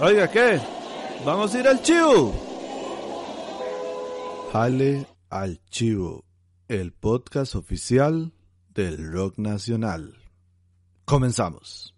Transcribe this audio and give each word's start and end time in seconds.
Oiga, 0.00 0.30
¿qué? 0.30 0.60
¿Vamos 1.24 1.54
a 1.54 1.60
ir 1.60 1.68
al 1.68 1.82
chivo? 1.82 2.34
Jale 4.52 5.06
al 5.30 5.60
chivo, 5.66 6.24
el 6.68 6.92
podcast 6.92 7.54
oficial 7.54 8.32
del 8.74 9.10
rock 9.12 9.38
nacional. 9.38 10.14
Comenzamos. 11.04 11.94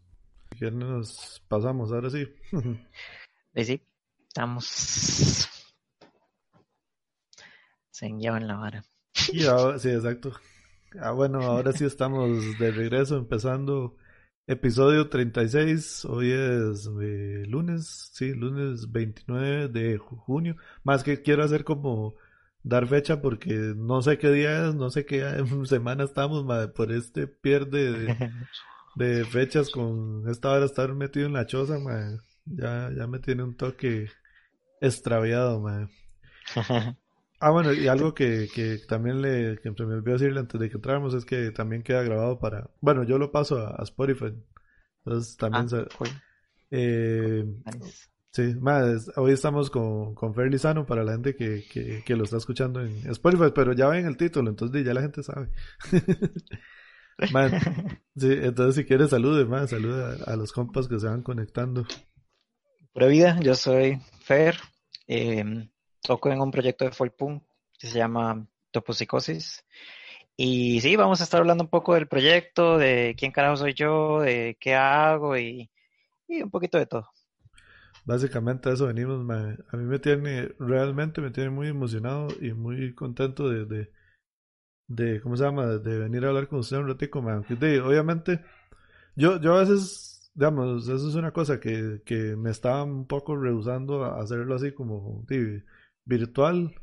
¿Qué 0.58 0.70
nos 0.70 1.42
pasamos 1.48 1.92
ahora 1.92 2.10
sí? 2.10 2.26
Sí, 3.54 3.64
sí, 3.64 3.82
estamos. 4.28 5.48
Se 7.90 8.06
en 8.06 8.46
la 8.46 8.56
vara. 8.56 8.84
Y 9.32 9.44
ahora- 9.46 9.78
sí, 9.78 9.90
exacto. 9.90 10.32
Ah, 11.00 11.10
bueno, 11.10 11.42
ahora 11.42 11.72
sí 11.72 11.84
estamos 11.84 12.58
de 12.58 12.70
regreso 12.70 13.16
empezando 13.16 13.96
episodio 14.48 15.08
36. 15.08 16.04
Hoy 16.06 16.32
es 16.32 16.88
eh, 17.00 17.44
lunes, 17.46 18.10
sí, 18.12 18.34
lunes 18.34 18.90
29 18.90 19.68
de 19.68 19.98
ju- 19.98 20.18
junio. 20.18 20.56
Más 20.84 21.04
que 21.04 21.22
quiero 21.22 21.44
hacer 21.44 21.64
como 21.64 22.16
dar 22.64 22.86
fecha 22.88 23.22
porque 23.22 23.54
no 23.76 24.02
sé 24.02 24.18
qué 24.18 24.30
día 24.30 24.68
es, 24.68 24.74
no 24.74 24.90
sé 24.90 25.06
qué 25.06 25.24
semana 25.66 26.04
estamos, 26.04 26.44
ma, 26.44 26.68
por 26.72 26.92
este 26.92 27.28
pierde 27.28 28.16
de, 28.96 29.24
fechas 29.26 29.70
con 29.70 30.28
esta 30.28 30.50
hora 30.52 30.66
estar 30.66 30.94
metido 30.94 31.26
en 31.26 31.34
la 31.34 31.46
choza, 31.46 31.78
ma, 31.78 32.18
ya, 32.46 32.90
ya 32.96 33.06
me 33.06 33.20
tiene 33.20 33.44
un 33.44 33.56
toque 33.56 34.08
extraviado, 34.80 35.60
ma. 35.60 35.88
Ah, 37.40 37.50
bueno, 37.50 37.72
y 37.72 37.86
algo 37.86 38.14
que, 38.14 38.50
que 38.52 38.78
también 38.78 39.22
le, 39.22 39.58
que 39.62 39.72
se 39.72 39.86
me 39.86 39.94
olvidó 39.94 40.14
decirle 40.18 40.40
antes 40.40 40.60
de 40.60 40.68
que 40.68 40.74
entráramos 40.76 41.14
es 41.14 41.24
que 41.24 41.52
también 41.52 41.82
queda 41.84 42.02
grabado 42.02 42.38
para, 42.40 42.68
bueno, 42.80 43.04
yo 43.04 43.16
lo 43.18 43.30
paso 43.30 43.58
a, 43.58 43.76
a 43.80 43.84
Spotify, 43.84 44.34
entonces 45.04 45.36
también, 45.36 45.68
Ah, 45.68 45.68
se- 45.68 45.86
cool. 45.92 46.08
eh, 46.70 47.44
Nice. 47.64 48.08
sí, 48.32 48.54
más, 48.60 49.10
hoy 49.16 49.32
estamos 49.32 49.70
con, 49.70 50.14
con 50.14 50.34
Fer 50.34 50.50
Lizano 50.50 50.86
para 50.86 51.04
la 51.04 51.12
gente 51.12 51.36
que, 51.36 51.66
que, 51.68 52.02
que 52.04 52.16
lo 52.16 52.24
está 52.24 52.38
escuchando 52.38 52.82
en 52.82 53.08
Spotify, 53.10 53.52
pero 53.54 53.72
ya 53.74 53.88
ven 53.88 54.06
el 54.06 54.16
título, 54.18 54.50
entonces 54.50 54.84
ya 54.84 54.94
la 54.94 55.02
gente 55.02 55.22
sabe. 55.22 55.50
Man, 57.28 57.58
sí, 58.16 58.28
entonces 58.32 58.76
si 58.76 58.84
quieres 58.86 59.10
salude, 59.10 59.44
más, 59.46 59.70
salude 59.70 60.02
a, 60.26 60.32
a 60.32 60.36
los 60.36 60.52
compas 60.52 60.88
que 60.88 60.98
se 61.00 61.06
van 61.08 61.22
conectando. 61.22 61.86
Pura 62.92 63.06
vida, 63.06 63.40
yo 63.40 63.54
soy 63.54 63.98
Fer. 64.20 64.56
eh, 65.06 65.42
toco 66.02 66.30
en 66.30 66.40
un 66.40 66.50
proyecto 66.50 66.84
de 66.84 66.92
folk 66.92 67.14
punk 67.16 67.42
que 67.78 67.86
se 67.88 67.98
llama 67.98 68.46
Topopsicosis. 68.72 69.64
Y 70.36 70.80
sí, 70.82 70.96
vamos 70.96 71.20
a 71.20 71.24
estar 71.24 71.40
hablando 71.40 71.64
un 71.64 71.70
poco 71.70 71.94
del 71.94 72.08
proyecto, 72.08 72.78
de 72.78 73.16
quién 73.18 73.32
carajo 73.32 73.56
soy 73.58 73.74
yo, 73.74 74.20
de 74.20 74.56
qué 74.60 74.74
hago 74.76 75.36
y, 75.38 75.70
y 76.28 76.42
un 76.42 76.50
poquito 76.50 76.78
de 76.78 76.86
todo. 76.86 77.10
Básicamente 78.04 78.68
a 78.70 78.72
eso 78.72 78.86
venimos, 78.86 79.22
ma. 79.24 79.56
A 79.70 79.76
mí 79.76 79.84
me 79.84 79.98
tiene, 79.98 80.48
realmente 80.58 81.20
me 81.20 81.30
tiene 81.30 81.50
muy 81.50 81.68
emocionado 81.68 82.28
y 82.40 82.52
muy 82.54 82.94
contento 82.94 83.48
de, 83.50 83.66
de, 83.66 83.92
de 84.88 85.20
¿cómo 85.22 85.36
se 85.36 85.44
llama? 85.44 85.66
De 85.66 85.98
venir 85.98 86.24
a 86.24 86.28
hablar 86.30 86.48
con 86.48 86.60
usted 86.60 86.78
un 86.78 86.88
ratico, 86.88 87.22
ma. 87.22 87.34
Aunque, 87.34 87.56
de- 87.56 87.80
obviamente, 87.80 88.44
yo, 89.16 89.40
yo 89.40 89.56
a 89.56 89.60
veces, 89.60 90.30
digamos, 90.34 90.88
eso 90.88 91.08
es 91.08 91.16
una 91.16 91.32
cosa 91.32 91.60
que, 91.60 92.02
que 92.06 92.36
me 92.36 92.50
estaba 92.50 92.84
un 92.84 93.06
poco 93.06 93.36
rehusando 93.36 94.04
a 94.04 94.20
hacerlo 94.22 94.54
así 94.56 94.72
como 94.72 95.24
di, 95.28 95.62
virtual, 96.08 96.74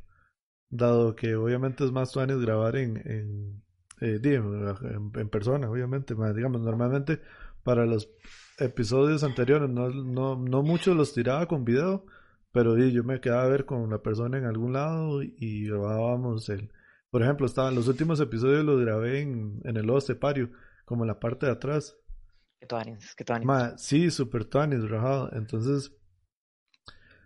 dado 0.70 1.16
que 1.16 1.36
obviamente 1.36 1.84
es 1.84 1.92
más 1.92 2.14
fácil 2.14 2.40
grabar 2.40 2.78
en, 2.78 2.98
en, 2.98 3.64
eh, 4.00 4.20
en, 4.24 5.12
en 5.14 5.30
persona, 5.30 5.70
obviamente. 5.70 6.16
Digamos, 6.34 6.62
normalmente 6.62 7.22
para 7.64 7.86
los 7.86 8.10
episodios 8.60 9.24
anteriores 9.24 9.70
no, 9.70 9.90
no, 9.90 10.38
no 10.38 10.64
muchos 10.64 10.96
los 10.96 11.14
tiraba 11.14 11.48
con 11.48 11.66
video, 11.66 12.06
pero 12.52 12.78
yo 12.78 13.04
me 13.04 13.20
quedaba 13.20 13.44
a 13.44 13.50
ver 13.50 13.66
con 13.66 13.90
la 13.90 14.02
persona 14.02 14.38
en 14.38 14.46
algún 14.46 14.74
lado 14.74 15.22
y 15.24 15.68
grabábamos 15.68 16.48
el... 16.50 16.72
Por 17.10 17.24
ejemplo, 17.24 17.46
estaban 17.46 17.76
los 17.76 17.88
últimos 17.88 18.20
episodios 18.20 18.64
los 18.64 18.82
grabé 18.82 19.22
en, 19.22 19.62
en 19.64 19.78
el 19.78 19.86
lodo 19.86 20.00
estepario, 20.00 20.52
como 20.86 21.04
en 21.04 21.08
la 21.08 21.20
parte 21.20 21.46
de 21.46 21.54
atrás. 21.54 21.98
Que 22.60 22.68
tuanis, 22.68 23.16
que 23.16 23.24
tuanis. 23.24 23.46
Ma, 23.46 23.78
sí, 23.78 24.12
super 24.12 24.46
tuanis, 24.46 24.90
rajado. 24.90 25.30
Entonces, 25.34 25.96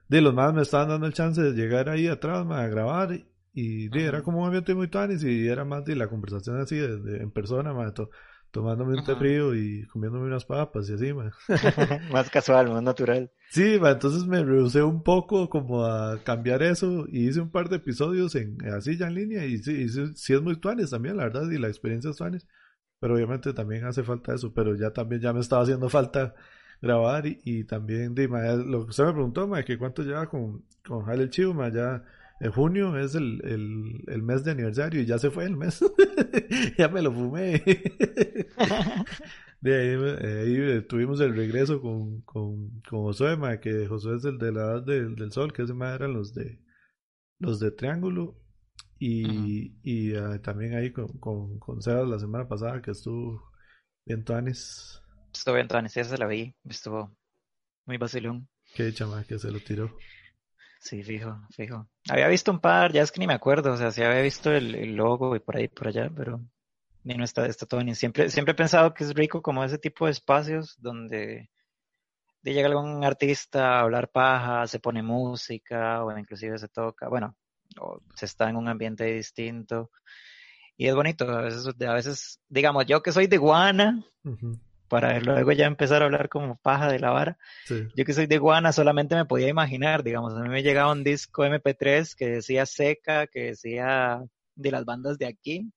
de 0.09 0.22
los 0.22 0.34
más 0.34 0.53
me 0.53 0.62
estaban 0.64 0.90
dando 0.90 1.08
el 1.08 1.14
chance 1.14 1.42
de 1.42 1.53
llegar 1.53 1.90
ahí 1.90 2.08
atrás, 2.08 2.46
ma, 2.46 2.62
a 2.64 2.68
grabar. 2.68 3.18
Y 3.53 3.90
era 4.00 4.22
como 4.22 4.40
un 4.42 4.46
ambiente 4.46 4.75
muy 4.75 4.88
tuanis 4.90 5.24
y 5.24 5.47
era 5.47 5.66
más 5.66 5.84
de 5.86 5.96
la 5.96 6.08
conversación 6.08 6.59
así 6.62 6.75
de, 6.78 6.97
de- 7.00 7.18
en 7.24 7.31
persona, 7.31 7.74
ma, 7.74 7.94
to- 7.94 8.09
tomándome 8.52 8.96
un 8.97 9.06
té 9.06 9.16
frío 9.16 9.56
y 9.56 9.86
comiéndome 9.88 10.25
unas 10.28 10.46
papas 10.46 10.90
y 10.90 10.94
así, 10.94 11.14
ma. 11.14 11.31
Más 12.12 12.30
casual, 12.30 12.70
más 12.70 12.84
natural. 12.84 13.31
Sí, 13.52 13.78
ma, 13.81 13.92
entonces 13.92 14.25
me 14.28 14.44
rehusé 14.44 14.84
un 14.84 15.03
poco 15.03 15.50
como 15.50 15.84
a 15.86 16.20
cambiar 16.24 16.62
eso 16.64 17.06
y 17.09 17.28
hice 17.28 17.41
un 17.41 17.50
par 17.52 17.70
de 17.70 17.78
episodios 17.78 18.36
en 18.36 18.58
así 18.74 18.97
ya 18.97 19.08
en 19.08 19.16
línea 19.16 19.46
y 19.46 19.58
sí, 19.58 19.72
y 19.84 19.90
sí, 19.90 20.06
sí 20.16 20.34
es 20.34 20.41
muy 20.41 20.59
tuanes 20.59 20.91
también, 20.91 21.18
la 21.18 21.24
verdad, 21.26 21.50
y 21.50 21.58
la 21.58 21.68
experiencia 21.68 22.12
es 22.12 22.18
tuanes, 22.18 22.47
pero 23.00 23.16
obviamente 23.16 23.53
también 23.53 23.86
hace 23.86 24.03
falta 24.03 24.36
eso, 24.36 24.53
pero 24.53 24.76
ya 24.76 24.91
también 24.94 25.22
ya 25.22 25.34
me 25.34 25.40
estaba 25.41 25.64
haciendo 25.64 25.90
falta 25.90 26.36
grabar 26.81 27.25
y, 27.28 27.40
y 27.44 27.63
también, 27.66 28.16
ma, 28.29 28.41
lo 28.53 28.85
que 28.85 28.90
usted 28.91 29.06
me 29.06 29.13
preguntó, 29.13 29.47
ma, 29.47 29.63
que 29.63 29.78
cuánto 29.78 30.03
lleva 30.03 30.28
con, 30.29 30.66
con 30.85 31.06
Jale 31.06 31.23
el 31.23 31.29
Chivo, 31.29 31.53
ma, 31.53 31.69
ya 31.69 32.03
en 32.40 32.51
junio 32.51 32.97
es 32.97 33.16
el, 33.16 33.41
el, 33.44 34.03
el 34.07 34.23
mes 34.23 34.44
de 34.44 34.51
aniversario 34.51 35.01
y 35.01 35.06
ya 35.06 35.17
se 35.19 35.29
fue 35.29 35.45
el 35.45 35.57
mes, 35.57 35.79
ya 36.78 36.88
me 36.90 37.01
lo 37.01 37.12
fumé. 37.12 37.62
De 39.62 39.75
ahí, 39.75 39.90
eh, 40.22 40.41
ahí, 40.41 40.56
eh, 40.78 40.81
tuvimos 40.81 41.19
el 41.19 41.35
regreso 41.35 41.81
con, 41.81 42.22
con, 42.22 42.81
con 42.90 43.01
Josué, 43.03 43.35
ma, 43.35 43.59
que 43.59 43.88
Josué 43.88 44.16
es 44.16 44.25
el 44.25 44.38
de 44.38 44.53
la 44.53 44.61
edad 44.61 44.84
del, 44.84 45.16
del 45.16 45.31
sol, 45.34 45.51
que 45.51 45.63
ese 45.63 45.73
ma 45.73 45.94
eran 45.94 46.13
los 46.13 46.34
de 46.34 46.59
los 47.40 47.59
de 47.59 47.72
Triángulo. 47.72 48.38
Y, 49.00 49.78
y 49.84 50.16
ah, 50.16 50.41
también 50.41 50.75
ahí 50.75 50.91
con, 50.91 51.07
con, 51.19 51.57
con 51.59 51.81
Sebas 51.81 52.07
la 52.09 52.19
semana 52.19 52.47
pasada 52.47 52.81
que 52.81 52.91
estuvo 52.91 53.51
bien 54.06 54.23
tuanis. 54.25 55.01
Estuvo 55.34 55.56
bien, 55.56 55.67
tuanis, 55.67 55.97
esa 55.97 56.12
se 56.12 56.17
la 56.17 56.28
vi. 56.28 56.53
Estuvo 56.66 57.16
muy 57.85 57.97
vacilón. 57.97 58.47
Qué 58.75 58.94
chama 58.94 59.23
que 59.23 59.40
se 59.40 59.51
lo 59.51 59.59
tiró. 59.59 59.97
Sí, 60.79 61.03
fijo, 61.03 61.41
fijo. 61.51 61.90
Había 62.09 62.28
visto 62.28 62.51
un 62.51 62.59
par, 62.59 62.94
ya 62.94 63.01
es 63.01 63.12
que 63.12 63.19
ni 63.19 63.28
me 63.28 63.34
acuerdo, 63.34 63.73
o 63.73 63.78
sea, 63.78 63.91
sí 63.91 64.01
había 64.01 64.22
visto 64.22 64.51
el, 64.51 64.75
el 64.75 64.95
logo 64.95 65.35
y 65.35 65.40
por 65.40 65.57
ahí, 65.57 65.67
por 65.67 65.90
allá, 65.90 66.09
pero 66.16 66.40
ni 67.03 67.16
no 67.16 67.23
está, 67.23 67.45
está 67.47 67.66
todo 67.66 67.84
ni 67.84 67.95
siempre, 67.95 68.29
siempre 68.29 68.53
he 68.53 68.56
pensado 68.56 68.94
que 68.94 69.03
es 69.03 69.13
rico 69.13 69.41
como 69.41 69.63
ese 69.63 69.78
tipo 69.78 70.06
de 70.06 70.12
espacios 70.12 70.75
donde 70.79 71.50
de 72.41 72.53
llega 72.53 72.69
algún 72.69 73.03
artista 73.03 73.78
a 73.78 73.81
hablar 73.81 74.09
paja, 74.09 74.67
se 74.67 74.79
pone 74.79 75.03
música, 75.03 76.03
o 76.03 76.17
inclusive 76.17 76.57
se 76.57 76.69
toca, 76.69 77.09
bueno, 77.09 77.35
o 77.79 78.01
se 78.16 78.25
está 78.25 78.50
en 78.50 78.56
un 78.56 78.67
ambiente 78.67 79.03
distinto. 79.06 79.91
Y 80.78 80.88
es 80.88 80.96
bonito, 80.96 81.29
a 81.29 81.41
veces, 81.41 81.67
a 81.67 81.94
veces, 81.94 82.40
digamos, 82.47 82.85
yo 82.85 83.01
que 83.03 83.11
soy 83.11 83.28
de 83.28 83.38
Guana, 83.38 84.06
para 84.90 85.20
luego 85.20 85.52
ya 85.54 85.68
empezar 85.68 86.02
a 86.02 86.06
hablar 86.06 86.28
como 86.28 86.58
paja 86.58 86.92
de 86.92 87.00
la 87.00 87.12
vara. 87.12 87.38
Sí. 87.66 87.88
Yo 87.96 88.04
que 88.04 88.14
soy 88.14 88.28
de 88.28 88.40
Guana 88.40 88.74
solamente 88.74 89.16
me 89.16 89.26
podía 89.26 89.48
imaginar, 89.48 90.04
digamos, 90.04 90.34
a 90.34 90.42
mí 90.42 90.50
me 90.50 90.64
llegaba 90.64 90.92
un 90.92 91.04
disco 91.04 91.46
MP3 91.46 92.16
que 92.16 92.28
decía 92.28 92.66
Seca, 92.66 93.28
que 93.28 93.46
decía 93.46 94.22
de 94.56 94.72
las 94.72 94.84
bandas 94.84 95.18
de 95.18 95.28
aquí, 95.28 95.72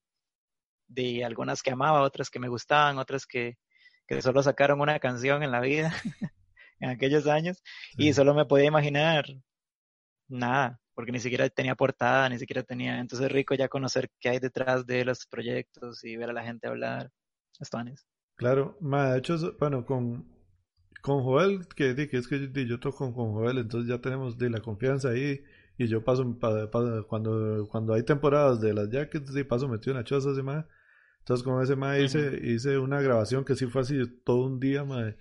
de 0.88 1.24
algunas 1.24 1.62
que 1.62 1.70
amaba, 1.70 2.02
otras 2.02 2.30
que 2.30 2.40
me 2.40 2.48
gustaban, 2.48 2.98
otras 2.98 3.26
que, 3.26 3.58
que 4.06 4.20
solo 4.22 4.42
sacaron 4.42 4.80
una 4.80 4.98
canción 4.98 5.42
en 5.42 5.52
la 5.52 5.60
vida 5.60 5.92
en 6.80 6.90
aquellos 6.90 7.26
años 7.26 7.62
y 7.96 8.12
solo 8.12 8.34
me 8.34 8.46
podía 8.46 8.66
imaginar 8.66 9.26
nada, 10.28 10.80
porque 10.94 11.12
ni 11.12 11.20
siquiera 11.20 11.48
tenía 11.50 11.74
portada, 11.74 12.28
ni 12.28 12.38
siquiera 12.38 12.62
tenía, 12.62 12.98
entonces 12.98 13.26
es 13.26 13.32
rico 13.32 13.54
ya 13.54 13.68
conocer 13.68 14.10
qué 14.18 14.30
hay 14.30 14.38
detrás 14.38 14.86
de 14.86 15.04
los 15.04 15.26
proyectos 15.26 16.02
y 16.04 16.16
ver 16.16 16.30
a 16.30 16.32
la 16.32 16.44
gente 16.44 16.66
hablar. 16.66 17.10
Estuanes. 17.60 18.06
Claro, 18.42 18.76
ma, 18.80 19.12
de 19.12 19.18
hecho, 19.18 19.36
bueno, 19.58 19.84
con, 19.86 20.26
con 21.02 21.22
Joel, 21.22 21.66
que, 21.76 21.94
di, 21.94 22.08
que 22.08 22.18
es 22.18 22.28
que 22.28 22.50
yo 22.66 22.80
toco 22.80 22.98
con, 22.98 23.12
con 23.14 23.32
Joel, 23.32 23.58
entonces 23.58 23.88
ya 23.88 24.00
tenemos 24.00 24.38
de 24.38 24.50
la 24.50 24.60
confianza 24.60 25.10
ahí 25.10 25.42
y 25.78 25.86
yo 25.88 26.04
paso, 26.04 26.38
pa- 26.38 26.70
pa- 26.70 27.02
cuando, 27.08 27.68
cuando 27.70 27.94
hay 27.94 28.02
temporadas 28.04 28.60
de 28.60 28.74
las 28.74 28.88
jackets, 28.90 29.32
di, 29.34 29.44
paso 29.44 29.68
metido 29.68 29.92
en 29.92 29.98
la 29.98 30.04
choza 30.04 30.32
ese 30.32 30.42
ma. 30.42 30.66
Entonces 31.20 31.44
con 31.44 31.62
ese 31.62 31.76
ma 31.76 31.98
hice, 31.98 32.40
hice 32.44 32.78
una 32.78 33.00
grabación 33.00 33.44
que 33.44 33.54
sí 33.56 33.66
fue 33.66 33.82
así 33.82 34.00
todo 34.24 34.46
un 34.46 34.60
día, 34.60 34.84
ma. 34.84 35.14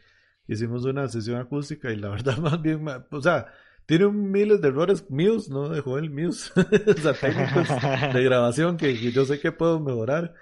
Hicimos 0.48 0.86
una 0.86 1.08
sesión 1.08 1.40
acústica 1.40 1.92
y 1.92 1.98
la 1.98 2.10
verdad 2.12 2.38
más 2.40 2.62
bien, 2.62 2.84
ma, 2.84 3.06
o 3.12 3.22
sea, 3.22 3.48
tiene 3.86 4.08
miles 4.10 4.62
de 4.62 4.70
errores 4.70 5.10
míos, 5.12 5.50
no 5.50 5.70
de 5.70 5.82
Joel, 5.82 6.10
míos, 6.10 6.52
o 6.98 7.02
sea, 7.02 7.20
técnicos 7.20 7.80
de 8.12 8.24
grabación 8.24 8.78
que, 8.78 9.00
que 9.00 9.12
yo 9.12 9.26
sé 9.26 9.40
que 9.40 9.52
puedo 9.52 9.80
mejorar. 9.80 10.34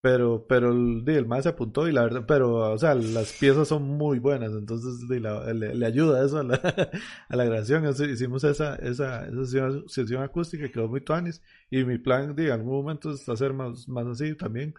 Pero, 0.00 0.46
pero 0.48 0.70
el, 0.72 1.02
el 1.08 1.26
más 1.26 1.42
se 1.42 1.48
apuntó 1.50 1.88
y 1.88 1.92
la 1.92 2.02
verdad, 2.02 2.24
pero, 2.26 2.72
o 2.72 2.78
sea, 2.78 2.94
las 2.94 3.32
piezas 3.32 3.66
son 3.66 3.82
muy 3.82 4.20
buenas, 4.20 4.52
entonces 4.52 5.08
la- 5.20 5.52
le, 5.52 5.74
le 5.74 5.86
ayuda 5.86 6.24
eso 6.24 6.38
a 6.38 6.44
la, 6.44 6.54
a 7.28 7.36
la 7.36 7.44
grabación. 7.44 7.84
Hicimos 7.88 8.44
esa, 8.44 8.76
esa, 8.76 9.26
esa 9.26 9.44
sesión, 9.44 9.88
sesión 9.88 10.22
acústica 10.22 10.70
quedó 10.70 10.88
muy 10.88 11.00
tuanis. 11.00 11.42
Y 11.70 11.84
mi 11.84 11.98
plan, 11.98 12.34
de 12.36 12.52
algún 12.52 12.74
momento 12.74 13.10
es 13.10 13.28
hacer 13.28 13.52
más, 13.52 13.88
más 13.88 14.06
así 14.06 14.36
también. 14.36 14.72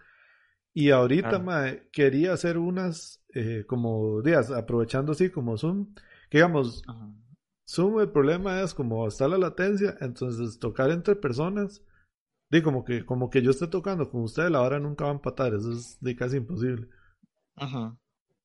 Y 0.74 0.90
ahorita, 0.90 1.38
mae, 1.40 1.88
quería 1.92 2.32
hacer 2.34 2.58
unas, 2.58 3.22
eh, 3.34 3.64
como 3.66 4.22
días, 4.22 4.50
aprovechando 4.50 5.12
así 5.12 5.30
como 5.30 5.56
Zoom, 5.58 5.94
Que 6.30 6.38
digamos, 6.38 6.86
Ajá. 6.86 7.08
Zoom 7.66 8.00
el 8.00 8.10
problema 8.10 8.62
es 8.62 8.74
como 8.74 9.06
está 9.08 9.28
la 9.28 9.38
latencia, 9.38 9.96
entonces 10.00 10.58
tocar 10.58 10.90
entre 10.90 11.16
personas, 11.16 11.82
di 12.50 12.62
como 12.62 12.84
que, 12.84 13.04
como 13.04 13.30
que 13.30 13.42
yo 13.42 13.50
esté 13.50 13.66
tocando 13.68 14.10
con 14.10 14.22
usted, 14.22 14.48
la 14.50 14.62
hora 14.62 14.78
nunca 14.80 15.04
va 15.04 15.10
a 15.10 15.14
empatar, 15.14 15.54
eso 15.54 15.72
es 15.72 15.98
di, 16.00 16.16
casi 16.16 16.36
imposible. 16.38 16.88
Ajá. 17.56 17.96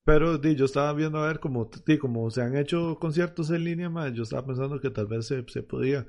Pero 0.04 0.38
di, 0.38 0.56
yo 0.56 0.66
estaba 0.66 0.94
viendo 0.94 1.18
a 1.20 1.28
ver 1.28 1.40
como, 1.40 1.70
di, 1.86 1.98
como 1.98 2.30
se 2.30 2.42
han 2.42 2.56
hecho 2.58 2.98
conciertos 3.00 3.50
en 3.52 3.64
línea, 3.64 3.90
ma, 3.90 4.10
yo 4.10 4.24
estaba 4.24 4.46
pensando 4.46 4.80
que 4.80 4.92
tal 4.92 5.08
vez 5.08 5.26
se, 5.28 5.44
se 5.48 5.64
podía. 5.64 6.06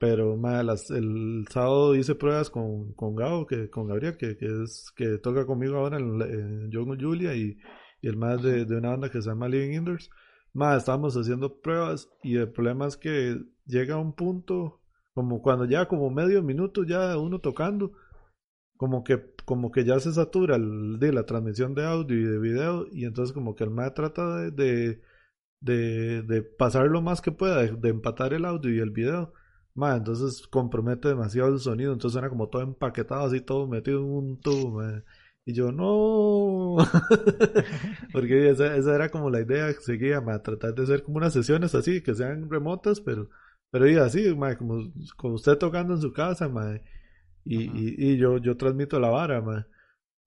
Pero 0.00 0.36
ma, 0.36 0.62
las- 0.64 0.90
el 0.90 1.46
sábado 1.50 1.94
hice 1.96 2.14
pruebas 2.16 2.50
con, 2.50 2.92
con 2.94 3.16
Gabo, 3.16 3.46
que, 3.46 3.70
con 3.70 3.88
Gabriel, 3.88 4.16
que, 4.18 4.36
que 4.38 4.46
es, 4.64 4.92
que 4.96 5.18
toca 5.18 5.46
conmigo 5.46 5.76
ahora 5.78 5.98
en, 5.98 6.22
en 6.22 6.70
Yo 6.72 6.86
con 6.86 7.00
Julia 7.00 7.34
y, 7.36 7.58
y 8.02 8.08
el 8.08 8.16
más 8.16 8.42
de, 8.42 8.64
de 8.66 8.76
una 8.78 8.90
banda 8.90 9.10
que 9.10 9.22
se 9.22 9.28
llama 9.30 9.48
Living 9.48 9.74
Indoors. 9.76 10.10
Ma, 10.54 10.76
estábamos 10.76 11.16
haciendo 11.16 11.60
pruebas 11.60 12.10
y 12.22 12.36
el 12.36 12.50
problema 12.52 12.86
es 12.88 12.96
que 12.98 13.38
llega 13.66 13.98
un 13.98 14.14
punto, 14.14 14.80
como 15.16 15.40
cuando 15.40 15.64
ya 15.64 15.88
como 15.88 16.10
medio 16.10 16.42
minuto 16.42 16.84
ya 16.84 17.16
uno 17.16 17.38
tocando, 17.40 17.92
como 18.76 19.02
que, 19.02 19.34
como 19.46 19.72
que 19.72 19.84
ya 19.84 19.98
se 19.98 20.12
satura 20.12 20.56
el, 20.56 20.98
de 21.00 21.10
la 21.12 21.24
transmisión 21.24 21.74
de 21.74 21.86
audio 21.86 22.18
y 22.18 22.24
de 22.24 22.38
video 22.38 22.86
y 22.92 23.06
entonces 23.06 23.32
como 23.32 23.56
que 23.56 23.64
el 23.64 23.70
MAE 23.70 23.92
trata 23.92 24.36
de, 24.50 25.00
de, 25.60 26.22
de, 26.22 26.42
pasar 26.42 26.88
lo 26.88 27.00
más 27.00 27.22
que 27.22 27.32
pueda, 27.32 27.62
de, 27.64 27.88
empatar 27.88 28.34
el 28.34 28.44
audio 28.44 28.74
y 28.74 28.78
el 28.80 28.90
video. 28.90 29.32
Ma, 29.74 29.96
entonces 29.96 30.46
compromete 30.48 31.08
demasiado 31.08 31.48
el 31.54 31.60
sonido, 31.60 31.92
entonces 31.94 32.12
suena 32.12 32.28
como 32.28 32.48
todo 32.50 32.62
empaquetado, 32.62 33.24
así 33.26 33.40
todo 33.40 33.66
metido 33.66 34.00
en 34.00 34.04
un 34.04 34.40
tubo. 34.40 34.82
Y 35.46 35.54
yo, 35.54 35.72
no, 35.72 36.76
porque 38.12 38.50
esa, 38.50 38.76
esa 38.76 38.94
era 38.94 39.10
como 39.10 39.30
la 39.30 39.40
idea 39.40 39.72
que 39.72 39.80
seguía, 39.80 40.20
ma, 40.20 40.42
tratar 40.42 40.74
de 40.74 40.82
hacer 40.82 41.02
como 41.02 41.18
unas 41.18 41.32
sesiones 41.32 41.74
así, 41.74 42.02
que 42.02 42.14
sean 42.14 42.50
remotas, 42.50 43.00
pero, 43.00 43.30
pero 43.70 43.88
y 43.90 43.96
así, 43.96 44.34
como, 44.58 44.92
como 45.16 45.34
usted 45.34 45.58
tocando 45.58 45.94
en 45.94 46.00
su 46.00 46.12
casa, 46.12 46.50
y, 47.44 47.56
Ujú. 47.56 47.86
y, 48.06 48.12
y 48.14 48.16
yo, 48.18 48.38
yo 48.38 48.56
transmito 48.56 48.98
la 49.00 49.10
vara. 49.10 49.42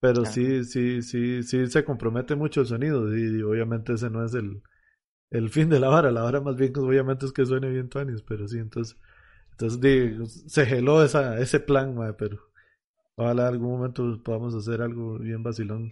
Pero 0.02 0.26
Claro. 0.26 0.54
sí, 0.54 0.64
sí, 0.66 1.02
sí, 1.02 1.44
sí 1.44 1.68
se 1.68 1.86
compromete 1.86 2.36
mucho 2.36 2.62
el 2.62 2.68
sonido 2.68 3.16
y, 3.18 3.40
y 3.40 3.42
obviamente 3.44 3.94
ese 3.94 4.10
no 4.10 4.26
es 4.26 4.34
el, 4.36 4.62
el 5.32 5.50
fin 5.50 5.70
de 5.70 5.80
la 5.80 5.90
vara. 5.90 6.12
La 6.12 6.24
vara 6.24 6.42
más 6.42 6.56
bien 6.58 6.74
obviamente 6.78 7.26
es 7.28 7.34
que 7.34 7.46
suene 7.46 7.70
bien 7.70 7.90
Tuanis, 7.90 8.24
pero 8.24 8.48
sí, 8.48 8.58
entonces, 8.60 8.98
se 10.48 10.66
geló 10.66 11.04
esa, 11.04 11.40
ese 11.40 11.60
plan, 11.60 11.96
pero 12.18 12.40
ojalá 13.16 13.44
en 13.50 13.56
algún 13.56 13.72
momento 13.72 14.22
podamos 14.24 14.56
hacer 14.56 14.82
algo 14.82 15.20
bien 15.20 15.44
vacilón. 15.44 15.92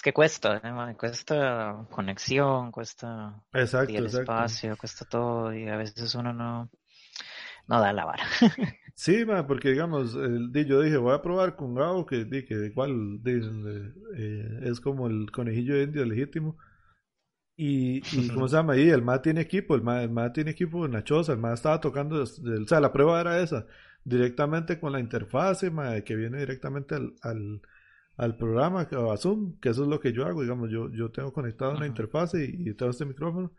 Es 0.00 0.02
que 0.02 0.14
cuesta, 0.14 0.62
¿eh? 0.64 0.96
Cuesta 0.96 1.86
conexión, 1.90 2.72
cuesta 2.72 3.38
y 3.52 3.58
Exacto, 3.58 3.98
el 3.98 4.04
exacto. 4.06 4.32
espacio, 4.32 4.76
cuesta 4.78 5.04
todo 5.04 5.52
y 5.52 5.68
a 5.68 5.76
veces 5.76 6.14
uno 6.14 6.32
no, 6.32 6.70
no 7.66 7.80
da 7.80 7.92
la 7.92 8.06
vara. 8.06 8.24
Sí, 8.94 9.26
ma, 9.26 9.46
porque 9.46 9.72
digamos, 9.72 10.14
el, 10.14 10.52
yo 10.66 10.80
dije, 10.80 10.96
voy 10.96 11.14
a 11.14 11.20
probar 11.20 11.54
con 11.54 11.74
Gabo, 11.74 12.06
que, 12.06 12.26
que 12.28 12.54
igual 12.66 13.20
eh, 13.26 14.60
es 14.62 14.80
como 14.80 15.06
el 15.06 15.30
conejillo 15.30 15.74
de 15.74 15.82
India 15.82 16.06
legítimo. 16.06 16.56
Y, 17.54 17.98
y 18.16 18.28
¿cómo 18.34 18.48
se 18.48 18.56
llama 18.56 18.72
ahí? 18.74 18.88
El 18.88 19.02
MA 19.02 19.20
tiene 19.20 19.42
equipo, 19.42 19.74
el 19.74 19.82
MA, 19.82 20.02
el 20.02 20.10
MA 20.10 20.32
tiene 20.32 20.52
equipo 20.52 20.86
en 20.86 20.92
la 20.92 21.04
choza, 21.04 21.32
el 21.32 21.38
MA 21.38 21.52
estaba 21.52 21.78
tocando, 21.78 22.22
o 22.22 22.26
sea, 22.26 22.80
la 22.80 22.90
prueba 22.90 23.20
era 23.20 23.42
esa, 23.42 23.66
directamente 24.02 24.80
con 24.80 24.92
la 24.92 25.00
interfase, 25.00 25.70
ma, 25.70 26.00
que 26.00 26.16
viene 26.16 26.38
directamente 26.38 26.94
al, 26.94 27.14
al, 27.20 27.60
al 28.20 28.36
programa, 28.36 28.82
a 28.82 29.16
Zoom, 29.16 29.58
que 29.60 29.70
eso 29.70 29.84
es 29.84 29.88
lo 29.88 29.98
que 29.98 30.12
yo 30.12 30.26
hago, 30.26 30.42
digamos, 30.42 30.70
yo, 30.70 30.90
yo 30.92 31.10
tengo 31.10 31.32
conectado 31.32 31.72
una 31.72 31.86
interfase 31.86 32.44
y, 32.44 32.68
y 32.68 32.74
tengo 32.74 32.90
este 32.90 33.06
micrófono, 33.06 33.50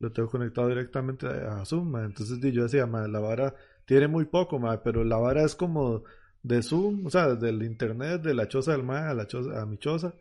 lo 0.00 0.10
tengo 0.10 0.28
conectado 0.28 0.66
directamente 0.66 1.28
a, 1.28 1.60
a 1.60 1.64
Zoom, 1.64 1.88
ma. 1.88 2.04
entonces 2.04 2.40
yo 2.52 2.64
decía, 2.64 2.84
ma, 2.88 3.06
la 3.06 3.20
vara 3.20 3.54
tiene 3.86 4.08
muy 4.08 4.24
poco, 4.24 4.58
ma, 4.58 4.82
pero 4.82 5.04
la 5.04 5.18
vara 5.18 5.44
es 5.44 5.54
como 5.54 6.02
de 6.42 6.64
Zoom, 6.64 7.06
o 7.06 7.10
sea, 7.10 7.36
del 7.36 7.62
internet, 7.62 8.22
de 8.22 8.34
la 8.34 8.48
choza 8.48 8.72
del 8.72 8.82
MA 8.82 9.08
a 9.08 9.14
la 9.14 9.28
choza, 9.28 9.62
a 9.62 9.66
mi 9.66 9.78
choza, 9.78 10.12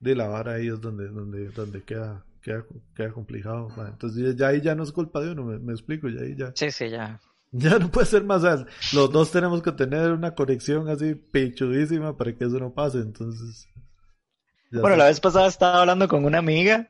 de 0.00 0.16
la 0.16 0.28
vara 0.28 0.54
ahí 0.54 0.68
es 0.68 0.80
donde, 0.80 1.08
donde, 1.08 1.50
donde 1.50 1.82
queda, 1.82 2.24
queda, 2.40 2.64
queda 2.96 3.12
complicado. 3.12 3.68
ma. 3.76 3.88
Entonces 3.88 4.36
ya 4.36 4.48
ahí 4.48 4.62
ya 4.62 4.74
no 4.74 4.84
es 4.84 4.92
culpa 4.92 5.20
de 5.20 5.32
uno, 5.32 5.44
me, 5.44 5.58
me 5.58 5.74
explico, 5.74 6.08
ya 6.08 6.22
ahí 6.22 6.34
ya, 6.34 6.52
Sí, 6.54 6.70
sí, 6.70 6.88
ya. 6.88 7.20
ya 7.52 7.78
no 7.78 7.90
puede 7.90 8.06
ser 8.06 8.24
más, 8.24 8.42
los 8.92 9.10
dos 9.12 9.30
tenemos 9.30 9.62
que 9.62 9.72
tener 9.72 10.12
una 10.12 10.34
conexión 10.34 10.88
así 10.88 11.14
pechudísima 11.14 12.16
para 12.16 12.34
que 12.34 12.44
eso 12.44 12.58
no 12.58 12.72
pase, 12.72 12.98
entonces. 12.98 13.68
Bueno, 14.70 14.90
sé. 14.90 14.96
la 14.98 15.04
vez 15.06 15.20
pasada 15.20 15.46
estaba 15.46 15.80
hablando 15.80 16.08
con 16.08 16.24
una 16.24 16.38
amiga 16.38 16.88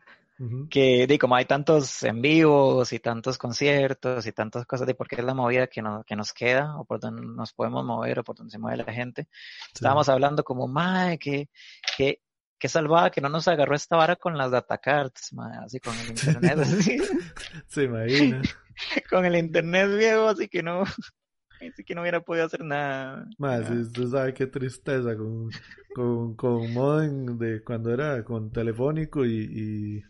que, 0.70 1.06
di, 1.08 1.18
como 1.18 1.34
hay 1.34 1.46
tantos 1.46 2.04
en 2.04 2.22
vivos 2.22 2.92
y 2.92 3.00
tantos 3.00 3.38
conciertos 3.38 4.24
y 4.24 4.30
tantas 4.30 4.66
cosas, 4.66 4.86
de 4.86 4.94
por 4.94 5.08
qué 5.08 5.16
es 5.16 5.24
la 5.24 5.34
movida 5.34 5.66
que, 5.66 5.82
no- 5.82 6.04
que 6.06 6.14
nos 6.14 6.32
queda 6.32 6.76
o 6.78 6.84
por 6.84 7.00
donde 7.00 7.22
nos 7.22 7.52
podemos 7.52 7.84
mover 7.84 8.20
o 8.20 8.24
por 8.24 8.36
donde 8.36 8.52
se 8.52 8.58
mueve 8.58 8.84
la 8.84 8.92
gente. 8.92 9.24
Sí. 9.32 9.70
Estábamos 9.74 10.08
hablando 10.08 10.44
como, 10.44 10.68
mae, 10.68 11.18
que, 11.18 11.48
que, 11.96 12.20
que 12.56 12.68
salvada 12.68 13.10
que 13.10 13.20
no 13.20 13.28
nos 13.28 13.48
agarró 13.48 13.74
esta 13.74 13.96
vara 13.96 14.14
con 14.14 14.38
las 14.38 14.52
datacards, 14.52 15.32
así 15.64 15.80
con 15.80 15.94
el 15.98 16.08
internet, 16.10 16.58
así, 16.60 16.98
Se 17.66 17.82
imagina. 17.84 18.40
con 19.10 19.24
el 19.26 19.36
internet 19.36 19.88
viejo, 19.96 20.28
así 20.28 20.48
que 20.48 20.62
no, 20.62 20.82
así 21.60 21.84
que 21.84 21.94
no 21.94 22.02
hubiera 22.02 22.20
podido 22.22 22.46
hacer 22.46 22.64
nada. 22.64 23.26
Más, 23.38 23.68
Ya. 23.68 23.70
usted 23.70 24.06
sabe 24.08 24.34
qué 24.34 24.46
tristeza 24.46 25.16
con, 25.16 25.54
con, 25.92 26.34
con 26.34 26.72
modem 26.72 27.38
de 27.38 27.62
cuando 27.62 27.92
era 27.92 28.24
con 28.24 28.50
telefónico 28.52 29.24
y, 29.24 30.04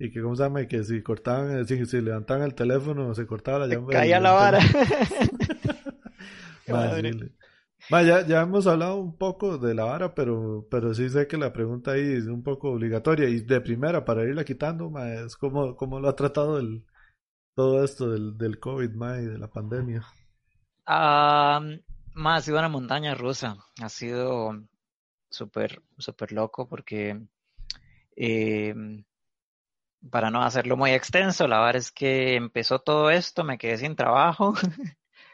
y, 0.00 0.04
y 0.06 0.12
que, 0.12 0.22
¿cómo 0.22 0.36
se 0.36 0.44
llama? 0.44 0.66
Que 0.66 0.84
si 0.84 1.02
cortaban, 1.02 1.66
si, 1.66 1.86
si 1.86 2.00
levantaban 2.02 2.44
el 2.44 2.54
teléfono, 2.54 3.14
se 3.14 3.26
cortaba 3.26 3.60
la 3.60 3.68
llama. 3.68 3.88
caía 3.88 4.20
la 4.20 4.32
vara. 4.32 4.60
Ma, 6.66 6.80
ma, 7.88 8.02
ya, 8.02 8.26
ya 8.26 8.42
hemos 8.42 8.66
hablado 8.66 8.96
un 8.98 9.16
poco 9.18 9.58
de 9.58 9.74
la 9.74 9.84
vara, 9.84 10.14
pero, 10.14 10.66
pero 10.70 10.94
sí 10.94 11.08
sé 11.10 11.26
que 11.26 11.36
la 11.36 11.52
pregunta 11.52 11.92
ahí 11.92 12.02
es 12.14 12.26
un 12.26 12.42
poco 12.42 12.70
obligatoria 12.72 13.28
y 13.28 13.40
de 13.40 13.60
primera 13.60 14.04
para 14.04 14.24
irla 14.24 14.44
quitando, 14.44 14.90
ma, 14.90 15.12
es 15.14 15.36
como, 15.36 15.76
como 15.76 16.00
lo 16.00 16.08
ha 16.08 16.16
tratado 16.16 16.58
el, 16.58 16.84
todo 17.54 17.84
esto 17.84 18.10
del, 18.10 18.36
del 18.38 18.58
COVID, 18.58 18.90
ma, 18.92 19.18
y 19.18 19.26
de 19.26 19.38
la 19.38 19.48
pandemia. 19.48 20.04
Ha 20.86 21.60
sido 22.42 22.58
una 22.58 22.68
montaña 22.68 23.14
rusa. 23.14 23.56
Ha 23.80 23.88
sido 23.88 24.52
súper, 25.30 25.82
súper 25.98 26.32
loco 26.32 26.68
porque, 26.68 27.20
eh, 28.16 28.74
para 30.10 30.30
no 30.30 30.42
hacerlo 30.42 30.76
muy 30.76 30.90
extenso, 30.92 31.46
la 31.46 31.60
verdad 31.60 31.76
es 31.76 31.92
que 31.92 32.34
empezó 32.36 32.80
todo 32.80 33.10
esto, 33.10 33.44
me 33.44 33.58
quedé 33.58 33.78
sin 33.78 33.94
trabajo, 33.96 34.54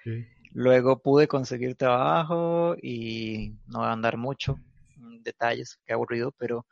Sí. 0.04 0.26
luego 0.52 1.00
pude 1.00 1.28
conseguir 1.28 1.76
trabajo 1.76 2.76
y 2.82 3.54
no 3.66 3.80
voy 3.80 3.88
a 3.88 3.92
andar 3.92 4.16
mucho 4.16 4.56
en 4.96 5.22
detalles, 5.22 5.78
qué 5.84 5.94
aburrido, 5.94 6.32
pero 6.32 6.66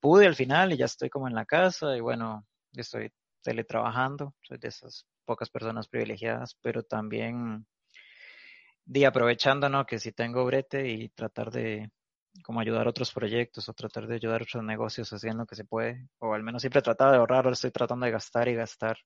pude 0.00 0.26
al 0.26 0.34
final 0.34 0.72
y 0.72 0.76
ya 0.78 0.86
estoy 0.86 1.10
como 1.10 1.28
en 1.28 1.34
la 1.34 1.46
casa 1.46 1.96
y 1.96 2.00
bueno, 2.00 2.46
estoy 2.74 3.12
teletrabajando, 3.42 4.34
soy 4.42 4.58
de 4.58 4.68
esas 4.68 5.06
pocas 5.24 5.50
personas 5.50 5.88
privilegiadas, 5.88 6.56
pero 6.62 6.82
también 6.82 7.66
de 8.84 9.06
aprovechando, 9.06 9.68
¿no? 9.68 9.86
Que 9.86 9.98
si 9.98 10.12
tengo 10.12 10.44
brete 10.44 10.88
y 10.88 11.08
tratar 11.10 11.50
de 11.50 11.90
como 12.42 12.60
ayudar 12.60 12.86
a 12.86 12.90
otros 12.90 13.12
proyectos 13.12 13.68
o 13.68 13.74
tratar 13.74 14.06
de 14.06 14.14
ayudar 14.16 14.40
a 14.40 14.44
otros 14.44 14.64
negocios 14.64 15.12
haciendo 15.12 15.42
lo 15.42 15.46
que 15.46 15.54
se 15.54 15.64
puede, 15.64 16.08
o 16.18 16.32
al 16.32 16.42
menos 16.42 16.62
siempre 16.62 16.80
tratar 16.80 17.10
de 17.10 17.18
ahorrar, 17.18 17.44
ahora 17.44 17.52
estoy 17.52 17.70
tratando 17.70 18.06
de 18.06 18.12
gastar 18.12 18.48
y 18.48 18.54
gastar. 18.54 18.96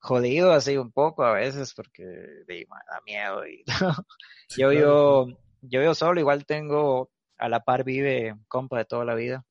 Jodido 0.00 0.52
así 0.52 0.76
un 0.76 0.90
poco 0.90 1.22
a 1.22 1.32
veces 1.32 1.74
porque 1.74 2.02
de, 2.02 2.66
da 2.68 3.00
miedo 3.06 3.46
y 3.46 3.62
Sí, 4.48 4.62
yo 4.62 4.70
vivo, 4.70 5.26
yo 5.60 5.80
vivo 5.80 5.94
solo, 5.94 6.18
igual 6.18 6.44
tengo 6.44 7.10
a 7.36 7.48
la 7.48 7.60
par 7.60 7.84
vive 7.84 8.34
compa 8.48 8.78
de 8.78 8.84
toda 8.84 9.04
la 9.04 9.14
vida, 9.14 9.44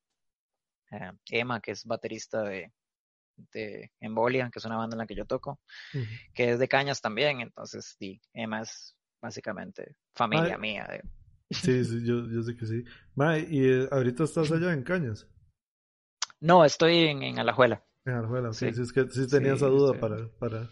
eh, 0.91 1.11
Emma, 1.29 1.61
que 1.61 1.71
es 1.71 1.85
baterista 1.85 2.43
de, 2.43 2.71
de 3.53 3.91
Embolia, 3.99 4.49
que 4.51 4.59
es 4.59 4.65
una 4.65 4.77
banda 4.77 4.95
en 4.95 4.99
la 4.99 5.07
que 5.07 5.15
yo 5.15 5.25
toco, 5.25 5.59
que 6.33 6.51
es 6.51 6.59
de 6.59 6.67
Cañas 6.67 7.01
también, 7.01 7.41
entonces 7.41 7.95
di, 7.99 8.21
Emma 8.33 8.61
es 8.61 8.95
básicamente 9.21 9.95
familia 10.15 10.57
mía. 10.57 10.87
de- 10.89 11.03
Sí, 11.51 11.83
sí, 11.85 12.03
yo, 12.05 12.27
yo 12.29 12.41
sé 12.43 12.55
que 12.55 12.65
sí. 12.65 12.83
Ma, 13.15 13.37
y 13.37 13.63
eh, 13.65 13.87
ahorita 13.91 14.23
estás 14.23 14.51
allá 14.51 14.73
en 14.73 14.83
Cañas, 14.83 15.27
No, 16.41 16.65
estoy 16.65 17.05
en, 17.05 17.23
en 17.23 17.39
Alajuela. 17.39 17.83
en 18.05 18.13
Arjuela. 18.13 18.53
Sí, 18.53 18.67
Sí. 18.67 18.73
sí, 18.73 18.81
es 18.83 18.93
que 18.93 19.09
sí 19.09 19.27
tenía 19.29 19.51
Sí, 19.51 19.55
esa 19.55 19.67
duda 19.67 19.99
para, 19.99 20.27
para 20.39 20.69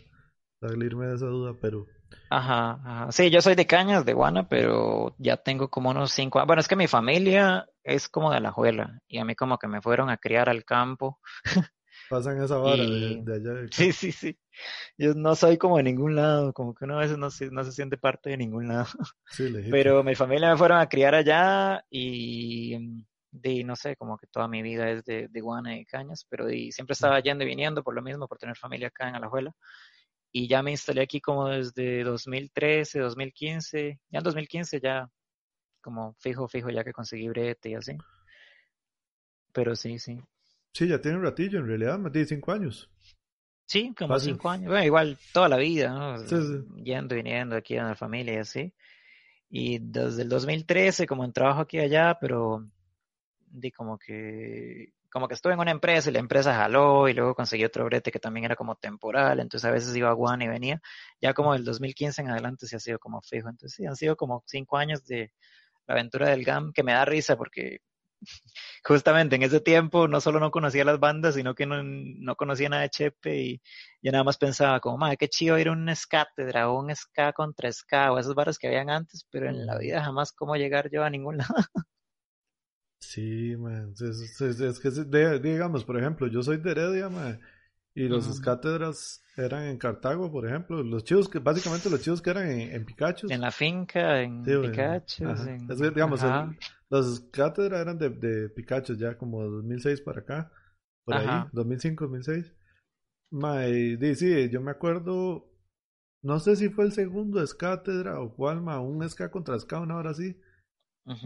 salirme 0.62 1.08
de 1.08 1.16
esa 1.16 1.28
duda, 1.28 1.56
pero 1.62 1.88
Ajá, 2.32 2.80
ajá. 2.86 3.12
Sí, 3.12 3.30
yo 3.32 3.42
soy 3.42 3.56
de 3.56 3.66
Cañas, 3.66 4.06
de 4.06 4.14
Guana, 4.14 4.48
pero 4.48 5.16
ya 5.18 5.38
tengo 5.38 5.70
como 5.70 5.90
unos 5.90 6.12
cinco 6.12 6.40
años. 6.40 6.48
Bueno, 6.48 6.60
es 6.62 6.68
que 6.68 6.76
mi 6.76 6.88
familia 6.88 7.68
es 7.84 8.08
como 8.10 8.30
de 8.32 8.38
Alajuela 8.38 9.00
y 9.08 9.18
a 9.20 9.26
mí 9.26 9.36
como 9.36 9.58
que 9.58 9.68
me 9.68 9.82
fueron 9.82 10.10
a 10.10 10.18
criar 10.18 10.50
al 10.50 10.64
campo. 10.66 11.20
pasan 12.10 12.42
esa 12.44 12.58
vara 12.58 12.86
de, 12.90 13.16
Y- 13.16 13.24
de 13.24 13.36
allá. 13.36 13.54
de 13.62 13.70
Sí, 13.74 13.94
sí, 13.94 14.12
sí. 14.12 14.40
Yo 14.98 15.14
no 15.16 15.36
soy 15.36 15.58
como 15.58 15.78
de 15.78 15.84
ningún 15.84 16.16
lado, 16.16 16.54
como 16.54 16.76
que 16.76 16.86
uno 16.86 16.98
a 16.98 17.02
veces 17.02 17.18
no 17.18 17.32
se, 17.32 17.52
no 17.52 17.64
se 17.64 17.72
siente 17.74 17.98
parte 17.98 18.32
de 18.32 18.38
ningún 18.38 18.68
lado. 18.70 18.88
Sí. 19.30 19.44
Pero 19.70 20.04
mi 20.04 20.16
familia 20.16 20.52
me 20.52 20.58
fueron 20.58 20.80
a 20.80 20.90
criar 20.90 21.16
allá 21.16 21.86
y 21.90 22.78
mm, 22.80 23.06
de, 23.32 23.64
no 23.64 23.76
sé, 23.76 23.96
como 23.96 24.18
que 24.18 24.28
toda 24.28 24.48
mi 24.48 24.62
vida 24.64 24.90
es 24.92 25.06
de, 25.06 25.28
de 25.30 25.42
Guana 25.42 25.78
y 25.78 25.86
Cañas, 25.86 26.26
pero 26.30 26.48
siempre 26.72 26.94
estaba 26.94 27.20
yendo 27.22 27.44
y 27.44 27.48
viniendo 27.48 27.84
por 27.84 27.94
lo 27.96 28.02
mismo, 28.02 28.28
por 28.28 28.40
tener 28.40 28.58
familia 28.58 28.88
acá 28.90 29.10
en 29.10 29.16
Alajuela. 29.16 29.54
Y 30.32 30.48
ya 30.48 30.64
me 30.64 30.72
instalé 30.72 31.02
aquí 31.04 31.22
como 31.22 31.48
desde 31.50 32.04
2013, 32.04 33.00
2015, 33.00 34.00
ya 34.10 34.20
en 34.20 34.24
2015 34.24 34.80
ya 34.82 35.10
como 35.82 36.16
fijo, 36.20 36.48
fijo, 36.48 36.70
ya 36.72 36.84
que 36.84 36.94
conseguí 36.94 37.30
brete 37.30 37.70
y 37.72 37.76
así. 37.76 37.94
Pero 39.54 39.76
sí, 39.76 40.00
sí. 40.00 40.20
Sí, 40.74 40.88
ya 40.88 41.02
tiene 41.02 41.18
un 41.18 41.24
ratillo, 41.24 41.60
en 41.60 41.68
realidad, 41.68 42.00
más 42.00 42.12
de 42.12 42.26
cinco 42.26 42.52
años. 42.52 42.90
Sí, 43.66 43.94
como 43.98 44.20
cinco 44.20 44.50
años. 44.50 44.68
Bueno, 44.68 44.84
igual 44.84 45.18
toda 45.32 45.48
la 45.48 45.58
vida, 45.58 45.90
¿no? 45.90 46.24
Yendo 46.84 47.16
y 47.16 47.18
viniendo 47.18 47.56
aquí 47.56 47.78
a 47.78 47.84
la 47.84 47.96
familia 47.96 48.34
y 48.34 48.38
así. 48.38 48.74
Y 49.50 49.80
desde 49.80 50.24
el 50.24 50.30
2013, 50.30 51.06
como 51.06 51.24
en 51.24 51.34
trabajo 51.34 51.62
aquí 51.62 51.78
y 51.78 51.82
allá, 51.82 52.18
pero 52.20 52.68
di 53.52 53.72
como 53.72 53.98
que 53.98 54.94
como 55.12 55.28
que 55.28 55.34
estuve 55.34 55.54
en 55.54 55.60
una 55.60 55.72
empresa 55.72 56.10
y 56.10 56.14
la 56.14 56.20
empresa 56.20 56.54
jaló 56.54 57.10
y 57.10 57.14
luego 57.14 57.34
conseguí 57.34 57.66
otro 57.66 57.86
brete 57.86 58.12
que 58.12 58.20
también 58.20 58.46
era 58.46 58.56
como 58.56 58.76
temporal, 58.76 59.40
entonces 59.40 59.68
a 59.68 59.72
veces 59.72 59.96
iba 59.96 60.12
a 60.12 60.44
y 60.44 60.48
venía. 60.48 60.82
Ya 61.20 61.34
como 61.34 61.54
del 61.54 61.66
2015 61.66 62.22
en 62.22 62.30
adelante 62.30 62.68
se 62.68 62.76
ha 62.76 62.80
sido 62.80 63.00
como 63.00 63.22
fijo. 63.22 63.50
Entonces 63.50 63.76
sí, 63.76 63.86
han 63.86 63.96
sido 63.96 64.16
como 64.16 64.44
cinco 64.46 64.78
años 64.78 65.04
de 65.06 65.32
la 65.88 65.96
aventura 65.96 66.30
del 66.30 66.44
GAM 66.44 66.72
que 66.74 66.84
me 66.84 66.94
da 66.94 67.06
risa 67.06 67.36
porque 67.38 67.80
justamente 68.84 69.36
en 69.36 69.44
ese 69.44 69.60
tiempo 69.60 70.08
no 70.08 70.22
solo 70.22 70.40
no 70.40 70.52
conocía 70.52 70.86
las 70.86 71.00
bandas, 71.00 71.36
sino 71.36 71.56
que 71.56 71.66
no, 71.66 71.84
no 71.84 72.36
conocía 72.36 72.70
nada 72.70 72.84
de 72.84 72.90
Chepe 72.90 73.42
y 73.42 73.62
yo 74.02 74.12
nada 74.12 74.24
más 74.24 74.38
pensaba 74.38 74.80
como, 74.80 74.98
madre, 74.98 75.18
qué 75.18 75.28
chido 75.28 75.58
ir 75.60 75.68
a 75.68 75.72
un 75.72 75.90
escátedra 75.90 76.70
o 76.70 76.80
un 76.80 76.96
ska 76.96 77.34
contra 77.34 77.72
ska 77.72 78.12
o 78.12 78.20
esos 78.20 78.36
barras 78.36 78.58
que 78.58 78.68
habían 78.68 78.90
antes, 78.90 79.26
pero 79.30 79.50
en 79.50 79.66
la 79.66 79.78
vida 79.78 80.04
jamás 80.04 80.32
cómo 80.32 80.56
llegar 80.56 80.90
yo 80.92 81.04
a 81.04 81.10
ningún 81.10 81.38
lado. 81.38 81.64
Sí, 83.00 83.56
man. 83.58 83.94
Es, 83.94 84.42
es, 84.42 84.80
que, 84.80 84.90
digamos, 85.40 85.84
por 85.84 85.98
ejemplo, 85.98 86.28
yo 86.28 86.44
soy 86.44 86.58
de 86.58 86.72
Heredia, 86.72 87.10
man, 87.10 87.40
y 87.96 88.08
los 88.08 88.28
escátedras 88.28 89.24
eran 89.36 89.64
en 89.64 89.78
Cartago, 89.78 90.32
por 90.32 90.48
ejemplo. 90.48 90.84
Los 90.84 91.04
chivos, 91.04 91.28
que 91.28 91.40
básicamente 91.40 91.90
los 91.90 92.02
chivos 92.02 92.22
que 92.22 92.30
eran 92.30 92.50
en, 92.50 92.74
en 92.74 92.86
Pikachu. 92.86 93.28
En 93.30 93.42
la 93.42 93.52
finca, 93.52 94.22
en 94.22 94.44
Pikachu. 94.44 95.26
digamos, 95.94 96.22
los 96.90 97.22
cátedras 97.32 97.82
eran 97.82 97.98
de, 97.98 98.10
de 98.10 98.50
Pikachu 98.50 98.96
ya 98.96 99.18
como 99.18 99.44
2006 99.44 100.02
para 100.02 100.22
acá. 100.22 100.52
Por 101.06 101.16
ahí, 101.16 101.48
2005, 101.54 102.06
2006. 102.06 102.56
y, 104.02 104.16
sí, 104.16 104.50
yo 104.50 104.62
me 104.62 104.72
acuerdo, 104.72 105.52
no 106.24 106.40
sé 106.40 106.56
si 106.56 106.70
fue 106.70 106.86
el 106.86 106.92
segundo 106.92 107.42
escátedra 107.42 108.20
o 108.20 108.36
cuál, 108.36 108.62
ma, 108.62 108.80
un 108.80 109.08
ska 109.10 109.32
contra 109.32 109.60
ska, 109.60 109.80
una 109.80 109.96
hora 109.96 110.14
sí 110.14 110.40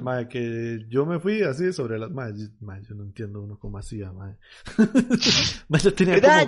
Madre, 0.02 0.30
que 0.30 0.86
yo 0.90 1.06
me 1.06 1.20
fui 1.20 1.42
así 1.44 1.74
sobre 1.74 2.00
las... 2.00 2.10
Madre, 2.10 2.36
yo 2.88 2.96
no 2.96 3.04
entiendo 3.04 3.42
uno 3.42 3.60
cómo 3.60 3.78
hacía, 3.78 4.14
madre. 4.14 4.38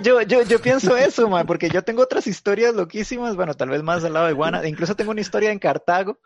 yo, 0.02 0.22
yo, 0.22 0.42
yo, 0.42 0.58
pienso 0.60 0.96
eso, 0.96 1.28
madre, 1.28 1.46
porque 1.46 1.68
yo 1.68 1.82
tengo 1.82 2.02
otras 2.02 2.26
historias 2.26 2.74
loquísimas, 2.74 3.36
bueno, 3.36 3.52
tal 3.54 3.68
vez 3.68 3.82
más 3.82 4.04
al 4.04 4.14
lado 4.14 4.26
de 4.26 4.32
Guana. 4.32 4.66
Incluso 4.66 4.96
tengo 4.96 5.10
una 5.10 5.20
historia 5.20 5.52
en 5.52 5.58
Cartago, 5.58 6.18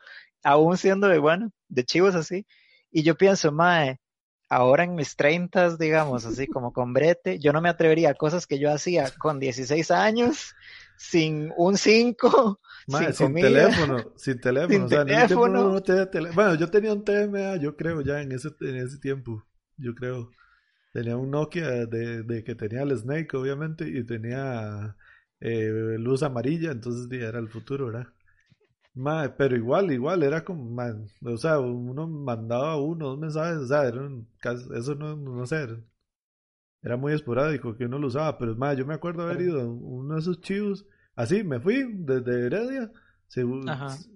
aún 0.44 0.76
siendo 0.76 1.08
de 1.08 1.18
Guana, 1.18 1.50
de 1.68 1.84
chivos 1.84 2.14
así. 2.14 2.46
Y 2.90 3.02
yo 3.02 3.16
pienso, 3.16 3.52
madre, 3.52 4.00
ahora 4.48 4.84
en 4.84 4.94
mis 4.94 5.16
treintas, 5.16 5.78
digamos, 5.78 6.26
así 6.26 6.46
como 6.48 6.72
con 6.72 6.92
brete, 6.92 7.38
yo 7.38 7.52
no 7.52 7.60
me 7.60 7.68
atrevería 7.68 8.10
a 8.10 8.14
cosas 8.14 8.46
que 8.46 8.58
yo 8.58 8.70
hacía 8.70 9.10
con 9.18 9.38
16 9.38 9.90
años, 9.90 10.54
sin 10.98 11.52
un 11.56 11.78
5, 11.78 12.60
sin, 13.12 13.34
teléfono, 13.34 14.12
sin 14.16 14.40
teléfono. 14.40 14.84
o 14.84 14.88
sea, 14.88 15.04
teléfono. 15.04 15.72
No 15.72 15.82
tenía 15.82 16.32
bueno, 16.34 16.54
yo 16.56 16.70
tenía 16.70 16.92
un 16.92 17.04
TMA, 17.04 17.56
yo 17.56 17.76
creo, 17.76 18.02
ya 18.02 18.20
en 18.20 18.32
ese, 18.32 18.48
en 18.60 18.76
ese 18.76 18.98
tiempo. 18.98 19.46
Yo 19.76 19.94
creo. 19.94 20.30
Tenía 20.92 21.16
un 21.16 21.30
Nokia 21.30 21.86
de, 21.86 22.24
de 22.24 22.42
que 22.42 22.56
tenía 22.56 22.82
el 22.82 22.96
Snake, 22.98 23.36
obviamente, 23.36 23.88
y 23.88 24.04
tenía 24.04 24.96
eh, 25.38 25.96
luz 25.98 26.22
amarilla, 26.24 26.72
entonces 26.72 27.10
era 27.12 27.38
el 27.38 27.48
futuro, 27.48 27.86
¿verdad? 27.86 28.08
Pero 29.36 29.56
igual, 29.56 29.92
igual, 29.92 30.22
era 30.22 30.44
como, 30.44 30.82
o 31.22 31.36
sea, 31.36 31.58
uno 31.60 32.06
mandaba 32.06 32.76
uno, 32.76 33.08
dos 33.08 33.18
mensajes, 33.18 33.58
o 33.58 33.66
sea, 33.66 33.84
era 33.84 34.08
eso 34.76 34.94
no, 34.94 35.16
no 35.16 35.46
sé, 35.46 35.66
era, 36.82 36.96
muy 36.96 37.12
esporádico 37.12 37.76
que 37.76 37.84
uno 37.84 37.98
lo 37.98 38.08
usaba, 38.08 38.38
pero 38.38 38.56
más, 38.56 38.76
yo 38.76 38.86
me 38.86 38.94
acuerdo 38.94 39.22
haber 39.22 39.42
ido 39.42 39.60
a 39.60 39.66
uno 39.66 40.14
de 40.14 40.20
esos 40.20 40.40
chivos 40.40 40.86
Así 41.20 41.44
me 41.44 41.60
fui 41.60 41.84
desde 41.92 42.46
Heredia. 42.46 42.90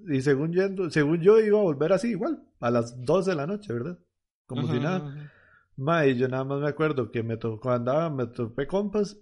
y 0.09 0.21
según 0.23 0.53
yendo, 0.55 0.89
según 0.89 1.21
yo 1.21 1.39
iba 1.39 1.59
a 1.59 1.63
volver 1.63 1.93
así 1.93 2.09
igual, 2.09 2.43
a 2.61 2.71
las 2.71 3.05
12 3.05 3.31
de 3.31 3.37
la 3.37 3.47
noche, 3.47 3.73
¿verdad? 3.75 3.99
Como 4.47 4.67
si 4.73 4.81
nada. 4.81 5.31
Ma, 5.77 6.07
y 6.07 6.17
yo 6.17 6.29
nada 6.29 6.45
más 6.45 6.63
me 6.63 6.69
acuerdo 6.69 7.11
que 7.11 7.23
me 7.23 7.37
tocó, 7.37 7.73
andaba, 7.73 8.09
me 8.09 8.27
topé 8.27 8.67
compas 8.67 9.19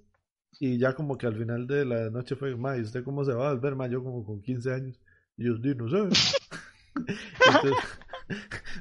y 0.61 0.79
ya 0.79 0.95
como 0.95 1.19
que 1.19 1.27
al 1.27 1.35
final 1.35 1.67
de 1.67 1.85
la 1.85 2.11
noche 2.11 2.37
fue, 2.37 2.55
ma, 2.55 2.77
¿y 2.77 2.83
usted 2.83 3.03
cómo 3.03 3.25
se 3.25 3.33
va 3.33 3.49
a 3.49 3.53
volver? 3.55 3.75
Ma, 3.75 3.89
yo 3.89 4.05
como 4.05 4.25
con 4.25 4.41
15 4.43 4.73
años. 4.73 5.01
Y 5.37 5.47
yo, 5.47 5.55
no 5.75 5.89
sé. 5.89 6.21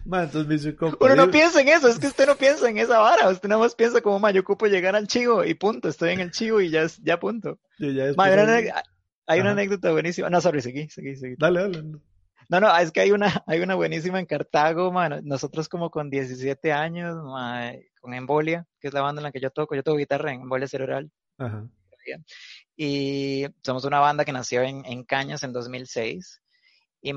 entonces, 0.06 0.66
me 0.66 0.76
compa. 0.76 1.06
Uno 1.06 1.16
no 1.16 1.32
piensa 1.32 1.62
en 1.62 1.70
eso, 1.70 1.88
es 1.88 2.00
que 2.00 2.08
usted 2.08 2.28
no 2.28 2.36
piensa 2.36 2.70
en 2.70 2.78
esa 2.78 3.00
vara, 3.00 3.30
usted 3.30 3.50
nada 3.50 3.62
más 3.62 3.76
piensa 3.76 4.02
como, 4.02 4.20
ma, 4.20 4.32
yo 4.32 4.42
ocupo 4.42 4.68
llegar 4.68 4.96
al 4.96 5.08
chivo 5.08 5.44
y 5.44 5.54
punto, 5.54 5.90
estoy 5.90 6.12
en 6.12 6.20
el 6.20 6.32
chivo 6.32 6.62
y 6.62 6.70
ya, 6.70 6.86
ya 7.02 7.20
punto. 7.20 7.60
Ya 7.80 8.14
hay 9.28 9.40
una 9.40 9.52
anécdota 9.52 9.92
buenísima. 9.92 10.30
No, 10.30 10.42
sorry, 10.42 10.62
seguí, 10.62 10.90
seguí, 10.90 11.16
seguí. 11.16 11.36
Dale, 11.38 11.62
dale. 11.62 11.84
No, 12.50 12.60
no, 12.60 12.78
es 12.78 12.92
que 12.92 13.00
hay 13.00 13.12
una, 13.12 13.44
hay 13.48 13.62
una 13.62 13.76
buenísima 13.76 14.20
en 14.20 14.26
Cartago, 14.26 14.92
man. 14.92 15.22
Nosotros 15.24 15.70
como 15.70 15.90
con 15.90 16.10
17 16.10 16.74
años, 16.74 17.16
con 18.02 18.14
Embolia, 18.14 18.66
que 18.80 18.90
es 18.90 18.94
la 18.94 19.02
banda 19.02 19.22
en 19.22 19.24
la 19.24 19.32
que 19.32 19.40
yo 19.40 19.52
toco. 19.52 19.74
Yo 19.74 19.84
toco 19.84 19.98
guitarra 19.98 20.34
en 20.34 20.42
Embolia 20.42 20.68
Cerebral. 20.68 21.10
Ajá. 21.38 21.66
Y 22.76 23.46
somos 23.64 23.86
una 23.86 24.00
banda 24.00 24.26
que 24.26 24.32
nació 24.32 24.62
en, 24.64 25.04
Cañas 25.04 25.44
en 25.44 25.54
2006. 25.54 26.42
Y 27.02 27.14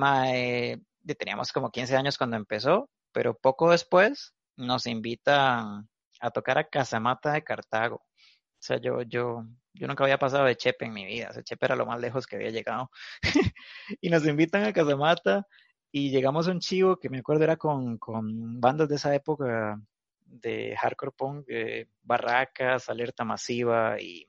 teníamos 1.14 1.52
como 1.52 1.70
15 1.70 1.96
años 1.96 2.18
cuando 2.18 2.36
empezó, 2.36 2.90
pero 3.12 3.38
poco 3.38 3.70
después 3.70 4.34
nos 4.56 4.86
invita 4.86 5.84
a 6.20 6.30
tocar 6.30 6.58
a 6.58 6.68
Casamata 6.68 7.32
de 7.32 7.44
Cartago. 7.44 7.96
O 7.96 8.66
sea, 8.66 8.78
yo, 8.80 9.02
yo, 9.02 9.44
yo 9.74 9.86
nunca 9.86 10.04
había 10.04 10.18
pasado 10.18 10.44
de 10.44 10.56
Chepe 10.56 10.86
en 10.86 10.94
mi 10.94 11.04
vida. 11.04 11.32
O 11.36 11.42
Chepe 11.42 11.66
era 11.66 11.76
lo 11.76 11.86
más 11.86 12.00
lejos 12.00 12.26
que 12.26 12.36
había 12.36 12.50
llegado. 12.50 12.90
y 14.00 14.08
nos 14.08 14.26
invitan 14.26 14.64
a 14.64 14.72
Casamata 14.72 15.46
y 15.92 16.10
llegamos 16.10 16.48
a 16.48 16.50
un 16.50 16.60
chivo 16.60 16.96
que 16.96 17.10
me 17.10 17.18
acuerdo 17.18 17.44
era 17.44 17.56
con, 17.56 17.98
con 17.98 18.60
bandas 18.60 18.88
de 18.88 18.96
esa 18.96 19.14
época 19.14 19.78
de 20.24 20.74
hardcore 20.76 21.12
punk, 21.12 21.44
eh, 21.48 21.88
Barracas, 22.02 22.88
Alerta 22.88 23.24
Masiva 23.24 24.00
y 24.00 24.26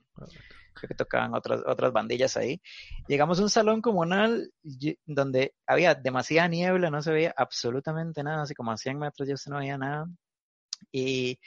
creo 0.76 0.88
que 0.88 0.94
tocaban 0.94 1.34
otras, 1.34 1.62
otras 1.66 1.92
bandillas 1.92 2.36
ahí. 2.36 2.60
Llegamos 3.08 3.40
a 3.40 3.42
un 3.42 3.50
salón 3.50 3.80
comunal 3.80 4.52
donde 5.06 5.54
había 5.66 5.94
demasiada 5.94 6.48
niebla, 6.48 6.90
no 6.90 7.02
se 7.02 7.12
veía 7.12 7.34
absolutamente 7.36 8.22
nada, 8.22 8.42
así 8.42 8.54
como 8.54 8.70
a 8.72 8.76
100 8.76 8.98
metros 8.98 9.28
ya 9.28 9.36
se 9.36 9.50
no 9.50 9.58
veía 9.58 9.78
nada. 9.78 10.06
Y 10.92 11.38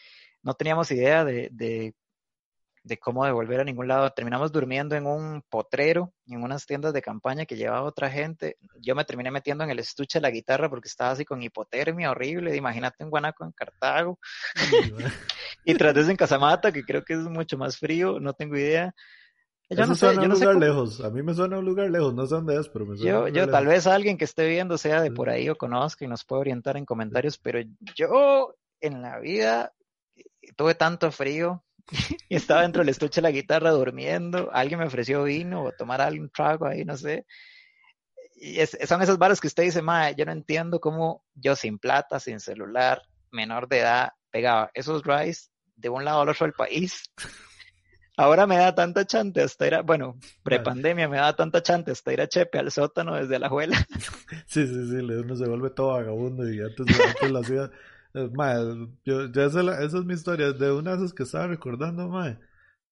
no 0.43 0.53
teníamos 0.53 0.91
idea 0.91 1.23
de, 1.25 1.49
de 1.51 1.93
de 2.83 2.97
cómo 2.97 3.25
devolver 3.25 3.59
a 3.59 3.63
ningún 3.63 3.87
lado. 3.87 4.09
Terminamos 4.11 4.51
durmiendo 4.51 4.95
en 4.95 5.05
un 5.05 5.41
potrero, 5.49 6.13
en 6.27 6.43
unas 6.43 6.65
tiendas 6.65 6.93
de 6.93 7.01
campaña 7.01 7.45
que 7.45 7.55
llevaba 7.55 7.83
otra 7.83 8.09
gente. 8.09 8.57
Yo 8.79 8.95
me 8.95 9.05
terminé 9.05 9.31
metiendo 9.31 9.63
en 9.63 9.69
el 9.69 9.79
estuche 9.79 10.19
de 10.19 10.23
la 10.23 10.31
guitarra 10.31 10.69
porque 10.69 10.87
estaba 10.87 11.11
así 11.11 11.25
con 11.25 11.41
hipotermia 11.41 12.11
horrible. 12.11 12.55
Imagínate 12.55 13.03
en 13.03 13.09
Guanaco, 13.09 13.45
en 13.45 13.51
Cartago. 13.51 14.19
y 15.65 15.75
tras 15.75 15.93
de 15.93 16.01
eso 16.01 16.11
en 16.11 16.17
Casamata, 16.17 16.71
que 16.71 16.83
creo 16.83 17.03
que 17.03 17.13
es 17.13 17.19
mucho 17.19 17.57
más 17.57 17.77
frío, 17.77 18.19
no 18.19 18.33
tengo 18.33 18.57
idea. 18.57 18.93
Yo 19.69 19.85
no 19.85 19.93
sé, 19.93 20.15
yo 20.15 20.21
un 20.21 20.29
lugar 20.29 20.55
lejos. 20.55 21.01
A 21.01 21.11
mí 21.11 21.21
me 21.21 21.33
suena 21.33 21.59
un 21.59 21.65
lugar 21.65 21.91
lejos, 21.91 22.13
no 22.15 22.25
sé 22.25 22.35
dónde 22.35 22.59
es, 22.59 22.67
pero 22.69 22.87
me 22.87 22.97
suena. 22.97 23.11
Yo, 23.11 23.27
yo 23.27 23.49
tal 23.49 23.67
vez 23.67 23.85
alguien 23.85 24.17
que 24.17 24.25
esté 24.25 24.47
viendo 24.47 24.77
sea 24.79 25.01
de 25.01 25.11
por 25.11 25.29
ahí 25.29 25.47
o 25.47 25.55
conozca 25.55 26.05
y 26.05 26.07
nos 26.07 26.25
puede 26.25 26.41
orientar 26.41 26.75
en 26.75 26.85
comentarios, 26.85 27.37
pero 27.37 27.59
yo 27.95 28.55
en 28.81 29.01
la 29.03 29.19
vida 29.19 29.73
tuve 30.55 30.73
tanto 30.73 31.11
frío 31.11 31.63
y 32.29 32.35
estaba 32.35 32.63
dentro 32.63 32.81
del 32.81 32.89
estuche 32.89 33.21
de 33.21 33.27
la 33.27 33.31
guitarra 33.31 33.69
durmiendo, 33.71 34.49
alguien 34.51 34.79
me 34.79 34.87
ofreció 34.87 35.23
vino 35.23 35.63
o 35.63 35.71
tomar 35.71 36.01
algún 36.01 36.29
trago 36.29 36.65
ahí, 36.65 36.83
no 36.83 36.97
sé. 36.97 37.25
Y 38.41 38.57
son 38.65 39.01
esas 39.01 39.17
barras 39.17 39.39
que 39.39 39.47
usted 39.47 39.63
dice, 39.63 39.81
ma, 39.81 40.11
yo 40.11 40.25
no 40.25 40.31
entiendo 40.31 40.79
cómo 40.79 41.25
yo 41.35 41.55
sin 41.55 41.77
plata, 41.77 42.19
sin 42.19 42.39
celular, 42.39 43.01
menor 43.31 43.67
de 43.67 43.79
edad, 43.79 44.09
pegaba 44.31 44.71
esos 44.73 45.03
rides 45.03 45.51
de 45.75 45.89
un 45.89 46.05
lado 46.05 46.21
al 46.21 46.29
otro 46.29 46.45
del 46.45 46.53
país. 46.53 47.03
Ahora 48.19 48.45
me 48.45 48.57
da 48.57 48.75
tanta 48.75 49.05
chante 49.05 49.41
hasta 49.41 49.65
ir 49.65 49.75
a, 49.75 49.81
bueno, 49.81 50.17
prepandemia 50.43 51.07
me 51.07 51.15
da 51.15 51.33
tanta 51.37 51.63
chante 51.63 51.91
hasta 51.91 52.11
ir 52.11 52.19
a 52.19 52.27
Chepe 52.27 52.59
al 52.59 52.69
sótano 52.69 53.15
desde 53.15 53.39
la 53.39 53.47
abuela. 53.47 53.77
Sí, 54.45 54.67
sí, 54.67 54.89
sí, 54.89 54.95
uno 54.95 55.35
se 55.37 55.47
vuelve 55.47 55.69
todo 55.69 55.93
vagabundo 55.93 56.51
y 56.51 56.59
antes, 56.59 56.85
antes 56.99 57.31
la 57.31 57.43
ciudad 57.43 57.71
Mae, 58.33 58.89
yo, 59.05 59.23
esa, 59.23 59.83
es 59.83 59.93
mi 60.05 60.15
historia, 60.15 60.51
de 60.51 60.71
una 60.71 60.91
de 60.91 60.97
esas 60.97 61.13
que 61.13 61.23
estaba 61.23 61.47
recordando, 61.47 62.09
mae. 62.09 62.37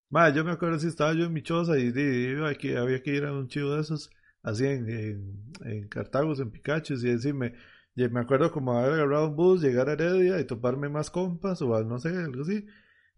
Mae, 0.10 0.34
yo 0.34 0.46
me 0.46 0.52
acuerdo 0.52 0.80
si 0.80 0.88
estaba 0.88 1.14
yo 1.14 1.26
en 1.26 1.34
mi 1.34 1.42
choza 1.44 1.78
y, 1.78 1.92
y, 1.94 2.76
había 2.78 3.04
que 3.04 3.12
ir 3.12 3.26
a 3.26 3.34
un 3.34 3.50
chivo 3.50 3.76
de 3.76 3.82
esos, 3.82 4.10
así 4.44 4.66
en, 4.66 4.90
en, 4.90 5.54
en 5.66 5.88
Cartagos, 5.90 6.40
en 6.40 6.52
Pikachu, 6.52 6.94
y 6.94 7.12
decirme, 7.12 7.56
Y 7.96 8.08
me 8.08 8.22
acuerdo 8.22 8.52
como 8.52 8.78
haber 8.78 8.94
agarrado 8.94 9.28
un 9.30 9.36
bus, 9.36 9.62
llegar 9.62 9.90
a 9.90 9.94
Heredia 9.94 10.40
y 10.40 10.46
toparme 10.46 10.88
más 10.88 11.10
compas 11.10 11.62
o 11.62 11.84
no 11.84 12.00
sé, 12.00 12.10
algo 12.10 12.44
así. 12.44 12.66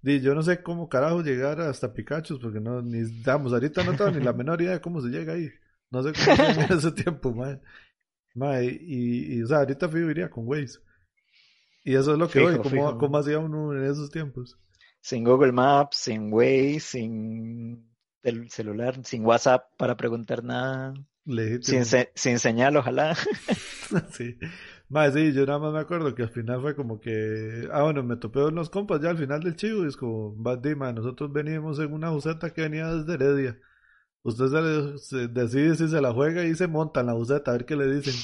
Y 0.02 0.22
yo 0.22 0.34
no 0.34 0.42
sé 0.42 0.62
cómo 0.64 0.88
carajo 0.88 1.22
llegar 1.22 1.60
hasta 1.60 1.94
Pikachu, 1.94 2.40
porque 2.40 2.60
no, 2.60 2.82
ni, 2.82 3.02
damos, 3.22 3.52
ahorita 3.52 3.84
no 3.84 3.96
tengo 3.96 4.12
ni 4.12 4.24
la 4.24 4.34
menor 4.34 4.62
idea 4.62 4.74
de 4.74 4.82
cómo 4.82 5.02
se 5.02 5.10
llega 5.10 5.34
ahí. 5.34 5.50
No 5.92 6.04
sé 6.04 6.14
cómo 6.14 6.36
se 6.36 6.62
en 6.62 6.78
ese 6.78 6.92
tiempo, 6.92 7.34
mae. 7.34 7.60
mae 8.34 8.66
y, 8.66 9.36
y, 9.36 9.44
o 9.44 9.48
sea, 9.48 9.60
ahorita 9.60 9.90
fui 9.90 10.02
iría 10.02 10.30
con 10.30 10.48
Waze. 10.48 10.80
Y 11.84 11.96
eso 11.96 12.14
es 12.14 12.20
lo 12.20 12.30
que 12.30 12.40
hoy, 12.40 12.58
¿cómo, 12.60 12.98
¿cómo 12.98 13.18
hacía 13.18 13.40
uno 13.40 13.74
en 13.74 13.84
esos 13.84 14.10
tiempos? 14.10 14.58
Sin 15.02 15.24
Google 15.24 15.52
Maps, 15.52 15.98
sin 15.98 16.32
Waze, 16.32 16.80
sin 16.80 17.90
el 18.24 18.50
celular, 18.50 19.04
sin 19.04 19.26
WhatsApp 19.26 19.64
para 19.78 19.98
preguntar 19.98 20.44
nada. 20.44 20.94
Sin, 21.62 21.86
sin 22.16 22.40
señal, 22.40 22.78
ojalá. 22.78 23.16
sí. 24.12 24.38
Más, 24.90 25.14
sí, 25.14 25.32
yo 25.34 25.46
nada 25.46 25.60
más 25.60 25.72
me 25.72 25.80
acuerdo 25.80 26.16
que 26.16 26.24
al 26.24 26.30
final 26.32 26.62
fue 26.62 26.76
como 26.76 27.00
que, 27.00 27.68
ah, 27.72 27.84
bueno, 27.84 28.02
me 28.04 28.18
topé 28.18 28.40
unos 28.40 28.72
compas 28.72 29.00
ya 29.00 29.12
al 29.12 29.20
final 29.20 29.42
del 29.42 29.56
chivo 29.56 29.86
y 29.86 29.88
es 29.88 29.96
como, 29.96 30.36
Dima, 30.58 30.92
nosotros 30.92 31.32
veníamos 31.32 31.80
en 31.80 31.94
una 31.94 32.10
buseta 32.10 32.52
que 32.52 32.64
venía 32.64 32.88
desde 32.92 33.14
Heredia. 33.14 33.60
Usted 34.24 34.48
se, 34.98 35.28
decide 35.28 35.76
si 35.76 35.88
se 35.88 36.02
la 36.02 36.12
juega 36.12 36.44
y 36.44 36.56
se 36.56 36.68
monta 36.68 37.02
en 37.02 37.06
la 37.08 37.14
buseta, 37.14 37.52
a 37.52 37.54
ver 37.54 37.66
qué 37.66 37.76
le 37.76 37.86
dicen. 37.86 38.16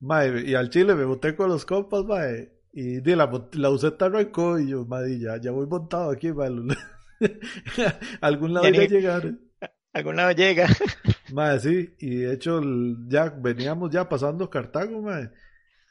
Mae, 0.00 0.42
y 0.48 0.54
al 0.54 0.70
chile 0.70 0.94
me 0.94 1.04
boté 1.04 1.34
con 1.34 1.48
los 1.48 1.66
compas, 1.66 2.04
mae, 2.04 2.52
y 2.72 3.00
di, 3.00 3.16
la, 3.16 3.28
la 3.54 3.68
buseta 3.68 4.06
arrancó 4.06 4.60
y 4.60 4.68
yo, 4.68 4.84
madre, 4.86 5.18
ya, 5.18 5.40
ya 5.40 5.50
voy 5.50 5.66
montado 5.66 6.12
aquí, 6.12 6.32
mae. 6.32 6.50
algún 8.20 8.54
lado 8.54 8.68
voy 8.68 8.78
a 8.78 8.86
llegar. 8.86 9.34
Algún 9.92 10.14
lado 10.14 10.30
llega. 10.30 10.68
Mae, 11.32 11.58
sí, 11.58 11.96
y 11.98 12.18
de 12.18 12.34
hecho 12.34 12.60
ya 13.08 13.30
veníamos 13.30 13.90
ya 13.90 14.08
pasando 14.08 14.48
Cartago, 14.48 15.02
mae. 15.02 15.32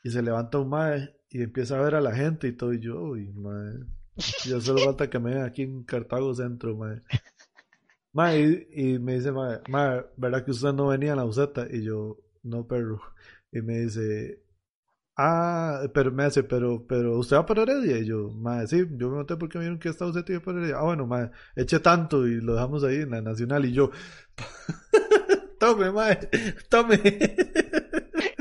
Y 0.07 0.09
se 0.09 0.21
levanta 0.21 0.57
un 0.59 0.69
mae 0.69 1.13
y 1.29 1.43
empieza 1.43 1.77
a 1.77 1.81
ver 1.81 1.95
a 1.95 1.99
la 1.99 2.15
gente 2.15 2.47
y 2.47 2.53
todo. 2.53 2.73
Y 2.73 2.79
yo, 2.79 3.01
uy, 3.01 3.27
mae. 3.33 3.73
Ya 4.45 4.61
solo 4.61 4.79
falta 4.85 5.09
que 5.09 5.19
me 5.19 5.31
vean 5.31 5.45
aquí 5.45 5.63
en 5.63 5.83
Cartago 5.83 6.33
Centro, 6.33 6.77
mae. 6.77 7.01
Mae, 8.13 8.67
y, 8.71 8.99
me 8.99 9.15
dice, 9.15 9.33
mae, 9.33 9.59
mae, 9.67 10.05
¿verdad 10.15 10.45
que 10.45 10.51
usted 10.51 10.71
no 10.71 10.87
venía 10.87 11.11
a 11.11 11.17
la 11.17 11.25
buseta? 11.25 11.67
Y 11.69 11.83
yo, 11.83 12.17
no, 12.43 12.65
perro. 12.65 13.01
Y 13.51 13.61
me 13.61 13.79
dice, 13.79 14.45
ah, 15.17 15.81
pero 15.93 16.13
me 16.13 16.23
hace, 16.23 16.43
pero, 16.43 16.87
pero 16.87 17.19
usted 17.19 17.35
va 17.35 17.45
para 17.45 17.63
Heredia. 17.63 17.97
Y 17.97 18.05
yo, 18.05 18.29
mae, 18.31 18.65
sí, 18.65 18.77
yo 18.91 19.09
me 19.09 19.17
monté 19.17 19.35
porque 19.35 19.57
me 19.57 19.65
vieron 19.65 19.79
que 19.79 19.89
esta 19.89 20.05
buseta 20.05 20.31
iba 20.31 20.41
para 20.41 20.59
Heredia. 20.59 20.77
Ah, 20.77 20.83
bueno, 20.83 21.05
mae, 21.05 21.31
eche 21.57 21.81
tanto 21.81 22.25
y 22.25 22.39
lo 22.39 22.53
dejamos 22.53 22.85
ahí 22.85 23.01
en 23.01 23.09
la 23.11 23.21
Nacional. 23.21 23.65
Y 23.65 23.73
yo, 23.73 23.91
tome, 25.59 25.91
mae, 25.91 26.17
tome. 26.69 27.01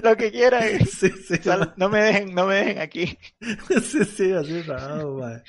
Lo 0.06 0.16
que 0.16 0.30
quiera. 0.30 0.60
Sí, 0.86 1.10
sí, 1.10 1.34
no 1.76 1.88
me 1.88 2.00
dejen, 2.00 2.34
no 2.34 2.46
me 2.46 2.54
dejen 2.56 2.78
aquí. 2.78 3.18
sí, 3.82 4.04
sí, 4.04 4.32
así 4.32 4.62
raro, 4.62 5.14
mae. 5.20 5.42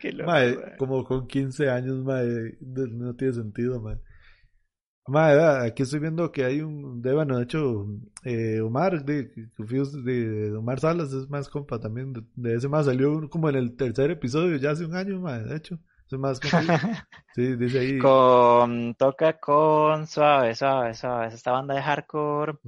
Qué 0.00 0.12
loco, 0.12 0.30
mae, 0.30 0.76
Como 0.78 1.04
con 1.04 1.26
15 1.26 1.68
años, 1.68 2.04
mae, 2.04 2.56
no 2.60 3.14
tiene 3.16 3.34
sentido, 3.34 3.80
mae. 3.80 3.98
Mae, 5.06 5.66
aquí 5.66 5.82
estoy 5.82 5.98
viendo 5.98 6.30
que 6.30 6.44
hay 6.44 6.62
un, 6.62 7.02
de, 7.02 7.12
bueno, 7.12 7.36
de 7.36 7.44
hecho, 7.44 7.86
eh, 8.22 8.60
Omar, 8.60 9.04
de, 9.04 9.24
de, 9.24 10.56
Omar 10.56 10.80
Salas 10.80 11.12
es 11.12 11.28
más 11.28 11.48
compa 11.48 11.78
también, 11.78 12.14
de, 12.36 12.54
ese 12.54 12.68
más 12.68 12.86
salió 12.86 13.28
como 13.28 13.50
en 13.50 13.56
el 13.56 13.76
tercer 13.76 14.12
episodio, 14.12 14.56
ya 14.56 14.70
hace 14.70 14.86
un 14.86 14.94
año, 14.94 15.20
mae, 15.20 15.42
de 15.42 15.56
hecho. 15.56 15.78
Es 16.10 16.18
más 16.18 16.38
Sí, 17.34 17.56
dice 17.56 17.78
ahí. 17.78 17.98
Con, 17.98 18.94
toca 18.94 19.38
con 19.40 20.06
Suave, 20.06 20.54
Suave, 20.54 20.94
Suave. 20.94 21.28
Esta 21.28 21.50
banda 21.50 21.74
de 21.74 21.82
hardcore. 21.82 22.58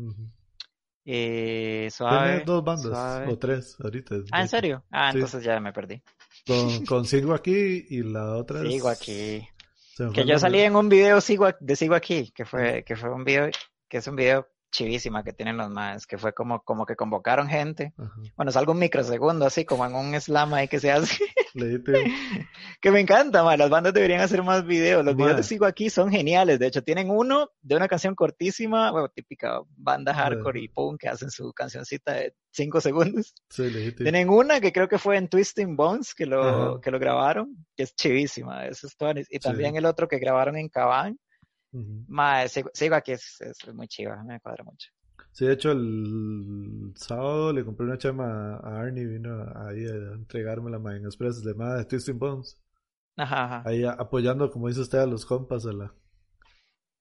Eh, 1.07 1.89
suave. 1.93 2.29
Tiene 2.29 2.45
dos 2.45 2.65
bandas, 2.65 3.29
o 3.29 3.39
tres, 3.39 3.77
ahorita. 3.83 4.17
Ah, 4.33 4.43
¿en 4.43 4.49
serio? 4.49 4.85
Ah, 4.91 5.11
entonces 5.15 5.45
ya 5.45 5.61
me 5.61 5.73
perdí. 5.73 6.03
Con, 6.47 6.85
con 6.87 7.05
Sigo 7.05 7.33
Aquí 7.33 7.87
y 7.89 8.03
la 8.03 8.35
otra 8.37 8.63
es... 8.63 8.69
Sigo 8.69 8.89
Aquí. 8.89 9.49
Que 10.13 10.27
yo 10.27 10.39
salí 10.39 10.61
en 10.61 10.77
un 10.77 10.91
video 10.91 11.21
sigo, 11.23 11.49
de 11.59 11.77
Sigo 11.77 11.95
Aquí, 11.95 12.31
que 12.33 12.45
fue, 12.45 12.85
que 12.85 12.97
fue 12.97 13.11
un 13.11 13.25
video, 13.25 13.49
que 13.89 13.99
es 13.99 14.07
un 14.07 14.17
video 14.17 14.47
chivísima 14.71 15.25
que 15.25 15.33
tienen 15.33 15.57
los 15.57 15.71
más, 15.71 16.07
que 16.07 16.19
fue 16.19 16.35
como, 16.35 16.61
como 16.63 16.85
que 16.85 16.97
convocaron 16.97 17.49
gente. 17.49 17.95
Bueno, 18.37 18.51
es 18.51 18.57
algo 18.57 18.73
un 18.73 18.79
microsegundo, 18.79 19.47
así 19.47 19.65
como 19.65 19.87
en 19.87 19.95
un 19.95 20.21
slam 20.21 20.53
ahí 20.53 20.69
que 20.69 20.81
se 20.81 20.91
hace. 20.91 21.25
que 22.81 22.91
me 22.91 23.01
encanta, 23.01 23.43
man. 23.43 23.59
las 23.59 23.71
bandas 23.71 23.95
deberían 23.95 24.21
hacer 24.21 24.43
más 24.43 24.65
videos. 24.67 25.05
Los 25.05 25.17
videos 25.17 25.37
que 25.37 25.43
Sigo 25.43 25.67
aquí 25.67 25.91
son 25.91 26.11
geniales. 26.11 26.59
De 26.59 26.67
hecho, 26.67 26.83
tienen 26.83 27.11
uno 27.11 27.51
de 27.63 27.77
una 27.77 27.89
canción 27.89 28.15
cortísima, 28.15 28.91
bueno, 28.91 29.09
típica 29.09 29.61
banda 29.77 30.13
hardcore 30.15 30.61
y 30.61 30.69
punk 30.69 31.01
que 31.01 31.09
hacen 31.09 31.31
su 31.31 31.53
cancioncita 31.53 32.13
de 32.15 32.35
cinco 32.51 32.81
segundos. 32.81 33.35
tienen 33.97 34.29
una 34.29 34.61
que 34.61 34.73
creo 34.73 34.89
que 34.89 34.99
fue 34.99 35.17
en 35.17 35.29
Twisting 35.29 35.77
Bones 35.77 36.15
que 36.15 36.27
lo, 36.27 36.81
que 36.81 36.91
lo 36.91 36.99
grabaron, 36.99 37.67
que 37.77 37.85
es 37.85 37.95
chivísima. 37.95 38.67
Eso 38.67 38.87
es 38.87 38.97
todo. 38.97 39.13
Y 39.31 39.39
también 39.39 39.77
el 39.77 39.87
otro 39.87 40.09
que 40.09 40.19
grabaron 40.19 40.57
en 40.57 40.69
Cabán 40.69 41.19
sigo, 42.49 42.95
aquí, 42.95 43.13
es, 43.13 43.39
muy 43.73 43.89
chiva, 43.89 44.23
me 44.25 44.41
cuadra 44.41 44.65
mucho. 44.65 44.91
Sí, 45.37 45.45
de 45.45 45.53
hecho, 45.53 45.73
el 45.73 46.93
sábado 46.95 47.53
le 47.53 47.63
compré 47.63 47.85
una 47.85 47.99
chama 47.99 48.57
a 48.57 48.81
Arnie, 48.81 49.05
vino 49.05 49.45
ahí 49.55 49.85
a 49.85 50.15
entregármela 50.15 50.79
en 50.97 51.05
Express 51.05 51.45
de 51.45 51.53
más 51.53 51.77
de 51.77 51.85
Twisting 51.85 52.19
Bones. 52.19 52.59
Ajá, 53.19 53.63
Ahí 53.67 53.85
apoyando, 53.85 54.51
como 54.51 54.69
dice 54.69 54.81
usted, 54.81 55.01
a 55.01 55.05
los 55.05 55.27
compas 55.27 55.67
a 55.67 55.75
la, 55.75 55.93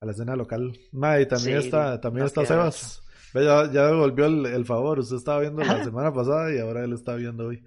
a 0.02 0.06
la 0.06 0.12
escena 0.12 0.36
local. 0.36 0.78
Ma, 0.91 1.17
y 1.21 1.28
también 1.28 1.60
está, 1.60 2.02
también 2.02 2.26
está 2.26 2.45
Sebas. 2.45 3.02
Ya, 3.34 3.71
ya 3.71 3.88
devolvió 3.88 4.26
el, 4.26 4.65
favor. 4.65 5.00
Usted 5.00 5.15
estaba 5.15 5.39
viendo 5.39 5.63
la 5.63 5.82
semana 5.86 6.13
pasada 6.13 6.54
y 6.54 6.60
ahora 6.60 6.84
él 6.84 6.91
está 6.91 7.15
viendo 7.15 7.48
hoy. 7.48 7.63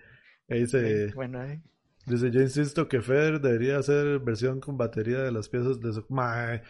Ahí 0.50 0.60
dice, 0.60 1.14
bueno, 1.14 1.42
eh. 1.44 1.62
dice, 2.04 2.30
yo 2.30 2.42
insisto 2.42 2.88
que 2.88 3.00
Fer 3.00 3.40
debería 3.40 3.78
hacer 3.78 4.18
versión 4.18 4.60
con 4.60 4.76
batería 4.76 5.20
de 5.20 5.32
las 5.32 5.48
piezas 5.48 5.80
de 5.80 5.94
su... 5.94 6.04
Ma, 6.10 6.60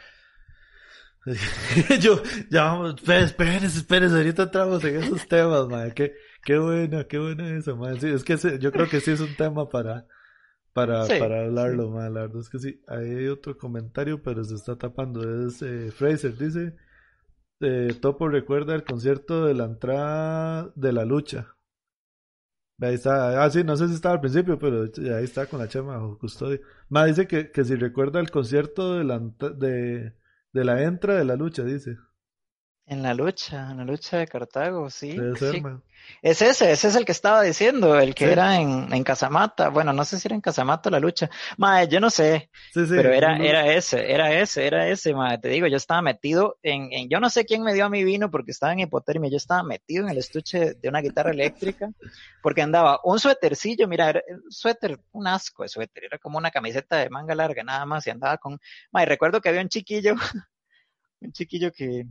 yo, 2.01 2.23
ya 2.51 2.65
vamos, 2.65 2.97
espérense, 3.09 3.79
espérense, 3.79 4.17
ahorita 4.17 4.45
entramos 4.45 4.85
en 4.85 4.97
esos 4.97 5.27
temas, 5.29 5.69
madre. 5.69 5.93
Qué, 5.95 6.15
qué 6.45 6.59
bueno, 6.59 7.07
qué 7.07 7.19
bueno 7.19 7.47
eso, 7.47 7.77
madre. 7.77 8.01
Sí, 8.01 8.09
es 8.09 8.25
que 8.25 8.59
yo 8.59 8.73
creo 8.73 8.89
que 8.89 9.01
sí 9.01 9.13
es 9.13 9.21
un 9.21 9.35
tema 9.37 9.69
para, 9.69 10.07
para, 10.73 11.07
para 11.07 11.45
hablarlo, 11.45 11.91
madre. 11.91 12.11
La 12.11 12.21
verdad 12.23 12.41
es 12.41 12.49
que 12.49 12.59
sí. 12.59 12.83
Hay 12.89 13.27
otro 13.29 13.57
comentario, 13.57 14.23
pero 14.23 14.45
se 14.45 14.55
está 14.55 14.77
tapando. 14.77 15.47
Es 15.47 15.63
eh, 15.63 15.91
Fraser, 15.91 16.37
dice, 16.37 16.75
eh, 17.61 17.95
Topo 18.01 18.29
recuerda 18.29 18.75
el 18.75 18.85
concierto 18.85 19.47
de 19.47 19.55
la 19.55 19.65
entrada 19.65 20.73
de 20.77 20.93
la 20.93 21.05
lucha. 21.05 21.55
Ahí 22.81 22.95
está, 22.95 23.43
ah, 23.43 23.51
sí, 23.51 23.65
no 23.65 23.77
sé 23.77 23.89
si 23.89 23.95
estaba 23.95 24.15
al 24.15 24.21
principio, 24.21 24.57
pero 24.59 24.83
ahí 25.17 25.25
está 25.25 25.47
con 25.47 25.59
la 25.59 25.67
chama 25.69 25.99
custodio. 26.21 26.61
Ma 26.89 27.07
dice 27.07 27.27
que, 27.27 27.51
que 27.51 27.65
si 27.65 27.75
recuerda 27.75 28.21
el 28.21 28.31
concierto 28.31 28.95
de 28.95 29.05
la, 29.05 29.19
de, 29.19 30.15
de 30.53 30.65
la 30.65 30.83
entra 30.83 31.17
de 31.17 31.25
la 31.25 31.37
lucha, 31.37 31.65
dice. 31.65 31.99
En 32.91 33.03
la 33.03 33.13
lucha, 33.13 33.71
en 33.71 33.77
la 33.77 33.85
lucha 33.85 34.17
de 34.17 34.27
Cartago, 34.27 34.89
sí. 34.89 35.15
Es 36.23 36.41
ese, 36.41 36.73
ese 36.73 36.89
es 36.89 36.97
el 36.97 37.05
que 37.05 37.13
estaba 37.13 37.43
diciendo, 37.43 37.99
el 38.01 38.15
que 38.15 38.33
era 38.33 38.57
en, 38.57 38.91
en 38.91 39.05
Casamata. 39.05 39.69
Bueno, 39.69 39.93
no 39.93 40.07
sé 40.07 40.19
si 40.19 40.27
era 40.27 40.35
en 40.35 40.41
Casamata 40.41 40.89
la 40.89 40.99
lucha. 40.99 41.29
Mae, 41.59 41.87
yo 41.87 42.01
no 42.01 42.09
sé. 42.09 42.49
pero 42.73 43.13
era, 43.13 43.37
era 43.37 43.71
ese, 43.75 44.11
era 44.11 44.33
ese, 44.33 44.67
era 44.67 44.89
ese, 44.89 45.13
mae. 45.13 45.37
Te 45.37 45.49
digo, 45.49 45.67
yo 45.67 45.77
estaba 45.77 46.01
metido 46.01 46.57
en, 46.63 46.91
en, 46.91 47.11
yo 47.11 47.21
no 47.21 47.29
sé 47.29 47.45
quién 47.45 47.63
me 47.63 47.75
dio 47.75 47.85
a 47.85 47.91
mi 47.91 48.05
vino 48.05 48.31
porque 48.31 48.53
estaba 48.53 48.73
en 48.73 48.81
hipotermia. 48.81 49.31
Yo 49.31 49.37
estaba 49.37 49.63
metido 49.63 50.05
en 50.05 50.11
el 50.11 50.17
estuche 50.17 50.73
de 50.75 50.89
una 50.89 51.03
guitarra 51.03 51.31
eléctrica 51.31 51.91
porque 52.43 52.63
andaba 52.63 53.01
un 53.05 53.21
suétercillo, 53.21 53.87
mira, 53.87 54.09
era 54.09 54.23
un 54.31 54.51
suéter, 54.51 54.99
un 55.13 55.27
asco 55.27 55.63
de 55.63 55.69
suéter. 55.69 56.05
Era 56.05 56.17
como 56.19 56.39
una 56.39 56.51
camiseta 56.51 56.97
de 56.97 57.11
manga 57.11 57.35
larga, 57.35 57.63
nada 57.63 57.85
más. 57.85 58.07
Y 58.07 58.11
andaba 58.11 58.39
con, 58.39 58.59
mae, 58.93 59.05
recuerdo 59.05 59.43
que 59.43 59.51
había 59.51 59.61
un 59.61 59.69
chiquillo, 59.69 60.15
un 61.21 61.33
chiquillo 61.33 61.71
que, 61.71 62.07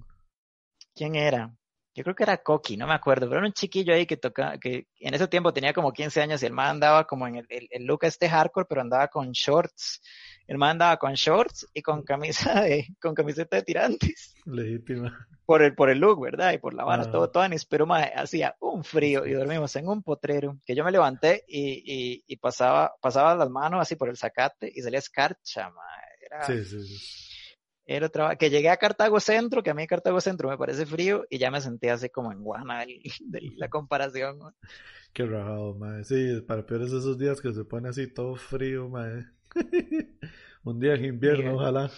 ¿Quién 0.98 1.16
era? 1.16 1.54
Yo 1.94 2.04
creo 2.04 2.16
que 2.16 2.24
era 2.24 2.38
Coqui, 2.38 2.76
no 2.76 2.88
me 2.88 2.94
acuerdo, 2.94 3.28
pero 3.28 3.40
era 3.40 3.48
un 3.48 3.54
chiquillo 3.54 3.94
ahí 3.94 4.06
que 4.06 4.18
toca, 4.18 4.58
que 4.60 4.88
en 5.00 5.14
ese 5.14 5.28
tiempo 5.28 5.54
tenía 5.54 5.74
como 5.74 5.94
15 5.94 6.22
años 6.22 6.42
y 6.42 6.46
el 6.48 6.54
man 6.54 6.70
andaba 6.70 7.06
como 7.06 7.28
en 7.28 7.38
el, 7.38 7.48
el, 7.50 7.86
look 7.86 8.00
este 8.04 8.30
hardcore, 8.30 8.68
pero 8.68 8.82
andaba 8.82 9.08
con 9.08 9.32
shorts. 9.32 10.02
El 10.48 10.58
man 10.58 10.72
andaba 10.72 10.98
con 10.98 11.14
shorts 11.14 11.68
y 11.74 11.82
con 11.82 12.04
camisa 12.04 12.62
de, 12.62 12.88
con 13.02 13.14
camiseta 13.14 13.58
de 13.58 13.64
tirantes. 13.64 14.36
Legítima. 14.46 15.28
Por 15.46 15.62
el, 15.62 15.76
por 15.76 15.90
el 15.90 16.00
look, 16.00 16.22
¿verdad? 16.22 16.54
Y 16.54 16.58
por 16.58 16.74
la 16.74 16.84
vara, 16.84 17.10
todo, 17.10 17.30
todo 17.30 17.46
pero 17.70 17.86
más 17.86 18.08
hacía 18.16 18.56
un 18.60 18.84
frío 18.84 19.26
y 19.26 19.34
dormimos 19.34 19.76
en 19.76 19.88
un 19.88 20.04
potrero 20.04 20.60
que 20.66 20.76
yo 20.76 20.84
me 20.84 20.92
levanté 20.92 21.46
y, 21.48 21.84
y, 21.86 22.24
y 22.28 22.38
pasaba, 22.38 22.94
pasaba 23.02 23.36
las 23.36 23.50
manos 23.50 23.82
así 23.82 23.96
por 23.96 24.10
el 24.10 24.18
zacate 24.18 24.72
y 24.74 24.82
salía 24.82 25.00
escarcha, 25.00 25.72
Era, 26.22 26.44
sí, 26.44 26.64
sí, 26.66 26.84
sí 26.84 27.27
era 27.88 28.36
que 28.36 28.50
llegué 28.50 28.70
a 28.70 28.76
Cartago 28.76 29.22
Centro, 29.22 29.64
que 29.64 29.70
a 29.70 29.74
mí 29.74 29.88
Cartago 29.88 30.20
Centro 30.20 30.50
me 30.50 30.58
parece 30.58 30.86
frío, 30.86 31.26
y 31.30 31.38
ya 31.38 31.50
me 31.50 31.62
sentí 31.62 31.88
así 31.88 32.10
como 32.10 32.34
en 32.34 32.44
Guana 32.44 32.86
de, 32.86 33.02
la 33.56 33.70
comparación. 33.70 34.40
Qué 35.14 35.26
raro, 35.26 35.74
madre. 35.74 36.04
Sí, 36.04 36.42
para 36.42 36.66
peores 36.66 36.90
esos 36.90 37.18
días 37.18 37.40
que 37.40 37.54
se 37.54 37.64
pone 37.64 37.88
así 37.88 38.14
todo 38.14 38.36
frío, 38.36 38.90
madre. 38.90 39.28
Un 40.66 40.82
día 40.82 40.96
en 40.96 41.06
invierno, 41.06 41.56
ojalá. 41.56 41.90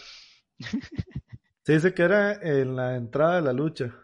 Se 1.63 1.73
dice 1.73 1.93
que 1.95 2.03
era 2.03 2.33
en 2.33 2.75
la 2.75 2.95
entrada 2.95 3.37
de 3.37 3.41
la 3.41 3.53
lucha. 3.53 3.95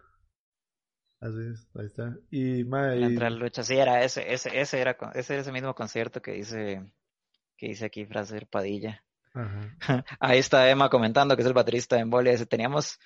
Así 1.19 1.37
es, 1.51 1.69
ahí 1.75 1.85
está. 1.85 2.17
Y, 2.31 2.63
mae, 2.63 2.99
La 2.99 3.05
entrada 3.05 3.27
a 3.27 3.37
la 3.37 3.39
lucha, 3.45 3.63
sí, 3.63 3.75
era 3.75 4.03
ese, 4.03 4.33
ese, 4.33 4.59
ese 4.59 4.81
era, 4.81 4.97
ese 5.13 5.33
era 5.33 5.41
ese 5.43 5.51
mismo 5.51 5.75
concierto 5.75 6.19
que 6.19 6.31
dice, 6.31 6.83
que 7.55 7.67
dice 7.67 7.85
aquí 7.85 8.05
Fraser 8.07 8.47
Padilla. 8.47 9.04
Ajá. 9.35 9.75
Ahí 10.19 10.39
está 10.39 10.69
Emma 10.69 10.89
comentando 10.89 11.35
que 11.35 11.41
es 11.41 11.47
el 11.47 11.53
baterista 11.53 11.95
de 11.95 12.03
Embolia. 12.03 12.31
Dice, 12.31 12.45
teníamos, 12.45 12.99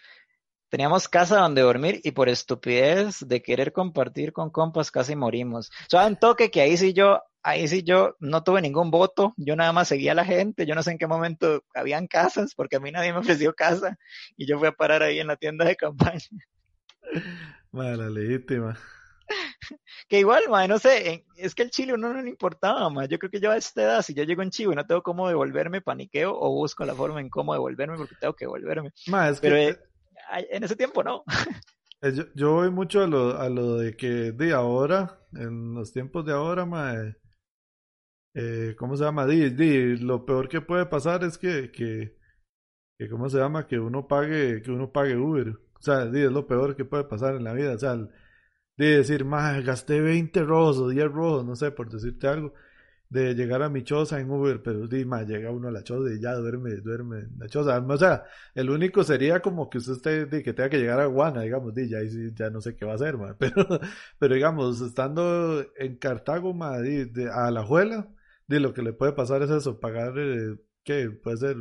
teníamos 0.70 1.08
casa 1.08 1.39
donde 1.39 1.62
dormir 1.62 2.00
y 2.04 2.12
por 2.12 2.30
estupidez 2.30 3.28
de 3.28 3.42
querer 3.42 3.74
compartir 3.74 4.32
con 4.34 4.50
compas 4.50 4.92
casi 4.92 5.15
morimos. 5.15 5.72
Saben 5.89 6.18
toque 6.18 6.52
que 6.52 6.62
ahí 6.62 6.78
sí 6.78 6.94
yo, 6.94 7.22
ahí 7.44 7.68
sí 7.68 7.84
yo 7.84 8.15
no 8.20 8.44
tuve 8.44 8.62
ningún 8.62 8.92
voto. 8.92 9.34
Yo 9.38 9.56
nada 9.56 9.74
más 9.74 9.88
seguía 9.88 10.13
a 10.13 10.15
la 10.15 10.26
gente. 10.26 10.65
Yo 10.65 10.76
no 10.76 10.84
sé 10.84 10.92
en 10.92 10.98
qué 10.98 11.08
momento 11.08 11.63
habían 11.74 12.08
casas 12.08 12.54
porque 12.56 12.78
a 12.78 12.80
mí 12.80 12.92
nadie 12.92 13.12
me 13.13 13.20
ofreció 13.20 13.54
casa 13.54 13.98
y 14.38 14.48
yo 14.48 14.60
fui 14.60 14.68
a 14.68 14.74
parar 14.74 15.04
ahí 15.04 15.20
en 15.20 15.28
la 15.28 15.36
tienda 15.36 15.65
de 15.65 15.76
campaña. 15.76 16.20
Mae, 17.72 17.96
la 17.98 18.10
legítima. 18.10 18.78
Que 20.08 20.20
igual, 20.20 20.44
ma, 20.50 20.68
no 20.68 20.80
sé, 20.80 21.13
en- 21.13 21.24
es 21.36 21.54
que 21.56 21.63
el 21.63 21.70
chile 21.72 21.94
uno 21.94 22.13
no 22.13 22.22
le 22.22 22.30
importaba, 22.30 22.89
ma. 22.89 23.06
Yo 23.06 23.20
creo 23.20 23.30
que 23.32 23.39
yo 23.39 23.52
a 23.52 23.58
esta 23.58 23.84
edad, 23.84 24.02
si 24.02 24.13
yo 24.13 24.24
llego 24.24 24.42
en 24.42 24.50
Chivo 24.50 24.74
y 24.74 24.76
no 24.76 24.86
tengo 24.86 25.04
cómo 25.04 25.28
devolverme, 25.28 25.82
paniqueo 25.82 26.34
o 26.36 26.52
busco 26.52 26.86
la 26.86 26.96
forma 26.96 27.22
en 27.22 27.30
cómo 27.30 27.54
devolverme 27.54 27.98
porque 27.98 28.15
tengo 28.20 28.34
que 28.34 28.46
devolverme. 28.46 28.92
Es 29.30 29.39
Pero 29.39 29.56
eh, 29.56 29.70
eh, 30.38 30.48
en 30.52 30.63
ese 30.63 30.76
tiempo 30.76 31.04
no. 31.04 31.24
eh, 32.02 32.12
yo, 32.13 32.24
yo 32.36 32.54
voy 32.54 32.72
mucho 32.72 33.04
a 33.04 33.08
lo, 33.08 33.38
a 33.38 33.50
lo 33.50 33.78
de 33.78 33.96
que 33.96 34.32
de 34.32 34.54
ahora, 34.54 35.20
en 35.34 35.74
los 35.76 35.92
tiempos 35.92 36.26
de 36.26 36.34
ahora, 36.34 36.65
mae, 36.65 37.15
eh, 38.36 38.76
¿cómo 38.78 38.96
se 38.96 39.04
llama? 39.04 39.26
Di, 39.26 39.50
di, 39.52 39.98
lo 39.98 40.26
peor 40.26 40.50
que 40.50 40.62
puede 40.62 40.86
pasar 40.86 41.24
es 41.24 41.38
que, 41.38 41.72
que, 41.72 42.15
que, 42.98 43.10
¿cómo 43.10 43.30
se 43.30 43.38
llama? 43.38 43.68
Que 43.68 43.80
uno 43.80 44.08
pague, 44.08 44.62
que 44.62 44.72
uno 44.72 44.92
pague 44.92 45.15
Uber. 45.18 45.50
O 45.50 45.82
sea, 45.82 46.06
di, 46.06 46.22
es 46.22 46.32
lo 46.32 46.46
peor 46.48 46.76
que 46.76 46.86
puede 46.86 47.06
pasar 47.06 47.36
en 47.36 47.44
la 47.44 47.54
vida. 47.54 47.74
O 47.74 47.78
sea, 47.78 47.94
el- 47.94 48.10
de 48.88 48.98
decir, 48.98 49.26
mae, 49.26 49.62
gasté 49.63 50.02
20 50.02 50.44
rojos 50.44 50.80
o 50.80 50.89
10 50.89 51.12
rojos, 51.12 51.46
no 51.46 51.56
sé, 51.56 51.72
por 51.72 51.89
decirte 51.89 52.28
algo, 52.28 52.54
de 53.10 53.34
llegar 53.36 53.63
a 53.63 53.70
mi 53.70 53.84
choza 53.84 54.20
en 54.20 54.30
Uber, 54.32 54.62
pero 54.63 54.88
di, 54.88 55.06
mae, 55.06 55.26
llega 55.26 55.52
uno 55.52 55.68
a 55.70 55.72
la 55.72 55.84
choza 55.84 56.13
y 56.13 56.20
ya 56.22 56.34
duerme, 56.36 56.76
duerme 56.78 57.20
en 57.22 57.39
la 57.39 57.48
choza. 57.50 57.80
O 57.80 57.98
sea, 57.98 58.26
el 58.56 58.70
único 58.70 59.04
sería 59.04 59.42
como 59.42 59.70
que 59.70 59.80
usted 59.80 59.94
esté, 60.28 60.44
que 60.44 60.54
tenga 60.54 60.70
que 60.70 60.78
llegar 60.80 61.00
a 61.00 61.06
Guana, 61.08 61.42
digamos, 61.42 61.74
di, 61.76 61.89
ya, 61.89 62.00
ya 62.36 62.50
no 62.52 62.62
sé 62.62 62.76
qué 62.76 62.86
va 62.86 62.94
a 62.94 62.96
hacer, 62.96 63.18
mae. 63.18 63.34
Pero, 63.39 63.80
pero 64.20 64.36
digamos, 64.36 64.82
estando 64.82 65.65
en 65.78 65.98
Cartago, 65.98 66.54
di, 66.84 67.06
de, 67.06 67.30
a 67.32 67.52
la 67.52 67.63
juela, 67.65 68.08
di, 68.48 68.60
lo 68.60 68.74
que 68.74 68.82
le 68.84 68.94
puede 68.94 69.13
pasar 69.13 69.42
es 69.44 69.50
eso, 69.52 69.80
pagar, 69.80 70.13
eh, 70.18 70.56
¿qué? 70.84 71.10
Puede 71.12 71.38
ser 71.38 71.58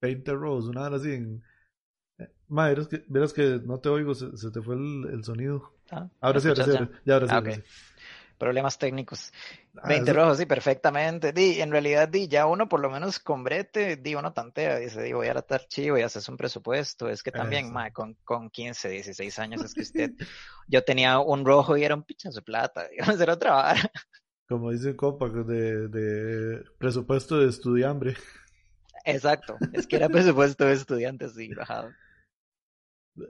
20 0.00 0.32
rojos, 0.32 0.66
una 0.68 0.82
hora 0.82 0.96
así 0.96 1.12
en... 1.12 1.42
eh, 2.18 2.30
Mae, 2.48 2.74
verás 3.08 3.34
que, 3.34 3.60
que 3.60 3.66
no 3.66 3.80
te 3.80 3.88
oigo, 3.90 4.14
se, 4.14 4.36
se 4.36 4.50
te 4.52 4.62
fue 4.62 4.76
el, 4.76 5.06
el 5.12 5.24
sonido. 5.24 5.73
Ah, 5.90 6.08
Ahora 6.20 6.40
sí, 6.40 6.48
¿me 6.48 6.52
ahora 6.54 6.62
sí, 6.62 6.70
ya 6.70 6.78
ahora 7.14 7.28
sí. 7.28 7.34
Ah, 7.34 7.36
ahora 7.36 7.50
ok. 7.50 7.50
sí. 7.52 7.62
Problemas 8.38 8.78
técnicos. 8.78 9.32
Ah, 9.76 9.88
20 9.88 10.12
eso- 10.12 10.14
rojos, 10.14 10.38
sí, 10.38 10.46
perfectamente. 10.46 11.32
Di, 11.32 11.60
en 11.60 11.70
realidad, 11.70 12.08
di, 12.08 12.28
ya 12.28 12.46
uno 12.46 12.68
por 12.68 12.80
lo 12.80 12.90
menos 12.90 13.18
con 13.20 13.44
brete, 13.44 13.96
di, 13.96 14.14
uno 14.14 14.32
tantea, 14.32 14.78
dice, 14.78 15.02
di, 15.02 15.12
voy 15.12 15.28
a 15.28 15.32
estar 15.32 15.66
chivo 15.68 15.98
y 15.98 16.02
haces 16.02 16.28
un 16.28 16.36
presupuesto. 16.36 17.08
Es 17.08 17.22
que 17.22 17.32
también, 17.32 17.72
ma, 17.72 17.90
con, 17.92 18.16
con 18.24 18.50
15, 18.50 18.88
16 18.88 19.38
años, 19.38 19.62
es 19.64 19.74
que 19.74 19.84
usted, 19.84 20.12
yo 20.66 20.84
tenía 20.84 21.18
un 21.20 21.44
rojo 21.44 21.76
y 21.76 21.84
era 21.84 21.94
un 21.94 22.02
pichazo 22.04 22.36
de 22.40 22.42
plata, 22.42 22.88
digamos, 22.90 23.20
era 23.20 23.34
otra 23.34 23.52
vara. 23.54 23.90
Como 24.48 24.70
dice 24.70 24.90
un 24.90 24.96
compa, 24.96 25.28
de, 25.28 25.88
de 25.88 26.64
presupuesto 26.78 27.38
de 27.38 27.48
estudiambre. 27.48 28.14
Exacto, 29.04 29.62
es 29.72 29.86
que 29.86 29.96
era 29.96 30.08
presupuesto 30.08 30.64
de 30.64 30.72
estudiantes, 30.74 31.34
sí, 31.34 31.52
bajado. 31.54 31.96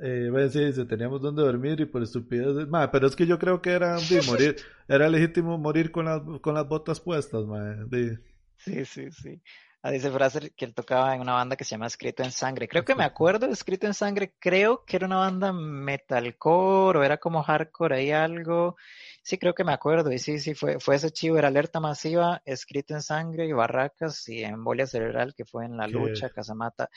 Eh, 0.02 0.30
dice, 0.52 0.84
teníamos 0.86 1.20
donde 1.20 1.42
dormir 1.42 1.80
y 1.80 1.84
por 1.84 2.02
estupidez. 2.02 2.66
Ma, 2.68 2.90
pero 2.90 3.06
es 3.06 3.16
que 3.16 3.26
yo 3.26 3.38
creo 3.38 3.60
que 3.60 3.70
era 3.70 3.96
morir, 4.26 4.56
era 4.88 5.08
legítimo 5.08 5.58
morir 5.58 5.90
con 5.90 6.06
las, 6.06 6.22
con 6.40 6.54
las 6.54 6.66
botas 6.68 7.00
puestas, 7.00 7.44
ma, 7.44 7.74
di. 7.86 8.16
Sí, 8.56 8.84
sí, 8.84 9.10
sí. 9.10 9.42
Ah, 9.86 9.90
dice 9.90 10.10
Fraser 10.10 10.52
que 10.54 10.64
él 10.64 10.72
tocaba 10.72 11.14
en 11.14 11.20
una 11.20 11.34
banda 11.34 11.56
que 11.56 11.64
se 11.64 11.72
llama 11.72 11.88
Escrito 11.88 12.22
en 12.22 12.30
Sangre. 12.30 12.68
Creo 12.68 12.86
que 12.86 12.94
me 12.94 13.04
acuerdo 13.04 13.46
de 13.46 13.52
Escrito 13.52 13.86
en 13.86 13.92
Sangre. 13.92 14.32
Creo 14.38 14.82
que 14.86 14.96
era 14.96 15.04
una 15.04 15.18
banda 15.18 15.52
metalcore 15.52 16.98
o 16.98 17.02
era 17.02 17.18
como 17.18 17.42
hardcore 17.42 17.96
ahí 17.96 18.10
algo. 18.10 18.76
Sí, 19.22 19.36
creo 19.36 19.54
que 19.54 19.62
me 19.62 19.74
acuerdo. 19.74 20.10
Y 20.10 20.18
sí, 20.18 20.38
sí, 20.38 20.54
fue, 20.54 20.80
fue 20.80 20.94
ese 20.94 21.10
chivo. 21.10 21.36
Era 21.36 21.48
Alerta 21.48 21.80
Masiva, 21.80 22.40
Escrito 22.46 22.94
en 22.94 23.02
Sangre 23.02 23.46
y 23.46 23.52
Barracas 23.52 24.26
y 24.26 24.42
Embolia 24.42 24.86
Cerebral 24.86 25.34
que 25.34 25.44
fue 25.44 25.66
en 25.66 25.76
La 25.76 25.86
Lucha, 25.86 26.30
Casamata. 26.30 26.88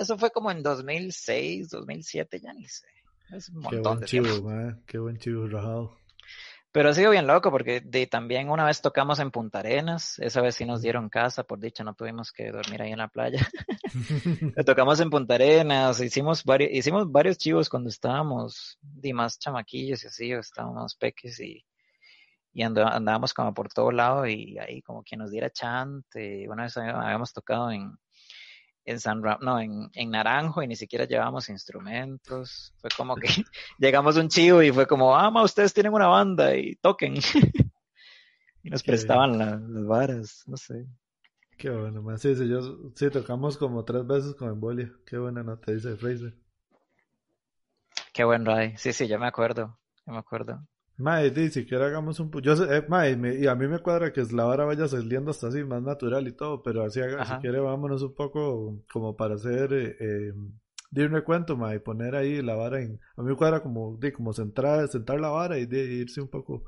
Eso 0.00 0.18
fue 0.18 0.30
como 0.30 0.50
en 0.50 0.62
2006, 0.62 1.68
2007, 1.70 2.40
ya 2.40 2.52
ni 2.52 2.66
sé. 2.68 2.86
Es 3.30 3.48
un 3.48 3.62
Qué 3.62 3.76
montón 3.76 3.82
buen 3.82 4.00
de 4.00 4.06
chivo, 4.06 4.26
tiempo. 4.26 4.82
qué 4.86 4.98
buen 4.98 5.18
chivo 5.18 5.48
rajado. 5.48 5.96
Pero 6.76 6.90
ha 6.90 6.94
sido 6.94 7.10
bien 7.10 7.26
loco 7.26 7.50
porque 7.50 7.80
de, 7.80 8.06
también 8.06 8.50
una 8.50 8.64
vez 8.66 8.82
tocamos 8.82 9.18
en 9.18 9.30
Punta 9.30 9.60
Arenas, 9.60 10.18
esa 10.18 10.42
vez 10.42 10.56
sí 10.56 10.66
nos 10.66 10.82
dieron 10.82 11.08
casa, 11.08 11.42
por 11.42 11.58
dicha 11.58 11.82
no 11.82 11.94
tuvimos 11.94 12.32
que 12.32 12.52
dormir 12.52 12.82
ahí 12.82 12.92
en 12.92 12.98
la 12.98 13.08
playa. 13.08 13.48
tocamos 14.66 15.00
en 15.00 15.08
Punta 15.08 15.36
Arenas, 15.36 16.00
hicimos 16.00 16.44
varios, 16.44 16.70
hicimos 16.72 17.10
varios 17.10 17.38
chivos 17.38 17.70
cuando 17.70 17.88
estábamos 17.88 18.78
de 18.82 19.14
más 19.14 19.38
chamaquillos 19.38 20.04
y 20.04 20.06
así, 20.06 20.34
o 20.34 20.40
estábamos 20.40 20.94
peques 20.96 21.40
y, 21.40 21.64
y 22.52 22.62
andábamos 22.62 23.32
como 23.32 23.54
por 23.54 23.70
todo 23.70 23.90
lado 23.90 24.26
y 24.26 24.58
ahí 24.58 24.82
como 24.82 25.02
que 25.02 25.16
nos 25.16 25.30
diera 25.30 25.48
chante. 25.48 26.46
Una 26.46 26.64
vez 26.64 26.76
habíamos 26.76 27.32
tocado 27.32 27.70
en, 27.70 27.96
en 28.86 29.00
San 29.00 29.22
Ra- 29.22 29.38
no, 29.42 29.60
en, 29.60 29.90
en 29.94 30.10
Naranjo 30.10 30.62
y 30.62 30.68
ni 30.68 30.76
siquiera 30.76 31.04
llevábamos 31.06 31.48
instrumentos. 31.50 32.72
Fue 32.80 32.90
como 32.96 33.18
que 33.18 33.28
llegamos 33.78 34.16
un 34.16 34.28
chivo 34.28 34.62
y 34.62 34.72
fue 34.72 34.86
como, 34.86 35.16
ah, 35.16 35.30
ma, 35.30 35.42
ustedes 35.42 35.74
tienen 35.74 35.92
una 35.92 36.06
banda 36.08 36.56
y 36.56 36.76
toquen. 36.76 37.16
y 38.62 38.70
nos 38.70 38.82
Qué 38.82 38.92
prestaban 38.92 39.38
la- 39.38 39.56
las 39.56 39.86
varas, 39.86 40.42
no 40.46 40.56
sé. 40.56 40.86
Qué 41.58 41.68
bueno, 41.70 42.02
ma. 42.02 42.16
Sí, 42.18 42.34
sí, 42.34 42.48
yo, 42.48 42.60
sí, 42.94 43.10
tocamos 43.10 43.58
como 43.58 43.84
tres 43.84 44.06
veces 44.06 44.34
con 44.34 44.48
Embolia. 44.48 44.92
Qué 45.04 45.18
buena 45.18 45.42
nota, 45.42 45.72
dice 45.72 45.96
Fraser. 45.96 46.34
Qué 48.12 48.24
buen 48.24 48.44
ride. 48.44 48.76
Sí, 48.78 48.92
sí, 48.92 49.06
yo 49.06 49.16
me 49.18 49.28
acuerdo. 49.28 49.78
Yo 50.06 50.12
me 50.12 50.18
acuerdo. 50.18 50.66
Mae, 50.98 51.30
di, 51.30 51.50
siquiera 51.50 51.86
hagamos 51.86 52.18
un... 52.20 52.30
Yo 52.42 52.56
sé, 52.56 52.64
eh, 52.74 52.84
mae, 52.88 53.16
me- 53.16 53.34
y 53.34 53.46
a 53.46 53.54
mí 53.54 53.66
me 53.68 53.80
cuadra 53.80 54.12
que 54.12 54.22
la 54.32 54.44
vara 54.44 54.64
vaya 54.64 54.88
saliendo 54.88 55.30
hasta 55.30 55.48
así, 55.48 55.62
más 55.62 55.82
natural 55.82 56.26
y 56.26 56.32
todo, 56.32 56.62
pero 56.62 56.84
así, 56.84 57.00
haga- 57.00 57.24
si 57.26 57.32
quiere, 57.42 57.60
vámonos 57.60 58.02
un 58.02 58.14
poco 58.14 58.82
como 58.90 59.14
para 59.14 59.34
hacer, 59.34 59.72
eh, 59.74 59.96
eh, 60.00 60.32
di 60.90 61.02
un 61.02 61.12
recuento, 61.12 61.56
mae, 61.56 61.80
poner 61.80 62.14
ahí 62.16 62.40
la 62.40 62.54
vara 62.54 62.80
en... 62.80 62.98
A 63.16 63.22
mí 63.22 63.28
me 63.28 63.36
cuadra 63.36 63.60
como, 63.62 63.98
di, 64.00 64.10
como 64.12 64.32
centrar, 64.32 64.88
sentar 64.88 65.20
la 65.20 65.28
vara 65.28 65.58
y 65.58 65.66
de 65.66 65.84
irse 65.84 66.20
un 66.22 66.28
poco 66.28 66.64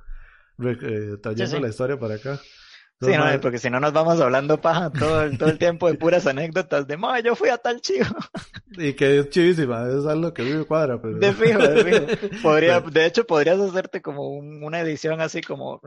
re- 0.58 0.78
eh, 0.82 1.16
trayendo 1.22 1.56
sí. 1.56 1.62
la 1.62 1.68
historia 1.68 1.98
para 1.98 2.16
acá. 2.16 2.38
Sí, 3.00 3.12
no, 3.16 3.40
porque 3.40 3.58
si 3.58 3.70
no 3.70 3.78
nos 3.78 3.92
vamos 3.92 4.20
hablando 4.20 4.60
paja 4.60 4.90
todo 4.90 5.22
el, 5.22 5.38
todo 5.38 5.50
el 5.50 5.58
tiempo 5.58 5.86
de 5.88 5.94
puras 5.94 6.26
anécdotas 6.26 6.86
de, 6.88 6.96
ma, 6.96 7.20
yo 7.20 7.36
fui 7.36 7.48
a 7.48 7.56
tal 7.58 7.80
chivo. 7.80 8.06
y 8.72 8.94
que 8.94 9.20
es 9.20 9.30
chivísima, 9.30 9.86
es 9.88 10.04
algo 10.04 10.34
que 10.34 10.42
me 10.42 10.64
cuadra, 10.64 11.00
pero... 11.00 11.16
De 11.18 11.32
fijo, 11.32 11.58
de 11.60 11.84
fijo. 11.84 12.28
Podría, 12.42 12.80
de 12.80 13.06
hecho, 13.06 13.24
podrías 13.24 13.60
hacerte 13.60 14.02
como 14.02 14.28
un- 14.30 14.64
una 14.64 14.80
edición 14.80 15.20
así 15.20 15.40
como 15.42 15.80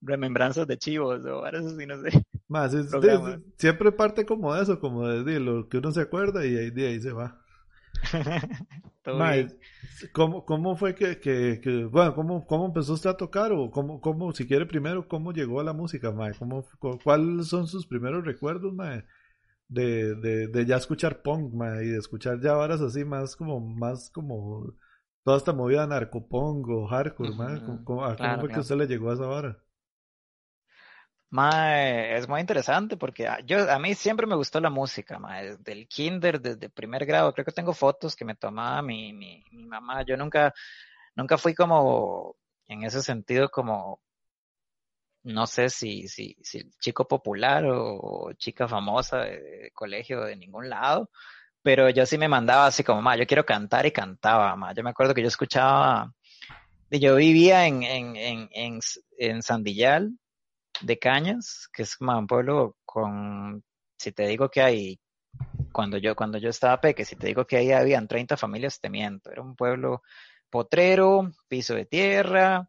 remembranzas 0.00 0.66
de 0.66 0.78
chivos 0.78 1.22
o 1.26 1.42
varas 1.42 1.66
así, 1.66 1.86
no 1.86 2.00
sé. 2.02 2.24
Más, 2.48 2.72
es- 2.72 2.86
programa. 2.86 3.30
de- 3.30 3.42
siempre 3.58 3.92
parte 3.92 4.24
como 4.24 4.54
de 4.54 4.62
eso, 4.62 4.80
como 4.80 5.06
de, 5.06 5.22
de 5.22 5.40
lo 5.40 5.68
que 5.68 5.78
uno 5.78 5.92
se 5.92 6.00
acuerda 6.00 6.46
y 6.46 6.56
ahí, 6.56 6.70
de 6.70 6.86
ahí 6.88 7.00
se 7.00 7.12
va. 7.12 7.40
Todo 9.04 9.26
bien. 9.28 9.48
¿cómo, 10.12 10.44
cómo 10.44 10.76
fue 10.76 10.94
que, 10.94 11.18
que, 11.20 11.60
que- 11.62 11.84
bueno, 11.86 12.14
cómo, 12.14 12.46
cómo 12.46 12.66
empezó 12.66 12.94
usted 12.94 13.10
a 13.10 13.16
tocar 13.16 13.52
o 13.52 13.70
cómo, 13.70 14.00
cómo, 14.00 14.32
si 14.32 14.46
quiere 14.46 14.66
primero, 14.66 15.08
cómo 15.08 15.32
llegó 15.32 15.60
a 15.60 15.64
la 15.64 15.72
música, 15.72 16.12
mae? 16.12 16.34
¿Cómo, 16.34 16.64
cu- 16.78 16.98
¿Cuáles 17.02 17.48
son 17.48 17.66
sus 17.66 17.86
primeros 17.86 18.24
recuerdos, 18.24 18.72
mae? 18.74 19.04
De, 19.68 20.14
de, 20.16 20.48
de 20.48 20.66
ya 20.66 20.76
escuchar 20.78 21.22
punk, 21.22 21.54
mae, 21.54 21.84
y 21.86 21.88
de 21.90 21.98
escuchar 21.98 22.40
ya 22.40 22.54
varas 22.54 22.82
así 22.82 23.04
más 23.04 23.36
como, 23.36 23.60
más 23.60 24.10
como 24.10 24.74
toda 25.24 25.38
esta 25.38 25.54
movida 25.54 25.86
narcopunk 25.88 26.68
o 26.68 26.86
hardcore, 26.88 27.34
¿Cómo, 27.34 27.84
cómo- 27.84 28.04
a 28.06 28.18
cómo 28.18 28.38
claro, 28.38 28.40
fue 28.40 28.52
que 28.52 28.60
usted 28.60 28.76
le 28.76 28.86
llegó 28.88 29.10
a 29.12 29.14
esa 29.14 29.26
vara? 29.26 29.58
Mae, 31.30 32.16
es 32.16 32.28
muy 32.28 32.40
interesante 32.40 32.96
porque 32.96 33.26
a- 33.26 33.40
yo, 33.40 33.70
a 33.70 33.78
mí 33.78 33.94
siempre 33.94 34.26
me 34.26 34.36
gustó 34.36 34.60
la 34.60 34.70
música, 34.70 35.18
mae, 35.18 35.56
desde 35.56 35.72
el 35.72 35.88
kinder, 35.88 36.40
desde 36.40 36.68
primer 36.70 37.04
grado. 37.06 37.32
Creo 37.32 37.44
que 37.44 37.52
tengo 37.52 37.74
fotos 37.74 38.14
que 38.14 38.24
me 38.24 38.36
tomaba 38.36 38.82
mi, 38.82 39.12
mi, 39.12 39.44
mi 39.50 39.66
mamá. 39.66 40.02
Yo 40.04 40.16
nunca, 40.16 40.54
nunca 41.16 41.38
fui 41.38 41.54
como, 41.54 42.36
en 42.68 42.84
ese 42.84 43.02
sentido, 43.02 43.50
como, 43.50 44.00
no 45.24 45.46
sé 45.46 45.70
si, 45.70 46.06
si, 46.08 46.36
si 46.42 46.70
chico 46.80 47.06
popular 47.08 47.64
o, 47.66 48.32
chica 48.36 48.68
famosa 48.68 49.18
de, 49.20 49.70
colegio 49.74 50.20
de 50.22 50.36
ningún 50.36 50.68
lado, 50.68 51.10
pero 51.62 51.90
yo 51.90 52.06
sí 52.06 52.18
me 52.18 52.28
mandaba 52.28 52.66
así 52.66 52.84
como, 52.84 53.02
ma, 53.02 53.16
yo 53.16 53.26
quiero 53.26 53.46
cantar 53.46 53.86
y 53.86 53.92
cantaba, 53.92 54.54
ma. 54.56 54.74
Yo 54.74 54.82
me 54.84 54.90
acuerdo 54.90 55.14
que 55.14 55.22
yo 55.22 55.28
escuchaba, 55.28 56.12
yo 56.90 57.16
vivía 57.16 57.66
en, 57.66 57.82
en, 57.84 58.16
en, 58.16 58.48
en, 58.52 58.80
en 59.18 59.42
Sandillal 59.42 60.12
de 60.80 60.98
Cañas, 60.98 61.68
que 61.72 61.82
es 61.82 61.96
como 61.96 62.18
un 62.18 62.26
pueblo 62.26 62.76
con, 62.84 63.62
si 63.98 64.12
te 64.12 64.26
digo 64.26 64.48
que 64.50 64.62
hay, 64.62 65.00
cuando 65.72 65.98
yo, 65.98 66.14
cuando 66.14 66.38
yo 66.38 66.50
estaba 66.50 66.80
peque, 66.80 67.04
si 67.04 67.16
te 67.16 67.26
digo 67.26 67.46
que 67.46 67.56
ahí 67.56 67.72
habían 67.72 68.08
30 68.08 68.36
familias, 68.36 68.80
te 68.80 68.90
miento, 68.90 69.30
era 69.30 69.42
un 69.42 69.56
pueblo 69.56 70.02
potrero, 70.50 71.32
piso 71.48 71.74
de 71.74 71.86
tierra 71.86 72.68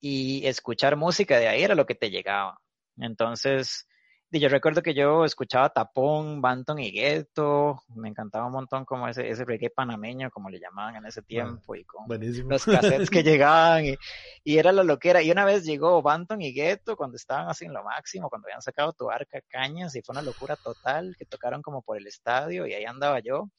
y 0.00 0.46
escuchar 0.46 0.96
música 0.96 1.38
de 1.38 1.48
ahí 1.48 1.62
era 1.62 1.74
lo 1.74 1.86
que 1.86 1.94
te 1.94 2.10
llegaba. 2.10 2.60
Entonces, 2.96 3.86
yo 4.32 4.48
recuerdo 4.48 4.82
que 4.82 4.94
yo 4.94 5.24
escuchaba 5.24 5.70
Tapón, 5.70 6.40
Banton 6.40 6.78
y 6.78 6.90
Gueto, 6.90 7.82
me 7.94 8.08
encantaba 8.08 8.46
un 8.46 8.52
montón 8.52 8.84
como 8.84 9.08
ese, 9.08 9.28
ese 9.28 9.44
reggae 9.44 9.70
panameño, 9.70 10.30
como 10.30 10.50
le 10.50 10.58
llamaban 10.58 10.96
en 10.96 11.06
ese 11.06 11.22
tiempo, 11.22 11.74
y 11.76 11.84
con 11.84 12.06
los 12.08 12.64
cassettes 12.64 13.08
que 13.08 13.22
llegaban, 13.22 13.84
y, 13.84 14.58
era 14.58 14.72
lo 14.72 14.82
loquera. 14.82 15.22
Y 15.22 15.30
una 15.30 15.44
vez 15.44 15.64
llegó 15.64 16.02
Banton 16.02 16.42
y 16.42 16.52
Gueto 16.52 16.96
cuando 16.96 17.16
estaban 17.16 17.48
así 17.48 17.66
en 17.66 17.72
lo 17.72 17.84
máximo, 17.84 18.28
cuando 18.28 18.48
habían 18.48 18.62
sacado 18.62 18.92
tu 18.92 19.10
arca 19.10 19.40
cañas, 19.48 19.94
y 19.94 20.02
fue 20.02 20.12
una 20.12 20.22
locura 20.22 20.56
total, 20.56 21.14
que 21.18 21.24
tocaron 21.24 21.62
como 21.62 21.82
por 21.82 21.96
el 21.96 22.06
estadio, 22.06 22.66
y 22.66 22.74
ahí 22.74 22.84
andaba 22.84 23.20
yo. 23.20 23.50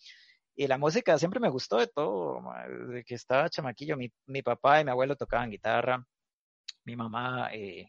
Y 0.56 0.68
la 0.68 0.78
música 0.78 1.18
siempre 1.18 1.40
me 1.40 1.50
gustó 1.50 1.78
de 1.78 1.88
todo, 1.88 2.42
desde 2.88 3.04
que 3.04 3.16
estaba 3.16 3.50
chamaquillo, 3.50 3.96
mi, 3.96 4.12
mi 4.26 4.42
papá 4.42 4.82
y 4.82 4.86
mi 4.86 4.92
abuelo 4.92 5.16
tocaban 5.16 5.50
guitarra, 5.50 6.06
mi 6.84 6.96
mamá... 6.96 7.50
Eh, 7.54 7.88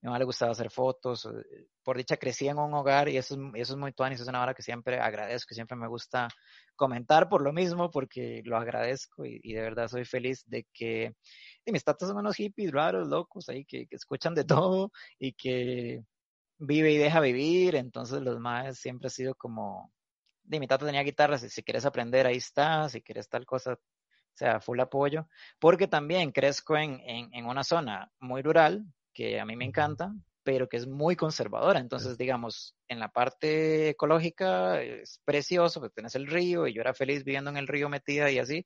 mi 0.00 0.06
mamá 0.06 0.18
le 0.18 0.24
gustaba 0.24 0.52
hacer 0.52 0.70
fotos, 0.70 1.26
eh, 1.26 1.66
por 1.82 1.96
dicha 1.96 2.16
crecí 2.16 2.46
en 2.46 2.58
un 2.58 2.72
hogar 2.74 3.08
y 3.08 3.16
eso 3.16 3.34
es, 3.34 3.40
eso 3.54 3.72
es 3.72 3.78
muy 3.78 3.92
tuanis, 3.92 4.20
es 4.20 4.28
una 4.28 4.42
hora 4.42 4.54
que 4.54 4.62
siempre 4.62 5.00
agradezco, 5.00 5.54
siempre 5.54 5.76
me 5.76 5.88
gusta 5.88 6.28
comentar 6.76 7.28
por 7.28 7.42
lo 7.42 7.52
mismo, 7.52 7.90
porque 7.90 8.42
lo 8.44 8.56
agradezco 8.56 9.24
y, 9.24 9.52
de 9.52 9.60
verdad 9.60 9.88
soy 9.88 10.04
feliz 10.04 10.44
de 10.46 10.66
que 10.72 11.14
y 11.64 11.72
mis 11.72 11.82
tatas 11.82 12.08
son 12.08 12.18
unos 12.18 12.36
hippies 12.36 12.70
raros, 12.70 13.08
locos, 13.08 13.48
ahí 13.48 13.64
que, 13.64 13.86
escuchan 13.90 14.34
de 14.34 14.44
todo 14.70 14.92
y 15.18 15.32
que 15.32 16.04
vive 16.58 16.92
y 16.92 16.98
deja 16.98 17.20
vivir, 17.20 17.74
entonces 17.74 18.20
los 18.22 18.38
más 18.38 18.78
siempre 18.78 19.08
ha 19.08 19.10
sido 19.10 19.34
como, 19.34 19.92
de 20.44 20.60
mi 20.60 20.68
tata 20.68 20.86
tenía 20.86 21.02
guitarras, 21.02 21.40
si, 21.40 21.50
si 21.50 21.62
quieres 21.62 21.84
aprender, 21.86 22.26
ahí 22.26 22.36
está, 22.36 22.88
si 22.88 23.02
quieres 23.02 23.28
tal 23.28 23.46
cosa, 23.46 23.72
o 23.74 23.78
sea, 24.34 24.60
full 24.60 24.78
apoyo, 24.80 25.28
porque 25.58 25.88
también 25.88 26.30
crezco 26.30 26.76
en, 26.76 27.00
en, 27.00 27.34
en 27.34 27.46
una 27.46 27.64
zona 27.64 28.12
muy 28.20 28.42
rural, 28.42 28.84
que 29.18 29.40
a 29.40 29.44
mí 29.44 29.56
me 29.56 29.64
encanta, 29.64 30.14
pero 30.44 30.68
que 30.68 30.76
es 30.76 30.86
muy 30.86 31.16
conservadora. 31.16 31.80
Entonces, 31.80 32.16
digamos, 32.16 32.76
en 32.86 33.00
la 33.00 33.08
parte 33.08 33.88
ecológica 33.88 34.80
es 34.80 35.20
precioso, 35.24 35.80
porque 35.80 35.96
tenés 35.96 36.14
el 36.14 36.28
río 36.28 36.68
y 36.68 36.72
yo 36.72 36.82
era 36.82 36.94
feliz 36.94 37.24
viviendo 37.24 37.50
en 37.50 37.56
el 37.56 37.66
río 37.66 37.88
metida 37.88 38.30
y 38.30 38.38
así, 38.38 38.64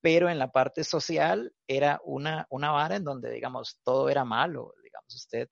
pero 0.00 0.28
en 0.28 0.40
la 0.40 0.50
parte 0.50 0.82
social 0.82 1.52
era 1.68 2.00
una, 2.02 2.48
una 2.50 2.72
vara 2.72 2.96
en 2.96 3.04
donde, 3.04 3.30
digamos, 3.30 3.80
todo 3.84 4.08
era 4.08 4.24
malo, 4.24 4.74
digamos, 4.82 5.14
usted... 5.14 5.48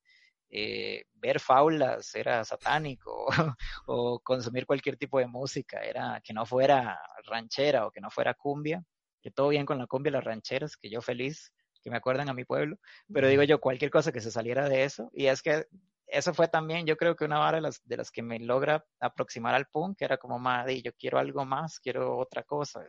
Eh, 0.57 1.05
ver 1.15 1.41
faulas 1.41 2.15
era 2.15 2.45
satánico 2.45 3.27
o, 3.87 4.21
consumir 4.21 4.67
cualquier 4.67 4.97
tipo 4.97 5.19
de 5.19 5.27
música 5.27 5.81
era 5.81 6.21
que 6.23 6.33
no 6.33 6.47
fuera 6.47 6.97
ranchera 7.25 7.87
o 7.87 7.91
que 7.91 8.01
no 8.01 8.09
fuera 8.09 8.35
cumbia, 8.35 8.85
que 9.21 9.33
todo 9.33 9.49
bien 9.49 9.67
con 9.67 9.79
la 9.79 9.89
cumbia, 9.89 10.13
las 10.13 10.23
rancheras, 10.23 10.77
que 10.77 10.91
yo 10.91 11.01
feliz, 11.01 11.53
que 11.85 11.91
me 11.91 11.99
acuerdan 11.99 12.31
a 12.31 12.35
mi 12.35 12.45
pueblo, 12.45 12.79
pero 13.13 13.29
digo 13.29 13.43
yo, 13.43 13.61
cualquier 13.61 13.91
cosa 13.91 14.11
que 14.11 14.23
se 14.23 14.31
saliera 14.31 14.69
de 14.69 14.85
eso, 14.85 15.11
y 15.13 15.27
es 15.27 15.43
que 15.43 15.67
eso 16.07 16.33
fue 16.33 16.49
también, 16.49 16.87
yo 16.87 16.97
creo 16.97 17.15
que 17.15 17.25
una 17.25 17.39
vara 17.39 17.59
de 17.59 17.63
las, 17.63 17.83
de 17.85 17.97
las 17.97 18.11
que 18.11 18.23
me 18.23 18.39
logra 18.39 18.85
aproximar 19.01 19.55
al 19.55 19.67
punk, 19.67 19.99
que 19.99 20.05
era 20.05 20.17
como, 20.17 20.39
madre, 20.39 20.81
yo 20.81 20.93
quiero 20.95 21.19
algo 21.19 21.45
más, 21.45 21.79
quiero 21.79 22.17
otra 22.17 22.43
cosa. 22.43 22.85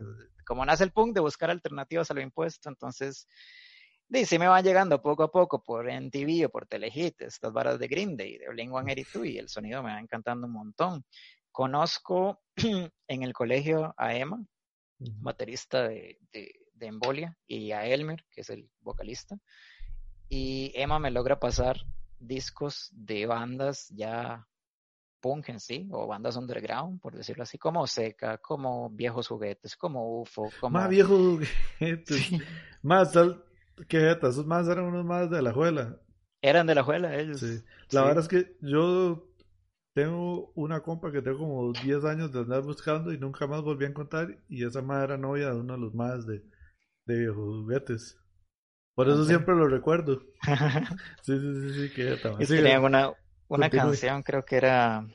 Como 0.46 0.66
nace 0.66 0.84
el 0.84 0.92
punk 0.92 1.14
de 1.14 1.22
buscar 1.22 1.50
alternativas 1.50 2.10
a 2.10 2.14
lo 2.14 2.22
impuesto, 2.22 2.70
entonces, 2.70 3.28
sí, 4.12 4.26
sí 4.26 4.40
me 4.40 4.48
van 4.48 4.64
llegando 4.64 5.02
poco 5.02 5.24
a 5.24 5.32
poco 5.32 5.62
por 5.62 5.90
MTV 5.90 6.46
o 6.46 6.50
por 6.50 6.68
Telehit, 6.68 7.22
estas 7.22 7.52
varas 7.52 7.80
de 7.80 7.88
Green 7.88 8.16
Day, 8.16 8.38
de 8.38 8.48
Blink-182, 8.48 9.30
y 9.30 9.38
el 9.38 9.50
sonido 9.50 9.84
me 9.84 9.92
va 9.92 10.00
encantando 10.00 10.48
un 10.48 10.54
montón. 10.54 11.04
Conozco 11.52 12.42
en 13.08 13.24
el 13.24 13.34
colegio 13.34 13.94
a 13.98 14.16
Emma, 14.16 14.46
baterista 14.98 15.88
de 15.88 16.20
de 16.32 16.64
Embolia 16.80 17.38
y 17.48 17.72
a 17.72 17.86
Elmer, 17.86 18.26
que 18.32 18.42
es 18.42 18.50
el 18.50 18.70
vocalista. 18.82 19.38
Y 20.30 20.72
Emma 20.76 21.00
me 21.00 21.12
logra 21.12 21.40
pasar 21.40 21.78
discos 22.20 22.90
de 22.94 23.26
bandas 23.26 23.90
ya 23.90 24.48
punk 25.22 25.50
en 25.50 25.60
sí, 25.60 25.88
o 25.92 26.06
bandas 26.06 26.36
underground, 26.38 27.02
por 27.02 27.16
decirlo 27.16 27.44
así, 27.44 27.58
como 27.58 27.88
Seca, 27.88 28.38
como 28.38 28.90
Viejos 28.92 29.28
Juguetes, 29.28 29.76
como 29.76 30.22
UFO, 30.22 30.50
como... 30.60 30.78
Más 30.78 30.90
Viejos 30.90 31.18
Juguetes, 31.80 32.32
más 32.84 33.12
tal, 33.12 33.44
que 33.88 34.12
esos 34.12 34.46
más 34.46 34.68
eran 34.68 34.86
unos 34.86 35.04
más 35.04 35.30
de 35.32 35.42
la 35.42 35.52
juela. 35.52 36.00
Eran 36.42 36.68
de 36.68 36.76
la 36.76 36.84
juela 36.84 37.16
ellos. 37.16 37.40
Sí. 37.40 37.64
La 37.90 38.04
verdad 38.04 38.24
es 38.24 38.28
que 38.28 38.56
yo 38.62 39.28
tengo 39.94 40.52
una 40.54 40.82
compa 40.82 41.12
que 41.12 41.22
tengo 41.22 41.40
como 41.40 41.74
10 41.74 42.06
años 42.06 42.32
de 42.32 42.42
andar 42.42 42.62
buscando 42.62 43.12
y 43.12 43.18
nunca 43.18 43.48
más 43.48 43.64
volví 43.64 43.86
a 43.86 43.90
encontrar 43.90 44.38
y 44.48 44.64
esa 44.64 44.82
madre 44.82 45.06
era 45.06 45.18
novia 45.18 45.50
de 45.50 45.60
uno 45.60 45.74
de 45.74 45.80
los 45.80 45.96
más 45.96 46.28
de 46.28 46.44
de 47.06 47.20
viejos 47.20 47.36
juguetes. 47.38 48.18
Por 48.96 49.10
eso 49.10 49.26
siempre 49.26 49.56
lo 49.56 49.68
recuerdo. 49.68 50.24
sí, 51.22 51.38
sí, 51.39 51.39
sí, 51.39 51.74
sí, 51.74 51.94
que 51.94 52.13
Es 52.13 52.50
que 52.50 52.56
tenían 52.56 52.84
una, 52.84 53.12
una 53.48 53.70
canción, 53.70 54.24
creo 54.24 54.46
que 54.46 54.56
era 54.56 55.06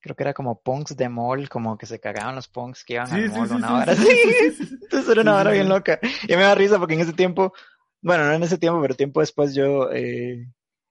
creo 0.00 0.14
que 0.14 0.22
era 0.22 0.34
como 0.34 0.60
punks 0.60 0.96
de 0.96 1.08
mall, 1.08 1.48
como 1.48 1.76
que 1.76 1.86
se 1.86 1.98
cagaban 1.98 2.36
los 2.36 2.48
punks 2.48 2.84
que 2.84 2.94
iban 2.94 3.10
al 3.10 3.30
mall 3.30 3.52
una 3.52 3.74
hora. 3.74 3.94
Sí, 3.94 4.08
Entonces 4.82 5.08
era 5.10 5.22
una 5.22 5.36
hora 5.36 5.50
bien 5.50 5.68
loca. 5.68 5.98
Y 6.22 6.36
me 6.36 6.42
da 6.42 6.54
risa 6.54 6.78
porque 6.78 6.94
en 6.94 7.00
ese 7.00 7.12
tiempo, 7.12 7.52
bueno, 8.00 8.24
no 8.24 8.32
en 8.32 8.42
ese 8.42 8.58
tiempo, 8.58 8.80
pero 8.80 8.94
tiempo 8.94 9.20
después 9.20 9.54
yo 9.54 9.90
eh, 9.92 10.46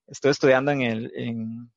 estuve 0.07 0.31
estudiando 0.31 0.71
en 0.71 0.81
el, 0.81 1.11
en, 1.15 1.71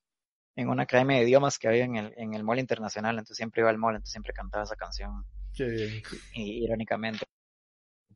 en, 0.57 0.69
una 0.69 0.83
academia 0.85 1.19
de 1.19 1.25
idiomas 1.25 1.59
que 1.59 1.69
había 1.69 1.85
en 1.85 1.97
el, 1.97 2.15
en 2.17 2.35
el 2.35 2.43
mall 2.43 2.59
internacional, 2.59 3.15
entonces 3.15 3.37
siempre 3.37 3.61
iba 3.61 3.71
al 3.71 3.79
mall, 3.79 3.95
entonces 3.95 4.13
siempre 4.13 4.33
cantaba 4.33 4.65
esa 4.65 4.77
canción. 4.77 5.25
Qué 5.55 5.65
bien. 5.65 6.03
Y, 6.35 6.65
irónicamente 6.65 7.27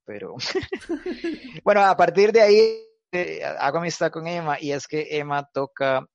pero 0.04 0.34
bueno, 1.64 1.82
a 1.84 1.96
partir 1.96 2.32
de 2.32 2.42
ahí 2.42 2.78
eh, 3.12 3.44
hago 3.44 3.78
amistad 3.78 4.10
con 4.10 4.26
Emma 4.26 4.58
y 4.60 4.72
es 4.72 4.86
que 4.86 5.18
Emma 5.18 5.48
toca, 5.52 6.06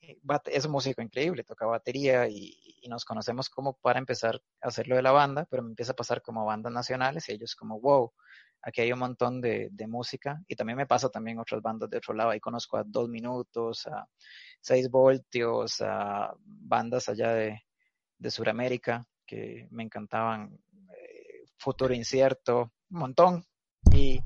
eh, 0.00 0.18
es 0.46 0.64
un 0.64 0.72
músico 0.72 1.02
increíble, 1.02 1.44
toca 1.44 1.66
batería 1.66 2.28
y, 2.28 2.58
nos 2.88 3.04
conocemos 3.04 3.48
como 3.48 3.74
para 3.74 4.00
empezar 4.00 4.42
a 4.60 4.66
hacer 4.66 4.88
lo 4.88 4.96
de 4.96 5.02
la 5.02 5.12
banda, 5.12 5.46
pero 5.48 5.62
me 5.62 5.68
empieza 5.68 5.92
a 5.92 5.96
pasar 5.96 6.20
como 6.20 6.44
bandas 6.44 6.72
nacionales 6.72 7.28
y 7.28 7.32
ellos 7.32 7.54
como, 7.54 7.80
wow, 7.80 8.12
aquí 8.60 8.80
hay 8.80 8.92
un 8.92 8.98
montón 8.98 9.40
de, 9.40 9.70
música 9.86 10.42
y 10.48 10.56
también 10.56 10.76
me 10.76 10.86
pasa 10.86 11.08
también 11.08 11.38
otras 11.38 11.62
bandas 11.62 11.88
de 11.88 11.98
otro 11.98 12.12
lado, 12.12 12.30
ahí 12.30 12.40
conozco 12.40 12.76
a 12.76 12.82
Dos 12.84 13.08
Minutos, 13.08 13.86
a 13.86 14.04
Seis 14.60 14.90
Voltios, 14.90 15.80
a 15.80 16.34
bandas 16.44 17.08
allá 17.08 17.34
de, 17.34 17.62
de 18.18 18.30
Sudamérica 18.32 19.06
que 19.26 19.68
me 19.70 19.82
encantaban, 19.82 20.58
eh, 20.96 21.44
Futuro 21.56 21.94
Incierto, 21.94 22.72
un 22.92 22.98
montón. 22.98 23.44
Y 23.92 24.20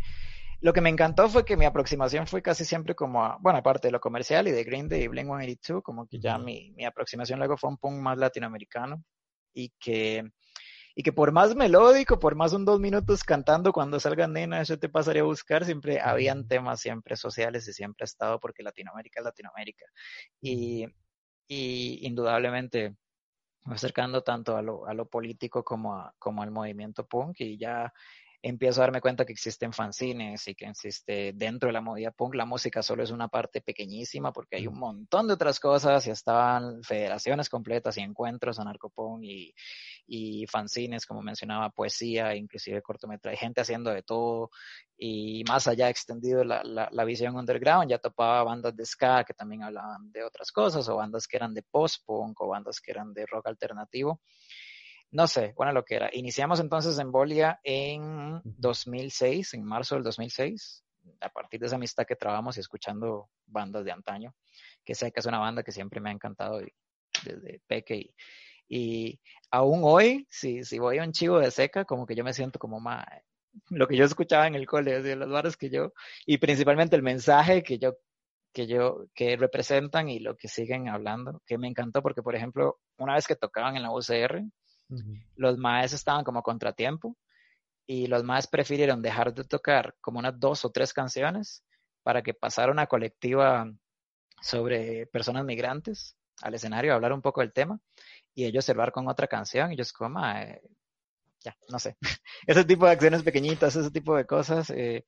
lo 0.61 0.72
que 0.72 0.81
me 0.81 0.90
encantó 0.90 1.29
fue 1.29 1.44
que 1.44 1.57
mi 1.57 1.64
aproximación 1.64 2.26
fue 2.26 2.42
casi 2.42 2.64
siempre 2.64 2.94
como 2.94 3.24
a, 3.24 3.38
bueno, 3.40 3.59
aparte 3.59 3.88
de 3.88 3.92
lo 3.92 4.00
comercial 4.00 4.48
y 4.48 4.52
de 4.52 4.64
Green 4.64 4.88
Day 4.88 5.02
y 5.02 5.09
Blink 5.09 5.26
182, 5.26 5.83
como 5.83 6.07
que 6.07 6.18
ya 6.18 6.38
mi, 6.38 6.72
mi 6.72 6.85
aproximación 6.85 7.38
luego 7.38 7.57
fue 7.57 7.70
un 7.70 7.79
punk 7.79 8.00
más 8.00 8.18
latinoamericano 8.18 9.02
y 9.52 9.70
que, 9.79 10.24
y 10.94 11.02
que 11.02 11.12
por 11.12 11.33
más 11.33 11.55
melódico, 11.55 12.18
por 12.18 12.35
más 12.35 12.52
un 12.52 12.64
dos 12.64 12.81
minutos 12.81 13.22
cantando 13.24 13.72
cuando 13.72 14.00
salga 14.00 14.26
nena, 14.26 14.61
eso 14.61 14.79
te 14.79 14.88
pasaría 14.88 15.22
a 15.22 15.26
buscar, 15.26 15.64
siempre 15.64 16.00
habían 16.00 16.48
temas 16.48 16.81
siempre 16.81 17.16
sociales 17.16 17.68
y 17.68 17.72
siempre 17.72 18.05
ha 18.05 18.07
estado 18.07 18.40
porque 18.40 18.62
Latinoamérica 18.62 19.20
es 19.20 19.24
Latinoamérica. 19.24 19.87
Y, 20.40 20.87
y 21.48 22.07
indudablemente 22.07 22.96
acercando 23.64 24.22
tanto 24.22 24.57
a 24.57 24.62
lo, 24.62 24.87
a 24.87 24.94
lo 24.94 25.07
político 25.09 25.64
como, 25.64 25.94
a, 25.94 26.14
como 26.18 26.42
al 26.42 26.50
movimiento 26.50 27.07
punk 27.07 27.40
y 27.40 27.59
ya 27.59 27.92
empiezo 28.48 28.80
a 28.80 28.85
darme 28.85 29.00
cuenta 29.00 29.24
que 29.24 29.32
existen 29.32 29.72
fanzines 29.72 30.46
y 30.46 30.54
que 30.54 30.66
existe 30.66 31.32
dentro 31.35 31.68
de 31.68 31.72
la 31.72 31.80
movida 31.80 32.12
punk, 32.12 32.37
la 32.37 32.44
música 32.44 32.80
solo 32.80 33.02
es 33.02 33.11
una 33.11 33.26
parte 33.26 33.61
pequeñísima 33.61 34.32
porque 34.32 34.56
hay 34.56 34.68
un 34.68 34.78
montón 34.78 35.26
de 35.26 35.35
otras 35.35 35.59
cosas 35.59 36.06
y 36.06 36.11
estaban 36.11 36.82
federaciones 36.85 37.48
completas 37.48 37.98
y 37.98 38.02
encuentros 38.02 38.61
anarcopunk 38.61 39.24
y, 39.24 39.52
y 40.06 40.46
fanzines, 40.46 41.06
como 41.06 41.22
mencionaba, 41.22 41.70
poesía, 41.70 42.37
inclusive 42.37 42.82
cortometraje, 42.82 43.37
gente 43.37 43.62
haciendo 43.62 43.90
de 43.90 44.04
todo 44.04 44.50
y 44.96 45.42
más 45.48 45.66
allá 45.66 45.90
extendido 45.90 46.44
la, 46.44 46.62
la, 46.62 46.88
la 46.92 47.04
visión 47.04 47.37
underground, 47.37 47.90
ya 47.90 47.98
topaba 47.98 48.44
bandas 48.44 48.76
de 48.76 48.87
ska 48.87 49.24
que 49.24 49.35
también 49.35 49.64
hablaban 49.64 50.12
de 50.12 50.22
otras 50.22 50.52
cosas 50.52 50.88
o 50.88 50.96
bandas 50.96 51.26
que 51.26 51.37
eran 51.37 51.52
de 51.52 51.62
post-punk 51.62 52.40
o 52.40 52.48
bandas 52.48 52.80
que 52.80 52.92
eran 52.92 53.12
de 53.12 53.26
rock 53.26 53.48
alternativo 53.48 54.20
no 55.16 55.26
sé, 55.26 55.55
bueno, 55.57 55.72
lo 55.72 55.83
que 55.83 55.94
era. 55.94 56.11
Iniciamos 56.12 56.61
entonces 56.61 56.98
en 56.98 57.11
Bolia 57.11 57.59
en 57.64 58.38
2006, 58.44 59.55
en 59.55 59.64
marzo 59.64 59.94
del 59.94 60.05
2006, 60.05 60.85
a 61.22 61.31
partir 61.31 61.59
de 61.59 61.68
esa 61.68 61.76
amistad 61.76 62.05
que 62.05 62.16
trabamos 62.16 62.59
y 62.59 62.61
escuchando 62.61 63.31
bandas 63.46 63.87
de 63.87 63.92
antaño, 63.92 64.35
que 64.85 64.94
sé 64.94 65.11
que 65.12 65.20
es 65.20 65.26
una 65.26 65.38
banda 65.38 65.62
que 65.62 65.72
siempre 65.72 66.02
me 66.02 66.11
ha 66.11 66.12
encantado 66.12 66.61
desde 67.24 67.62
peque 67.66 68.11
y, 68.68 69.18
aún 69.50 69.81
hoy, 69.85 70.26
si, 70.29 70.64
si 70.64 70.79
voy 70.79 70.98
a 70.98 71.05
un 71.05 71.12
chivo 71.12 71.38
de 71.38 71.50
seca, 71.50 71.87
como 71.87 72.05
que 72.05 72.14
yo 72.14 72.22
me 72.22 72.35
siento 72.35 72.59
como 72.59 72.79
más, 72.79 73.07
lo 73.70 73.88
que 73.88 73.96
yo 73.96 74.05
escuchaba 74.05 74.46
en 74.46 74.55
el 74.55 74.66
cole, 74.66 75.00
de 75.00 75.16
los 75.16 75.31
bares 75.31 75.57
que 75.57 75.70
yo, 75.70 75.94
y 76.26 76.37
principalmente 76.37 76.94
el 76.94 77.02
mensaje 77.02 77.62
que 77.62 77.79
yo 77.79 77.96
que 78.52 78.66
yo, 78.66 79.05
que 79.14 79.37
representan 79.37 80.09
y 80.09 80.18
lo 80.18 80.35
que 80.35 80.48
siguen 80.48 80.88
hablando, 80.88 81.42
que 81.46 81.59
me 81.59 81.68
encantó 81.68 82.02
porque, 82.02 82.22
por 82.22 82.35
ejemplo, 82.35 82.79
una 82.96 83.14
vez 83.14 83.26
que 83.26 83.37
tocaban 83.37 83.76
en 83.76 83.83
la 83.83 83.90
UCR, 83.92 84.42
los 85.37 85.59
maes 85.59 85.92
estaban 85.92 86.25
como 86.25 86.42
contratiempo 86.42 87.16
y 87.87 88.07
los 88.07 88.25
más 88.25 88.46
prefirieron 88.46 89.03
dejar 89.03 89.33
de 89.33 89.44
tocar 89.44 89.94
como 90.01 90.18
unas 90.18 90.38
dos 90.38 90.64
o 90.64 90.70
tres 90.70 90.92
canciones 90.92 91.64
para 92.03 92.22
que 92.22 92.35
pasara 92.35 92.72
una 92.72 92.87
colectiva 92.87 93.70
sobre 94.40 95.07
personas 95.07 95.44
migrantes 95.44 96.16
al 96.42 96.55
escenario 96.55 96.92
a 96.92 96.96
hablar 96.96 97.12
un 97.12 97.22
poco 97.22 97.40
del 97.40 97.53
tema 97.53 97.81
y 98.35 98.44
ellos 98.44 98.64
cerrar 98.64 98.92
con 98.92 99.09
otra 99.09 99.27
canción 99.27 99.72
y 99.72 99.77
yo 99.77 99.85
como, 99.96 100.25
eh, 100.27 100.61
ya, 101.40 101.57
no 101.68 101.79
sé. 101.79 101.96
ese 102.46 102.64
tipo 102.64 102.87
de 102.87 102.92
acciones 102.92 103.22
pequeñitas, 103.22 103.77
ese 103.77 103.90
tipo 103.90 104.16
de 104.16 104.27
cosas 104.27 104.70
eh, 104.70 105.05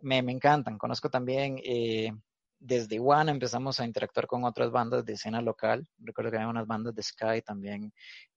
me, 0.00 0.22
me, 0.22 0.32
encantan. 0.32 0.78
Conozco 0.78 1.10
también, 1.10 1.58
eh, 1.64 2.12
desde 2.64 2.98
One 2.98 3.30
empezamos 3.30 3.78
a 3.78 3.84
interactuar 3.84 4.26
con 4.26 4.44
otras 4.44 4.70
bandas 4.70 5.04
de 5.04 5.12
escena 5.12 5.42
local. 5.42 5.86
Recuerdo 5.98 6.30
que 6.30 6.38
había 6.38 6.48
unas 6.48 6.66
bandas 6.66 6.94
de 6.94 7.02
Sky 7.02 7.42
también. 7.44 7.92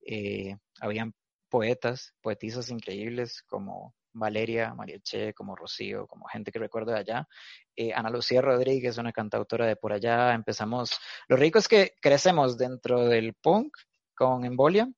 Eh, 0.05 0.53
habían 0.81 1.13
poetas, 1.49 2.13
poetisas 2.21 2.69
increíbles 2.69 3.41
como 3.43 3.95
Valeria, 4.11 4.73
María 4.73 4.99
Che, 4.99 5.33
como 5.33 5.55
Rocío, 5.55 6.07
como 6.07 6.27
gente 6.27 6.51
que 6.51 6.59
recuerdo 6.59 6.91
de 6.91 6.99
allá. 6.99 7.27
Eh, 7.73 7.93
Ana 7.93 8.09
Lucía 8.09 8.41
Rodríguez, 8.41 8.97
una 8.97 9.13
cantautora 9.13 9.65
de 9.65 9.77
por 9.77 9.93
allá. 9.93 10.33
Empezamos. 10.33 10.99
Lo 11.29 11.37
rico 11.37 11.57
es 11.59 11.69
que 11.69 11.93
crecemos 12.01 12.57
dentro 12.57 13.05
del 13.05 13.33
punk 13.33 13.77
con 14.13 14.43
Embolia, 14.43 14.91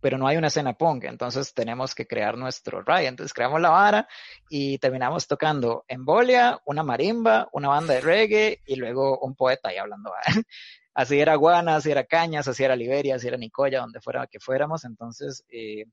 pero 0.00 0.18
no 0.18 0.26
hay 0.26 0.36
una 0.36 0.48
escena 0.48 0.74
punk, 0.74 1.04
entonces 1.04 1.54
tenemos 1.54 1.94
que 1.94 2.06
crear 2.06 2.36
nuestro 2.38 2.82
ride. 2.82 3.06
Entonces 3.06 3.34
creamos 3.34 3.60
la 3.60 3.70
vara 3.70 4.08
y 4.48 4.78
terminamos 4.78 5.26
tocando 5.26 5.84
Embolia, 5.88 6.60
una 6.64 6.82
marimba, 6.82 7.48
una 7.52 7.68
banda 7.68 7.94
de 7.94 8.00
reggae 8.00 8.62
y 8.66 8.76
luego 8.76 9.18
un 9.20 9.34
poeta 9.34 9.70
ahí 9.70 9.76
hablando. 9.76 10.12
así 10.94 11.20
era 11.20 11.34
Guana, 11.34 11.76
así 11.76 11.90
era 11.90 12.04
Cañas, 12.04 12.48
así 12.48 12.64
era 12.64 12.76
Liberia, 12.76 13.16
así 13.16 13.28
era 13.28 13.36
Nicoya, 13.36 13.80
donde 13.80 14.00
fuera 14.00 14.26
que 14.26 14.40
fuéramos. 14.40 14.84
Entonces, 14.84 15.44
eh, 15.48 15.84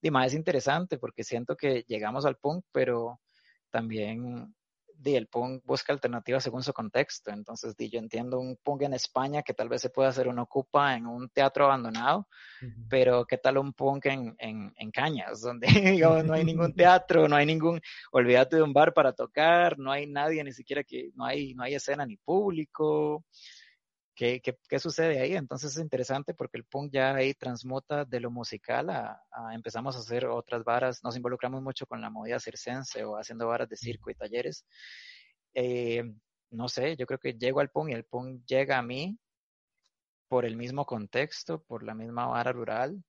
Dima, 0.00 0.26
es 0.26 0.34
interesante 0.34 0.98
porque 0.98 1.24
siento 1.24 1.56
que 1.56 1.84
llegamos 1.88 2.24
al 2.24 2.36
punk, 2.36 2.64
pero 2.72 3.20
también 3.70 4.54
di, 4.98 5.16
el 5.16 5.28
punk 5.28 5.64
busca 5.64 5.92
alternativas 5.92 6.42
según 6.42 6.62
su 6.62 6.72
contexto. 6.72 7.30
Entonces, 7.30 7.76
di, 7.76 7.88
yo 7.88 7.98
entiendo 7.98 8.38
un 8.38 8.56
punk 8.56 8.82
en 8.82 8.94
España 8.94 9.42
que 9.42 9.54
tal 9.54 9.68
vez 9.68 9.80
se 9.82 9.90
pueda 9.90 10.08
hacer 10.08 10.28
un 10.28 10.38
ocupa 10.38 10.94
en 10.94 11.06
un 11.06 11.28
teatro 11.28 11.64
abandonado, 11.64 12.28
pero 12.88 13.24
¿qué 13.24 13.38
tal 13.38 13.58
un 13.58 13.72
punk 13.72 14.06
en, 14.06 14.34
en, 14.38 14.72
en 14.76 14.90
Cañas, 14.90 15.40
donde 15.40 15.66
digamos, 16.02 16.24
no 16.24 16.34
hay 16.34 16.44
ningún 16.44 16.74
teatro, 16.74 17.28
no 17.28 17.36
hay 17.36 17.46
ningún, 17.46 17.80
olvídate 18.12 18.56
de 18.56 18.62
un 18.62 18.72
bar 18.72 18.92
para 18.92 19.12
tocar, 19.12 19.78
no 19.78 19.92
hay 19.92 20.06
nadie, 20.06 20.42
ni 20.44 20.52
siquiera 20.52 20.82
que, 20.82 21.10
no 21.14 21.24
hay, 21.24 21.54
no 21.54 21.62
hay 21.62 21.74
escena 21.74 22.04
ni 22.04 22.16
público. 22.16 23.24
¿Qué, 24.18 24.40
qué, 24.40 24.58
qué 24.68 24.80
sucede 24.80 25.20
ahí? 25.20 25.36
Entonces 25.36 25.76
es 25.76 25.80
interesante 25.80 26.34
porque 26.34 26.56
el 26.56 26.64
punk 26.64 26.90
ya 26.92 27.14
ahí 27.14 27.34
transmuta 27.34 28.04
de 28.04 28.18
lo 28.18 28.32
musical 28.32 28.90
a, 28.90 29.22
a, 29.30 29.54
empezamos 29.54 29.94
a 29.94 30.00
hacer 30.00 30.26
otras 30.26 30.64
varas, 30.64 31.04
nos 31.04 31.14
involucramos 31.14 31.62
mucho 31.62 31.86
con 31.86 32.00
la 32.00 32.10
movida 32.10 32.40
circense 32.40 33.04
o 33.04 33.14
haciendo 33.16 33.46
varas 33.46 33.68
de 33.68 33.76
circo 33.76 34.10
y 34.10 34.16
talleres. 34.16 34.66
Eh, 35.54 36.02
no 36.50 36.68
sé, 36.68 36.96
yo 36.96 37.06
creo 37.06 37.20
que 37.20 37.34
llego 37.34 37.60
al 37.60 37.70
punk 37.70 37.90
y 37.90 37.92
el 37.92 38.06
punk 38.06 38.44
llega 38.44 38.76
a 38.78 38.82
mí 38.82 39.16
por 40.26 40.44
el 40.44 40.56
mismo 40.56 40.84
contexto, 40.84 41.62
por 41.62 41.84
la 41.84 41.94
misma 41.94 42.26
vara 42.26 42.50
rural 42.50 43.00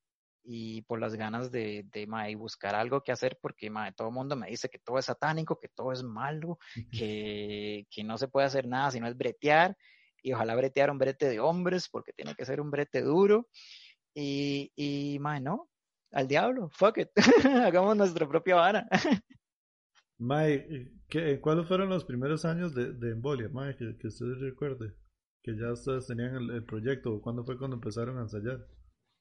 y 0.43 0.83
por 0.83 0.99
las 0.99 1.15
ganas 1.15 1.49
de, 1.49 1.87
de 1.91 2.05
mae, 2.05 2.35
buscar 2.35 2.75
algo 2.75 3.01
que 3.01 3.11
hacer 3.11 3.39
porque 3.41 3.71
mae, 3.71 3.93
todo 3.93 4.09
el 4.09 4.13
mundo 4.13 4.35
me 4.35 4.51
dice 4.51 4.69
que 4.69 4.77
todo 4.77 4.99
es 4.99 5.05
satánico, 5.05 5.59
que 5.59 5.69
todo 5.69 5.91
es 5.91 6.03
malo, 6.03 6.59
que, 6.91 7.87
que 7.89 8.03
no 8.03 8.19
se 8.19 8.27
puede 8.27 8.45
hacer 8.45 8.67
nada 8.67 8.91
si 8.91 8.99
no 8.99 9.07
es 9.07 9.17
bretear 9.17 9.75
y 10.21 10.33
ojalá 10.33 10.55
bretear 10.55 10.91
un 10.91 10.97
brete 10.97 11.29
de 11.29 11.39
hombres 11.39 11.89
porque 11.89 12.13
tiene 12.13 12.35
que 12.35 12.45
ser 12.45 12.61
un 12.61 12.71
brete 12.71 13.01
duro 13.01 13.47
y, 14.13 14.71
y 14.75 15.19
mae, 15.19 15.39
no, 15.39 15.69
al 16.11 16.27
diablo, 16.27 16.69
fuck 16.71 16.97
it, 16.97 17.09
hagamos 17.65 17.95
nuestra 17.95 18.27
propia 18.27 18.55
vara. 18.55 18.87
Mae, 20.17 20.91
¿qué, 21.07 21.39
¿cuáles 21.39 21.67
fueron 21.67 21.89
los 21.89 22.03
primeros 22.03 22.43
años 22.45 22.75
de, 22.75 22.93
de 22.93 23.11
Embolia, 23.11 23.49
Mae, 23.49 23.75
que, 23.75 23.97
que 23.97 24.07
usted 24.07 24.25
recuerde? 24.39 24.93
Que 25.41 25.55
ya 25.57 25.71
ustedes 25.71 26.07
tenían 26.07 26.35
el, 26.35 26.49
el 26.51 26.65
proyecto, 26.65 27.21
¿cuándo 27.21 27.45
fue 27.45 27.57
cuando 27.57 27.77
empezaron 27.77 28.17
a 28.17 28.23
ensayar? 28.23 28.67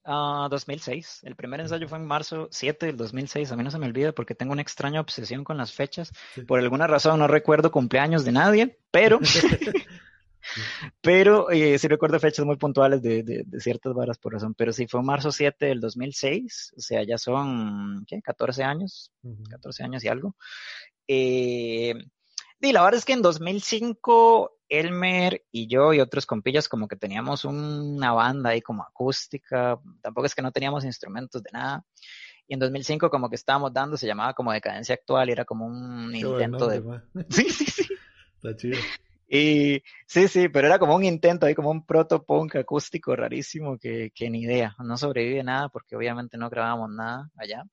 Uh, 0.05 0.49
2006. 0.49 1.21
El 1.25 1.37
primer 1.37 1.61
ensayo 1.61 1.87
fue 1.87 1.99
en 1.99 2.07
marzo 2.07 2.49
7 2.51 2.87
del 2.87 2.97
2006. 2.97 3.53
A 3.53 3.57
mí 3.57 3.63
no 3.63 3.71
se 3.71 3.79
me 3.79 3.87
olvida 3.87 4.13
porque 4.13 4.35
tengo 4.35 4.53
una 4.53 4.63
extraña 4.63 5.01
obsesión 5.01 5.45
con 5.45 5.59
las 5.59 5.75
fechas. 5.75 6.13
Sí. 6.35 6.43
Por 6.43 6.61
alguna 6.61 6.87
razón 6.87 7.19
no 7.19 7.29
recuerdo 7.29 7.71
cumpleaños 7.71 8.25
de 8.25 8.33
nadie, 8.33 8.79
pero 8.91 9.19
pero 11.01 11.51
eh, 11.51 11.79
sí 11.79 11.89
recuerdo 11.89 12.19
fechas 12.21 12.45
muy 12.45 12.57
puntuales 12.57 13.03
de, 13.03 13.23
de, 13.23 13.43
de, 13.47 13.61
ciertas 13.61 13.95
varas 13.95 14.19
por 14.19 14.33
razón, 14.33 14.55
pero 14.55 14.73
sí 14.73 14.87
fue 14.87 15.03
marzo 15.03 15.33
7 15.33 15.67
del 15.67 15.81
2006, 15.81 16.75
o 16.77 16.81
sea, 16.81 17.03
ya 17.05 17.19
son, 17.19 18.05
¿qué? 18.07 18.21
14 18.23 18.63
años, 18.65 19.13
uh 19.23 19.31
-huh. 19.31 19.49
14 19.51 19.85
años 19.85 20.05
y 20.05 20.09
algo. 20.09 20.37
Eh, 21.07 21.95
y 22.61 22.73
la 22.73 22.83
verdad 22.83 22.99
es 22.99 23.05
que 23.05 23.13
en 23.13 23.23
2005 23.23 24.59
Elmer 24.69 25.45
y 25.53 25.69
yo 25.69 25.95
y 25.95 26.01
otros 26.01 26.27
compillas 26.27 26.69
como 26.69 26.89
que 26.89 26.97
teníamos 26.97 27.45
una 27.45 28.13
banda 28.13 28.51
ahí 28.51 28.61
como 28.61 28.83
acústica, 28.83 29.79
tampoco 30.03 30.27
es 30.27 30.35
que 30.35 30.43
no 30.43 30.53
teníamos 30.53 30.85
instrumentos 30.85 31.43
de 31.43 31.51
nada. 31.53 31.85
Y 32.49 32.55
en 32.55 32.61
2005 32.61 33.11
como 33.11 33.29
que 33.29 33.37
estábamos 33.37 33.73
dando, 33.73 33.97
se 33.97 34.07
llamaba 34.07 34.35
como 34.35 34.53
Decadencia 34.53 34.95
Actual 34.95 35.29
y 35.29 35.33
era 35.33 35.45
como 35.45 35.67
un 35.67 36.11
Qué 36.13 36.19
intento 36.19 36.67
de... 36.67 36.83
Sí, 37.31 37.49
sí, 37.51 37.65
sí. 37.67 37.87
Está 38.37 38.57
chido. 38.57 38.79
Y 39.29 39.83
sí, 40.07 40.27
sí, 40.29 40.49
pero 40.49 40.69
era 40.69 40.79
como 40.79 40.97
un 40.97 41.05
intento 41.05 41.47
ahí, 41.47 41.55
como 41.55 41.71
un 41.71 41.85
proto-punk 41.85 42.57
acústico 42.57 43.15
rarísimo 43.15 43.79
que, 43.79 44.11
que 44.15 44.31
ni 44.31 44.43
idea. 44.43 44.75
No 44.79 44.97
sobrevive 44.97 45.45
nada 45.45 45.69
porque 45.69 45.97
obviamente 45.97 46.39
no 46.39 46.49
grabábamos 46.49 46.91
nada 46.91 47.31
allá. 47.37 47.65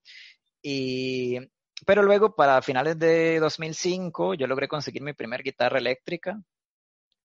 Y, 0.61 1.37
pero 1.85 2.03
luego 2.03 2.35
para 2.35 2.61
finales 2.61 2.99
de 2.99 3.39
2005 3.39 4.33
yo 4.35 4.47
logré 4.47 4.67
conseguir 4.67 5.01
mi 5.01 5.13
primer 5.13 5.43
guitarra 5.43 5.79
eléctrica 5.79 6.41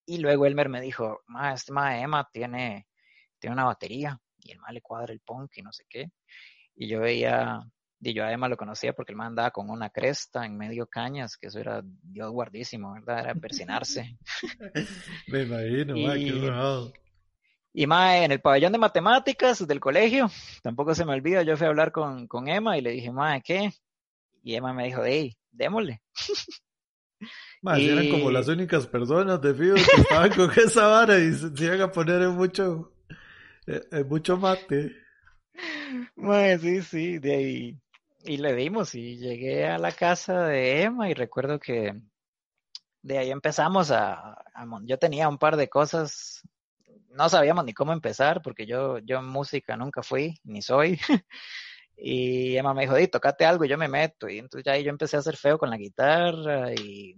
y 0.06 0.18
luego 0.18 0.46
Elmer 0.46 0.68
me 0.68 0.80
dijo, 0.80 1.22
ma, 1.26 1.54
este 1.54 1.72
ma 1.72 2.00
Emma 2.00 2.28
tiene, 2.32 2.86
tiene 3.38 3.54
una 3.54 3.64
batería 3.64 4.18
y 4.38 4.52
el 4.52 4.58
ma 4.58 4.72
le 4.72 4.82
cuadra 4.82 5.12
el 5.12 5.20
punk 5.20 5.52
y 5.56 5.62
no 5.62 5.72
sé 5.72 5.84
qué. 5.88 6.10
Y 6.76 6.88
yo 6.88 7.00
veía 7.00 7.60
y 8.02 8.14
yo 8.14 8.24
a 8.24 8.32
Emma 8.32 8.48
lo 8.48 8.56
conocía 8.56 8.94
porque 8.94 9.12
el 9.12 9.16
man 9.16 9.28
andaba 9.28 9.50
con 9.50 9.68
una 9.68 9.90
cresta 9.90 10.46
en 10.46 10.56
medio 10.56 10.86
cañas, 10.86 11.36
que 11.36 11.48
eso 11.48 11.58
era 11.58 11.82
Dios 11.84 12.30
guardísimo, 12.30 12.94
¿verdad? 12.94 13.20
Era 13.20 13.34
persinarse. 13.34 14.16
Me 15.28 15.42
imagino, 15.42 15.96
y, 15.96 16.06
ma, 16.06 16.14
qué 16.14 16.48
raro. 16.48 16.92
Y 17.72 17.86
más 17.86 18.16
en 18.16 18.32
el 18.32 18.40
pabellón 18.40 18.72
de 18.72 18.78
matemáticas 18.78 19.66
del 19.66 19.80
colegio, 19.80 20.30
tampoco 20.62 20.94
se 20.94 21.04
me 21.04 21.12
olvida, 21.12 21.42
yo 21.42 21.56
fui 21.56 21.66
a 21.66 21.68
hablar 21.68 21.92
con, 21.92 22.26
con 22.26 22.48
Emma 22.48 22.76
y 22.76 22.80
le 22.80 22.90
dije, 22.90 23.12
ma, 23.12 23.40
¿qué? 23.40 23.70
Y 24.42 24.54
Emma 24.54 24.72
me 24.72 24.86
dijo, 24.86 25.04
hey, 25.04 25.36
démosle. 25.52 26.00
Ma, 27.62 27.78
y... 27.78 27.90
eran 27.90 28.08
como 28.08 28.30
las 28.30 28.48
únicas 28.48 28.86
personas 28.86 29.38
de 29.42 29.54
Fido 29.54 29.74
que 29.74 30.00
estaban 30.00 30.30
con 30.30 30.50
esa 30.56 30.86
vara 30.86 31.18
y 31.18 31.32
se, 31.34 31.54
se 31.54 31.64
iban 31.66 31.82
a 31.82 31.92
poner 31.92 32.22
en 32.22 32.30
mucho, 32.30 32.94
en 33.66 34.08
mucho 34.08 34.38
mate. 34.38 34.96
Mae, 36.16 36.58
sí, 36.58 36.80
sí, 36.80 37.18
de 37.18 37.34
ahí 37.34 37.80
y 38.24 38.36
le 38.36 38.54
dimos 38.54 38.94
y 38.94 39.16
llegué 39.16 39.66
a 39.66 39.78
la 39.78 39.92
casa 39.92 40.44
de 40.44 40.82
Emma 40.82 41.08
y 41.10 41.14
recuerdo 41.14 41.58
que 41.58 42.00
de 43.02 43.18
ahí 43.18 43.30
empezamos 43.30 43.90
a, 43.90 44.36
yo 44.84 44.98
tenía 44.98 45.28
un 45.28 45.38
par 45.38 45.56
de 45.56 45.68
cosas 45.68 46.42
no 47.10 47.28
sabíamos 47.28 47.64
ni 47.64 47.74
cómo 47.74 47.92
empezar 47.92 48.42
porque 48.42 48.66
yo 48.66 48.98
yo 48.98 49.18
en 49.18 49.26
música 49.26 49.76
nunca 49.76 50.02
fui 50.02 50.38
ni 50.44 50.62
soy 50.62 50.98
y 51.96 52.56
Emma 52.56 52.74
me 52.74 52.82
dijo 52.82 52.94
di 52.94 53.08
tocate 53.08 53.44
algo 53.44 53.64
y 53.64 53.68
yo 53.68 53.78
me 53.78 53.88
meto 53.88 54.28
y 54.28 54.38
entonces 54.38 54.64
ya 54.64 54.72
ahí 54.72 54.84
yo 54.84 54.90
empecé 54.90 55.16
a 55.16 55.20
hacer 55.20 55.36
feo 55.36 55.58
con 55.58 55.70
la 55.70 55.76
guitarra 55.76 56.72
y 56.72 57.16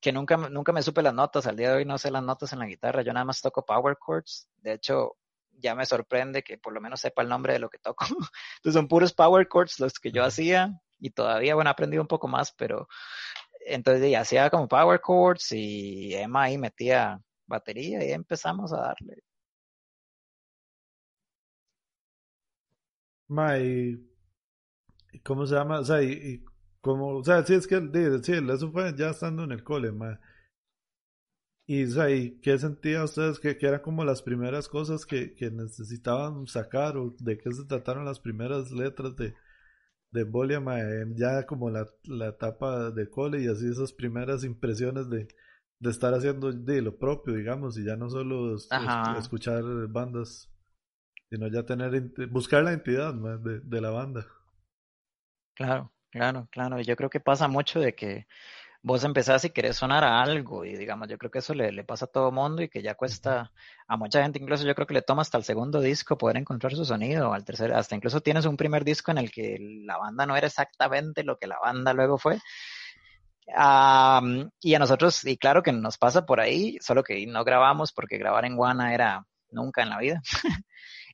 que 0.00 0.12
nunca 0.12 0.36
nunca 0.36 0.72
me 0.72 0.82
supe 0.82 1.02
las 1.02 1.14
notas 1.14 1.46
al 1.46 1.56
día 1.56 1.70
de 1.70 1.76
hoy 1.78 1.84
no 1.84 1.98
sé 1.98 2.10
las 2.10 2.22
notas 2.22 2.52
en 2.52 2.60
la 2.60 2.66
guitarra 2.66 3.02
yo 3.02 3.12
nada 3.12 3.24
más 3.24 3.40
toco 3.40 3.64
power 3.64 3.96
chords 4.04 4.48
de 4.58 4.74
hecho 4.74 5.16
ya 5.58 5.74
me 5.74 5.86
sorprende 5.86 6.42
que 6.42 6.58
por 6.58 6.72
lo 6.72 6.80
menos 6.80 7.00
sepa 7.00 7.22
el 7.22 7.28
nombre 7.28 7.52
de 7.52 7.58
lo 7.58 7.70
que 7.70 7.78
toco. 7.78 8.04
Entonces 8.56 8.74
son 8.74 8.88
puros 8.88 9.12
power 9.12 9.48
chords 9.48 9.78
los 9.80 9.94
que 9.98 10.12
yo 10.12 10.24
hacía 10.24 10.80
y 10.98 11.10
todavía, 11.10 11.54
bueno, 11.54 11.70
he 11.70 11.72
aprendido 11.72 12.02
un 12.02 12.08
poco 12.08 12.28
más, 12.28 12.52
pero 12.52 12.88
entonces 13.66 14.10
ya 14.10 14.20
hacía 14.20 14.50
como 14.50 14.68
power 14.68 15.00
chords 15.04 15.52
y 15.52 16.14
Emma 16.14 16.44
ahí 16.44 16.58
metía 16.58 17.20
batería 17.46 18.04
y 18.04 18.12
empezamos 18.12 18.72
a 18.72 18.78
darle. 18.78 19.22
Ma, 23.28 23.58
y, 23.58 23.98
¿cómo 25.22 25.46
se 25.46 25.54
llama? 25.54 25.80
O 25.80 25.84
sea, 25.84 26.02
y, 26.02 26.12
y 26.12 26.44
como, 26.80 27.16
o 27.18 27.24
sea, 27.24 27.44
sí, 27.44 27.54
es 27.54 27.66
que, 27.66 27.76
sí, 28.22 28.32
eso 28.32 28.72
fue 28.72 28.94
ya 28.96 29.10
estando 29.10 29.44
en 29.44 29.52
el 29.52 29.62
cole, 29.62 29.92
ma. 29.92 30.18
Y, 31.70 31.82
¿y 31.82 32.40
qué 32.40 32.58
sentían 32.58 33.02
ustedes 33.02 33.38
que, 33.38 33.58
que, 33.58 33.66
eran 33.66 33.82
como 33.82 34.02
las 34.02 34.22
primeras 34.22 34.70
cosas 34.70 35.04
que, 35.04 35.34
que, 35.34 35.50
necesitaban 35.50 36.46
sacar 36.46 36.96
o 36.96 37.14
de 37.18 37.36
qué 37.36 37.52
se 37.52 37.66
trataron 37.66 38.06
las 38.06 38.20
primeras 38.20 38.70
letras 38.70 39.14
de, 39.16 39.34
de 40.10 40.22
Embolia, 40.22 40.62
ya 41.14 41.44
como 41.44 41.68
la, 41.68 41.86
la 42.04 42.28
etapa 42.28 42.90
de 42.90 43.10
cole 43.10 43.42
y 43.42 43.48
así 43.48 43.68
esas 43.68 43.92
primeras 43.92 44.44
impresiones 44.44 45.10
de, 45.10 45.28
de 45.78 45.90
estar 45.90 46.14
haciendo 46.14 46.50
de 46.50 46.80
lo 46.80 46.96
propio, 46.96 47.34
digamos, 47.34 47.76
y 47.76 47.84
ya 47.84 47.96
no 47.96 48.08
solo 48.08 48.54
es, 48.54 48.66
escuchar 49.18 49.62
bandas, 49.88 50.50
sino 51.28 51.48
ya 51.48 51.64
tener, 51.64 52.00
buscar 52.30 52.64
la 52.64 52.72
entidad 52.72 53.12
de, 53.12 53.60
de 53.60 53.80
la 53.82 53.90
banda. 53.90 54.26
Claro, 55.52 55.92
claro, 56.10 56.48
claro. 56.50 56.80
Yo 56.80 56.96
creo 56.96 57.10
que 57.10 57.20
pasa 57.20 57.46
mucho 57.46 57.78
de 57.78 57.94
que 57.94 58.26
vos 58.88 59.04
empezás 59.04 59.44
y 59.44 59.50
querés 59.50 59.76
sonar 59.76 60.02
a 60.02 60.22
algo 60.22 60.64
y 60.64 60.74
digamos, 60.74 61.08
yo 61.08 61.18
creo 61.18 61.30
que 61.30 61.40
eso 61.40 61.52
le, 61.54 61.70
le 61.72 61.84
pasa 61.84 62.06
a 62.06 62.08
todo 62.08 62.32
mundo 62.32 62.62
y 62.62 62.70
que 62.70 62.82
ya 62.82 62.94
cuesta 62.94 63.52
a 63.86 63.96
mucha 63.98 64.22
gente, 64.22 64.38
incluso 64.40 64.64
yo 64.66 64.74
creo 64.74 64.86
que 64.86 64.94
le 64.94 65.02
toma 65.02 65.20
hasta 65.22 65.36
el 65.36 65.44
segundo 65.44 65.80
disco 65.82 66.16
poder 66.16 66.38
encontrar 66.38 66.74
su 66.74 66.86
sonido, 66.86 67.34
al 67.34 67.44
tercer, 67.44 67.74
hasta 67.74 67.94
incluso 67.94 68.22
tienes 68.22 68.46
un 68.46 68.56
primer 68.56 68.84
disco 68.84 69.10
en 69.10 69.18
el 69.18 69.30
que 69.30 69.58
la 69.84 69.98
banda 69.98 70.24
no 70.24 70.36
era 70.36 70.46
exactamente 70.46 71.22
lo 71.22 71.36
que 71.36 71.46
la 71.46 71.58
banda 71.58 71.92
luego 71.92 72.16
fue. 72.16 72.38
Um, 73.48 74.50
y 74.60 74.74
a 74.74 74.78
nosotros, 74.78 75.24
y 75.26 75.36
claro 75.36 75.62
que 75.62 75.72
nos 75.72 75.98
pasa 75.98 76.24
por 76.24 76.40
ahí, 76.40 76.78
solo 76.80 77.02
que 77.04 77.26
no 77.26 77.44
grabamos 77.44 77.92
porque 77.92 78.16
grabar 78.16 78.46
en 78.46 78.56
Guana 78.56 78.94
era 78.94 79.26
nunca 79.50 79.82
en 79.82 79.90
la 79.90 79.98
vida. 79.98 80.22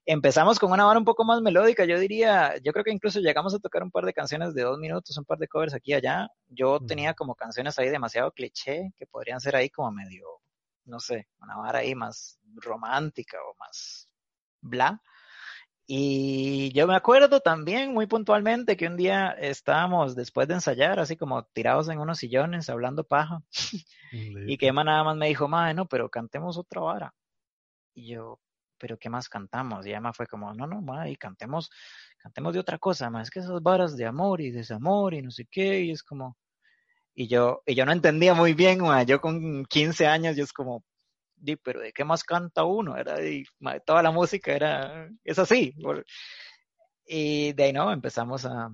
Empezamos 0.07 0.59
con 0.59 0.71
una 0.71 0.85
banda 0.85 0.99
un 0.99 1.05
poco 1.05 1.25
más 1.25 1.41
melódica, 1.41 1.87
yo 1.87 1.99
diría, 1.99 2.57
yo 2.63 2.73
creo 2.73 2.85
que 2.85 2.93
incluso 2.93 3.21
llegamos 3.21 3.55
a 3.55 3.59
tocar 3.59 3.83
un 3.83 3.91
par 3.91 4.05
de 4.05 4.13
canciones 4.13 4.55
de 4.55 4.63
dos 4.63 4.79
minutos, 4.79 5.17
un 5.17 5.25
par 5.25 5.39
de 5.39 5.49
covers 5.49 5.73
aquí 5.73 5.93
y 5.93 5.95
allá. 5.95 6.29
Yo 6.49 6.79
tenía 6.81 7.15
como 7.15 7.35
canciones 7.35 7.79
ahí 7.79 7.89
demasiado 7.89 8.31
cliché, 8.33 8.93
que 8.99 9.07
podrían 9.07 9.41
ser 9.41 9.57
ahí 9.57 9.71
como 9.71 9.91
medio, 9.93 10.27
no 10.85 11.01
sé, 11.01 11.29
una 11.39 11.57
vara 11.57 11.79
ahí 11.79 11.95
más 11.95 12.39
romántica 12.57 13.39
o 13.39 13.55
más 13.59 14.09
bla. 14.61 15.01
Y 15.87 16.73
yo 16.73 16.87
me 16.87 16.97
acuerdo 16.97 17.41
también 17.41 17.93
muy 17.93 18.07
puntualmente 18.07 18.77
que 18.77 18.87
un 18.87 18.97
día 18.97 19.31
estábamos 19.33 20.15
después 20.17 20.49
de 20.49 20.55
ensayar, 20.55 20.99
así 20.99 21.17
como 21.17 21.45
tirados 21.45 21.89
en 21.91 21.99
unos 21.99 22.19
sillones, 22.19 22.71
hablando 22.71 23.05
paja, 23.05 23.43
y 24.13 24.57
que 24.57 24.69
Emma 24.69 24.85
nada 24.85 25.05
más 25.05 25.17
me 25.17 25.29
dijo, 25.29 25.47
madre, 25.47 25.75
no, 25.75 25.87
pero 25.87 26.09
cantemos 26.09 26.57
otra 26.57 26.81
vara. 26.81 27.15
Y 27.95 28.09
yo, 28.15 28.41
pero 28.85 28.99
¿qué 28.99 29.09
más 29.09 29.31
cantamos? 29.31 29.87
Y 29.87 29.93
Emma 29.93 30.13
fue 30.13 30.27
como, 30.27 30.53
no, 30.53 30.67
no, 30.67 30.83
ma, 30.83 31.09
y 31.09 31.17
cantemos, 31.17 31.71
cantemos 32.19 32.53
de 32.53 32.61
otra 32.61 32.77
cosa, 32.77 33.09
más 33.09 33.31
que 33.31 33.39
esas 33.39 33.63
varas 33.63 33.97
de 33.97 34.05
amor 34.05 34.43
y 34.43 34.51
desamor 34.51 35.15
y 35.15 35.23
no 35.23 35.31
sé 35.31 35.47
qué, 35.51 35.81
y 35.81 35.91
es 35.91 36.03
como, 36.03 36.37
y 37.15 37.27
yo, 37.27 37.63
y 37.65 37.75
yo 37.75 37.87
no 37.87 37.93
entendía 37.93 38.35
muy 38.35 38.53
bien, 38.53 38.83
ma, 38.83 39.03
yo 39.03 39.23
con 39.23 39.65
15 39.65 40.07
años, 40.07 40.37
yo 40.37 40.45
es 40.45 40.53
como, 40.53 40.85
di, 41.35 41.57
pero 41.57 41.81
¿de 41.81 41.95
qué 41.95 42.05
más 42.05 42.25
canta 42.25 42.65
uno? 42.65 42.99
Era 42.99 43.17
ma, 43.59 43.81
toda 43.81 44.03
la 44.03 44.11
música 44.11 44.53
era, 44.53 45.09
es 45.25 45.39
así. 45.39 45.75
Y 47.07 47.55
de 47.55 47.65
ahí 47.65 47.73
no, 47.73 47.91
empezamos 47.91 48.45
a, 48.45 48.71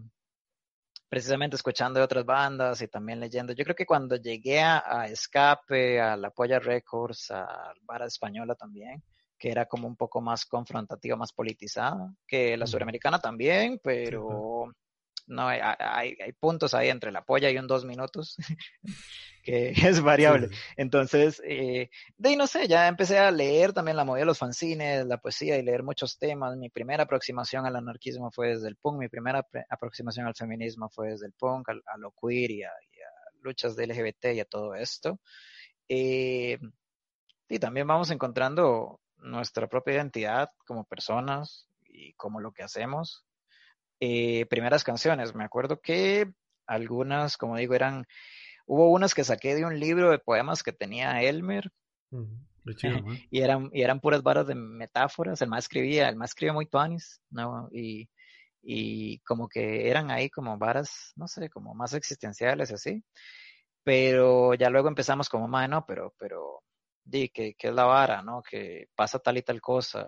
precisamente 1.09 1.55
escuchando 1.55 2.01
de 2.01 2.05
otras 2.05 2.25
bandas 2.25 2.83
y 2.83 2.89
también 2.89 3.21
leyendo. 3.21 3.53
Yo 3.53 3.63
creo 3.63 3.77
que 3.77 3.87
cuando 3.87 4.17
llegué 4.17 4.61
a, 4.61 4.83
a 4.85 5.07
Escape, 5.07 6.01
a 6.01 6.17
La 6.17 6.31
Polla 6.31 6.59
Records, 6.59 7.31
a 7.31 7.73
Vara 7.83 8.07
Española 8.07 8.57
también, 8.57 9.01
que 9.41 9.51
era 9.51 9.67
como 9.67 9.89
un 9.89 9.97
poco 9.97 10.21
más 10.21 10.45
confrontativa, 10.45 11.17
más 11.17 11.33
politizada, 11.33 12.15
que 12.27 12.57
la 12.59 12.67
suramericana 12.67 13.19
también, 13.19 13.81
pero 13.83 14.71
no 15.27 15.49
hay, 15.49 15.61
hay, 15.63 16.17
hay, 16.23 16.33
puntos 16.33 16.75
ahí 16.75 16.91
entre 16.91 17.11
la 17.11 17.25
polla 17.25 17.51
y 17.51 17.57
un 17.57 17.67
dos 17.67 17.87
minutos, 17.87 18.37
que 19.43 19.71
es 19.71 20.03
variable. 20.03 20.51
Entonces, 20.77 21.41
eh, 21.47 21.89
de 22.19 22.29
ahí 22.29 22.37
no 22.37 22.47
sé, 22.47 22.69
ya 22.69 22.87
empecé 22.87 23.19
a 23.19 23.31
leer 23.31 23.73
también 23.73 23.97
la 23.97 24.05
movida 24.05 24.21
de 24.21 24.27
los 24.27 24.39
fanzines, 24.39 25.07
la 25.07 25.19
poesía 25.19 25.57
y 25.57 25.63
leer 25.63 25.85
muchos 25.85 26.19
temas. 26.19 26.57
Mi 26.59 26.69
primera 26.69 27.05
aproximación 27.05 27.65
al 27.65 27.77
anarquismo 27.77 28.31
fue 28.31 28.49
desde 28.49 28.69
el 28.69 28.77
punk, 28.77 28.99
mi 28.99 29.09
primera 29.09 29.47
aproximación 29.71 30.27
al 30.27 30.35
feminismo 30.35 30.91
fue 30.91 31.13
desde 31.13 31.27
el 31.27 31.33
punk, 31.33 31.71
a, 31.71 31.73
a 31.73 31.97
lo 31.97 32.13
queer 32.13 32.51
y 32.51 32.63
a, 32.63 32.69
y 32.69 33.01
a, 33.01 33.11
luchas 33.43 33.75
de 33.75 33.87
LGBT 33.87 34.35
y 34.35 34.41
a 34.41 34.45
todo 34.45 34.75
esto. 34.75 35.19
Eh, 35.89 36.59
y 37.49 37.59
también 37.59 37.87
vamos 37.87 38.11
encontrando 38.11 39.01
nuestra 39.21 39.69
propia 39.69 39.95
identidad 39.95 40.51
como 40.67 40.85
personas 40.85 41.69
y 41.85 42.13
como 42.15 42.41
lo 42.41 42.53
que 42.53 42.63
hacemos. 42.63 43.25
Eh, 44.01 44.47
primeras 44.47 44.85
canciones, 44.85 45.35
me 45.35 45.45
acuerdo 45.45 45.81
que 45.81 46.33
algunas, 46.67 47.37
como 47.37 47.57
digo, 47.57 47.75
eran, 47.75 48.07
hubo 48.67 48.91
unas 48.91 49.15
que 49.15 49.25
saqué 49.25 49.55
de 49.55 49.65
un 49.65 49.79
libro 49.79 50.11
de 50.11 50.19
poemas 50.19 50.63
que 50.63 50.73
tenía 50.73 51.23
Elmer. 51.23 51.71
Chido, 52.77 53.01
y 53.31 53.41
eran 53.41 53.71
y 53.73 53.83
eran 53.83 54.01
puras 54.01 54.23
varas 54.23 54.47
de 54.47 54.55
metáforas 54.55 55.41
el 55.41 55.49
más 55.49 55.65
escribía 55.65 56.09
el 56.09 56.17
más 56.17 56.31
escribía 56.31 56.53
muy 56.53 56.67
tuanis 56.67 57.21
no 57.31 57.69
y, 57.73 58.09
y 58.63 59.19
como 59.21 59.49
que 59.49 59.89
eran 59.89 60.11
ahí 60.11 60.29
como 60.29 60.59
varas 60.59 61.13
no 61.17 61.27
sé 61.27 61.49
como 61.49 61.75
más 61.75 61.95
existenciales 61.95 62.71
así 62.71 63.03
pero 63.83 64.55
ya 64.55 64.69
luego 64.71 64.89
empezamos 64.89 65.29
como 65.29 65.49
más 65.49 65.69
no 65.69 65.87
pero 65.87 66.15
pero 66.19 66.63
di 67.11 67.29
que, 67.29 67.55
que, 67.55 67.69
es 67.69 67.75
la 67.75 67.85
vara, 67.85 68.23
¿no? 68.23 68.43
Que 68.43 68.89
pasa 68.95 69.19
tal 69.19 69.39
y 69.39 69.43
tal 69.43 69.61
cosa 69.61 70.07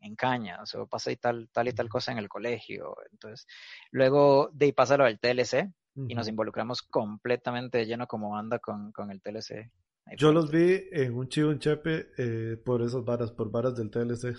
en 0.00 0.14
Cañas, 0.16 0.74
o 0.74 0.86
pasa 0.86 1.10
y 1.10 1.16
tal, 1.16 1.48
tal 1.50 1.68
y 1.68 1.72
tal 1.72 1.88
cosa 1.88 2.12
en 2.12 2.18
el 2.18 2.28
colegio. 2.28 2.96
Entonces, 3.10 3.46
luego 3.90 4.50
de 4.52 4.66
ahí 4.66 4.72
pasa 4.72 4.96
lo 4.96 5.04
del 5.04 5.18
TLC 5.18 5.54
uh 5.54 6.02
-huh. 6.02 6.06
y 6.08 6.14
nos 6.14 6.28
involucramos 6.28 6.82
completamente 6.82 7.78
de 7.78 7.86
lleno 7.86 8.06
como 8.06 8.30
banda 8.30 8.58
con, 8.58 8.92
con 8.92 9.10
el 9.10 9.22
TLC. 9.22 9.70
Ahí 10.06 10.16
Yo 10.18 10.32
los 10.32 10.50
vi 10.50 10.88
en 10.92 11.14
un 11.14 11.28
chivo 11.28 11.50
en 11.50 11.58
Chepe 11.58 12.08
eh, 12.18 12.56
por 12.62 12.82
esas 12.82 13.04
varas, 13.04 13.32
por 13.32 13.50
varas 13.50 13.76
del 13.76 13.90
TLC. 13.90 14.36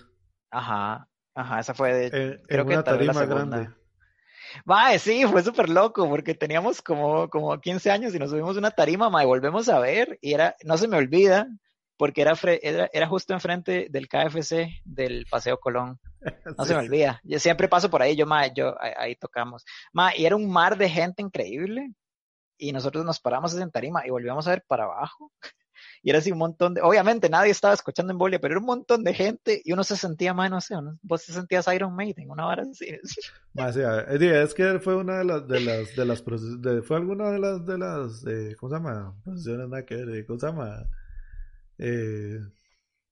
Ajá, 0.51 1.09
ajá, 1.33 1.59
esa 1.59 1.73
fue 1.73 1.93
de... 1.93 2.05
En, 2.05 2.41
creo 2.43 2.61
en 2.61 2.67
una 2.67 2.77
que 2.77 2.83
tarima 2.83 3.13
la 3.13 3.25
grande. 3.25 3.69
Mae, 4.63 4.99
sí, 4.99 5.25
fue 5.25 5.43
súper 5.43 5.69
loco 5.69 6.07
porque 6.07 6.35
teníamos 6.35 6.81
como, 6.81 7.29
como 7.29 7.59
15 7.59 7.91
años 7.91 8.15
y 8.15 8.19
nos 8.19 8.29
subimos 8.29 8.55
una 8.57 8.71
tarima, 8.71 9.09
mae, 9.09 9.25
volvemos 9.25 9.67
a 9.69 9.79
ver 9.79 10.17
y 10.21 10.33
era, 10.33 10.55
no 10.63 10.77
se 10.77 10.87
me 10.87 10.97
olvida, 10.97 11.47
porque 11.97 12.21
era, 12.21 12.35
era, 12.61 12.89
era, 12.91 13.07
justo 13.07 13.33
enfrente 13.33 13.87
del 13.89 14.07
KFC 14.07 14.81
del 14.83 15.25
Paseo 15.29 15.59
Colón. 15.59 15.99
No 16.57 16.63
sí, 16.63 16.69
se 16.69 16.73
me 16.73 16.79
olvida. 16.79 17.21
Yo 17.23 17.37
siempre 17.37 17.67
paso 17.67 17.89
por 17.91 18.01
ahí, 18.01 18.15
yo, 18.15 18.25
ma, 18.25 18.47
yo 18.47 18.75
ahí, 18.79 19.15
tocamos. 19.15 19.63
Ma, 19.93 20.15
y 20.15 20.25
era 20.25 20.35
un 20.35 20.49
mar 20.49 20.75
de 20.75 20.89
gente 20.89 21.21
increíble. 21.21 21.93
Y 22.57 22.71
nosotros 22.71 23.05
nos 23.05 23.19
paramos 23.19 23.53
en 23.55 23.69
tarima 23.69 24.07
y 24.07 24.09
volvíamos 24.09 24.47
a 24.47 24.51
ver 24.51 24.63
para 24.67 24.85
abajo. 24.85 25.31
Y 26.01 26.11
era 26.11 26.19
así 26.19 26.31
un 26.31 26.37
montón 26.37 26.75
de, 26.75 26.81
obviamente 26.81 27.29
nadie 27.29 27.51
estaba 27.51 27.73
escuchando 27.73 28.11
en 28.13 28.19
Bolia, 28.19 28.39
pero 28.39 28.53
era 28.53 28.59
un 28.59 28.65
montón 28.65 29.03
de 29.03 29.13
gente 29.13 29.61
y 29.65 29.73
uno 29.73 29.83
se 29.83 29.97
sentía 29.97 30.33
más, 30.35 30.51
no 30.51 30.61
sé, 30.61 30.77
uno, 30.77 30.97
vos 31.01 31.25
te 31.25 31.33
sentías 31.33 31.67
Iron 31.73 31.95
Maiden, 31.95 32.29
una 32.29 32.47
hora 32.47 32.63
así. 32.63 32.85
Más, 33.53 33.73
sí, 33.73 33.81
es 33.81 34.53
que 34.53 34.79
fue 34.79 34.95
una 34.95 35.17
de 35.17 35.25
las, 35.25 35.47
de 35.47 35.59
las, 35.59 35.95
de 35.95 36.05
las, 36.05 36.23
de, 36.61 36.81
fue 36.83 36.97
alguna 36.97 37.31
de 37.31 37.39
las, 37.39 37.65
de 37.65 37.77
las, 37.77 38.25
eh, 38.27 38.55
¿cómo 38.59 38.69
se 38.69 38.75
llama? 38.75 39.15
Posiciones 39.23 39.67
nada 39.67 39.85
que 39.85 39.95
ver, 39.95 40.25
¿cómo 40.25 40.39
se 40.39 40.47
llama? 40.47 40.85
Eh, 41.77 42.39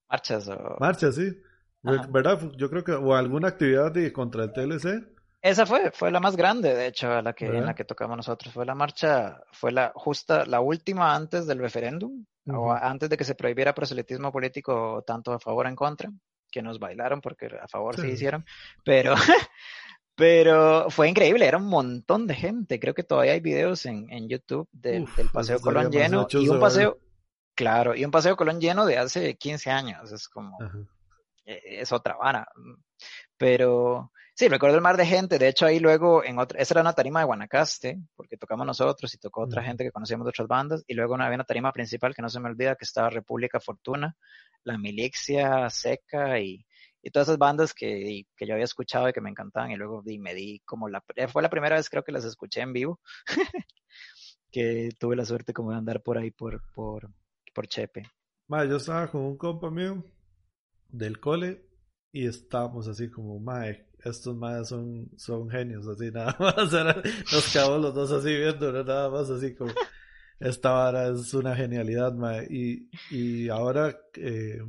marchas 0.09 0.47
o... 0.47 0.77
Marchas, 0.79 1.15
sí. 1.15 1.33
Ajá. 1.83 2.07
¿Verdad? 2.09 2.39
Yo 2.55 2.69
creo 2.69 2.83
que, 2.83 2.93
o 2.93 3.13
alguna 3.13 3.49
actividad 3.49 3.91
de, 3.91 4.13
contra 4.13 4.43
el 4.45 4.53
TLC. 4.53 5.13
Esa 5.41 5.65
fue, 5.65 5.91
fue 5.91 6.09
la 6.09 6.21
más 6.21 6.37
grande, 6.37 6.73
de 6.73 6.87
hecho, 6.87 7.21
la 7.21 7.33
que, 7.33 7.47
en 7.47 7.65
la 7.65 7.75
que 7.75 7.83
tocamos 7.83 8.15
nosotros. 8.15 8.53
Fue 8.53 8.65
la 8.65 8.75
marcha, 8.75 9.41
fue 9.51 9.73
la 9.73 9.91
justa, 9.93 10.45
la 10.45 10.61
última 10.61 11.13
antes 11.13 11.45
del 11.45 11.59
referéndum, 11.59 12.25
uh 12.45 12.51
-huh. 12.51 12.57
o 12.57 12.71
antes 12.71 13.09
de 13.09 13.17
que 13.17 13.25
se 13.25 13.35
prohibiera 13.35 13.75
proselitismo 13.75 14.31
político 14.31 15.03
tanto 15.05 15.33
a 15.33 15.39
favor 15.39 15.65
o 15.65 15.69
en 15.69 15.75
contra, 15.75 16.09
que 16.49 16.61
nos 16.61 16.79
bailaron 16.79 17.19
porque 17.19 17.47
a 17.61 17.67
favor 17.67 17.95
sí, 17.97 18.03
sí 18.03 18.07
hicieron, 18.11 18.45
pero, 18.85 19.15
pero 20.15 20.89
fue 20.89 21.09
increíble, 21.09 21.45
era 21.45 21.57
un 21.57 21.67
montón 21.67 22.25
de 22.25 22.35
gente. 22.35 22.79
Creo 22.79 22.93
que 22.93 23.03
todavía 23.03 23.33
hay 23.33 23.41
videos 23.41 23.85
en, 23.85 24.09
en 24.11 24.29
YouTube 24.29 24.69
del, 24.71 25.03
Uf, 25.03 25.17
del 25.17 25.27
Paseo 25.27 25.59
Colón 25.59 25.91
lleno 25.91 26.25
y 26.31 26.47
un 26.47 26.61
paseo, 26.61 26.99
claro, 27.55 27.95
y 27.95 28.05
un 28.05 28.11
Paseo 28.11 28.35
Colón 28.35 28.59
lleno 28.59 28.85
de 28.85 28.97
hace 28.97 29.35
15 29.35 29.71
años, 29.71 30.11
es 30.11 30.27
como, 30.27 30.57
-huh. 30.59 30.87
es 31.45 31.91
otra 31.91 32.15
vara. 32.15 32.47
Pero 33.37 34.11
sí, 34.35 34.47
recuerdo 34.47 34.77
el 34.77 34.81
mar 34.81 34.97
de 34.97 35.05
gente. 35.05 35.37
De 35.39 35.47
hecho, 35.47 35.65
ahí 35.65 35.79
luego, 35.79 36.23
en 36.23 36.39
otra, 36.39 36.59
esa 36.61 36.73
era 36.75 36.81
una 36.81 36.93
tarima 36.93 37.19
de 37.19 37.25
Guanacaste, 37.25 37.99
porque 38.15 38.37
tocamos 38.37 38.65
nosotros 38.65 39.13
y 39.13 39.17
tocó 39.17 39.41
otra 39.41 39.61
mm. 39.61 39.65
gente 39.65 39.83
que 39.83 39.91
conocíamos 39.91 40.25
de 40.25 40.29
otras 40.29 40.47
bandas. 40.47 40.83
Y 40.87 40.93
luego 40.93 41.15
había 41.15 41.35
una 41.35 41.43
tarima 41.43 41.71
principal 41.71 42.15
que 42.15 42.21
no 42.21 42.29
se 42.29 42.39
me 42.39 42.49
olvida, 42.49 42.75
que 42.75 42.85
estaba 42.85 43.09
República 43.09 43.59
Fortuna, 43.59 44.15
La 44.63 44.77
Milixia, 44.77 45.69
Seca 45.69 46.39
y, 46.39 46.65
y 47.01 47.11
todas 47.11 47.27
esas 47.27 47.37
bandas 47.37 47.73
que, 47.73 48.25
que, 48.35 48.47
yo 48.47 48.53
había 48.53 48.63
escuchado 48.63 49.09
y 49.09 49.13
que 49.13 49.21
me 49.21 49.29
encantaban. 49.29 49.71
Y 49.71 49.75
luego 49.75 50.01
y 50.05 50.19
me 50.19 50.33
di 50.33 50.61
como 50.61 50.87
la, 50.87 51.03
fue 51.27 51.41
la 51.41 51.49
primera 51.49 51.75
vez 51.75 51.89
creo 51.89 52.03
que 52.03 52.13
las 52.13 52.23
escuché 52.23 52.61
en 52.61 52.71
vivo, 52.71 53.01
que 54.51 54.89
tuve 54.97 55.17
la 55.17 55.25
suerte 55.25 55.53
como 55.53 55.71
de 55.71 55.77
andar 55.77 56.01
por 56.01 56.17
ahí 56.17 56.31
por, 56.31 56.63
por, 56.73 57.09
por 57.53 57.67
Chepe. 57.67 58.03
Ma, 58.47 58.65
yo 58.65 58.77
estaba 58.77 59.09
con 59.09 59.21
un 59.21 59.37
compa 59.37 59.69
mío 59.69 60.03
del 60.89 61.19
cole 61.19 61.65
y 62.11 62.27
estábamos 62.27 62.87
así 62.87 63.09
como, 63.09 63.39
mae, 63.39 63.87
estos 64.03 64.35
maes 64.35 64.67
son, 64.67 65.09
son 65.17 65.49
genios, 65.49 65.87
así 65.87 66.11
nada 66.11 66.35
más. 66.39 66.71
Nos 67.31 67.51
quedamos 67.51 67.81
los 67.81 67.93
dos 67.93 68.11
así 68.11 68.35
viendo, 68.35 68.71
nada 68.83 69.09
más 69.09 69.29
así 69.29 69.55
como, 69.55 69.71
esta 70.39 70.71
vara 70.71 71.07
es 71.07 71.33
una 71.33 71.55
genialidad, 71.55 72.13
mae. 72.13 72.47
Y, 72.49 72.89
y 73.09 73.49
ahora 73.49 73.97
eh, 74.15 74.61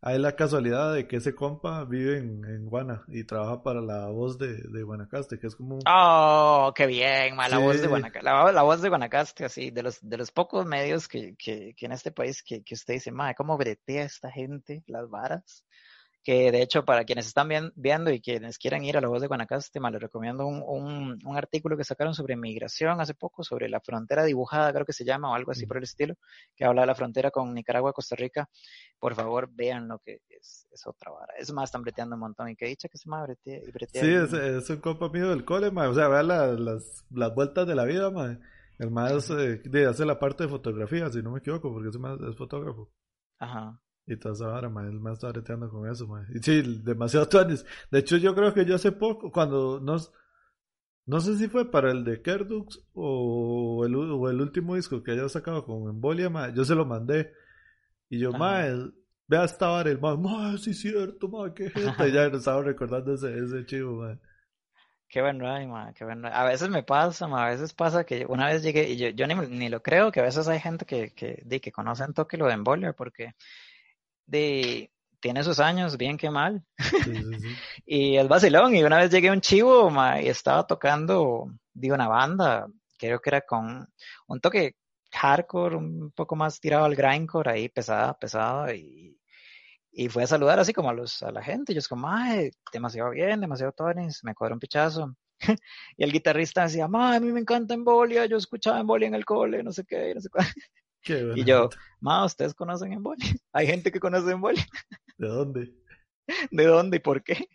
hay 0.00 0.18
la 0.18 0.36
casualidad 0.36 0.94
de 0.94 1.08
que 1.08 1.16
ese 1.16 1.34
compa 1.34 1.84
vive 1.84 2.18
en, 2.18 2.44
en 2.44 2.66
Guana 2.66 3.04
y 3.08 3.24
trabaja 3.24 3.62
para 3.62 3.80
la 3.80 4.06
voz 4.06 4.38
de, 4.38 4.54
de 4.54 4.82
Guanacaste, 4.82 5.38
que 5.38 5.48
es 5.48 5.56
como... 5.56 5.78
¡Oh, 5.88 6.72
qué 6.74 6.86
bien! 6.86 7.34
Ma, 7.34 7.48
la, 7.48 7.56
sí. 7.56 7.62
voz 7.62 7.80
de 7.80 7.88
Guanacaste, 7.88 8.24
la, 8.24 8.52
la, 8.52 8.62
voz 8.62 8.80
de 8.80 8.88
Guanacaste, 8.88 9.44
así, 9.44 9.70
de 9.70 9.82
los, 9.82 9.98
de 10.00 10.16
los 10.16 10.30
pocos 10.30 10.66
medios 10.66 11.08
que, 11.08 11.34
que, 11.36 11.74
que 11.76 11.86
en 11.86 11.92
este 11.92 12.12
país 12.12 12.42
que, 12.42 12.62
que 12.62 12.74
usted 12.74 12.94
dice, 12.94 13.10
mae, 13.10 13.34
¿cómo 13.34 13.56
bretea 13.56 14.04
esta 14.04 14.30
gente 14.30 14.84
las 14.86 15.10
varas? 15.10 15.64
Que 16.28 16.52
de 16.52 16.60
hecho 16.60 16.84
para 16.84 17.04
quienes 17.04 17.26
están 17.26 17.48
viendo 17.74 18.10
y 18.10 18.20
quienes 18.20 18.58
quieran 18.58 18.84
ir 18.84 18.98
a 18.98 19.00
la 19.00 19.08
voz 19.08 19.22
de 19.22 19.28
Guanacaste, 19.28 19.80
les 19.80 20.02
recomiendo 20.02 20.46
un, 20.46 21.18
un, 21.24 21.36
artículo 21.38 21.74
que 21.74 21.84
sacaron 21.84 22.12
sobre 22.12 22.36
migración 22.36 23.00
hace 23.00 23.14
poco, 23.14 23.42
sobre 23.42 23.66
la 23.70 23.80
frontera 23.80 24.24
dibujada, 24.24 24.70
creo 24.74 24.84
que 24.84 24.92
se 24.92 25.06
llama, 25.06 25.30
o 25.30 25.34
algo 25.34 25.52
así 25.52 25.64
por 25.64 25.78
el 25.78 25.84
estilo, 25.84 26.16
que 26.54 26.66
habla 26.66 26.82
de 26.82 26.88
la 26.88 26.94
frontera 26.94 27.30
con 27.30 27.54
Nicaragua, 27.54 27.94
Costa 27.94 28.14
Rica. 28.14 28.46
Por 28.98 29.14
favor, 29.14 29.48
vean 29.50 29.88
lo 29.88 30.00
que 30.00 30.20
es, 30.28 30.68
es 30.70 30.86
otra 30.86 31.12
vara. 31.12 31.32
Es 31.38 31.50
más, 31.50 31.70
están 31.70 31.80
breteando 31.80 32.16
un 32.16 32.20
montón 32.20 32.50
y 32.50 32.56
que 32.56 32.66
dicha 32.66 32.90
que 32.90 32.98
se 32.98 33.08
me 33.08 33.22
bretea, 33.22 33.60
bretea. 33.72 34.02
Sí, 34.02 34.12
es, 34.12 34.30
es, 34.34 34.68
un 34.68 34.82
compa 34.82 35.08
mío 35.08 35.30
del 35.30 35.46
cole, 35.46 35.68
o 35.68 35.94
sea, 35.94 36.08
vean 36.08 36.28
las, 36.28 37.06
las 37.08 37.34
vueltas 37.34 37.66
de 37.66 37.74
la 37.74 37.86
vida. 37.86 38.12
El 38.78 38.90
más 38.90 39.30
eh, 39.30 39.62
hace 39.88 40.04
la 40.04 40.18
parte 40.18 40.44
de 40.44 40.50
fotografía, 40.50 41.08
si 41.08 41.22
no 41.22 41.30
me 41.30 41.38
equivoco, 41.38 41.72
porque 41.72 41.88
ese 41.88 41.98
más 41.98 42.20
es 42.20 42.36
fotógrafo. 42.36 42.92
Ajá. 43.38 43.80
Y 44.08 44.16
toda 44.16 44.34
esa 44.34 44.46
vara, 44.46 44.70
man, 44.70 44.86
el 44.88 45.00
más 45.00 45.22
está 45.22 45.58
con 45.68 45.86
eso, 45.86 46.06
man. 46.06 46.26
Y 46.34 46.38
sí, 46.38 46.80
demasiado 46.82 47.28
tuanes. 47.28 47.66
De 47.90 47.98
hecho, 47.98 48.16
yo 48.16 48.34
creo 48.34 48.54
que 48.54 48.64
yo 48.64 48.74
hace 48.74 48.90
poco, 48.90 49.30
cuando 49.30 49.80
nos... 49.80 50.12
No 51.04 51.20
sé 51.20 51.36
si 51.36 51.48
fue 51.48 51.70
para 51.70 51.90
el 51.90 52.04
de 52.04 52.20
Kerdux 52.22 52.86
o 52.94 53.84
el, 53.84 53.94
o 53.94 54.30
el 54.30 54.40
último 54.40 54.76
disco 54.76 55.02
que 55.02 55.12
haya 55.12 55.28
sacado 55.28 55.64
con 55.64 55.88
Embolia, 55.88 56.28
man, 56.28 56.54
yo 56.54 56.64
se 56.64 56.74
lo 56.74 56.84
mandé. 56.84 57.32
Y 58.10 58.18
yo, 58.18 58.32
man, 58.32 58.94
vea 59.26 59.44
esta 59.44 59.68
vara, 59.68 59.90
el 59.90 60.00
man, 60.00 60.20
man, 60.20 60.58
sí 60.58 60.70
es 60.70 60.80
cierto, 60.80 61.28
man, 61.28 61.52
qué 61.54 61.70
gente. 61.70 62.12
ya 62.12 62.24
estaba 62.32 62.62
recordando 62.62 63.14
ese, 63.14 63.38
ese 63.38 63.64
chivo, 63.66 64.02
man. 64.02 64.20
Qué 65.08 65.22
buen 65.22 65.40
ride, 65.40 65.94
qué 65.94 66.04
buen 66.04 66.24
A 66.26 66.44
veces 66.44 66.68
me 66.68 66.82
pasa, 66.82 67.26
ma, 67.26 67.46
a 67.46 67.50
veces 67.50 67.72
pasa 67.72 68.04
que 68.04 68.26
una 68.26 68.46
vez 68.46 68.62
llegué, 68.62 68.90
y 68.90 68.96
yo, 68.98 69.08
yo 69.08 69.26
ni, 69.26 69.34
ni, 69.34 69.68
lo 69.70 69.82
creo, 69.82 70.12
que 70.12 70.20
a 70.20 70.24
veces 70.24 70.46
hay 70.48 70.60
gente 70.60 70.84
que, 70.84 71.14
que, 71.14 71.42
de, 71.46 71.60
que 71.60 71.72
conocen 71.72 72.12
toque 72.12 72.36
lo 72.36 72.46
de 72.46 72.52
Embolia, 72.52 72.92
porque 72.92 73.34
de, 74.28 74.92
tiene 75.20 75.42
sus 75.42 75.58
años, 75.58 75.96
bien 75.96 76.16
que 76.16 76.30
mal. 76.30 76.64
y 77.86 78.16
es 78.16 78.28
vacilón, 78.28 78.76
y 78.76 78.84
una 78.84 78.98
vez 78.98 79.10
llegué 79.10 79.28
a 79.28 79.32
un 79.32 79.40
chivo, 79.40 79.90
ma, 79.90 80.20
y 80.22 80.28
estaba 80.28 80.66
tocando, 80.66 81.50
digo, 81.74 81.94
una 81.94 82.08
banda, 82.08 82.68
creo 82.98 83.20
que 83.20 83.30
era 83.30 83.40
con 83.42 83.88
un 84.28 84.40
toque 84.40 84.76
hardcore, 85.12 85.76
un 85.76 86.12
poco 86.12 86.36
más 86.36 86.60
tirado 86.60 86.84
al 86.84 86.94
grindcore, 86.94 87.50
ahí 87.50 87.68
pesada, 87.68 88.16
pesada, 88.18 88.74
y 88.74 89.18
y 89.98 90.08
fue 90.08 90.22
a 90.22 90.26
saludar 90.28 90.60
así 90.60 90.72
como 90.72 90.90
a, 90.90 90.92
los, 90.92 91.24
a 91.24 91.32
la 91.32 91.42
gente. 91.42 91.72
Y 91.72 91.74
yo 91.74 91.80
es 91.80 91.88
como, 91.88 92.08
ay, 92.08 92.52
demasiado 92.72 93.10
bien, 93.10 93.40
demasiado 93.40 93.72
tonis, 93.72 94.22
me 94.22 94.32
cuadra 94.32 94.54
un 94.54 94.60
pichazo. 94.60 95.16
y 95.96 96.04
el 96.04 96.12
guitarrista 96.12 96.62
decía, 96.62 96.86
ma, 96.86 97.16
a 97.16 97.20
mí 97.20 97.32
me 97.32 97.40
encanta 97.40 97.74
Embolia, 97.74 98.26
yo 98.26 98.36
escuchaba 98.36 98.78
Embolia 98.78 99.08
en 99.08 99.14
el 99.14 99.24
cole, 99.24 99.60
no 99.64 99.72
sé 99.72 99.84
qué, 99.84 100.14
no 100.14 100.20
sé 100.20 100.28
cuál. 100.28 100.46
Y 101.06 101.44
yo, 101.44 101.70
ma, 102.00 102.24
¿ustedes 102.24 102.54
conocen 102.54 102.92
Embolia? 102.92 103.18
Hay 103.52 103.66
gente 103.66 103.90
que 103.92 104.00
conoce 104.00 104.32
Embolia. 104.32 104.66
¿De 105.16 105.28
dónde? 105.28 105.74
¿De 106.50 106.66
dónde 106.66 106.96
y 106.98 107.00
por 107.00 107.22
qué? 107.22 107.48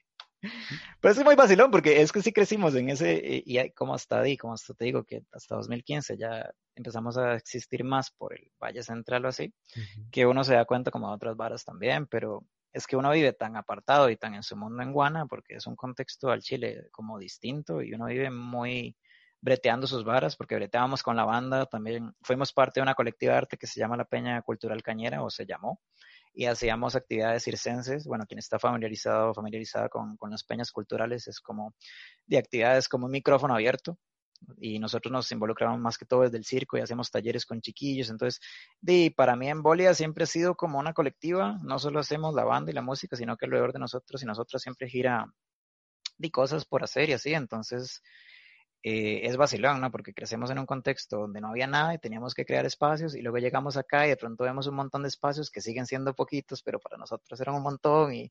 Pero 0.99 1.13
es 1.13 1.23
muy 1.23 1.35
vacilón 1.35 1.71
porque 1.71 2.01
es 2.01 2.11
que 2.11 2.21
sí 2.21 2.33
crecimos 2.33 2.75
en 2.75 2.89
ese, 2.89 3.43
y 3.45 3.71
como 3.71 3.93
hasta 3.93 4.19
ahí, 4.19 4.35
como 4.37 4.53
hasta 4.53 4.73
te 4.73 4.85
digo, 4.85 5.05
que 5.05 5.23
hasta 5.31 5.55
2015 5.55 6.17
ya 6.17 6.51
empezamos 6.75 7.17
a 7.17 7.35
existir 7.35 7.83
más 7.83 8.11
por 8.11 8.33
el 8.33 8.51
Valle 8.61 8.83
Central 8.83 9.25
o 9.25 9.29
así, 9.29 9.53
que 10.11 10.25
uno 10.25 10.43
se 10.43 10.55
da 10.55 10.65
cuenta 10.65 10.91
como 10.91 11.07
de 11.07 11.15
otras 11.15 11.37
varas 11.37 11.63
también, 11.63 12.07
pero 12.07 12.45
es 12.73 12.87
que 12.87 12.97
uno 12.97 13.11
vive 13.11 13.33
tan 13.33 13.55
apartado 13.55 14.09
y 14.09 14.17
tan 14.17 14.33
en 14.33 14.43
su 14.43 14.57
mundo 14.57 14.81
en 14.81 14.91
Guana, 14.91 15.27
porque 15.27 15.55
es 15.55 15.67
un 15.67 15.75
contexto 15.75 16.29
al 16.29 16.41
Chile 16.41 16.87
como 16.91 17.19
distinto 17.19 17.81
y 17.81 17.93
uno 17.93 18.07
vive 18.07 18.29
muy 18.31 18.97
breteando 19.43 19.87
sus 19.87 20.05
varas, 20.05 20.37
porque 20.37 20.55
breteábamos 20.55 21.03
con 21.03 21.17
la 21.17 21.25
banda, 21.25 21.65
también 21.65 22.15
fuimos 22.21 22.53
parte 22.53 22.79
de 22.79 22.83
una 22.83 22.95
colectiva 22.95 23.33
de 23.33 23.39
arte 23.39 23.57
que 23.57 23.67
se 23.67 23.77
llama 23.77 23.97
la 23.97 24.05
Peña 24.05 24.41
Cultural 24.41 24.81
Cañera, 24.81 25.21
o 25.21 25.29
se 25.29 25.45
llamó, 25.45 25.81
y 26.33 26.45
hacíamos 26.45 26.95
actividades 26.95 27.43
circenses. 27.43 28.07
Bueno, 28.07 28.25
quien 28.25 28.39
está 28.39 28.57
familiarizado 28.57 29.33
familiarizada 29.33 29.89
con, 29.89 30.15
con, 30.15 30.31
las 30.31 30.45
peñas 30.45 30.71
culturales 30.71 31.27
es 31.27 31.41
como 31.41 31.75
de 32.25 32.37
actividades 32.37 32.87
como 32.87 33.05
un 33.05 33.11
micrófono 33.11 33.53
abierto. 33.53 33.99
Y 34.59 34.79
nosotros 34.79 35.11
nos 35.11 35.31
involucramos 35.31 35.79
más 35.79 35.97
que 35.97 36.05
todo 36.05 36.21
desde 36.21 36.37
el 36.37 36.45
circo 36.45 36.77
y 36.77 36.81
hacemos 36.81 37.11
talleres 37.11 37.45
con 37.45 37.61
chiquillos. 37.61 38.09
Entonces, 38.09 38.39
de, 38.79 39.13
para 39.15 39.35
mí 39.35 39.49
Embolia 39.49 39.93
siempre 39.93 40.23
ha 40.23 40.27
sido 40.27 40.55
como 40.55 40.79
una 40.79 40.93
colectiva. 40.93 41.59
No 41.63 41.79
solo 41.79 41.99
hacemos 41.99 42.33
la 42.33 42.45
banda 42.45 42.71
y 42.71 42.73
la 42.73 42.81
música, 42.81 43.17
sino 43.17 43.35
que 43.35 43.45
alrededor 43.45 43.73
de 43.73 43.79
nosotros 43.79 44.23
y 44.23 44.25
nosotros 44.25 44.61
siempre 44.61 44.89
gira 44.89 45.25
de 46.17 46.31
cosas 46.31 46.65
por 46.65 46.83
hacer 46.83 47.09
y 47.09 47.13
así. 47.13 47.33
Entonces, 47.33 48.01
eh, 48.85 49.21
es 49.23 49.37
vacilón, 49.37 49.79
¿no? 49.79 49.89
Porque 49.91 50.13
crecemos 50.13 50.51
en 50.51 50.59
un 50.59 50.65
contexto 50.65 51.17
donde 51.17 51.39
no 51.39 51.47
había 51.47 51.67
nada 51.67 51.93
y 51.93 51.99
teníamos 51.99 52.33
que 52.33 52.45
crear 52.45 52.65
espacios 52.65 53.15
y 53.15 53.21
luego 53.21 53.37
llegamos 53.37 53.77
acá 53.77 54.05
y 54.05 54.09
de 54.09 54.17
pronto 54.17 54.43
vemos 54.43 54.67
un 54.67 54.75
montón 54.75 55.03
de 55.03 55.07
espacios 55.07 55.49
que 55.49 55.61
siguen 55.61 55.85
siendo 55.85 56.13
poquitos, 56.13 56.61
pero 56.61 56.81
para 56.81 56.97
nosotros 56.97 57.39
eran 57.39 57.55
un 57.55 57.63
montón 57.63 58.13
y 58.13 58.29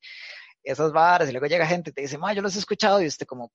esos 0.63 0.93
bares 0.93 1.31
y 1.31 1.33
luego 1.33 1.47
llega 1.47 1.67
gente 1.67 1.89
y 1.89 1.95
te 1.95 2.03
dice, 2.03 2.19
ma, 2.19 2.35
yo 2.35 2.43
los 2.43 2.55
he 2.55 2.59
escuchado 2.59 3.01
y 3.01 3.07
usted 3.07 3.27
como, 3.27 3.51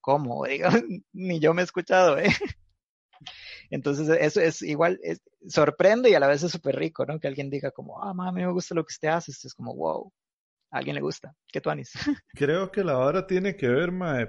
¿cómo? 0.00 0.44
ni 1.12 1.40
yo 1.40 1.52
me 1.52 1.62
he 1.62 1.64
escuchado, 1.64 2.16
¿eh? 2.16 2.30
Entonces 3.70 4.08
eso 4.08 4.40
es 4.40 4.62
igual, 4.62 5.00
es, 5.02 5.20
sorprende 5.48 6.10
y 6.10 6.14
a 6.14 6.20
la 6.20 6.28
vez 6.28 6.44
es 6.44 6.52
súper 6.52 6.76
rico, 6.76 7.04
¿no? 7.06 7.18
Que 7.18 7.26
alguien 7.26 7.50
diga 7.50 7.72
como, 7.72 8.00
ah, 8.00 8.14
ma, 8.14 8.28
a 8.28 8.32
mí 8.32 8.42
me 8.42 8.52
gusta 8.52 8.76
lo 8.76 8.84
que 8.84 8.92
usted 8.92 9.08
hace, 9.08 9.32
esto 9.32 9.48
es 9.48 9.54
como, 9.54 9.74
wow, 9.74 10.12
a 10.70 10.78
alguien 10.78 10.94
le 10.94 11.02
gusta, 11.02 11.34
¿qué 11.48 11.60
tú 11.60 11.70
anis? 11.70 11.92
Creo 12.34 12.70
que 12.70 12.84
la 12.84 12.98
hora 12.98 13.26
tiene 13.26 13.56
que 13.56 13.66
ver, 13.66 13.90
ma, 13.90 14.28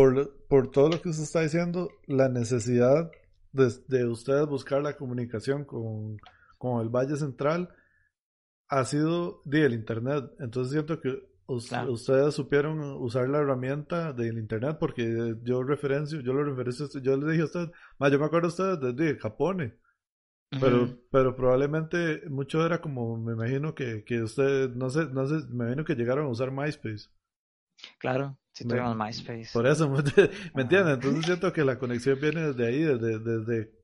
por, 0.00 0.46
por 0.48 0.70
todo 0.70 0.88
lo 0.88 1.02
que 1.02 1.10
usted 1.10 1.24
está 1.24 1.42
diciendo, 1.42 1.90
la 2.06 2.30
necesidad 2.30 3.10
de, 3.52 3.70
de 3.88 4.06
ustedes 4.06 4.46
buscar 4.46 4.82
la 4.82 4.96
comunicación 4.96 5.66
con, 5.66 6.16
con, 6.56 6.80
el 6.80 6.88
Valle 6.88 7.16
Central 7.16 7.68
ha 8.68 8.84
sido 8.86 9.42
del 9.44 9.74
Internet. 9.74 10.24
Entonces 10.38 10.72
siento 10.72 11.02
que 11.02 11.22
ustedes 11.46 12.34
supieron 12.34 12.80
usar 12.80 13.28
la 13.28 13.40
herramienta 13.40 14.14
del 14.14 14.38
Internet 14.38 14.78
porque 14.80 15.34
yo 15.42 15.62
referencio, 15.64 16.20
yo 16.20 16.32
lo 16.32 16.44
referencio, 16.44 16.88
yo 17.02 17.18
le 17.18 17.32
dije 17.32 17.42
a 17.42 17.46
usted, 17.46 17.70
yo 18.10 18.18
me 18.18 18.24
acuerdo 18.24 18.46
a 18.46 18.48
ustedes 18.48 18.96
de, 18.96 19.18
Japón. 19.18 19.76
Pero, 20.58 20.98
pero 21.12 21.36
probablemente 21.36 22.22
mucho 22.30 22.64
era 22.64 22.80
como, 22.80 23.18
me 23.18 23.34
imagino 23.34 23.74
que, 23.74 24.02
que 24.02 24.22
ustedes, 24.22 24.74
no 24.74 24.88
sé, 24.88 25.10
no 25.12 25.26
sé, 25.26 25.46
me 25.50 25.66
imagino 25.66 25.84
que 25.84 25.94
llegaron 25.94 26.24
a 26.24 26.30
usar 26.30 26.52
MySpace. 26.52 27.10
Claro, 27.98 28.38
si 28.52 28.66
tuvimos 28.66 28.96
MySpace. 28.96 29.50
Por 29.52 29.66
eso, 29.66 29.88
¿me 30.54 30.62
entiendes? 30.62 30.94
Entonces 30.94 31.24
siento 31.24 31.52
que 31.52 31.64
la 31.64 31.78
conexión 31.78 32.18
viene 32.20 32.52
desde 32.52 32.66
ahí, 32.66 32.82
desde, 32.82 33.18
desde 33.18 33.80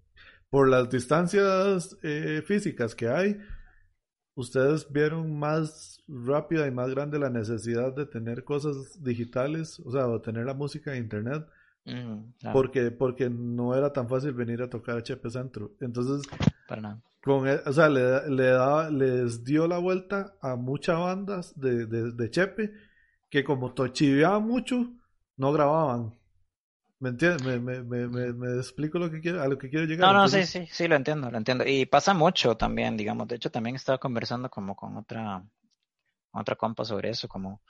por 0.51 0.69
las 0.69 0.89
distancias 0.91 1.97
eh, 2.03 2.43
físicas 2.47 2.95
que 2.95 3.09
hay, 3.09 3.39
ustedes 4.35 4.91
vieron 4.91 5.39
más 5.39 6.03
rápida 6.07 6.67
y 6.67 6.71
más 6.71 6.91
grande 6.91 7.19
la 7.19 7.31
necesidad 7.31 7.95
de 7.95 8.07
tener 8.07 8.45
cosas 8.45 9.03
digitales, 9.03 9.81
o 9.81 9.91
sea, 9.91 10.07
o 10.07 10.21
tener 10.21 10.47
la 10.47 10.55
música 10.55 10.95
en 10.95 11.05
internet, 11.05 11.47
porque, 12.53 12.91
porque 12.91 13.31
no 13.31 13.75
era 13.75 13.93
tan 13.93 14.09
fácil 14.09 14.33
venir 14.33 14.63
a 14.63 14.71
tocar 14.71 14.97
HP 14.99 15.31
Centro. 15.31 15.73
Entonces, 15.81 16.27
Con, 17.23 17.49
e, 17.49 17.61
o 17.65 17.73
sea, 17.73 17.89
le, 17.89 18.29
le 18.31 18.45
daba, 18.45 18.91
les 18.91 19.45
dio 19.45 19.67
la 19.67 19.79
vuelta 19.79 20.35
a 20.41 20.57
muchas 20.57 20.99
bandas 20.99 21.59
de, 21.59 21.87
de, 21.87 22.13
de 22.13 22.31
Chepe 22.31 22.73
que 23.31 23.45
como 23.45 23.75
chiveaban 23.93 24.47
mucho, 24.47 24.93
no 25.37 25.53
grababan. 25.53 26.19
¿Me 26.99 27.11
entiendes? 27.11 27.43
Me, 27.43 27.59
me, 27.59 27.83
me, 27.83 28.33
me, 28.33 28.57
explico 28.57 28.99
lo 28.99 29.11
que 29.11 29.21
quiero, 29.21 29.43
a 29.43 29.49
lo 29.49 29.59
que 29.59 29.69
quiero 29.69 29.85
llegar. 29.85 30.07
No, 30.07 30.15
no, 30.15 30.29
sí, 30.29 30.47
sí, 30.47 30.67
sí, 30.71 30.89
lo 30.89 30.97
entiendo, 30.97 31.31
lo 31.31 31.37
entiendo. 31.37 31.65
Y 31.67 31.85
pasa 31.85 32.15
mucho 32.15 32.57
también, 32.57 32.97
digamos. 32.97 33.29
De 33.29 33.37
hecho, 33.37 33.51
también 33.51 33.77
estaba 33.77 33.99
conversando 33.99 34.49
como 34.49 34.75
con 34.75 34.97
otra, 34.97 35.45
otra 36.33 36.57
compa 36.57 36.85
sobre 36.87 37.11
eso, 37.11 37.29
como, 37.29 37.61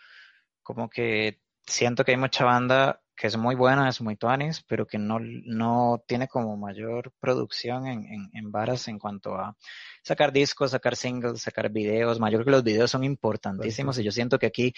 como 0.62 0.88
que 0.88 1.40
siento 1.66 2.04
que 2.04 2.12
hay 2.12 2.16
mucha 2.16 2.44
banda 2.44 3.02
que 3.16 3.26
es 3.26 3.36
muy 3.36 3.54
buena, 3.54 3.88
es 3.88 4.00
muy 4.02 4.16
tuanis, 4.16 4.62
pero 4.68 4.86
que 4.86 4.98
no, 4.98 5.18
no 5.20 6.02
tiene 6.06 6.28
como 6.28 6.56
mayor 6.56 7.12
producción 7.18 7.86
en, 7.86 8.04
en, 8.04 8.30
en, 8.34 8.52
varas 8.52 8.88
en 8.88 8.98
cuanto 8.98 9.34
a 9.34 9.56
sacar 10.02 10.32
discos, 10.32 10.72
sacar 10.72 10.96
singles, 10.96 11.40
sacar 11.40 11.70
videos. 11.70 12.20
Mayor 12.20 12.44
que 12.44 12.50
los 12.50 12.62
videos 12.62 12.90
son 12.90 13.04
importantísimos 13.04 13.98
y 13.98 14.04
yo 14.04 14.12
siento 14.12 14.38
que 14.38 14.46
aquí 14.46 14.74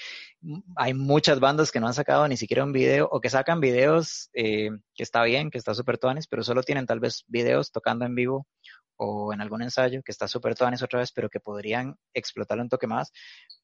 hay 0.76 0.95
muchas 0.95 1.41
bandas 1.41 1.72
que 1.72 1.80
no 1.80 1.89
han 1.89 1.95
sacado 1.95 2.28
ni 2.28 2.36
siquiera 2.36 2.62
un 2.62 2.72
video 2.72 3.09
o 3.11 3.20
que 3.20 3.28
sacan 3.28 3.61
videos 3.61 4.30
eh, 4.34 4.70
que 4.95 5.03
está 5.03 5.24
bien, 5.24 5.51
que 5.51 5.59
está 5.59 5.74
súper 5.74 5.99
tuanis, 5.99 6.28
pero 6.28 6.45
solo 6.45 6.62
tienen 6.62 6.86
tal 6.86 7.01
vez 7.01 7.24
videos 7.26 7.72
tocando 7.72 8.05
en 8.05 8.14
vivo 8.14 8.47
o 8.99 9.32
en 9.32 9.40
algún 9.40 9.62
ensayo 9.62 10.03
que 10.03 10.12
está 10.12 10.28
súper 10.28 10.55
tuanis 10.55 10.82
otra 10.82 10.99
vez, 10.99 11.12
pero 11.12 11.30
que 11.30 11.40
podrían 11.40 11.96
explotarlo 12.12 12.62
un 12.62 12.68
toque 12.68 12.86
más, 12.86 13.12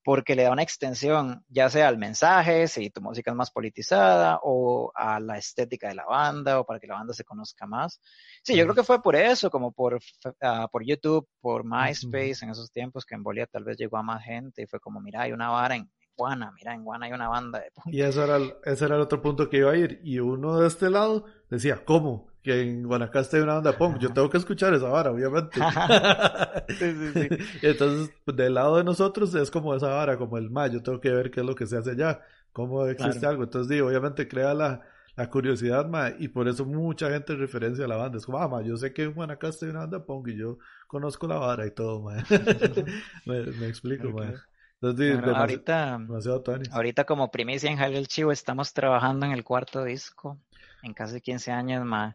porque 0.04 0.36
le 0.36 0.44
da 0.44 0.52
una 0.52 0.62
extensión, 0.62 1.44
ya 1.48 1.68
sea 1.68 1.88
al 1.88 1.98
mensaje, 1.98 2.68
si 2.68 2.90
tu 2.90 3.00
música 3.00 3.30
es 3.30 3.36
más 3.36 3.50
politizada, 3.50 4.38
o 4.42 4.92
a 4.94 5.18
la 5.18 5.36
estética 5.36 5.88
de 5.88 5.96
la 5.96 6.04
banda, 6.04 6.60
o 6.60 6.64
para 6.64 6.78
que 6.78 6.86
la 6.86 6.94
banda 6.94 7.12
se 7.12 7.24
conozca 7.24 7.66
más. 7.66 8.00
Sí, 8.42 8.56
yo 8.56 8.64
creo 8.64 8.74
que 8.74 8.84
fue 8.84 9.02
por 9.02 9.16
eso, 9.16 9.50
como 9.50 9.72
por, 9.72 9.94
uh, 9.94 10.68
por 10.70 10.84
YouTube, 10.84 11.28
por 11.40 11.64
MySpace, 11.64 12.44
en 12.44 12.50
esos 12.50 12.70
tiempos 12.70 13.04
que 13.04 13.14
en 13.14 13.22
Bolivia 13.22 13.46
tal 13.46 13.64
vez 13.64 13.76
llegó 13.76 13.96
a 13.96 14.02
más 14.02 14.22
gente 14.22 14.62
y 14.62 14.66
fue 14.66 14.78
como, 14.78 15.00
mira, 15.00 15.22
hay 15.22 15.32
una 15.32 15.50
vara 15.50 15.74
en 15.74 15.90
Guana, 16.16 16.52
mira, 16.52 16.74
en 16.74 16.84
Guana 16.84 17.06
hay 17.06 17.12
una 17.12 17.28
banda 17.28 17.58
de 17.58 17.70
Y 17.86 18.02
eso 18.02 18.22
era, 18.22 18.38
ese 18.64 18.84
era 18.84 18.94
el 18.94 19.00
otro 19.00 19.20
punto 19.20 19.50
que 19.50 19.56
iba 19.58 19.72
a 19.72 19.76
ir. 19.76 20.00
Y 20.04 20.20
uno 20.20 20.60
de 20.60 20.68
este 20.68 20.90
lado 20.90 21.24
decía, 21.50 21.84
¿cómo? 21.84 22.33
Que 22.44 22.62
en 22.62 22.84
Guanacaste 22.84 23.38
hay 23.38 23.42
una 23.44 23.54
banda 23.54 23.78
punk, 23.78 23.98
yo 24.00 24.12
tengo 24.12 24.30
que 24.30 24.38
escuchar 24.38 24.74
esa 24.74 24.88
vara, 24.90 25.10
obviamente. 25.12 25.66
sí, 26.78 26.92
sí, 26.94 27.14
sí. 27.14 27.28
Entonces, 27.62 28.14
pues, 28.24 28.36
del 28.36 28.54
lado 28.54 28.76
de 28.76 28.84
nosotros 28.84 29.34
es 29.34 29.50
como 29.50 29.74
esa 29.74 29.88
vara, 29.88 30.18
como 30.18 30.38
el 30.38 30.50
ma, 30.50 30.68
yo 30.68 30.82
tengo 30.82 31.00
que 31.00 31.10
ver 31.10 31.30
qué 31.30 31.40
es 31.40 31.46
lo 31.46 31.54
que 31.56 31.66
se 31.66 31.78
hace 31.78 31.92
allá, 31.92 32.20
cómo 32.52 32.86
existe 32.86 33.20
Claro. 33.20 33.30
algo. 33.30 33.44
Entonces, 33.44 33.68
digo, 33.70 33.88
obviamente 33.88 34.28
crea 34.28 34.54
la, 34.54 34.82
la 35.16 35.30
curiosidad, 35.30 35.88
ma, 35.88 36.10
y 36.18 36.28
por 36.28 36.48
eso 36.48 36.66
mucha 36.66 37.10
gente 37.10 37.34
referencia 37.36 37.86
a 37.86 37.88
la 37.88 37.96
banda. 37.96 38.18
Es 38.18 38.26
como, 38.26 38.38
ah, 38.38 38.48
ma, 38.48 38.62
yo 38.62 38.76
sé 38.76 38.92
que 38.92 39.04
en 39.04 39.14
Guanacaste 39.14 39.66
hay 39.66 39.70
una 39.70 39.80
banda 39.80 40.04
punk 40.06 40.28
y 40.28 40.36
yo 40.38 40.58
conozco 40.86 41.26
la 41.26 41.38
vara 41.38 41.66
y 41.66 41.72
todo, 41.72 42.02
ma. 42.02 42.22
me, 43.26 43.42
me 43.52 43.68
explico, 43.68 44.12
ma. 44.12 44.26
claro. 44.26 44.38
Entonces, 44.80 45.06
sí, 45.06 45.12
Bueno, 45.12 45.36
ahorita, 45.36 45.98
demasiado 45.98 46.42
ahorita 46.72 47.04
como 47.04 47.30
primicia 47.30 47.70
en 47.70 47.78
Jale 47.78 47.98
el 47.98 48.08
Chivo 48.08 48.32
estamos 48.32 48.72
trabajando 48.74 49.26
en 49.26 49.32
el 49.32 49.44
cuarto 49.44 49.84
disco 49.84 50.38
en 50.84 50.94
casi 50.94 51.20
15 51.20 51.50
años 51.52 51.84
más. 51.84 52.14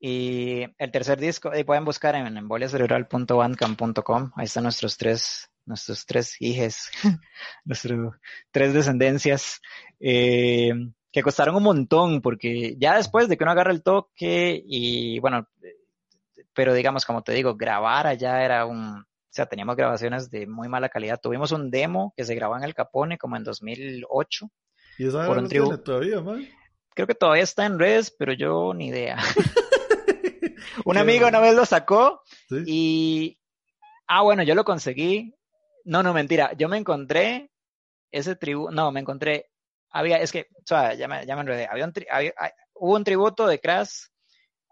Y 0.00 0.64
el 0.78 0.90
tercer 0.90 1.18
disco, 1.18 1.50
ahí 1.50 1.64
pueden 1.64 1.84
buscar 1.84 2.14
en 2.14 2.36
emboliacerebral.bandcamp.com. 2.36 4.32
Ahí 4.36 4.44
están 4.44 4.64
nuestros 4.64 4.96
tres, 4.96 5.50
nuestros 5.66 6.06
tres 6.06 6.36
hijes, 6.40 6.90
nuestros 7.64 8.14
tres 8.50 8.74
descendencias, 8.74 9.60
eh, 10.00 10.72
que 11.12 11.22
costaron 11.22 11.56
un 11.56 11.62
montón, 11.62 12.20
porque 12.20 12.76
ya 12.78 12.96
después 12.96 13.28
de 13.28 13.36
que 13.36 13.44
uno 13.44 13.52
agarra 13.52 13.70
el 13.72 13.82
toque 13.82 14.62
y 14.66 15.18
bueno, 15.20 15.48
pero 16.52 16.74
digamos, 16.74 17.04
como 17.04 17.22
te 17.22 17.32
digo, 17.32 17.56
grabar 17.56 18.06
allá 18.06 18.44
era 18.44 18.66
un, 18.66 18.98
o 18.98 19.04
sea, 19.30 19.46
teníamos 19.46 19.76
grabaciones 19.76 20.30
de 20.30 20.46
muy 20.46 20.68
mala 20.68 20.88
calidad. 20.88 21.20
Tuvimos 21.20 21.52
un 21.52 21.70
demo 21.70 22.12
que 22.16 22.24
se 22.24 22.34
grabó 22.34 22.56
en 22.56 22.64
el 22.64 22.74
Capone 22.74 23.16
como 23.18 23.36
en 23.36 23.44
2008. 23.44 24.50
Y 24.98 25.06
esa 25.08 25.26
por 25.26 25.38
un 25.38 25.48
tribu- 25.48 25.82
todavía, 25.82 26.20
ma. 26.20 26.38
Creo 26.94 27.06
que 27.06 27.14
todavía 27.14 27.42
está 27.42 27.66
en 27.66 27.78
redes, 27.78 28.14
pero 28.16 28.32
yo 28.32 28.72
ni 28.74 28.88
idea. 28.88 29.18
un 30.84 30.96
amigo 30.96 31.26
una 31.26 31.40
vez 31.40 31.54
lo 31.54 31.64
sacó 31.66 32.22
Sí. 32.48 32.62
y, 32.66 33.40
ah, 34.06 34.22
bueno, 34.22 34.42
yo 34.42 34.54
lo 34.54 34.64
conseguí. 34.64 35.34
No, 35.84 36.02
no, 36.02 36.12
mentira. 36.14 36.52
Yo 36.54 36.68
me 36.68 36.78
encontré 36.78 37.50
ese 38.10 38.36
tributo, 38.36 38.70
no, 38.72 38.90
me 38.92 39.00
encontré, 39.00 39.50
había, 39.90 40.18
es 40.18 40.30
que, 40.32 40.46
o 40.54 40.62
sea, 40.66 40.94
ya 40.94 41.08
me, 41.08 41.26
ya 41.26 41.34
me 41.34 41.42
enredé. 41.42 41.66
Había 41.66 41.84
un, 41.84 41.92
tri- 41.92 42.06
había- 42.10 42.32
hay- 42.36 42.50
hubo 42.74 42.94
un 42.94 43.04
tributo 43.04 43.46
de 43.46 43.58
Crash, 43.58 44.06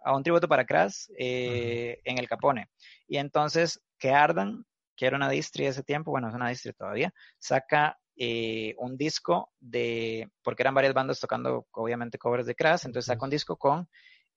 a 0.04 0.16
un 0.16 0.22
tributo 0.22 0.48
para 0.48 0.64
Crash 0.64 1.06
eh, 1.18 2.00
en 2.04 2.18
el 2.18 2.28
Capone. 2.28 2.68
Y 3.08 3.18
entonces, 3.18 3.80
que 3.98 4.10
Ardan, 4.10 4.64
que 4.96 5.06
era 5.06 5.16
una 5.16 5.28
distri 5.28 5.64
de 5.64 5.70
ese 5.70 5.82
tiempo, 5.82 6.10
bueno, 6.12 6.28
es 6.28 6.34
una 6.34 6.48
distri 6.48 6.72
todavía, 6.72 7.12
saca 7.38 7.98
eh, 8.24 8.76
un 8.78 8.96
disco 8.96 9.50
de, 9.58 10.30
porque 10.44 10.62
eran 10.62 10.76
varias 10.76 10.94
bandas 10.94 11.18
tocando, 11.18 11.66
obviamente, 11.72 12.18
covers 12.18 12.46
de 12.46 12.54
Crash, 12.54 12.86
entonces 12.86 13.06
saca 13.06 13.24
un 13.24 13.30
disco 13.30 13.56
con 13.56 13.88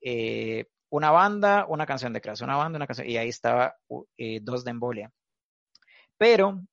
eh, 0.01 0.65
una 0.89 1.11
banda, 1.11 1.67
una 1.69 1.86
canción 1.86 2.11
de 2.11 2.19
Crash, 2.19 2.41
una 2.41 2.55
banda, 2.55 2.77
una 2.77 2.88
canción, 2.88 3.07
y 3.07 3.17
ahí 3.17 3.29
estaba 3.29 3.75
eh, 4.17 4.39
dos 4.41 4.63
de 4.63 4.71
Embolia. 4.71 5.11
Pero, 6.17 6.63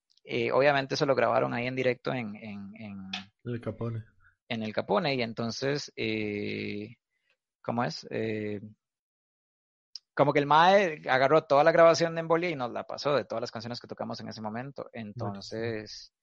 obviamente, 0.54 0.94
eso 0.94 1.04
lo 1.04 1.14
grabaron 1.14 1.52
ahí 1.52 1.66
en 1.66 1.76
directo 1.76 2.14
en, 2.14 2.34
en, 2.34 2.72
en, 2.76 3.10
El 3.44 3.60
Capone. 3.60 4.04
en 4.48 4.62
el 4.62 4.72
Capone, 4.72 5.14
y 5.14 5.20
entonces, 5.20 5.92
¿cómo 7.60 7.84
es? 7.84 8.08
Como 10.14 10.32
que 10.32 10.38
el 10.38 10.46
Mae 10.46 11.02
agarró 11.10 11.44
toda 11.44 11.62
la 11.62 11.72
grabación 11.72 12.14
de 12.14 12.20
Embolia 12.20 12.48
y 12.48 12.56
nos 12.56 12.72
la 12.72 12.86
pasó 12.86 13.14
de 13.14 13.26
todas 13.26 13.42
las 13.42 13.50
canciones 13.50 13.80
que 13.80 13.86
tocamos 13.86 14.18
en 14.20 14.28
ese 14.28 14.40
momento. 14.40 14.88
Entonces, 14.94 16.14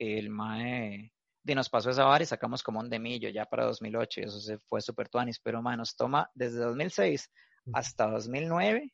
el 0.00 0.30
Mae 0.30 1.12
y 1.50 1.54
nos 1.54 1.68
pasó 1.68 1.90
esa 1.90 2.04
vara 2.04 2.22
y 2.22 2.26
sacamos 2.26 2.62
como 2.62 2.78
un 2.78 2.88
demillo 2.88 3.28
ya 3.28 3.44
para 3.44 3.64
2008 3.64 4.20
y 4.20 4.24
eso 4.24 4.40
se 4.40 4.58
fue 4.58 4.80
súper 4.80 5.08
tuanis, 5.08 5.40
pero 5.40 5.62
Mae 5.62 5.76
nos 5.76 5.96
toma 5.96 6.30
desde 6.34 6.60
2006 6.60 7.30
Ujú. 7.66 7.76
hasta 7.76 8.06
2009 8.08 8.92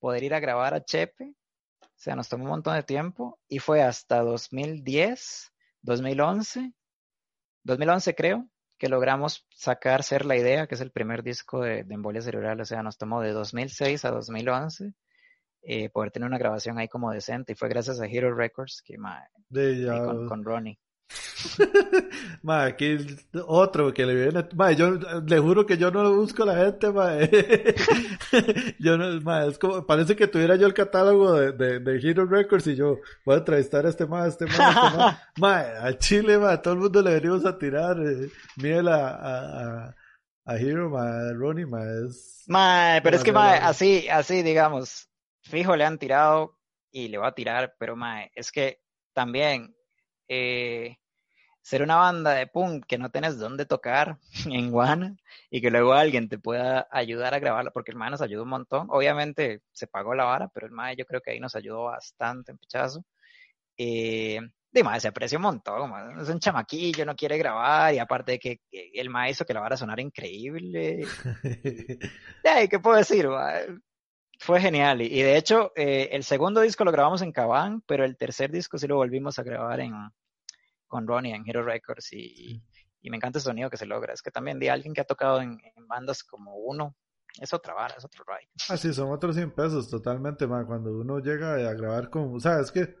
poder 0.00 0.22
ir 0.24 0.34
a 0.34 0.40
grabar 0.40 0.74
a 0.74 0.84
Chepe. 0.84 1.34
O 1.80 1.98
sea, 1.98 2.16
nos 2.16 2.28
tomó 2.28 2.44
un 2.44 2.50
montón 2.50 2.74
de 2.74 2.82
tiempo 2.82 3.38
y 3.48 3.60
fue 3.60 3.82
hasta 3.82 4.20
2010, 4.20 5.52
2011, 5.82 6.72
2011 7.62 8.14
creo, 8.14 8.48
que 8.78 8.88
logramos 8.88 9.46
sacar 9.50 10.02
Ser 10.02 10.26
la 10.26 10.36
Idea, 10.36 10.66
que 10.66 10.74
es 10.74 10.80
el 10.80 10.90
primer 10.90 11.22
disco 11.22 11.62
de, 11.62 11.84
de 11.84 11.94
Embolia 11.94 12.20
Cerebral. 12.20 12.60
O 12.60 12.64
sea, 12.64 12.82
nos 12.82 12.98
tomó 12.98 13.22
de 13.22 13.30
2006 13.30 14.04
a 14.04 14.10
2011 14.10 14.92
eh, 15.68 15.90
poder 15.90 16.12
tener 16.12 16.28
una 16.28 16.38
grabación 16.38 16.78
ahí 16.78 16.88
como 16.88 17.10
decente. 17.10 17.52
Y 17.52 17.56
fue 17.56 17.68
gracias 17.68 18.00
a 18.00 18.06
Hero 18.06 18.34
Records, 18.34 18.82
que 18.82 18.96
ma, 18.96 19.20
ya. 19.50 20.04
con, 20.04 20.28
con 20.28 20.44
Ronnie. 20.44 20.78
Ma, 22.42 22.64
aquí 22.64 22.96
otro 23.46 23.92
que 23.92 24.06
le 24.06 24.14
viene. 24.14 24.48
Ma, 24.54 24.72
yo 24.72 24.92
le 24.92 25.38
juro 25.38 25.66
que 25.66 25.76
yo 25.76 25.90
no 25.90 26.02
lo 26.02 26.16
busco 26.16 26.42
a 26.42 26.46
la 26.46 26.56
gente, 26.56 26.90
ma. 26.90 27.12
yo 28.78 28.96
no, 28.96 29.20
ma, 29.20 29.46
es 29.46 29.58
como, 29.58 29.86
parece 29.86 30.16
que 30.16 30.26
tuviera 30.26 30.56
yo 30.56 30.66
el 30.66 30.74
catálogo 30.74 31.34
de, 31.34 31.52
de, 31.52 31.80
de 31.80 32.00
Hero 32.10 32.26
Records 32.26 32.66
y 32.66 32.76
yo 32.76 32.98
voy 33.24 33.36
a 33.36 33.38
entrevistar 33.38 33.86
a 33.86 33.88
este 33.88 34.06
ma, 34.06 34.24
a 34.24 34.28
este 34.28 34.46
ma, 34.46 34.52
a 34.52 34.68
este 34.68 34.96
ma. 34.96 35.22
Ma, 35.38 35.58
a 35.86 35.98
Chile, 35.98 36.38
ma, 36.38 36.60
todo 36.60 36.74
el 36.74 36.80
mundo 36.80 37.02
le 37.02 37.14
venimos 37.14 37.44
a 37.44 37.56
tirar 37.56 37.98
eh, 38.00 38.28
miel 38.56 38.88
a, 38.88 39.08
a, 39.08 39.86
a, 39.86 39.94
a 40.44 40.56
Hero, 40.56 40.90
ma, 40.90 41.02
a 41.02 41.32
Ronnie, 41.34 41.66
ma, 41.66 41.82
es. 41.84 42.44
Ma, 42.48 43.00
pero 43.02 43.16
es 43.16 43.22
que 43.22 43.32
ma, 43.32 43.54
así, 43.56 44.08
así, 44.08 44.42
digamos, 44.42 45.08
fijo 45.46 45.76
le 45.76 45.84
han 45.84 45.98
tirado 45.98 46.58
y 46.90 47.08
le 47.08 47.18
va 47.18 47.28
a 47.28 47.34
tirar, 47.34 47.74
pero 47.78 47.96
ma, 47.96 48.24
es 48.34 48.50
que 48.52 48.80
también 49.12 49.74
eh, 50.28 50.98
ser 51.66 51.82
una 51.82 51.96
banda 51.96 52.32
de 52.32 52.46
punk 52.46 52.86
que 52.86 52.96
no 52.96 53.10
tienes 53.10 53.38
dónde 53.38 53.66
tocar 53.66 54.18
en 54.46 54.70
Guana 54.70 55.16
y 55.50 55.60
que 55.60 55.70
luego 55.70 55.94
alguien 55.94 56.28
te 56.28 56.38
pueda 56.38 56.86
ayudar 56.92 57.34
a 57.34 57.40
grabarla, 57.40 57.72
porque 57.72 57.90
el 57.90 57.96
ma 57.96 58.08
nos 58.08 58.22
ayudó 58.22 58.44
un 58.44 58.50
montón. 58.50 58.86
Obviamente 58.90 59.62
se 59.72 59.88
pagó 59.88 60.14
la 60.14 60.24
vara, 60.24 60.48
pero 60.48 60.66
el 60.66 60.72
ma 60.72 60.92
yo 60.92 61.04
creo 61.06 61.20
que 61.20 61.32
ahí 61.32 61.40
nos 61.40 61.56
ayudó 61.56 61.84
bastante 61.84 62.52
en 62.52 62.58
pichazo. 62.58 63.04
Eh, 63.76 64.40
de 64.70 64.84
ma, 64.84 65.00
se 65.00 65.08
aprecia 65.08 65.38
un 65.38 65.42
montón, 65.42 65.90
ma, 65.90 66.22
es 66.22 66.28
un 66.28 66.38
chamaquillo, 66.38 67.04
no 67.04 67.16
quiere 67.16 67.38
grabar 67.38 67.94
y 67.94 67.98
aparte 67.98 68.32
de 68.32 68.38
que, 68.38 68.60
que 68.70 68.90
el 68.94 69.10
ma 69.10 69.28
hizo 69.28 69.44
que 69.44 69.54
la 69.54 69.60
vara 69.60 69.76
sonara 69.76 70.02
increíble. 70.02 71.04
Ay, 72.44 72.68
¿qué 72.68 72.78
puedo 72.78 72.96
decir? 72.96 73.28
ma? 73.28 73.54
Fue 74.38 74.60
genial. 74.60 75.02
Y, 75.02 75.06
y 75.06 75.22
de 75.22 75.36
hecho, 75.36 75.72
eh, 75.76 76.08
el 76.12 76.24
segundo 76.24 76.60
disco 76.60 76.84
lo 76.84 76.92
grabamos 76.92 77.22
en 77.22 77.32
Cabán, 77.32 77.82
pero 77.86 78.04
el 78.04 78.16
tercer 78.16 78.50
disco 78.50 78.78
sí 78.78 78.86
lo 78.86 78.96
volvimos 78.96 79.38
a 79.38 79.42
grabar 79.42 79.80
en, 79.80 79.92
con 80.86 81.06
Ronnie 81.06 81.34
en 81.34 81.44
Hero 81.48 81.64
Records 81.64 82.12
y, 82.12 82.62
y 83.02 83.10
me 83.10 83.16
encanta 83.16 83.38
el 83.38 83.44
sonido 83.44 83.70
que 83.70 83.76
se 83.76 83.86
logra. 83.86 84.12
Es 84.14 84.22
que 84.22 84.30
también 84.30 84.58
de 84.58 84.70
alguien 84.70 84.94
que 84.94 85.00
ha 85.00 85.04
tocado 85.04 85.40
en, 85.40 85.60
en 85.76 85.86
bandas 85.88 86.22
como 86.24 86.56
uno, 86.56 86.94
es 87.40 87.52
otra 87.54 87.74
vara, 87.74 87.94
es 87.96 88.04
otro 88.04 88.24
ride. 88.26 88.50
Ah, 88.68 88.76
sí, 88.76 88.92
son 88.92 89.10
otros 89.12 89.36
100 89.36 89.50
pesos 89.52 89.88
totalmente, 89.88 90.46
cuando 90.46 90.90
uno 90.92 91.20
llega 91.20 91.54
a 91.54 91.74
grabar 91.74 92.10
con, 92.10 92.34
o 92.34 92.40
sea, 92.40 92.60
es 92.60 92.72
que, 92.72 92.96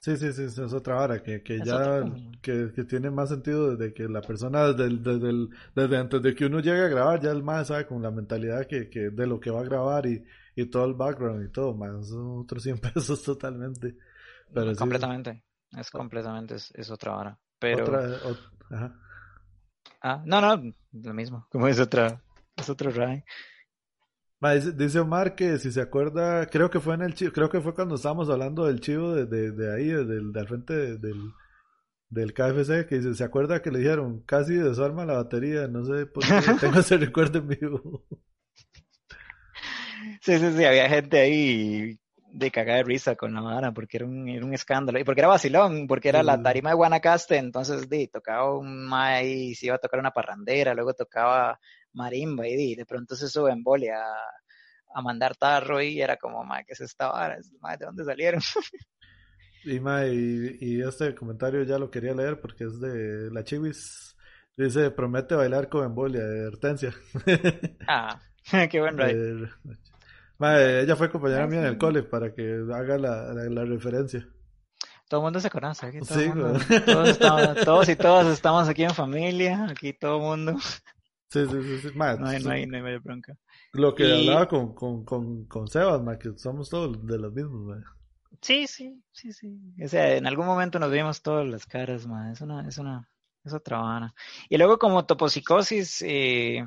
sí, 0.00 0.16
sí, 0.16 0.32
sí, 0.32 0.44
es 0.44 0.58
otra 0.72 1.00
hora, 1.00 1.22
que, 1.22 1.42
que 1.42 1.58
Es 1.58 1.66
ya, 1.66 2.04
que, 2.42 2.72
que 2.74 2.84
tiene 2.84 3.10
más 3.10 3.28
sentido 3.30 3.76
desde 3.76 3.94
que 3.94 4.08
la 4.08 4.22
persona, 4.22 4.68
desde, 4.68 4.84
el- 4.86 5.02
desde, 5.02 5.30
el- 5.30 5.50
desde 5.74 5.96
antes 5.98 6.22
de 6.22 6.34
que 6.34 6.46
uno 6.46 6.60
llegue 6.60 6.82
a 6.82 6.88
grabar, 6.88 7.20
ya 7.20 7.30
el 7.32 7.42
más 7.42 7.68
sabe 7.68 7.86
con 7.86 8.02
la 8.02 8.10
mentalidad 8.10 8.66
que, 8.66 8.90
que 8.90 9.10
de 9.10 9.26
lo 9.26 9.40
que 9.40 9.50
va 9.50 9.60
a 9.60 9.64
grabar 9.64 10.06
y, 10.06 10.24
y 10.56 10.66
todo 10.66 10.84
el 10.86 10.94
background 10.94 11.44
y 11.48 11.52
todo, 11.52 11.74
más, 11.74 12.08
son 12.08 12.40
otros 12.40 12.62
100 12.64 12.78
pesos 12.78 13.22
totalmente. 13.22 13.96
Pero 14.52 14.70
sí, 14.72 14.78
completamente. 14.78 15.44
Es 15.76 15.90
completamente, 15.90 16.56
es, 16.56 16.72
es 16.74 16.90
otra 16.90 17.12
vara. 17.12 17.38
Pero, 17.58 17.84
otra, 17.84 18.00
ajá. 18.70 18.94
ah, 20.02 20.22
no, 20.26 20.40
no, 20.40 20.74
lo 20.92 21.14
mismo, 21.14 21.46
como 21.50 21.68
es 21.68 21.78
otra, 21.78 22.20
es 22.56 22.68
otro 22.68 22.90
ride. 22.90 23.24
Dice, 24.74 25.00
Omar 25.00 25.34
que 25.34 25.58
si 25.58 25.70
se 25.70 25.82
acuerda, 25.82 26.46
creo 26.46 26.70
que 26.70 26.80
fue 26.80 26.94
en 26.94 27.02
el 27.02 27.14
chivo, 27.14 27.30
creo 27.32 27.50
que 27.50 27.60
fue 27.60 27.74
cuando 27.74 27.96
estábamos 27.96 28.30
hablando 28.30 28.64
del 28.64 28.80
chivo 28.80 29.14
de, 29.14 29.26
de, 29.26 29.50
de 29.52 29.74
ahí, 29.74 29.84
de, 29.88 30.04
del- 30.06 30.32
de 30.32 30.40
al 30.40 30.48
frente 30.48 30.72
de- 30.74 30.96
del, 30.98 31.20
del 32.08 32.32
KFC, 32.34 32.86
que 32.86 32.96
dice, 32.98 33.14
se 33.14 33.24
acuerda 33.24 33.60
que 33.62 33.70
le 33.70 33.80
dijeron, 33.80 34.20
casi 34.22 34.54
desarma 34.54 35.04
la 35.04 35.14
batería, 35.14 35.68
no 35.68 35.84
sé 35.84 36.06
por 36.06 36.24
qué 36.24 36.30
tengo 36.60 36.78
ese 36.80 36.96
recuerdo 36.96 37.38
en 37.40 37.48
vivo. 37.48 38.04
Sí, 40.20 40.38
sí, 40.38 40.52
sí, 40.56 40.64
había 40.64 40.88
gente 40.88 41.18
ahí 41.18 41.98
de 42.32 42.50
cagada 42.50 42.78
de 42.78 42.84
risa 42.84 43.16
con 43.16 43.34
la 43.34 43.40
vara, 43.40 43.72
porque 43.72 43.96
era 43.96 44.06
un, 44.06 44.28
era 44.28 44.44
un 44.44 44.54
escándalo, 44.54 44.98
y 44.98 45.04
porque 45.04 45.20
era 45.20 45.28
vacilón, 45.28 45.86
porque 45.86 46.10
era 46.10 46.22
la 46.22 46.40
tarima 46.40 46.70
de 46.70 46.76
Guanacaste, 46.76 47.36
entonces 47.36 47.88
di, 47.88 48.06
tocaba 48.06 48.56
un 48.56 48.88
ahí, 48.92 49.54
se 49.54 49.66
iba 49.66 49.76
a 49.76 49.78
tocar 49.78 49.98
una 49.98 50.12
parrandera, 50.12 50.74
luego 50.74 50.94
tocaba 50.94 51.58
marimba, 51.92 52.46
y 52.46 52.56
di, 52.56 52.74
de 52.76 52.86
pronto 52.86 53.16
se 53.16 53.28
sube 53.28 53.50
en 53.50 53.62
boli 53.62 53.88
a, 53.88 54.04
a 54.94 55.02
mandar 55.02 55.36
tarro, 55.36 55.82
y 55.82 56.00
era 56.00 56.16
como, 56.16 56.44
mae, 56.44 56.64
¿qué 56.64 56.74
es 56.74 56.80
esta 56.80 57.08
vara? 57.08 57.38
Mae, 57.60 57.76
¿de 57.78 57.86
dónde 57.86 58.04
salieron? 58.04 58.40
Y, 59.62 59.78
ma, 59.78 60.06
y, 60.06 60.56
y 60.58 60.80
este 60.80 61.14
comentario 61.14 61.62
ya 61.64 61.78
lo 61.78 61.90
quería 61.90 62.14
leer 62.14 62.40
porque 62.40 62.64
es 62.64 62.80
de 62.80 63.30
la 63.30 63.44
Chivis. 63.44 64.16
Dice, 64.56 64.90
promete 64.90 65.34
bailar 65.34 65.68
con 65.68 65.84
embolia, 65.84 66.24
de 66.24 66.46
Hortensia. 66.46 66.94
ah, 67.86 68.20
qué 68.70 68.80
buen 68.80 68.96
ride. 68.96 69.50
Ella 70.40 70.96
fue 70.96 71.10
compañera 71.10 71.46
mía 71.46 71.60
en 71.60 71.66
el 71.66 71.78
cole 71.78 72.02
para 72.02 72.32
que 72.34 72.64
haga 72.72 72.96
la, 72.98 73.32
la, 73.34 73.44
la 73.44 73.64
referencia. 73.64 74.26
Todo 75.08 75.20
el 75.20 75.24
mundo 75.24 75.40
se 75.40 75.50
conoce, 75.50 75.86
aquí 75.86 75.98
todo 76.00 76.18
Sí, 76.18 76.28
mundo- 76.28 76.58
todos, 76.86 77.08
estamos- 77.20 77.56
todos 77.64 77.88
y 77.88 77.96
todas 77.96 78.26
estamos 78.28 78.68
aquí 78.68 78.84
en 78.84 78.94
familia, 78.94 79.66
aquí 79.68 79.92
todo 79.92 80.16
el 80.16 80.22
mundo. 80.22 80.60
Sí, 81.28 81.46
sí, 81.46 81.62
sí. 81.62 81.78
sí. 81.78 81.88
Ma, 81.96 82.14
No 82.14 82.26
hay, 82.28 82.42
no 82.42 82.50
hay, 82.50 82.66
no 82.66 82.76
hay 82.76 82.82
media 82.82 82.98
bronca. 83.00 83.34
Lo 83.72 83.94
que 83.94 84.04
Y- 84.08 84.28
hablaba 84.28 84.48
con, 84.48 84.74
con, 84.74 85.04
con, 85.04 85.44
con 85.46 85.68
Sebas, 85.68 86.00
ma, 86.02 86.18
que 86.18 86.30
somos 86.36 86.70
todos 86.70 87.04
de 87.06 87.18
los 87.18 87.32
mismos, 87.32 87.60
ma. 87.62 87.84
Sí, 88.40 88.66
sí, 88.66 89.02
sí, 89.12 89.32
sí. 89.32 89.60
O 89.84 89.88
sea, 89.88 90.16
en 90.16 90.26
algún 90.26 90.46
momento 90.46 90.78
nos 90.78 90.90
vimos 90.90 91.20
todas 91.22 91.46
las 91.46 91.66
caras, 91.66 92.06
ma. 92.06 92.32
Es 92.32 92.40
una, 92.40 92.66
es 92.68 92.78
una, 92.78 93.08
es 93.44 93.52
otra 93.52 93.78
vara. 93.78 94.14
Y 94.48 94.56
luego 94.58 94.78
como 94.78 95.04
toposicosis, 95.06 96.02
eh, 96.02 96.64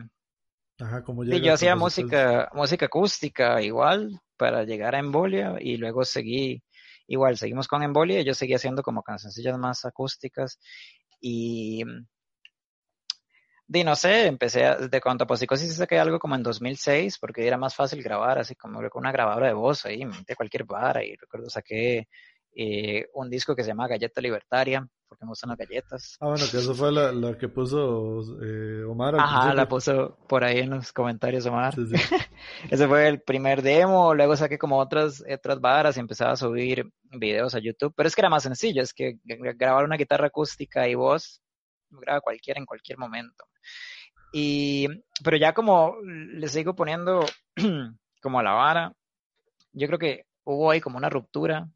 Ajá, 0.79 1.03
como 1.03 1.23
Sí, 1.23 1.29
llega 1.29 1.45
yo 1.45 1.53
hacía 1.53 1.75
música, 1.75 2.49
música 2.53 2.85
acústica 2.87 3.61
igual 3.61 4.19
para 4.37 4.63
llegar 4.63 4.95
a 4.95 4.99
Embolia 4.99 5.55
y 5.59 5.77
luego 5.77 6.03
seguí, 6.03 6.63
igual 7.07 7.37
seguimos 7.37 7.67
con 7.67 7.83
Embolia 7.83 8.19
y 8.19 8.25
yo 8.25 8.33
seguí 8.33 8.53
haciendo 8.53 8.81
como 8.81 9.03
cancioncillas 9.03 9.57
más 9.57 9.85
acústicas 9.85 10.59
y 11.21 11.83
de 13.67 13.83
no 13.83 13.95
sé, 13.95 14.27
empecé 14.27 14.65
a, 14.65 14.75
de 14.75 15.01
cuanto 15.01 15.23
a 15.23 15.27
Posicosis 15.27 15.75
saqué 15.75 15.99
algo 15.99 16.19
como 16.19 16.35
en 16.35 16.43
2006 16.43 17.17
porque 17.19 17.47
era 17.47 17.57
más 17.57 17.75
fácil 17.75 18.03
grabar 18.03 18.39
así 18.39 18.55
como 18.55 18.79
con 18.89 19.01
una 19.01 19.11
grabadora 19.11 19.47
de 19.47 19.53
voz 19.53 19.85
ahí, 19.85 20.03
de 20.27 20.35
cualquier 20.35 20.65
vara 20.65 21.03
y 21.03 21.15
recuerdo 21.15 21.49
saqué 21.49 22.07
eh, 22.55 23.07
un 23.13 23.29
disco 23.29 23.55
que 23.55 23.63
se 23.63 23.69
llama 23.69 23.87
Galleta 23.87 24.21
Libertaria 24.21 24.87
porque 25.13 25.25
me 25.25 25.29
gustan 25.29 25.49
las 25.49 25.57
galletas. 25.57 26.17
Ah, 26.19 26.27
bueno, 26.27 26.45
que 26.49 26.57
eso 26.57 26.73
fue 26.75 26.91
la, 26.91 27.11
la 27.11 27.37
que 27.37 27.47
puso 27.49 28.21
eh, 28.43 28.83
Omar 28.83 29.15
Ajá, 29.15 29.53
la 29.53 29.67
principio. 29.67 29.67
puso 29.69 30.17
por 30.27 30.43
ahí 30.43 30.59
en 30.59 30.71
los 30.71 30.91
comentarios, 30.91 31.45
Omar. 31.45 31.73
Sí, 31.75 31.85
sí. 31.87 31.95
Ese 32.71 32.87
fue 32.87 33.07
el 33.07 33.21
primer 33.21 33.61
demo, 33.61 34.13
luego 34.13 34.35
saqué 34.35 34.57
como 34.57 34.77
otras, 34.79 35.23
otras 35.31 35.59
varas 35.61 35.97
y 35.97 35.99
empezaba 35.99 36.31
a 36.33 36.35
subir 36.37 36.89
videos 37.11 37.55
a 37.55 37.59
YouTube, 37.59 37.93
pero 37.95 38.07
es 38.07 38.15
que 38.15 38.21
era 38.21 38.29
más 38.29 38.43
sencillo, 38.43 38.81
es 38.81 38.93
que 38.93 39.17
gra- 39.23 39.55
grabar 39.57 39.85
una 39.85 39.97
guitarra 39.97 40.27
acústica 40.27 40.87
y 40.87 40.95
voz, 40.95 41.41
graba 41.89 42.21
cualquiera 42.21 42.59
en 42.59 42.65
cualquier 42.65 42.97
momento. 42.97 43.45
Y, 44.31 44.87
pero 45.23 45.37
ya 45.37 45.53
como 45.53 45.95
le 46.01 46.47
sigo 46.47 46.75
poniendo 46.75 47.23
como 48.21 48.41
la 48.41 48.51
vara, 48.53 48.93
yo 49.73 49.87
creo 49.87 49.99
que 49.99 50.25
hubo 50.43 50.71
ahí 50.71 50.81
como 50.81 50.97
una 50.97 51.09
ruptura 51.09 51.67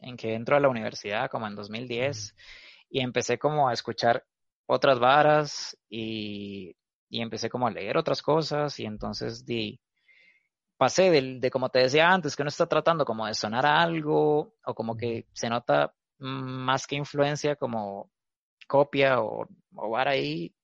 en 0.00 0.16
que 0.16 0.34
entro 0.34 0.56
a 0.56 0.60
la 0.60 0.68
universidad 0.68 1.30
como 1.30 1.46
en 1.46 1.54
2010 1.54 2.34
y 2.90 3.00
empecé 3.00 3.38
como 3.38 3.68
a 3.68 3.72
escuchar 3.72 4.24
otras 4.66 4.98
varas 5.00 5.76
y, 5.88 6.74
y 7.08 7.20
empecé 7.22 7.50
como 7.50 7.66
a 7.66 7.70
leer 7.70 7.96
otras 7.98 8.22
cosas 8.22 8.78
y 8.80 8.86
entonces 8.86 9.44
di, 9.46 9.80
pasé 10.76 11.10
del- 11.10 11.40
de, 11.40 11.50
como 11.50 11.68
te 11.70 11.80
decía 11.80 12.08
antes, 12.10 12.36
que 12.36 12.42
uno 12.42 12.48
está 12.50 12.66
tratando 12.66 13.04
como 13.04 13.26
de 13.26 13.34
sonar 13.34 13.66
a 13.66 13.82
algo 13.82 14.54
o 14.64 14.74
como 14.74 14.96
que 14.96 15.26
se 15.32 15.48
nota 15.48 15.94
más 16.18 16.86
que 16.86 16.96
influencia 16.96 17.56
como 17.56 18.10
copia 18.68 19.20
o, 19.22 19.46
o 19.76 19.90
vara 19.90 20.12
ahí, 20.12 20.54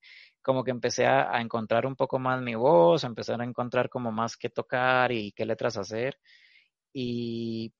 como 0.42 0.64
que 0.64 0.70
empecé 0.72 1.06
a, 1.06 1.34
a 1.36 1.40
encontrar 1.40 1.86
un 1.86 1.96
poco 1.96 2.18
más 2.18 2.42
mi 2.42 2.54
voz, 2.54 3.04
a 3.04 3.08
empezar 3.08 3.40
a 3.40 3.44
encontrar 3.44 3.88
como 3.90 4.12
más 4.12 4.36
qué 4.36 4.50
tocar 4.50 5.12
y 5.12 5.32
qué 5.32 5.46
letras 5.46 5.76
hacer 5.78 6.18
y 6.92 7.72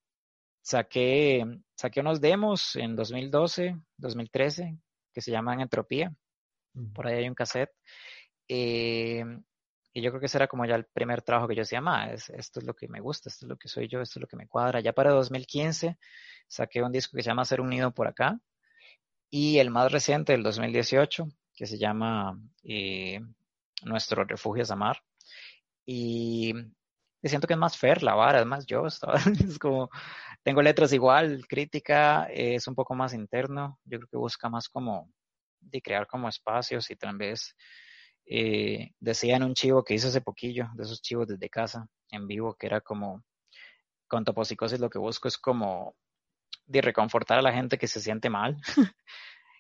saqué, 0.63 1.45
saqué 1.77 2.01
unos 2.01 2.21
demos 2.21 2.77
en 2.77 2.97
2012, 2.97 3.77
2013 3.97 4.79
que 5.13 5.21
se 5.21 5.31
llaman 5.31 5.61
Entropía 5.61 6.15
por 6.95 7.07
ahí 7.07 7.17
hay 7.19 7.29
un 7.29 7.35
cassette. 7.35 7.71
Eh, 8.49 9.25
y 9.93 10.01
yo 10.03 10.11
creo 10.11 10.21
que 10.21 10.27
ese 10.27 10.39
era 10.39 10.49
como 10.49 10.65
ya 10.65 10.75
el 10.75 10.87
primer 10.87 11.21
trabajo 11.23 11.47
que 11.49 11.55
yo 11.55 11.61
decía, 11.63 11.83
ma, 11.83 12.11
es- 12.11 12.31
esto 12.31 12.61
es 12.61 12.67
lo 12.67 12.75
que 12.75 12.89
me 12.89 13.01
gusta, 13.01 13.29
esto 13.29 13.45
es 13.45 13.49
lo 13.51 13.57
que 13.59 13.69
soy 13.69 13.89
yo, 13.89 14.01
esto 14.01 14.19
es 14.19 14.23
lo 14.23 14.27
que 14.27 14.37
me 14.37 14.49
cuadra. 14.49 14.81
Ya 14.81 14.93
para 14.95 15.11
2015 15.11 15.99
saqué 16.49 16.83
un 16.83 16.93
disco 16.93 17.17
que 17.17 17.23
se 17.23 17.29
llama 17.29 17.43
Hacer 17.43 17.61
un 17.61 17.69
nido 17.69 17.93
por 17.93 18.09
acá. 18.09 18.39
Y 19.31 19.59
el 19.59 19.71
más 19.71 19.93
reciente, 19.93 20.33
del 20.33 20.43
2018, 20.43 21.27
que 21.55 21.67
se 21.67 21.79
llama 21.79 22.39
eh, 22.65 23.21
Nuestro 23.85 24.25
refugio 24.25 24.63
es 24.63 24.71
amar. 24.71 25.03
Y 25.85 26.55
siento 27.23 27.47
que 27.47 27.55
es 27.55 27.59
más 27.59 27.77
fair 27.77 28.03
la 28.03 28.15
vara, 28.15 28.41
es 28.41 28.47
más 28.47 28.67
yo, 28.67 28.87
es 28.87 29.59
como, 29.59 29.91
tengo 30.43 30.63
letras 30.63 30.93
igual, 30.93 31.47
crítica, 31.49 32.27
eh, 32.31 32.57
es 32.57 32.67
un 32.67 32.75
poco 32.75 32.95
más 32.95 33.15
interno, 33.15 33.79
yo 33.85 33.99
creo 33.99 34.09
que 34.09 34.17
busca 34.17 34.49
más 34.49 34.69
como 34.69 35.11
de 35.61 35.81
crear 35.81 36.07
como 36.07 36.29
espacios 36.29 36.91
y 36.91 36.97
tal 36.97 37.17
vez 37.17 37.55
eh, 38.27 38.91
decía 38.99 39.37
en 39.37 39.45
un 39.45 39.55
chivo 39.55 39.85
que 39.85 39.95
hice 39.95 40.09
hace 40.09 40.21
poquillo, 40.21 40.69
de 40.75 40.83
esos 40.83 41.01
chivos 41.01 41.29
desde 41.29 41.49
casa, 41.49 41.87
en 42.11 42.27
vivo, 42.27 42.55
que 42.55 42.67
era 42.67 42.81
como, 42.81 43.23
con 44.09 44.25
toposicosis 44.25 44.81
lo 44.81 44.91
que 44.91 44.99
busco 44.99 45.29
es 45.29 45.39
como 45.39 45.95
de 46.67 46.81
reconfortar 46.81 47.39
a 47.39 47.43
la 47.43 47.53
gente 47.53 47.79
que 47.79 47.89
se 47.89 48.01
siente 48.01 48.31
mal. 48.31 48.57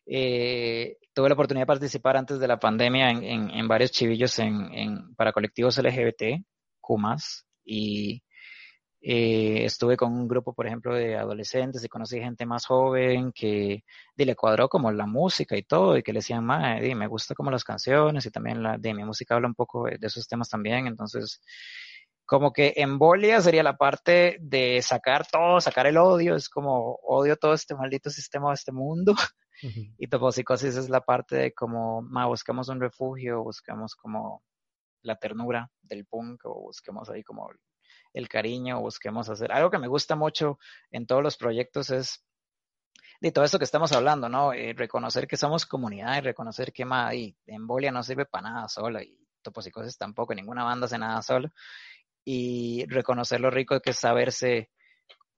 Eh, 0.04 0.96
tuve 1.12 1.28
la 1.28 1.34
oportunidad 1.34 1.62
de 1.62 1.66
participar 1.66 2.16
antes 2.16 2.40
de 2.40 2.48
la 2.48 2.58
pandemia 2.58 3.10
en, 3.10 3.22
en, 3.22 3.50
en 3.50 3.68
varios 3.68 3.92
chivillos 3.92 4.36
en, 4.40 4.74
en, 4.74 5.14
para 5.14 5.32
colectivos 5.32 5.78
LGBT, 5.78 6.44
Kumas, 6.80 7.46
y 7.64 8.20
eh, 9.04 9.64
estuve 9.64 9.96
con 9.96 10.12
un 10.12 10.28
grupo, 10.28 10.54
por 10.54 10.66
ejemplo, 10.66 10.94
de 10.94 11.16
adolescentes 11.16 11.84
y 11.84 11.88
conocí 11.88 12.20
gente 12.20 12.46
más 12.46 12.66
joven 12.66 13.32
que 13.32 13.82
de, 14.14 14.24
le 14.24 14.36
cuadró 14.36 14.68
como 14.68 14.92
la 14.92 15.06
música 15.06 15.56
y 15.56 15.64
todo, 15.64 15.96
y 15.96 16.04
que 16.04 16.12
le 16.12 16.18
decían, 16.20 16.44
"Ma, 16.44 16.76
di, 16.80 16.94
me 16.94 17.08
gusta 17.08 17.34
como 17.34 17.50
las 17.50 17.64
canciones 17.64 18.24
y 18.26 18.30
también 18.30 18.62
la, 18.62 18.78
de 18.78 18.94
mi 18.94 19.04
música 19.04 19.34
habla 19.34 19.48
un 19.48 19.54
poco 19.54 19.86
de, 19.86 19.98
esos 20.02 20.28
temas 20.28 20.48
también, 20.48 20.86
entonces 20.86 21.40
como 22.26 22.52
que 22.52 22.74
embolia 22.76 23.40
sería 23.40 23.62
la 23.64 23.76
parte 23.76 24.38
de 24.40 24.80
sacar 24.82 25.26
todo, 25.26 25.60
sacar 25.60 25.86
el 25.86 25.98
odio, 25.98 26.36
es 26.36 26.48
como 26.48 26.94
odio 27.02 27.36
todo 27.36 27.54
este 27.54 27.74
maldito 27.74 28.08
sistema 28.10 28.50
de 28.50 28.54
este 28.54 28.72
mundo, 28.72 29.14
Ujú. 29.62 29.80
y 29.98 30.06
toposicosis 30.08 30.76
es 30.76 30.88
la 30.88 31.00
parte 31.00 31.36
de 31.36 31.52
como, 31.52 32.02
ma, 32.02 32.26
buscamos 32.26 32.68
un 32.68 32.80
refugio, 32.80 33.42
buscamos 33.42 33.96
como 33.96 34.42
la 35.02 35.16
ternura 35.16 35.68
del 35.82 36.06
punk, 36.06 36.42
o 36.44 36.62
busquemos 36.62 37.10
ahí 37.10 37.24
como 37.24 37.50
el 38.12 38.28
cariño, 38.28 38.80
busquemos 38.80 39.28
hacer. 39.28 39.52
Algo 39.52 39.70
que 39.70 39.78
me 39.78 39.88
gusta 39.88 40.16
mucho 40.16 40.58
en 40.90 41.06
todos 41.06 41.22
los 41.22 41.36
proyectos 41.36 41.90
es 41.90 42.24
de 43.20 43.30
todo 43.30 43.44
esto 43.44 43.58
que 43.58 43.64
estamos 43.64 43.92
hablando, 43.92 44.28
¿no? 44.28 44.52
Eh, 44.52 44.74
reconocer 44.76 45.28
que 45.28 45.36
somos 45.36 45.64
comunidad 45.64 46.18
y 46.18 46.20
reconocer 46.22 46.72
que 46.72 46.84
ma, 46.84 47.14
y 47.14 47.36
Embolia 47.46 47.92
no 47.92 48.02
sirve 48.02 48.26
para 48.26 48.50
nada 48.50 48.68
sola 48.68 49.02
y 49.02 49.16
Toposicosis 49.42 49.96
tampoco, 49.96 50.34
ninguna 50.34 50.64
banda 50.64 50.86
hace 50.86 50.98
nada 50.98 51.22
sola. 51.22 51.52
Y 52.24 52.84
reconocer 52.86 53.40
lo 53.40 53.50
rico 53.50 53.80
que 53.80 53.90
es 53.90 53.98
saberse 53.98 54.70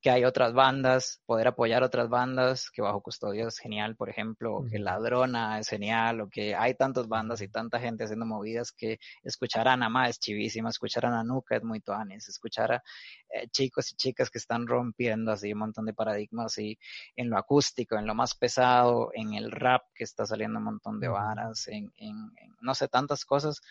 que 0.04 0.10
hay 0.10 0.26
otras 0.26 0.52
bandas, 0.52 1.22
poder 1.24 1.48
apoyar 1.48 1.82
otras 1.82 2.10
bandas, 2.10 2.70
que 2.70 2.82
Bajo 2.82 3.00
Custodia 3.00 3.48
es 3.48 3.58
genial, 3.58 3.96
por 3.96 4.10
ejemplo, 4.10 4.54
o 4.58 4.66
que. 4.66 4.78
Ladrona 4.78 5.58
es 5.58 5.68
genial, 5.68 6.20
o 6.20 6.28
que 6.28 6.54
hay 6.54 6.74
tantas 6.74 7.08
bandas 7.08 7.40
y 7.40 7.48
tanta 7.48 7.80
gente 7.80 8.04
haciendo 8.04 8.26
movidas 8.26 8.70
que 8.70 8.98
escuchar 9.22 9.66
a 9.66 9.78
Nama 9.78 10.10
es 10.10 10.20
chivísima, 10.20 10.68
escuchar 10.68 11.06
a 11.06 11.10
Nanuka 11.10 11.56
es 11.56 11.64
muy 11.64 11.80
tuanis, 11.80 12.28
escuchar 12.28 12.72
a 12.72 12.82
eh, 13.30 13.48
chicos 13.48 13.92
y 13.92 13.96
chicas 13.96 14.28
que 14.30 14.36
están 14.38 14.66
rompiendo 14.66 15.32
así 15.32 15.54
un 15.54 15.60
montón 15.60 15.86
de 15.86 15.94
paradigmas 15.94 16.58
y 16.58 16.78
en 17.16 17.30
lo 17.30 17.38
acústico, 17.38 17.96
en 17.96 18.06
lo 18.06 18.14
más 18.14 18.34
pesado, 18.34 19.10
en 19.14 19.32
el 19.32 19.50
rap 19.50 19.84
que 19.94 20.04
está 20.04 20.26
saliendo 20.26 20.58
un 20.58 20.66
montón 20.66 21.00
de 21.00 21.08
varas, 21.08 21.66
en, 21.68 21.90
en- 21.96 22.30
en 22.42 22.54
no 22.60 22.74
sé, 22.74 22.88
tantas 22.88 23.24
cosas, 23.24 23.62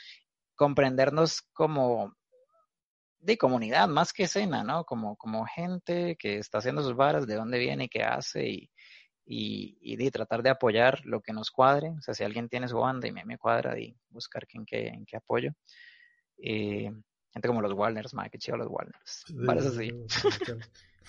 comprendernos 0.56 1.44
como 1.54 2.16
de 3.24 3.38
comunidad 3.38 3.88
más 3.88 4.12
que 4.12 4.24
escena, 4.24 4.64
¿no? 4.64 4.84
Como, 4.84 5.16
como 5.16 5.46
gente 5.46 6.18
que 6.18 6.38
está 6.38 6.58
haciendo 6.58 6.84
sus 6.84 6.96
varas, 6.96 7.26
de 7.26 7.36
dónde 7.36 7.58
viene, 7.58 7.88
qué 7.88 8.04
hace 8.04 8.50
y, 8.50 8.70
y, 9.26 9.78
y 9.82 9.96
de 9.96 10.12
tratar 10.12 10.44
de 10.44 10.50
apoyar 10.50 11.00
lo 11.06 11.22
que 11.22 11.32
nos 11.32 11.50
cuadre. 11.50 11.90
O 11.98 12.02
sea, 12.02 12.14
si 12.14 12.24
alguien 12.24 12.50
tiene 12.50 12.68
su 12.68 12.78
banda 12.78 13.08
y 13.08 13.12
me, 13.12 13.24
me 13.24 13.38
cuadra, 13.38 13.80
y 13.80 13.96
buscar 14.10 14.46
en 14.54 14.66
qué, 14.66 14.88
en 14.88 15.06
qué 15.06 15.18
apoyo. 15.18 15.52
Eh, 16.38 16.92
gente 17.32 17.48
como 17.48 17.62
los 17.62 17.74
Walners, 17.74 18.14
madre, 18.14 18.32
qué 18.32 18.38
chido 18.40 18.58
los 18.58 18.68
Walners. 18.70 19.24
Sí, 19.26 19.36
Parece 19.46 19.70
sí, 19.72 19.92
así. 20.10 20.54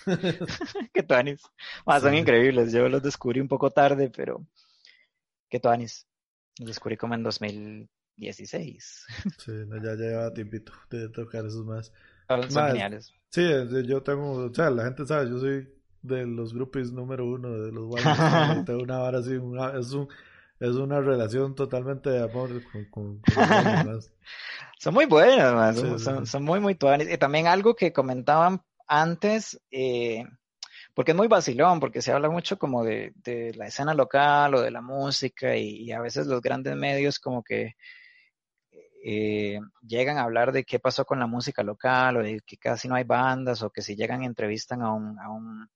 qué 0.95 1.03
tuanis. 1.03 1.43
Ah, 1.85 1.99
son 1.99 2.15
increíbles. 2.15 2.73
Yo 2.73 2.89
los 2.89 3.03
descubrí 3.03 3.41
un 3.41 3.49
poco 3.49 3.71
tarde, 3.71 4.09
pero 4.09 4.47
qué 5.51 5.59
tuanis. 5.59 6.07
Los 6.61 6.69
descubrí 6.69 6.97
como 6.97 7.15
en 7.15 7.25
2016. 8.17 9.07
Sí, 9.37 9.51
no, 9.67 9.77
ya, 9.83 9.95
lleva 9.95 10.33
tiempito 10.33 10.73
de 10.91 11.09
tocar 11.09 11.45
esos 11.47 11.65
más. 11.65 11.93
Son, 12.29 12.51
son 12.51 12.53
Más, 12.55 12.73
geniales. 12.73 13.13
Sí, 13.31 13.43
yo 13.87 14.03
tengo, 14.03 14.33
o 14.47 14.55
sea, 14.55 14.71
la 14.71 14.85
gente 14.85 15.05
sabe, 15.07 15.29
yo 15.29 15.39
soy 15.39 15.69
de 16.03 16.25
los 16.27 16.55
grupos 16.55 16.93
número 16.93 17.27
uno 17.27 17.51
de 17.51 17.73
los 17.73 17.85
Walmart. 17.87 18.67
tengo 18.67 18.83
una 18.83 18.99
vara 18.99 19.19
así, 19.19 19.33
una- 19.37 19.79
es 19.79 19.93
un, 19.93 20.09
es 20.61 20.71
una 20.77 21.01
relación 21.01 21.55
totalmente 21.55 22.11
de 22.11 22.23
amor 22.23 22.63
con, 22.63 22.85
con, 22.87 23.19
con. 23.21 24.01
Son 24.79 24.95
muy 24.95 25.07
buenas, 25.07 25.53
man. 25.55 25.75
Son, 25.77 25.99
sí, 25.99 25.99
son- 25.99 26.27
sí. 26.27 26.27
son 26.27 26.45
muy, 26.45 26.61
muy 26.61 26.75
tuanis. 26.75 27.11
Y 27.11 27.19
también 27.19 27.47
algo 27.47 27.75
que 27.75 27.93
comentaban 27.93 28.63
antes, 28.87 29.61
eh, 29.71 30.25
porque 30.95 31.13
es 31.13 31.17
muy 31.17 31.29
vacilón, 31.29 31.81
porque 31.81 32.03
se 32.03 32.13
habla 32.13 32.31
mucho 32.31 32.59
como 32.59 32.85
de, 32.85 33.13
de 33.17 33.55
la 33.55 33.67
escena 33.69 33.95
local 33.95 34.55
o 34.55 34.61
de 34.63 34.71
la 34.71 34.83
música 34.83 35.57
y, 35.57 35.85
y 35.85 35.93
a 35.93 36.01
veces 36.01 36.27
los 36.27 36.43
grandes 36.43 36.77
medios 36.77 37.19
como 37.19 37.43
que 37.45 37.75
eh, 39.07 39.61
llegan 39.87 40.17
a 40.17 40.23
hablar 40.23 40.51
de 40.51 40.65
qué 40.65 40.79
pasó 40.79 41.05
con 41.05 41.19
la 41.19 41.27
música 41.27 41.63
local 41.63 42.17
o 42.17 42.23
de 42.23 42.41
que 42.47 42.57
casi 42.57 42.89
no 42.89 42.95
hay 42.95 43.05
bandas 43.05 43.63
o 43.63 43.69
que 43.69 43.83
si 43.83 43.97
llegan 43.97 44.25
entrevistan 44.25 44.81
a 44.81 44.95
un, 44.95 45.19
a 45.19 45.31
un, 45.31 45.69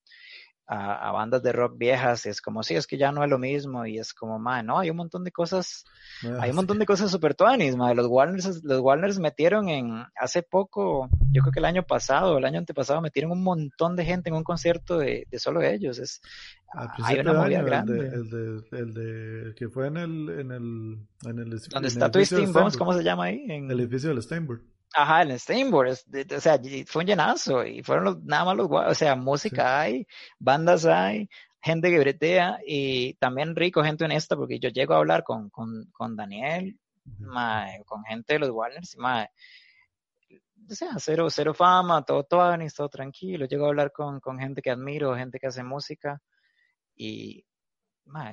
a, 0.71 1.11
bandas 1.13 1.43
de 1.43 1.53
rock 1.53 1.79
viejas, 1.79 2.27
y 2.27 2.29
es 2.29 2.43
como, 2.43 2.63
sí, 2.63 2.75
es 2.75 2.87
que 2.87 2.99
ya 2.99 3.11
no 3.11 3.25
es 3.25 3.31
lo 3.31 3.39
mismo, 3.39 3.87
y 3.87 3.99
es 3.99 4.13
como, 4.13 4.39
ma, 4.39 4.63
no, 4.63 4.79
hay 4.79 4.91
un 4.91 4.99
montón 4.99 5.25
de 5.25 5.33
cosas, 5.33 5.85
ah, 6.25 6.41
hay 6.41 6.51
un 6.51 6.57
montón 6.57 6.79
de 6.79 6.85
cosas 6.85 7.11
super 7.11 7.35
tuanis, 7.35 7.75
ma, 7.75 7.95
los 7.95 8.07
Warners, 8.07 8.63
los 8.63 8.81
Warners 8.81 9.19
metieron 9.19 9.71
en, 9.71 10.05
hace 10.15 10.43
poco, 10.43 11.09
yo 11.33 11.41
creo 11.41 11.53
que 11.53 11.61
el 11.61 11.65
año 11.65 11.85
pasado, 11.85 12.37
el 12.37 12.45
año 12.45 12.59
antepasado, 12.59 13.01
metieron 13.01 13.33
un 13.33 13.43
montón 13.43 13.97
de 13.97 14.05
gente 14.05 14.29
en 14.29 14.37
un 14.37 14.45
concierto 14.45 14.99
de, 14.99 15.27
de 15.31 15.39
solo 15.39 15.63
ellos, 15.63 15.99
es, 15.99 16.21
hay 17.03 17.19
una 17.21 17.33
movida 17.33 17.63
grande. 17.63 17.99
El 17.99 18.29
de, 18.29 18.79
el, 18.79 18.95
de, 18.95 19.55
que 19.55 19.71
fue 19.71 19.87
en 19.87 19.97
el, 19.97 20.29
en 20.29 20.53
el, 20.53 20.99
en 21.25 21.39
el 21.39 21.61
¿Dónde 21.71 21.89
está 21.89 22.11
Twisting 22.11 22.53
Bones? 22.53 22.77
¿Cómo 22.77 22.93
se 22.93 23.03
llama 23.03 23.25
ahí? 23.25 23.43
En... 23.49 23.71
El 23.71 23.81
edificio 23.81 24.11
del 24.11 24.23
Steinberg. 24.23 24.61
Ajá, 24.95 25.23
el 25.23 25.39
Steinberg, 25.39 25.91
o 25.91 26.41
sea, 26.41 26.59
fue 26.87 27.03
un 27.03 27.07
llenazo 27.07 27.65
y 27.65 27.83
fueron 27.83 28.05
los, 28.05 28.23
nada 28.25 28.47
más 28.47 28.57
los, 28.57 28.69
o 28.71 28.95
sea, 28.95 29.15
música 29.17 29.81
hay, 29.81 30.07
bandas 30.39 30.87
hay, 30.87 31.29
gente 31.61 31.91
que 31.91 31.99
bretea 31.99 32.59
y 32.67 33.15
también 33.15 33.55
rico, 33.55 33.85
gente 33.85 34.05
honesta, 34.05 34.37
porque 34.37 34.59
yo 34.59 34.71
llego 34.71 34.95
a 34.95 34.99
hablar 34.99 35.25
con, 35.25 35.51
con, 35.51 35.87
con 35.93 36.17
Daniel, 36.17 36.79
con 37.85 38.05
gente 38.05 38.35
de 38.35 38.39
los 38.39 38.51
Warners, 38.51 38.97
mae, 38.97 39.29
o 40.71 40.75
sea, 40.75 40.91
cero, 40.99 41.29
cero 41.31 41.55
fama, 41.55 42.03
todo 42.05 42.25
todo 42.25 42.57
todo 42.75 42.89
tranquilo, 42.89 43.47
llego 43.47 43.67
a 43.67 43.69
hablar 43.69 43.93
con, 43.93 44.21
con 44.21 44.39
gente 44.39 44.63
que 44.63 44.71
admiro, 44.71 45.15
gente 45.17 45.39
que 45.39 45.47
hace 45.47 45.63
música 45.63 46.21
y 46.97 47.45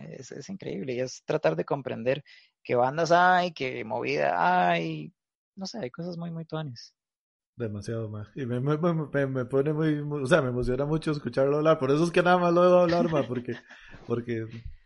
es, 0.09 0.31
es, 0.31 0.49
increíble 0.49 0.93
y 0.93 0.99
es 1.01 1.23
tratar 1.25 1.55
de 1.55 1.65
comprender 1.65 2.23
qué 2.63 2.75
bandas 2.75 3.11
hay, 3.11 3.53
qué 3.53 3.83
movida 3.83 4.69
hay, 4.69 5.13
no 5.55 5.65
sé, 5.65 5.79
hay 5.79 5.91
cosas 5.91 6.17
muy, 6.17 6.31
muy 6.31 6.45
tuanes. 6.45 6.93
Demasiado 7.55 8.09
más. 8.09 8.27
Y 8.35 8.45
me, 8.45 8.59
me, 8.59 8.77
me, 8.77 9.27
me, 9.27 9.45
pone 9.45 9.71
muy, 9.71 9.99
o 9.99 10.25
sea, 10.25 10.41
me 10.41 10.49
emociona 10.49 10.85
mucho 10.85 11.11
escucharlo 11.11 11.57
hablar. 11.57 11.79
Por 11.79 11.91
eso 11.91 12.03
es 12.03 12.11
que 12.11 12.21
nada 12.21 12.37
más 12.37 12.53
lo 12.53 12.63
debo 12.63 12.79
hablar, 12.79 13.09
ma, 13.09 13.25
porque, 13.25 13.55
porque, 14.05 14.43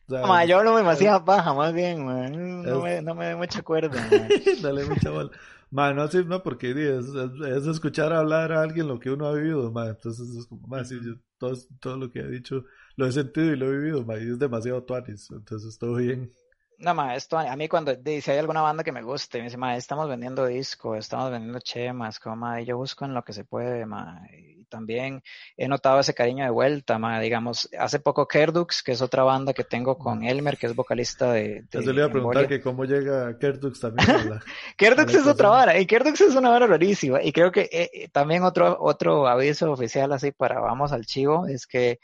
o 0.10 0.26
sea, 0.26 0.46
yo 0.46 0.58
hablo 0.58 0.76
demasiado 0.76 1.24
paja, 1.24 1.54
más 1.54 1.74
bien, 1.74 2.06
man. 2.06 2.64
No, 2.64 2.82
me, 2.82 3.02
no 3.02 3.14
me 3.14 3.26
doy 3.26 3.36
mucha 3.36 3.62
cuerda, 3.62 3.92
Dale 4.62 4.86
mucha 4.86 5.12
bola. 5.12 5.32
Ma, 5.72 5.94
no, 5.94 6.08
sí, 6.08 6.24
no, 6.26 6.42
porque 6.42 6.72
es, 6.72 7.06
es, 7.06 7.68
escuchar 7.68 8.12
hablar 8.12 8.52
a 8.52 8.64
alguien 8.64 8.88
lo 8.88 9.00
que 9.00 9.12
uno 9.12 9.28
ha 9.28 9.34
vivido, 9.34 9.72
ma. 9.72 9.88
Entonces 9.88 10.28
es 10.36 10.48
como, 10.48 10.68
más 10.68 10.90
sí, 10.90 11.00
yo, 11.04 11.14
todo, 11.38 11.54
todo 11.80 11.98
lo 11.98 12.12
que 12.12 12.20
he 12.20 12.28
dicho 12.28 12.66
lo 12.96 13.06
he 13.06 13.12
sentido 13.12 13.54
y 13.54 13.56
lo 13.56 13.68
he 13.68 13.78
vivido, 13.78 14.04
ma. 14.04 14.18
Y 14.18 14.30
es 14.30 14.40
demasiado 14.40 14.84
tuanis. 14.84 15.30
Entonces 15.32 15.78
todo 15.78 15.96
bien. 15.96 16.34
No, 16.80 16.96
ma, 16.96 17.14
esto 17.14 17.38
a 17.38 17.56
mí 17.58 17.68
cuando 17.68 17.94
dice 17.94 18.32
hay 18.32 18.38
alguna 18.38 18.62
banda 18.62 18.86
que 18.86 18.94
me 18.94 19.02
guste, 19.02 19.40
me 19.40 19.46
dice, 19.46 19.58
ma, 19.58 19.76
estamos 19.76 20.08
vendiendo 20.08 20.46
discos, 20.46 20.98
estamos 20.98 21.30
vendiendo 21.30 21.60
chemas, 21.60 22.20
como, 22.20 22.38
ma, 22.38 22.62
yo 22.62 22.78
busco 22.78 23.04
en 23.04 23.14
lo 23.14 23.22
que 23.22 23.34
se 23.34 23.44
puede, 23.44 23.86
ma. 23.86 24.22
Y 24.32 24.64
también 24.70 25.22
he 25.58 25.68
notado 25.68 26.00
ese 26.00 26.14
cariño 26.14 26.46
de 26.46 26.52
vuelta, 26.52 26.98
ma, 26.98 27.20
digamos, 27.20 27.68
hace 27.78 28.00
poco 28.00 28.28
Kerdux, 28.28 28.82
que 28.82 28.94
es 28.94 29.02
otra 29.02 29.24
banda 29.24 29.54
que 29.54 29.66
tengo 29.66 29.98
con 29.98 30.24
Elmer, 30.24 30.58
que 30.58 30.68
es 30.68 30.76
vocalista 30.76 31.34
de... 31.34 31.66
de 31.70 31.82
le 31.82 31.94
iba 31.96 32.06
a 32.06 32.12
preguntar 32.12 32.48
que 32.48 32.62
cómo 32.62 32.86
llega 32.86 33.38
Kerdux 33.38 33.82
también. 33.82 34.08
Kerdux 34.78 35.14
es 35.14 35.28
otra 35.28 35.50
vara, 35.50 35.78
y 35.78 35.86
Kerdux 35.86 36.22
es 36.22 36.36
una 36.36 36.50
vara 36.50 36.66
rarísima, 36.66 37.22
y 37.22 37.34
creo 37.34 37.52
que 37.52 37.68
eh, 37.74 37.90
eh, 37.94 38.10
también 38.10 38.44
otro, 38.44 38.78
otro 38.80 39.28
aviso 39.28 39.70
oficial 39.70 40.14
así 40.14 40.32
para 40.32 40.62
vamos 40.62 40.94
al 40.94 41.06
chivo, 41.06 41.46
es 41.46 41.68
que 41.68 42.00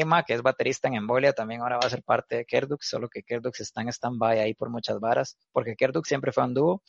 Emma, 0.00 0.22
que 0.24 0.34
es 0.34 0.42
baterista 0.42 0.88
en 0.88 0.94
Embolia, 0.94 1.32
también 1.32 1.60
ahora 1.60 1.78
va 1.78 1.86
a 1.86 1.90
ser 1.90 2.02
parte 2.02 2.36
de 2.36 2.44
Kerdux, 2.44 2.88
solo 2.88 3.08
que 3.08 3.22
Kerdux 3.22 3.60
está 3.60 3.82
en 3.82 3.88
stand-by 3.88 4.38
ahí 4.38 4.54
por 4.54 4.70
muchas 4.70 5.00
varas, 5.00 5.38
porque 5.52 5.76
Kerdux 5.76 6.08
siempre 6.08 6.32
fue 6.32 6.44
un 6.44 6.54
dúo. 6.54 6.82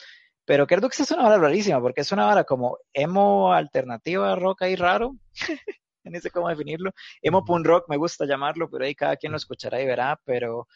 Pero 0.45 0.67
Kerdux 0.67 0.99
es 0.99 1.11
una 1.11 1.23
vara 1.23 1.37
rarísima, 1.37 1.81
porque 1.81 2.01
es 2.01 2.11
una 2.11 2.25
vara 2.25 2.43
como 2.43 2.77
emo 2.93 3.51
alternativa, 3.51 4.35
rock 4.35 4.61
ahí 4.63 4.75
raro. 4.75 5.15
no 6.03 6.19
sé 6.19 6.29
cómo 6.29 6.49
definirlo. 6.49 6.91
Emo 7.21 7.43
punk 7.43 7.65
rock 7.65 7.85
me 7.89 7.97
gusta 7.97 8.25
llamarlo, 8.25 8.69
pero 8.69 8.85
ahí 8.85 8.93
cada 8.93 9.17
quien 9.17 9.31
lo 9.31 9.37
escuchará 9.37 9.81
y 9.81 9.87
verá. 9.87 10.19
Pero 10.23 10.67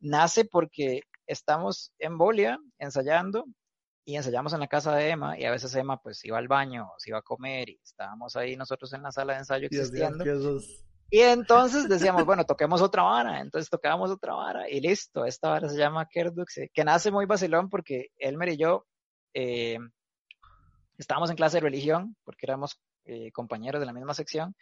nace 0.00 0.46
porque 0.46 1.02
estamos 1.26 1.92
en 1.98 2.16
Bolia 2.16 2.58
ensayando 2.78 3.44
y 4.06 4.16
ensayamos 4.16 4.54
en 4.54 4.60
la 4.60 4.68
casa 4.68 4.94
de 4.96 5.10
Emma 5.10 5.38
y 5.38 5.44
a 5.44 5.50
veces 5.50 5.74
Emma 5.74 6.00
pues 6.00 6.24
iba 6.24 6.38
al 6.38 6.48
baño, 6.48 6.90
se 6.96 7.10
iba 7.10 7.18
a 7.18 7.22
comer 7.22 7.68
y 7.68 7.78
estábamos 7.84 8.34
ahí 8.36 8.56
nosotros 8.56 8.90
en 8.94 9.02
la 9.02 9.12
sala 9.12 9.34
de 9.34 9.40
ensayo 9.40 9.66
existiendo. 9.66 10.24
Y 11.10 11.20
entonces 11.20 11.88
decíamos, 11.88 12.24
bueno, 12.24 12.44
toquemos 12.44 12.82
otra 12.82 13.02
vara. 13.02 13.40
Entonces 13.40 13.70
tocábamos 13.70 14.10
otra 14.10 14.34
vara 14.34 14.68
y 14.68 14.80
listo. 14.80 15.24
Esta 15.24 15.50
vara 15.50 15.68
se 15.68 15.78
llama 15.78 16.06
Kerdux, 16.06 16.60
que 16.72 16.84
nace 16.84 17.10
muy 17.10 17.26
vacilón 17.26 17.70
porque 17.70 18.08
Elmer 18.18 18.50
y 18.50 18.56
yo 18.58 18.86
eh, 19.34 19.78
estábamos 20.98 21.30
en 21.30 21.36
clase 21.36 21.58
de 21.58 21.62
religión, 21.62 22.16
porque 22.24 22.46
éramos 22.46 22.80
eh, 23.04 23.32
compañeros 23.32 23.80
de 23.80 23.86
la 23.86 23.92
misma 23.92 24.14
sección, 24.14 24.54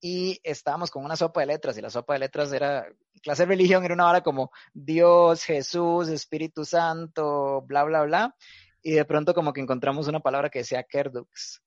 y 0.00 0.40
estábamos 0.42 0.90
con 0.90 1.04
una 1.04 1.16
sopa 1.16 1.40
de 1.40 1.46
letras, 1.46 1.78
y 1.78 1.82
la 1.82 1.90
sopa 1.90 2.14
de 2.14 2.20
letras 2.20 2.52
era, 2.52 2.86
clase 3.22 3.42
de 3.42 3.48
religión 3.48 3.84
era 3.84 3.94
una 3.94 4.04
vara 4.04 4.22
como 4.22 4.50
Dios, 4.72 5.44
Jesús, 5.44 6.08
Espíritu 6.08 6.64
Santo, 6.64 7.62
bla, 7.62 7.84
bla, 7.84 8.02
bla, 8.02 8.36
y 8.82 8.92
de 8.92 9.04
pronto 9.04 9.34
como 9.34 9.52
que 9.52 9.60
encontramos 9.60 10.08
una 10.08 10.20
palabra 10.20 10.50
que 10.50 10.60
decía 10.60 10.82
Kerdux. 10.82 11.62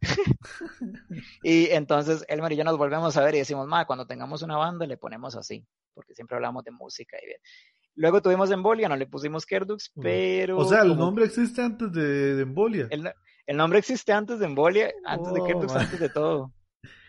y 1.42 1.66
entonces 1.70 2.24
Elmer 2.28 2.52
y 2.52 2.56
yo 2.56 2.64
nos 2.64 2.78
volvemos 2.78 3.16
a 3.16 3.24
ver 3.24 3.34
y 3.34 3.38
decimos, 3.38 3.66
ma, 3.66 3.86
cuando 3.86 4.06
tengamos 4.06 4.42
una 4.42 4.56
banda 4.56 4.86
le 4.86 4.96
ponemos 4.96 5.36
así, 5.36 5.64
porque 5.94 6.14
siempre 6.14 6.36
hablamos 6.36 6.64
de 6.64 6.70
música 6.70 7.16
y 7.22 7.26
bien. 7.26 7.40
Luego 7.96 8.22
tuvimos 8.22 8.50
Embolia, 8.50 8.88
no 8.88 8.96
le 8.96 9.06
pusimos 9.06 9.44
Kerdux, 9.44 9.92
pero... 10.00 10.58
O 10.58 10.64
sea, 10.64 10.82
el 10.82 10.96
nombre 10.96 11.26
existe 11.26 11.60
antes 11.60 11.92
de, 11.92 12.40
Embolia. 12.40 12.88
El, 12.90 13.56
nombre 13.56 13.78
existe 13.78 14.12
antes 14.12 14.38
de 14.38 14.46
Embolia, 14.46 14.92
antes 15.04 15.32
de 15.32 15.42
Kerdux, 15.44 15.74
antes 15.74 16.00
de 16.00 16.08
todo. 16.08 16.52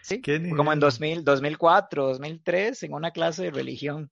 Sí, 0.02 0.22
como 0.56 0.74
en 0.74 0.80
2000, 0.80 1.24
2004, 1.24 2.08
2003, 2.08 2.84
en 2.84 2.94
una 2.94 3.12
clase 3.12 3.44
de 3.44 3.52
religión. 3.52 4.12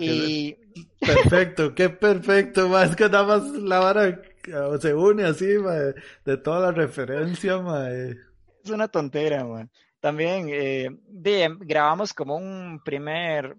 y... 0.00 0.56
Perfecto, 0.98 1.74
qué 1.74 1.88
perfecto, 1.88 2.68
más 2.68 2.96
que 2.96 3.04
nada 3.08 3.24
más 3.24 3.44
la 3.52 3.78
vara 3.78 4.20
se 4.80 4.94
une 4.94 5.24
así, 5.24 5.46
de 6.24 6.36
toda 6.38 6.60
la 6.60 6.72
referencia, 6.72 7.60
Es 8.64 8.70
una 8.70 8.88
tontera, 8.88 9.44
man. 9.44 9.70
También 10.00 10.48
eh, 10.50 10.90
grabamos 11.60 12.12
como 12.12 12.36
un 12.36 12.80
primer 12.84 13.56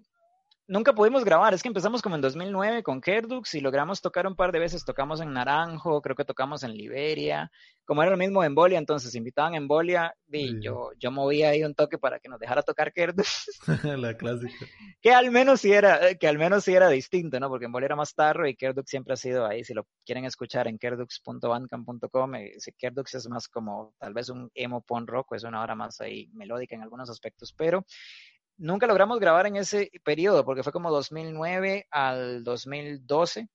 nunca 0.66 0.94
pudimos 0.94 1.24
grabar, 1.24 1.54
es 1.54 1.62
que 1.62 1.68
empezamos 1.68 2.02
como 2.02 2.14
en 2.14 2.22
2009 2.22 2.82
con 2.82 3.00
Kerdux 3.00 3.54
y 3.54 3.60
logramos 3.60 4.00
tocar 4.00 4.26
un 4.26 4.36
par 4.36 4.52
de 4.52 4.58
veces, 4.58 4.84
tocamos 4.84 5.20
en 5.20 5.32
Naranjo, 5.32 6.00
creo 6.00 6.16
que 6.16 6.24
tocamos 6.24 6.62
en 6.62 6.74
Liberia, 6.74 7.50
como 7.84 8.02
era 8.02 8.10
lo 8.10 8.16
mismo 8.16 8.42
en 8.42 8.54
Bolia, 8.54 8.78
entonces 8.78 9.14
invitaban 9.14 9.54
en 9.54 9.68
Bolia 9.68 10.14
y 10.28 10.60
yo, 10.62 10.90
yo 10.98 11.10
movía 11.10 11.50
ahí 11.50 11.62
un 11.62 11.74
toque 11.74 11.98
para 11.98 12.18
que 12.18 12.28
nos 12.28 12.40
dejara 12.40 12.62
tocar 12.62 12.92
Kerdux. 12.92 13.60
La 13.98 14.16
clásica. 14.16 14.66
que 15.00 15.12
al 15.12 15.30
menos 15.30 15.60
sí 15.60 15.72
era, 15.72 16.14
que 16.14 16.26
al 16.26 16.38
menos 16.38 16.64
sí 16.64 16.74
era 16.74 16.88
distinto, 16.88 17.38
¿no? 17.38 17.48
Porque 17.48 17.66
en 17.66 17.72
Bolia 17.72 17.86
era 17.86 17.96
más 17.96 18.14
tarro 18.14 18.48
y 18.48 18.56
Kerdux 18.56 18.88
siempre 18.88 19.14
ha 19.14 19.16
sido 19.16 19.46
ahí, 19.46 19.64
si 19.64 19.74
lo 19.74 19.86
quieren 20.04 20.24
escuchar 20.24 20.66
en 20.68 20.78
kerdux.bandcamp.com, 20.78 22.34
eh, 22.36 22.56
Kerdux 22.78 23.14
es 23.14 23.28
más 23.28 23.48
como 23.48 23.94
tal 23.98 24.14
vez 24.14 24.28
un 24.28 24.50
emo 24.54 24.80
punk 24.80 25.08
rock, 25.08 25.34
es 25.34 25.44
una 25.44 25.62
hora 25.62 25.74
más 25.74 26.00
ahí 26.00 26.28
melódica 26.32 26.74
en 26.74 26.82
algunos 26.82 27.10
aspectos, 27.10 27.52
pero 27.56 27.84
Nunca 28.56 28.86
logramos 28.86 29.18
grabar 29.18 29.46
en 29.46 29.56
ese 29.56 29.90
periodo 30.04 30.44
porque 30.44 30.62
fue 30.62 30.72
como 30.72 30.90
2009 30.90 31.86
al 31.90 32.44
2012 32.44 33.48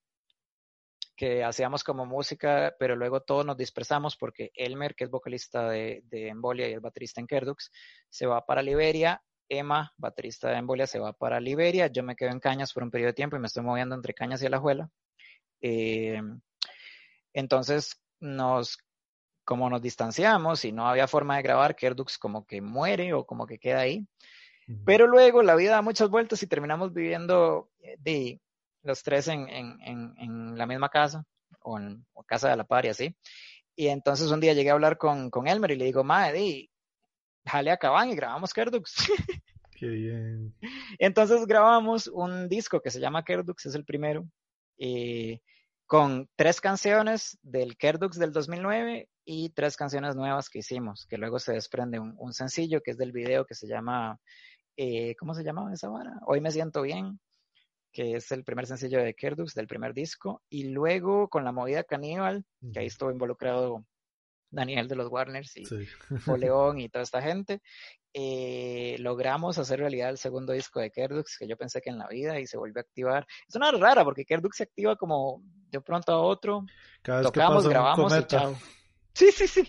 que 1.20 1.44
hacíamos 1.44 1.84
como 1.84 2.06
música, 2.06 2.74
pero 2.80 2.96
luego 2.96 3.20
todos 3.20 3.46
nos 3.46 3.58
dispersamos 3.58 4.16
porque 4.16 4.52
Elmer, 4.56 4.96
que 4.96 5.04
es 5.04 5.10
vocalista 5.10 5.68
de, 5.68 6.02
Embolia 6.10 6.70
y 6.70 6.72
el 6.72 6.80
baterista 6.80 7.20
en 7.20 7.28
Kerdux, 7.28 7.72
se 8.10 8.26
va 8.26 8.46
para 8.46 8.62
Liberia. 8.62 9.22
Emma, 9.50 9.92
baterista 9.98 10.50
de 10.50 10.56
Embolia, 10.56 10.88
se 10.88 10.98
va 10.98 11.12
para 11.12 11.42
Liberia. 11.42 11.88
Yo 11.88 12.04
me 12.04 12.16
quedo 12.16 12.30
en 12.30 12.40
Cañas 12.40 12.72
por 12.72 12.84
un 12.84 12.92
periodo 12.92 13.08
de 13.08 13.16
tiempo 13.16 13.36
y 13.36 13.40
me 13.40 13.48
estoy 13.48 13.64
moviendo 13.64 13.96
entre 13.96 14.14
Cañas 14.14 14.42
y 14.42 14.46
Alajuela. 14.46 14.90
Eh, 15.60 16.22
entonces, 17.34 18.02
nos, 18.22 18.78
como 19.44 19.70
nos 19.70 19.82
distanciamos 19.82 20.64
y 20.64 20.72
no 20.72 20.88
había 20.88 21.08
forma 21.10 21.36
de 21.36 21.44
grabar, 21.44 21.76
Kerdux 21.76 22.18
como 22.18 22.46
que 22.46 22.62
muere 22.62 23.14
o 23.14 23.26
como 23.26 23.46
que 23.46 23.60
queda 23.60 23.80
ahí. 23.80 24.08
Pero 24.86 25.08
luego 25.08 25.42
la 25.42 25.56
vida 25.56 25.72
da 25.72 25.82
muchas 25.82 26.10
vueltas 26.10 26.44
y 26.44 26.48
terminamos 26.48 26.94
viviendo 26.94 27.70
eh, 27.80 27.96
de, 28.00 28.42
los 28.84 29.04
tres 29.04 29.28
en, 29.28 29.50
en, 29.50 30.14
en, 30.18 30.58
la 30.58 30.66
misma 30.66 30.90
casa 30.90 31.26
o 31.62 31.78
en 31.80 32.06
casa 32.26 32.50
de 32.50 32.58
la 32.58 32.64
par 32.64 32.86
y 32.86 32.90
así. 32.90 33.16
Y 33.76 33.88
entonces 33.88 34.30
un 34.32 34.40
día 34.40 34.54
llegué 34.54 34.70
a 34.70 34.74
hablar 34.74 34.98
con, 34.98 35.30
con 35.30 35.48
Elmer 35.48 35.72
y 35.72 35.76
le 35.76 35.86
digo, 35.86 36.04
madre, 36.04 36.70
jale 37.46 37.72
a 37.72 37.78
Cabán 37.78 38.10
y 38.10 38.16
grabamos 38.16 38.54
Kerdux. 38.54 38.96
Qué 39.72 39.88
bien. 39.88 40.54
Entonces 40.98 41.46
grabamos 41.48 42.08
un 42.08 42.50
disco 42.50 42.82
que 42.82 42.92
se 42.92 43.00
llama 43.00 43.24
Kerdux, 43.24 43.66
es 43.66 43.76
el 43.76 43.86
primero, 43.86 44.28
y 44.78 45.42
con 45.86 46.30
tres 46.36 46.60
canciones 46.60 47.40
del 47.42 47.78
Kerdux 47.78 48.20
del 48.20 48.34
2009 48.34 49.10
y 49.24 49.50
tres 49.52 49.78
canciones 49.78 50.16
nuevas 50.16 50.50
que 50.50 50.60
hicimos, 50.60 51.08
que 51.10 51.18
luego 51.18 51.40
se 51.40 51.54
desprende 51.54 52.00
un, 52.00 52.14
un 52.18 52.34
sencillo 52.34 52.82
que 52.82 52.92
es 52.92 52.98
del 52.98 53.14
video 53.14 53.46
que 53.46 53.56
se 53.56 53.68
llama 53.68 54.20
eh, 54.82 55.14
¿cómo 55.20 55.34
se 55.34 55.44
llamaba 55.44 55.74
esa 55.74 55.90
vara? 55.90 56.22
Hoy 56.26 56.40
me 56.40 56.52
siento 56.52 56.82
bien, 56.82 57.20
que 57.92 58.16
es 58.16 58.32
el 58.32 58.46
primer 58.46 58.66
sencillo 58.66 59.04
de 59.04 59.14
Kerdux 59.14 59.54
del 59.54 59.68
primer 59.68 59.94
disco, 59.94 60.42
y 60.48 60.70
luego 60.70 61.28
con 61.28 61.44
la 61.44 61.52
movida 61.52 61.84
Caníbal, 61.84 62.46
que 62.72 62.80
ahí 62.80 62.86
estuvo 62.86 63.12
involucrado 63.12 63.84
Daniel 64.50 64.88
de 64.88 64.96
los 64.96 65.12
Warners 65.12 65.58
y 65.58 65.66
Sí. 65.66 65.86
León 66.38 66.80
y 66.80 66.88
toda 66.88 67.04
esta 67.04 67.22
gente, 67.22 67.62
eh, 68.14 68.96
logramos 69.00 69.58
hacer 69.58 69.80
realidad 69.80 70.12
el 70.12 70.18
segundo 70.18 70.54
disco 70.54 70.80
de 70.80 70.92
Kerdux, 70.92 71.38
que 71.38 71.46
yo 71.46 71.58
pensé 71.58 71.82
que 71.82 71.90
en 71.90 71.98
la 71.98 72.08
vida, 72.08 72.40
y 72.40 72.48
se 72.48 72.58
volvió 72.58 72.80
a 72.80 72.84
activar. 72.84 73.28
Es 73.50 73.56
una 73.56 73.74
rara, 73.74 74.06
porque 74.06 74.24
Kerdux 74.24 74.56
se 74.56 74.64
activa 74.64 74.96
como 74.96 75.44
de 75.44 75.82
pronto 75.82 76.14
a 76.14 76.22
otro, 76.22 76.66
Cada 77.02 77.20
vez 77.20 77.28
que 77.28 77.34
tocamos, 77.34 77.68
grabamos 77.68 78.18
y 78.18 78.24
chao. 78.28 78.56
Sí, 79.20 79.34
sí, 79.34 79.48
sí. 79.48 79.68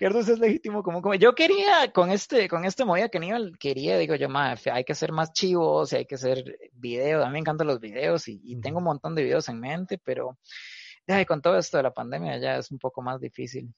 Kerdux 0.00 0.28
es 0.28 0.40
legítimo 0.40 0.82
como, 0.82 1.00
como 1.02 1.14
yo 1.14 1.36
quería 1.36 1.92
con 1.92 2.10
este 2.10 2.48
con 2.48 2.64
este 2.64 2.84
movida 2.84 3.08
que 3.08 3.18
Aníbal 3.18 3.56
quería, 3.60 3.96
digo 3.96 4.16
yo, 4.16 4.28
"Ma, 4.28 4.56
hay 4.72 4.82
que 4.84 4.92
hacer 4.92 5.12
más 5.12 5.32
chivos, 5.32 5.92
y 5.92 5.96
hay 5.98 6.06
que 6.06 6.16
hacer 6.16 6.58
videos, 6.72 7.22
a 7.22 7.26
mí 7.28 7.34
me 7.34 7.38
encantan 7.38 7.68
los 7.68 7.78
videos 7.78 8.26
y, 8.26 8.40
y 8.42 8.56
tengo 8.60 8.78
un 8.78 8.84
montón 8.84 9.14
de 9.14 9.22
videos 9.22 9.48
en 9.48 9.60
mente, 9.60 9.98
pero 10.02 10.36
ay, 11.06 11.24
con 11.26 11.40
todo 11.40 11.56
esto 11.58 11.76
de 11.76 11.84
la 11.84 11.92
pandemia 11.94 12.36
ya 12.38 12.56
es 12.56 12.72
un 12.72 12.80
poco 12.80 13.02
más 13.02 13.20
difícil. 13.20 13.72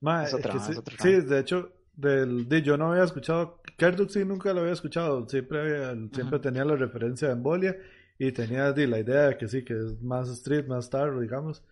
Ma, 0.00 0.22
Es 0.24 0.28
es 0.28 0.34
otra, 0.36 0.52
que 0.52 0.56
es 0.58 0.64
sí, 0.68 0.72
otra 0.78 0.96
sí, 0.96 1.10
rama. 1.10 1.24
de 1.28 1.38
hecho, 1.40 1.72
del, 1.92 2.48
de, 2.48 2.62
yo 2.62 2.76
no 2.78 2.92
había 2.92 3.04
escuchado, 3.04 3.60
Kerduk 3.76 4.08
sí 4.08 4.24
nunca 4.24 4.54
lo 4.54 4.60
había 4.60 4.72
escuchado, 4.72 5.28
siempre, 5.28 5.60
había- 5.60 5.94
siempre 6.14 6.38
tenía 6.38 6.64
la 6.64 6.76
referencia 6.76 7.28
de 7.28 7.34
Embolia 7.34 7.76
y 8.18 8.32
tenía 8.32 8.72
di, 8.72 8.86
la 8.86 8.98
idea 8.98 9.28
de 9.28 9.36
que 9.38 9.48
sí, 9.48 9.64
que 9.64 9.74
es 9.74 10.00
más 10.02 10.28
street, 10.30 10.66
más 10.66 10.90
tarde, 10.90 11.20
digamos. 11.22 11.62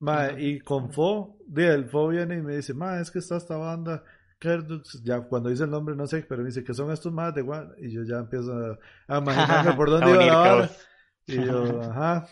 Ma, 0.00 0.30
Ujú. 0.30 0.38
y 0.38 0.60
con 0.60 0.90
Fo, 0.92 1.36
di, 1.46 1.62
el 1.64 1.88
Fo 1.88 2.08
viene 2.08 2.36
y 2.36 2.42
me 2.42 2.56
dice, 2.56 2.72
ma, 2.74 3.00
es 3.00 3.10
que 3.10 3.18
está 3.18 3.36
esta 3.36 3.56
banda, 3.56 4.02
Kerdux, 4.38 5.02
ya 5.04 5.20
cuando 5.20 5.50
dice 5.50 5.64
el 5.64 5.70
nombre 5.70 5.94
no 5.94 6.06
sé, 6.06 6.24
pero 6.26 6.40
me 6.42 6.48
dice 6.48 6.64
que 6.64 6.72
son 6.72 6.90
estos 6.90 7.12
más 7.12 7.34
de 7.34 7.42
Guan, 7.42 7.72
y 7.78 7.90
yo 7.92 8.02
ya 8.04 8.18
empiezo 8.18 8.78
a, 9.08 9.18
imaginarme 9.18 9.72
por 9.76 9.90
dónde 9.90 10.12
iba 10.12 10.24
la 10.24 10.42
cabos. 10.42 10.88
Y 11.26 11.44
yo, 11.44 11.82
ajá. 11.82 12.26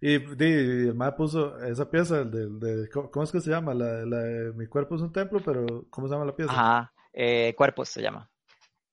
Y, 0.00 0.18
di, 0.18 0.46
y 0.46 0.88
el 0.88 0.94
mae 0.94 1.12
puso 1.12 1.58
esa 1.62 1.90
pieza, 1.90 2.20
el 2.20 2.30
de, 2.30 2.46
de- 2.48 2.88
¿cómo 2.90 3.22
es 3.24 3.32
que 3.32 3.40
se 3.40 3.50
llama? 3.50 3.74
La, 3.74 4.06
la 4.06 4.18
de 4.18 4.52
Mi 4.52 4.66
cuerpo 4.66 4.94
es 4.94 5.02
un 5.02 5.12
templo, 5.12 5.40
pero 5.44 5.86
¿cómo 5.90 6.06
se 6.08 6.14
llama 6.14 6.24
la 6.24 6.36
pieza? 6.36 6.52
Ajá, 6.52 6.92
eh, 7.12 7.54
cuerpos 7.56 7.88
se 7.88 8.00
llama. 8.02 8.30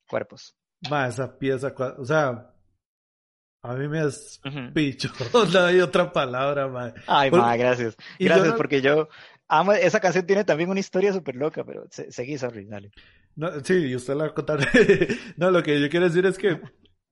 Cuerpos. 0.10 0.56
Ma, 0.90 1.08
esa 1.08 1.38
pieza, 1.38 1.74
o 1.98 2.06
sea, 2.06 2.52
a 3.70 3.74
mí 3.76 3.88
me 3.88 4.06
es 4.06 4.40
Ujú. 4.46 4.74
picho, 4.74 5.10
no 5.54 5.60
hay 5.66 5.80
otra 5.82 6.12
palabra, 6.12 6.68
ma. 6.68 6.94
Ay, 7.08 7.30
Por- 7.30 7.40
ma, 7.40 7.56
gracias. 7.58 7.96
yo 8.20 8.26
Gracias, 8.26 8.48
no- 8.50 8.58
porque 8.58 8.82
yo 8.82 9.10
amo, 9.48 9.74
esa 9.74 10.00
canción 10.00 10.26
tiene 10.26 10.44
también 10.44 10.70
una 10.70 10.80
historia 10.80 11.14
súper 11.14 11.36
loca, 11.36 11.64
pero 11.64 11.86
se- 11.90 12.12
seguí, 12.12 12.38
sorry, 12.38 12.66
dale. 12.66 12.92
No, 13.36 13.52
sí, 13.64 13.74
y 13.74 13.96
usted 13.96 14.16
la 14.16 14.26
va 14.26 14.30
a 14.32 14.34
contar. 14.34 14.60
no, 15.38 15.52
lo 15.52 15.62
que 15.64 15.80
yo 15.80 15.90
quiero 15.90 16.06
decir 16.08 16.26
es 16.26 16.38
que, 16.38 16.60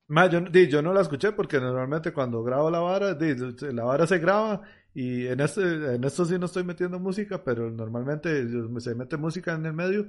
ma, 0.08 0.28
yo, 0.28 0.42
di, 0.42 0.68
yo 0.68 0.82
no 0.82 0.94
la 0.94 1.02
escuché 1.02 1.32
porque 1.34 1.60
normalmente 1.60 2.14
cuando 2.14 2.44
grabo 2.44 2.70
la 2.72 2.80
vara, 2.80 3.14
di, 3.14 3.36
la 3.74 3.84
vara 3.84 4.08
se 4.08 4.18
graba 4.20 4.62
y 4.94 5.28
en 5.28 5.40
este, 5.40 5.62
en 5.96 6.04
esto 6.04 6.26
sí 6.26 6.40
no 6.40 6.46
estoy 6.48 6.64
metiendo 6.64 7.00
música, 7.00 7.44
pero 7.44 7.70
normalmente 7.70 8.48
se 8.80 8.96
mete 8.96 9.18
música 9.18 9.54
en 9.54 9.66
el 9.66 9.74
medio, 9.74 10.08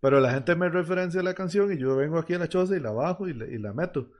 pero 0.00 0.20
la 0.20 0.32
gente 0.32 0.54
me 0.54 0.68
referencia 0.68 1.22
la 1.22 1.34
canción 1.34 1.72
y 1.72 1.78
yo 1.78 1.96
vengo 1.96 2.18
aquí 2.18 2.34
a 2.34 2.38
la 2.38 2.48
choza 2.48 2.76
y 2.76 2.80
la 2.80 2.90
bajo 2.90 3.26
y, 3.28 3.32
la- 3.34 3.46
y 3.46 3.58
la 3.58 3.72
meto. 3.72 4.10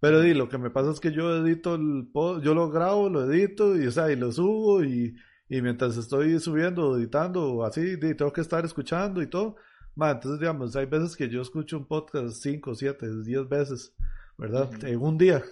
Pero 0.00 0.20
di, 0.20 0.32
lo 0.34 0.48
que 0.48 0.58
me 0.58 0.70
pasa 0.70 0.90
es 0.92 1.00
que 1.00 1.12
yo 1.12 1.36
edito 1.44 1.74
el 1.74 2.08
po- 2.12 2.40
yo 2.40 2.54
lo 2.54 2.70
grabo, 2.70 3.08
lo 3.08 3.30
edito 3.30 3.76
y, 3.76 3.86
o 3.86 3.90
sea, 3.90 4.10
y 4.12 4.16
lo 4.16 4.30
subo 4.32 4.84
y, 4.84 5.14
y 5.48 5.62
mientras 5.62 5.96
estoy 5.96 6.38
subiendo 6.38 6.96
editando 6.96 7.64
así, 7.64 7.96
di, 7.96 8.14
tengo 8.14 8.32
que 8.32 8.40
estar 8.40 8.64
escuchando 8.64 9.20
y 9.22 9.26
todo. 9.26 9.56
Ma, 9.96 10.12
entonces, 10.12 10.38
digamos, 10.38 10.76
hay 10.76 10.86
veces 10.86 11.16
que 11.16 11.28
yo 11.28 11.42
escucho 11.42 11.76
un 11.78 11.86
podcast 11.86 12.36
5, 12.40 12.74
7, 12.74 13.06
10 13.24 13.48
veces, 13.48 13.92
¿verdad? 14.36 14.70
Ujú. 14.72 14.86
En 14.86 14.98
un 15.00 15.18
día. 15.18 15.42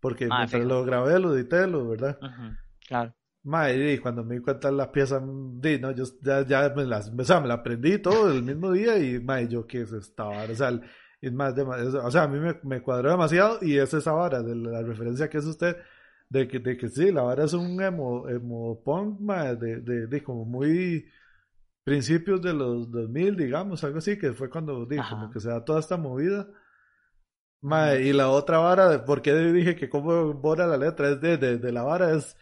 Porque 0.00 0.28
Ah, 0.30 0.38
mientras 0.38 0.64
lo 0.64 0.84
grabé, 0.84 1.18
lo 1.18 1.36
edité, 1.36 1.66
lo, 1.66 1.88
¿verdad? 1.88 2.16
Ujú, 2.22 2.54
Claro. 2.86 3.14
Ma, 3.42 3.72
y 3.72 3.98
cuando 3.98 4.22
me 4.22 4.34
di 4.36 4.40
cuenta 4.42 4.68
de 4.70 4.76
la 4.76 4.92
pieza, 4.92 5.18
di, 5.24 5.78
no, 5.78 5.90
yo 5.92 6.04
ya, 6.22 6.46
ya 6.46 6.72
me, 6.76 6.84
las, 6.84 7.10
o 7.10 7.24
sea, 7.24 7.40
me 7.40 7.48
la 7.48 7.54
aprendí 7.54 7.98
todo 7.98 8.30
el 8.30 8.42
mismo 8.42 8.70
día 8.70 8.98
y, 8.98 9.18
ma, 9.18 9.40
y 9.40 9.48
yo, 9.48 9.66
¿qué 9.66 9.80
es 9.80 9.92
esta 9.92 10.24
vara? 10.24 10.52
O 10.52 10.54
sea, 10.54 10.68
el- 10.68 10.82
es 11.20 11.32
más, 11.32 11.56
es- 11.58 11.94
o 11.94 12.10
sea, 12.10 12.24
a 12.24 12.28
mí 12.28 12.38
me, 12.38 12.58
me 12.62 12.82
cuadró 12.82 13.10
demasiado 13.10 13.58
y 13.62 13.78
es 13.78 13.92
esa 13.94 14.12
vara, 14.12 14.42
de 14.42 14.54
la 14.56 14.82
referencia 14.82 15.28
que 15.28 15.38
es 15.38 15.44
usted, 15.46 15.76
de 16.28 16.48
que, 16.48 16.58
de 16.60 16.76
que 16.76 16.88
sí, 16.88 17.10
la 17.12 17.22
vara 17.22 17.44
es 17.44 17.52
un 17.52 17.80
emo, 17.82 18.28
emo 18.28 18.82
punk, 18.84 19.20
ma, 19.20 19.54
de, 19.54 19.80
de, 19.80 20.06
de 20.06 20.22
como 20.22 20.44
muy 20.44 21.06
principios 21.84 22.40
de 22.42 22.52
los 22.54 22.90
2000, 22.90 23.36
digamos, 23.36 23.82
algo 23.84 23.98
así, 23.98 24.18
que 24.18 24.32
fue 24.32 24.48
cuando, 24.50 24.86
di, 24.86 24.98
Ajá. 24.98 25.10
como 25.10 25.30
que 25.30 25.40
se 25.40 25.48
da 25.48 25.64
toda 25.64 25.80
esta 25.80 25.96
movida. 25.96 26.48
Ma, 27.62 27.94
y 27.96 28.12
la 28.14 28.30
otra 28.30 28.58
vara, 28.58 28.88
de 28.88 29.00
por 29.00 29.20
qué 29.20 29.34
dije 29.34 29.76
que 29.76 29.88
cómo 29.90 30.32
bora 30.34 30.66
la 30.66 30.78
letra, 30.78 31.10
es 31.10 31.20
de, 31.20 31.36
de, 31.36 31.58
de 31.58 31.72
la 31.72 31.82
vara, 31.82 32.12
es 32.14 32.36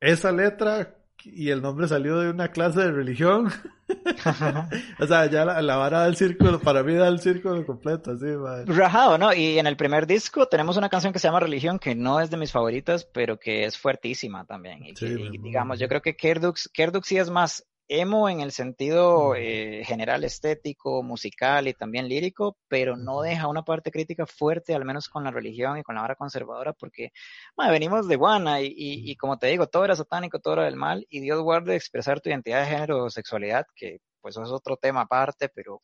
esa 0.00 0.32
letra 0.32 0.96
y 1.24 1.50
el 1.50 1.62
nombre 1.62 1.88
salió 1.88 2.18
de 2.18 2.30
una 2.30 2.48
clase 2.48 2.80
de 2.80 2.92
religión. 2.92 3.50
o 4.98 5.06
sea, 5.06 5.26
ya 5.26 5.44
la, 5.44 5.60
la 5.62 5.76
vara 5.76 6.04
del 6.04 6.16
círculo, 6.16 6.60
para 6.60 6.82
mí 6.82 6.94
da 6.94 7.08
el 7.08 7.20
círculo 7.20 7.64
completo, 7.66 8.12
así, 8.12 8.26
ma. 8.26 8.64
Rajado, 8.66 9.18
¿no? 9.18 9.32
Y 9.32 9.58
en 9.58 9.66
el 9.66 9.76
primer 9.76 10.06
disco 10.06 10.46
tenemos 10.46 10.76
una 10.76 10.88
canción 10.88 11.12
que 11.12 11.18
se 11.18 11.28
llama 11.28 11.40
Religión, 11.40 11.78
que 11.78 11.94
no 11.94 12.20
es 12.20 12.30
de 12.30 12.36
mis 12.36 12.52
favoritas, 12.52 13.04
pero 13.12 13.38
que 13.38 13.64
es 13.64 13.78
fuertísima 13.78 14.44
también. 14.44 14.84
Y, 14.84 14.96
Sí, 14.96 15.06
que, 15.06 15.22
y 15.32 15.38
digamos, 15.38 15.78
yo 15.78 15.88
creo 15.88 16.02
que 16.02 16.16
Kerdux, 16.16 16.68
Kerdux 16.72 17.06
sí 17.06 17.18
es 17.18 17.30
más 17.30 17.66
emo 17.88 18.28
en 18.28 18.40
el 18.40 18.52
sentido 18.52 19.34
eh, 19.34 19.82
general 19.84 20.24
estético, 20.24 21.02
musical 21.02 21.68
y 21.68 21.74
también 21.74 22.08
lírico, 22.08 22.56
pero 22.68 22.96
no 22.96 23.22
deja 23.22 23.48
una 23.48 23.64
parte 23.64 23.90
crítica 23.90 24.26
fuerte, 24.26 24.74
al 24.74 24.84
menos 24.84 25.08
con 25.08 25.24
la 25.24 25.30
religión 25.30 25.78
y 25.78 25.82
con 25.82 25.94
la 25.94 26.02
vara 26.02 26.16
conservadora, 26.16 26.72
porque 26.72 27.10
ma, 27.56 27.70
venimos 27.70 28.08
de 28.08 28.16
Guana 28.16 28.60
y, 28.60 28.66
y, 28.66 29.10
y 29.10 29.16
como 29.16 29.38
te 29.38 29.48
digo, 29.48 29.66
todo 29.68 29.84
era 29.84 29.96
satánico, 29.96 30.40
todo 30.40 30.54
era 30.54 30.64
del 30.64 30.76
mal, 30.76 31.06
y 31.10 31.20
Dios 31.20 31.40
guarde 31.42 31.76
expresar 31.76 32.20
tu 32.20 32.30
identidad 32.30 32.60
de 32.60 32.70
género 32.70 33.04
o 33.04 33.10
sexualidad, 33.10 33.66
que 33.76 34.00
pues 34.24 34.36
eso 34.36 34.42
es 34.42 34.50
otro 34.50 34.78
tema 34.78 35.02
aparte, 35.02 35.50
pero 35.50 35.82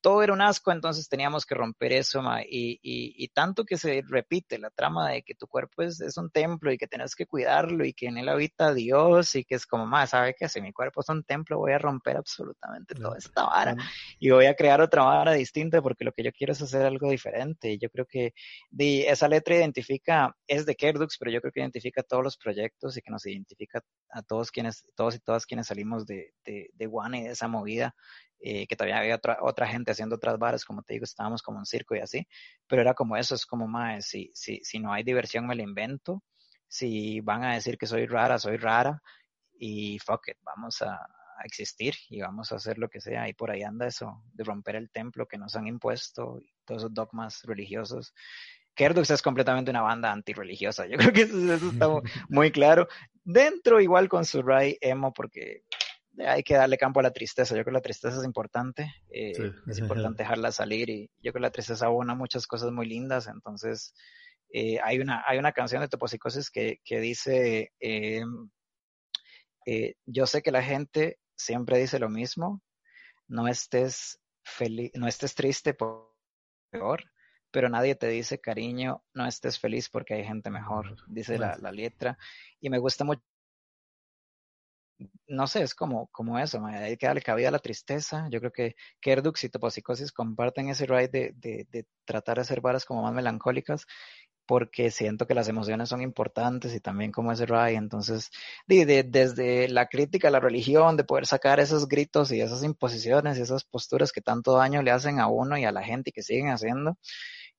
todo 0.00 0.22
era 0.22 0.32
un 0.32 0.40
asco, 0.40 0.70
entonces 0.70 1.08
teníamos 1.08 1.44
que 1.44 1.56
romper 1.56 1.92
eso, 1.92 2.22
ma, 2.22 2.40
y, 2.40 2.78
y, 2.82 3.16
y 3.16 3.28
tanto 3.28 3.64
que 3.64 3.76
se 3.76 4.04
repite 4.06 4.58
la 4.58 4.70
trama 4.70 5.10
de 5.10 5.22
que 5.22 5.34
tu 5.34 5.48
cuerpo 5.48 5.82
es, 5.82 6.00
es 6.00 6.16
un 6.16 6.30
templo 6.30 6.70
y 6.70 6.78
que 6.78 6.86
tienes 6.86 7.16
que 7.16 7.26
cuidarlo 7.26 7.84
y 7.84 7.92
que 7.92 8.06
en 8.06 8.16
él 8.16 8.28
habita 8.28 8.72
Dios 8.72 9.34
y 9.34 9.44
que 9.44 9.56
es 9.56 9.66
como, 9.66 9.86
más, 9.86 10.10
¿sabe 10.10 10.36
qué? 10.38 10.48
Si 10.48 10.60
mi 10.60 10.72
cuerpo 10.72 11.00
es 11.00 11.08
un 11.08 11.24
templo, 11.24 11.58
voy 11.58 11.72
a 11.72 11.78
romper 11.78 12.16
absolutamente 12.16 12.94
toda 12.94 13.18
esta 13.18 13.44
vara 13.44 13.74
y 14.20 14.30
voy 14.30 14.46
a 14.46 14.54
crear 14.54 14.80
otra 14.80 15.02
vara 15.02 15.32
distinta 15.32 15.82
porque 15.82 16.04
lo 16.04 16.12
que 16.12 16.22
yo 16.22 16.30
quiero 16.32 16.52
es 16.52 16.62
hacer 16.62 16.82
algo 16.82 17.10
diferente. 17.10 17.72
Y 17.72 17.78
yo 17.78 17.90
creo 17.90 18.06
que 18.06 18.34
di, 18.70 19.02
esa 19.02 19.26
letra 19.26 19.56
identifica, 19.56 20.36
es 20.46 20.64
de 20.64 20.76
Kerdux, 20.76 21.18
pero 21.18 21.32
yo 21.32 21.40
creo 21.40 21.52
que 21.52 21.60
identifica 21.60 22.04
todos 22.04 22.22
los 22.22 22.36
proyectos 22.36 22.96
y 22.96 23.02
que 23.02 23.10
nos 23.10 23.26
identifica 23.26 23.82
a 24.10 24.22
todos 24.22 24.52
quienes, 24.52 24.84
todos 24.94 25.16
y 25.16 25.18
todas 25.18 25.44
quienes 25.44 25.66
salimos 25.66 26.06
de, 26.06 26.34
de, 26.44 26.70
de 26.72 26.86
Guana 26.86 27.18
y 27.18 27.22
de 27.24 27.30
esa 27.30 27.48
movida, 27.48 27.79
eh, 28.40 28.66
que 28.66 28.76
todavía 28.76 28.98
había 28.98 29.16
otra, 29.16 29.38
otra 29.42 29.66
gente 29.66 29.90
haciendo 29.92 30.16
otras 30.16 30.38
varas, 30.38 30.64
como 30.64 30.82
te 30.82 30.94
digo, 30.94 31.04
estábamos 31.04 31.42
como 31.42 31.58
en 31.58 31.66
circo 31.66 31.94
y 31.94 32.00
así, 32.00 32.26
pero 32.66 32.82
era 32.82 32.94
como 32.94 33.16
eso, 33.16 33.34
es 33.34 33.44
como 33.46 33.66
más, 33.68 34.06
si, 34.06 34.30
si, 34.34 34.60
si 34.62 34.78
no 34.78 34.92
hay 34.92 35.02
diversión 35.02 35.46
me 35.46 35.54
la 35.56 35.62
invento, 35.62 36.22
si 36.68 37.20
van 37.20 37.44
a 37.44 37.54
decir 37.54 37.76
que 37.76 37.86
soy 37.86 38.06
rara, 38.06 38.38
soy 38.38 38.56
rara, 38.56 39.02
y 39.58 39.98
fuck 39.98 40.28
it, 40.28 40.36
vamos 40.42 40.80
a, 40.82 40.94
a 40.94 41.44
existir 41.44 41.94
y 42.08 42.20
vamos 42.22 42.50
a 42.52 42.56
hacer 42.56 42.78
lo 42.78 42.88
que 42.88 43.00
sea. 43.00 43.28
Y 43.28 43.34
por 43.34 43.50
ahí 43.50 43.62
anda 43.62 43.86
eso, 43.86 44.22
de 44.32 44.44
romper 44.44 44.76
el 44.76 44.90
templo 44.90 45.26
que 45.26 45.36
nos 45.38 45.54
han 45.56 45.66
impuesto 45.66 46.40
todos 46.64 46.82
esos 46.82 46.94
dogmas 46.94 47.42
religiosos. 47.44 48.14
Kerdux 48.74 49.10
es 49.10 49.20
completamente 49.20 49.70
una 49.70 49.82
banda 49.82 50.12
antirreligiosa. 50.12 50.86
Yo 50.90 50.96
creo 50.96 51.12
que 51.12 51.22
eso, 51.22 51.36
eso 51.52 51.68
está 51.70 51.88
mu- 51.90 52.00
muy 52.28 52.50
claro. 52.50 52.88
Dentro 53.24 53.80
igual 53.80 54.08
con 54.08 54.24
su 54.24 54.42
Ray 54.42 54.78
emo 54.80 55.12
porque 55.12 55.64
hay 56.18 56.42
que 56.42 56.54
darle 56.54 56.76
campo 56.78 57.00
a 57.00 57.02
la 57.02 57.12
tristeza. 57.12 57.54
Yo 57.54 57.62
creo 57.62 57.72
que 57.72 57.78
la 57.78 57.80
tristeza 57.80 58.18
es 58.18 58.24
importante. 58.24 58.92
eh, 59.10 59.32
Sí. 59.34 59.42
Es 59.68 59.78
importante 59.78 60.22
dejarla 60.22 60.52
salir 60.52 60.90
y 60.90 61.06
yo 61.22 61.32
creo 61.32 61.34
que 61.34 61.40
la 61.40 61.50
tristeza 61.50 61.86
abona 61.86 62.14
muchas 62.14 62.46
cosas 62.46 62.72
muy 62.72 62.86
lindas. 62.86 63.26
Entonces, 63.26 63.94
eh, 64.52 64.78
hay, 64.82 64.98
una, 64.98 65.22
hay 65.26 65.38
una 65.38 65.52
canción 65.52 65.80
de 65.80 65.88
Toposicosis 65.88 66.50
que, 66.50 66.80
que 66.84 67.00
dice, 67.00 67.72
eh, 67.80 68.22
eh, 69.66 69.94
yo 70.06 70.26
sé 70.26 70.42
que 70.42 70.50
la 70.50 70.62
gente 70.62 71.18
siempre 71.36 71.78
dice 71.78 71.98
lo 71.98 72.08
mismo, 72.08 72.60
no 73.28 73.46
estés 73.48 74.20
feliz, 74.44 74.90
no 74.94 75.06
estés 75.06 75.34
triste 75.34 75.74
por 75.74 76.10
peor, 76.70 77.04
pero 77.52 77.68
nadie 77.68 77.94
te 77.94 78.08
dice 78.08 78.40
cariño, 78.40 79.02
no 79.14 79.26
estés 79.26 79.58
feliz 79.58 79.88
porque 79.88 80.14
hay 80.14 80.24
gente 80.24 80.50
mejor, 80.50 80.96
dice 81.08 81.38
la, 81.38 81.56
la 81.58 81.72
letra, 81.72 82.18
y 82.60 82.70
me 82.70 82.78
gusta 82.78 83.04
mucho. 83.04 83.22
No 85.30 85.46
sé, 85.46 85.62
es 85.62 85.74
como, 85.76 86.08
como 86.08 86.38
eso, 86.40 86.64
hay 86.66 86.96
que 86.96 87.06
darle 87.06 87.22
cabida 87.22 87.48
a 87.48 87.52
la 87.52 87.60
tristeza. 87.60 88.28
Yo 88.30 88.40
creo 88.40 88.52
que 88.52 88.74
Kerdux 89.00 89.44
y 89.44 89.48
Toposicosis 89.48 90.10
comparten 90.12 90.68
ese 90.68 90.86
ride 90.86 91.08
de, 91.08 91.66
de, 91.70 91.86
tratar 92.04 92.36
de 92.36 92.42
hacer 92.42 92.60
varas 92.60 92.84
como 92.84 93.02
más 93.02 93.14
melancólicas, 93.14 93.86
porque 94.46 94.90
siento 94.90 95.26
que 95.28 95.34
las 95.34 95.48
emociones 95.48 95.88
son 95.88 96.02
importantes 96.02 96.74
y 96.74 96.80
también 96.80 97.12
como 97.12 97.30
ese 97.32 97.46
ride. 97.46 97.76
Entonces, 97.76 98.30
de, 98.66 98.84
de, 98.86 99.04
desde 99.04 99.68
la 99.68 99.86
crítica 99.86 100.28
a 100.28 100.30
la 100.32 100.40
religión, 100.40 100.96
de 100.96 101.04
poder 101.04 101.26
sacar 101.26 101.60
esos 101.60 101.86
gritos 101.88 102.32
y 102.32 102.40
esas 102.40 102.64
imposiciones 102.64 103.38
y 103.38 103.42
esas 103.42 103.64
posturas 103.64 104.12
que 104.12 104.22
tanto 104.22 104.56
daño 104.56 104.82
le 104.82 104.90
hacen 104.90 105.20
a 105.20 105.28
uno 105.28 105.56
y 105.58 105.64
a 105.64 105.72
la 105.72 105.84
gente 105.84 106.10
y 106.10 106.12
que 106.12 106.22
siguen 106.22 106.48
haciendo, 106.48 106.98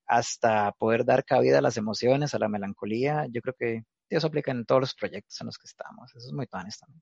hasta 0.07 0.73
poder 0.73 1.05
dar 1.05 1.25
cabida 1.25 1.59
a 1.59 1.61
las 1.61 1.77
emociones, 1.77 2.35
a 2.35 2.39
la 2.39 2.49
melancolía, 2.49 3.27
yo 3.31 3.41
creo 3.41 3.55
que 3.57 3.83
eso 4.09 4.27
aplica 4.27 4.51
en 4.51 4.65
todos 4.65 4.81
los 4.81 4.95
proyectos 4.95 5.39
en 5.41 5.47
los 5.47 5.57
que 5.57 5.67
estamos. 5.67 6.11
Eso 6.15 6.27
es 6.27 6.33
muy 6.33 6.47
también. 6.47 7.01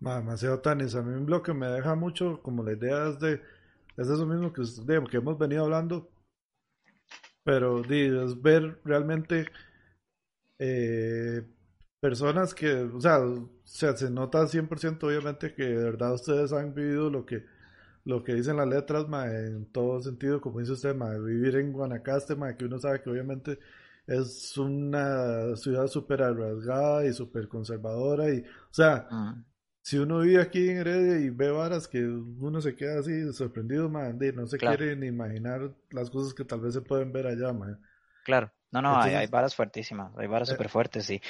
Demasiado 0.00 0.60
tanis. 0.60 0.94
A 0.94 1.02
mí 1.02 1.26
lo 1.26 1.42
que 1.42 1.54
me 1.54 1.66
deja 1.68 1.94
mucho 1.94 2.40
como 2.42 2.62
la 2.62 2.72
idea 2.72 3.08
es 3.08 3.18
de, 3.20 3.34
es 3.96 4.08
eso 4.08 4.26
mismo 4.26 4.52
que, 4.52 4.62
que 5.10 5.16
hemos 5.16 5.38
venido 5.38 5.64
hablando, 5.64 6.10
pero 7.44 7.82
es 7.84 8.40
ver 8.42 8.80
realmente 8.84 9.46
eh, 10.58 11.42
personas 12.00 12.54
que, 12.54 12.72
o 12.82 13.00
sea, 13.00 13.20
se 13.64 14.10
nota 14.10 14.46
100% 14.46 15.06
obviamente 15.06 15.54
que 15.54 15.64
de 15.64 15.84
verdad 15.84 16.14
ustedes 16.14 16.52
han 16.52 16.74
vivido 16.74 17.10
lo 17.10 17.24
que 17.26 17.44
lo 18.04 18.24
que 18.24 18.34
dicen 18.34 18.56
las 18.56 18.66
letras, 18.68 19.06
en 19.30 19.66
todo 19.70 20.00
sentido, 20.00 20.40
como 20.40 20.60
dice 20.60 20.72
usted, 20.72 20.96
vivir 21.20 21.56
en 21.56 21.72
Guanacaste, 21.72 22.36
que 22.56 22.64
uno 22.64 22.78
sabe 22.78 23.02
que 23.02 23.10
obviamente 23.10 23.58
es 24.06 24.56
una 24.56 25.54
ciudad 25.56 25.86
súper 25.88 26.22
arrasgada 26.22 27.04
y 27.04 27.12
súper 27.12 27.48
conservadora, 27.48 28.30
y, 28.32 28.40
o 28.40 28.72
sea, 28.72 29.06
ah. 29.10 29.36
Si 29.88 29.96
uno 29.96 30.18
vive 30.18 30.42
aquí 30.42 30.68
en 30.68 30.76
Heredia 30.76 31.18
y 31.18 31.30
ve 31.30 31.50
varas 31.50 31.88
que 31.88 32.04
uno 32.04 32.60
se 32.60 32.76
queda 32.76 33.00
así 33.00 33.32
sorprendido, 33.32 33.88
man, 33.88 34.18
no 34.34 34.46
se 34.46 34.58
quiere 34.58 34.94
ni 34.96 35.06
imaginar 35.06 35.70
las 35.88 36.10
cosas 36.10 36.34
que 36.34 36.44
tal 36.44 36.60
vez 36.60 36.74
se 36.74 36.82
pueden 36.82 37.10
ver 37.10 37.26
allá, 37.26 37.54
man. 37.54 37.80
Claro, 38.22 38.52
no, 38.70 38.82
no, 38.82 39.00
hay, 39.00 39.14
hay, 39.14 39.26
varas 39.28 39.54
fuertísimas, 39.54 40.12
hay 40.18 40.26
varas 40.26 40.50
eh, 40.50 40.52
súper 40.52 40.68
fuertes, 40.68 41.06
sí. 41.06 41.22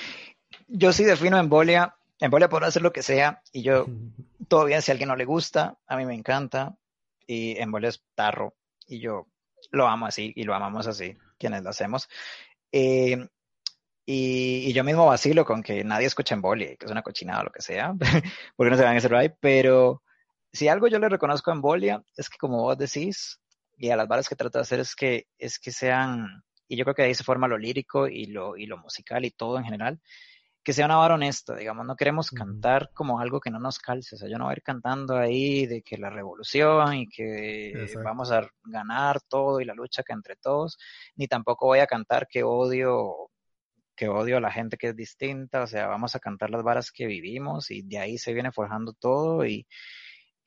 Yo 0.66 0.92
sí 0.92 1.04
defino 1.04 1.38
embolia 1.38 1.94
en 2.18 2.32
Bolia 2.32 2.48
podrá 2.48 2.66
hacer 2.66 2.82
lo 2.82 2.92
que 2.92 3.04
sea 3.04 3.42
y 3.52 3.62
yo 3.62 3.86
todavía 4.48 4.80
si 4.80 4.90
a 4.90 4.92
alguien 4.94 5.10
no 5.10 5.14
le 5.14 5.24
gusta, 5.24 5.78
a 5.86 5.96
mí 5.96 6.04
me 6.04 6.14
encanta 6.14 6.76
y 7.28 7.56
en 7.58 7.70
Bolia 7.70 7.90
es 7.90 8.02
tarro 8.16 8.56
y 8.88 8.98
yo 8.98 9.28
lo 9.70 9.86
amo 9.86 10.06
así 10.06 10.32
y 10.34 10.42
lo 10.42 10.52
amamos 10.52 10.88
así, 10.88 11.16
quienes 11.38 11.62
lo 11.62 11.70
hacemos. 11.70 12.08
Eh, 12.72 13.24
y, 14.10 14.72
yo 14.72 14.84
mismo 14.84 15.04
vacilo 15.04 15.44
con 15.44 15.62
que 15.62 15.84
nadie 15.84 16.06
escucha 16.06 16.34
en 16.34 16.40
Bolia, 16.40 16.74
que 16.76 16.86
es 16.86 16.90
una 16.90 17.02
cochinada 17.02 17.42
o 17.42 17.44
lo 17.44 17.50
que 17.50 17.60
sea, 17.60 17.94
porque 18.56 18.70
no 18.70 18.76
se 18.78 18.82
van 18.82 18.94
a 18.94 18.96
hacer 18.96 19.14
ahí, 19.14 19.30
pero 19.38 20.02
si 20.50 20.66
algo 20.66 20.88
yo 20.88 20.98
le 20.98 21.10
reconozco 21.10 21.52
en 21.52 21.60
Bolia 21.60 22.02
es 22.16 22.30
que 22.30 22.38
como 22.38 22.62
vos 22.62 22.78
decís, 22.78 23.38
y 23.76 23.90
a 23.90 23.96
las 23.96 24.08
balas 24.08 24.26
que 24.26 24.34
trato 24.34 24.56
de 24.56 24.62
hacer 24.62 24.80
es 24.80 24.96
que, 24.96 25.26
es 25.36 25.58
que 25.58 25.72
sean, 25.72 26.42
y 26.68 26.78
yo 26.78 26.84
creo 26.84 26.94
que 26.94 27.02
ahí 27.02 27.14
se 27.14 27.22
forma 27.22 27.48
lo 27.48 27.58
lírico 27.58 28.08
y 28.08 28.24
lo, 28.24 28.56
y 28.56 28.64
lo 28.64 28.78
musical 28.78 29.26
y 29.26 29.30
todo 29.30 29.58
en 29.58 29.64
general, 29.64 30.00
que 30.64 30.72
sea 30.72 30.86
una 30.86 30.96
vara 30.96 31.16
honesta, 31.16 31.54
digamos, 31.54 31.84
no 31.84 31.94
queremos 31.94 32.30
cantar 32.30 32.88
como 32.94 33.20
algo 33.20 33.40
que 33.40 33.50
no 33.50 33.60
nos 33.60 33.78
calce, 33.78 34.14
o 34.14 34.18
sea, 34.18 34.28
yo 34.30 34.38
no 34.38 34.44
voy 34.44 34.52
a 34.52 34.56
ir 34.56 34.62
cantando 34.62 35.18
ahí 35.18 35.66
de 35.66 35.82
que 35.82 35.98
la 35.98 36.08
revolución 36.08 36.94
y 36.94 37.06
que 37.08 37.74
vamos 38.02 38.32
a 38.32 38.48
ganar 38.64 39.20
todo 39.28 39.60
y 39.60 39.66
la 39.66 39.74
lucha 39.74 40.02
que 40.02 40.14
entre 40.14 40.36
todos, 40.36 40.78
ni 41.14 41.28
tampoco 41.28 41.66
voy 41.66 41.80
a 41.80 41.86
cantar 41.86 42.26
que 42.26 42.42
odio 42.42 43.28
que 43.98 44.08
odio 44.08 44.36
a 44.36 44.40
la 44.40 44.52
gente 44.52 44.76
que 44.78 44.88
es 44.88 44.96
distinta, 44.96 45.62
o 45.62 45.66
sea, 45.66 45.88
vamos 45.88 46.14
a 46.14 46.20
cantar 46.20 46.50
las 46.50 46.62
varas 46.62 46.92
que 46.92 47.06
vivimos 47.06 47.70
y 47.70 47.82
de 47.82 47.98
ahí 47.98 48.18
se 48.18 48.32
viene 48.32 48.52
forjando 48.52 48.92
todo 48.92 49.44
y, 49.44 49.66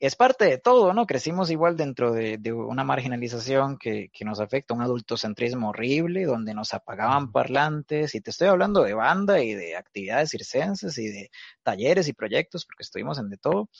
es 0.02 0.16
parte 0.16 0.46
de 0.46 0.58
todo, 0.58 0.92
¿no? 0.94 1.06
Crecimos 1.06 1.52
igual 1.52 1.76
dentro 1.76 2.12
de, 2.12 2.36
una 2.52 2.82
marginalización 2.82 3.78
que, 3.78 4.10
nos 4.22 4.40
afecta, 4.40 4.74
un 4.74 4.82
adultocentrismo 4.82 5.68
horrible, 5.68 6.24
donde 6.24 6.54
nos 6.54 6.74
apagaban 6.74 7.30
parlantes, 7.30 8.16
y 8.16 8.20
te 8.20 8.30
estoy 8.30 8.48
hablando 8.48 8.82
de 8.82 8.94
banda 8.94 9.40
y 9.44 9.54
de 9.54 9.76
actividades 9.76 10.30
circenses 10.30 10.98
y 10.98 11.06
de 11.06 11.30
talleres 11.62 12.08
y 12.08 12.14
proyectos, 12.14 12.66
porque 12.66 12.82
estuvimos 12.82 13.20
en 13.20 13.30
de 13.30 13.36
todo. 13.36 13.70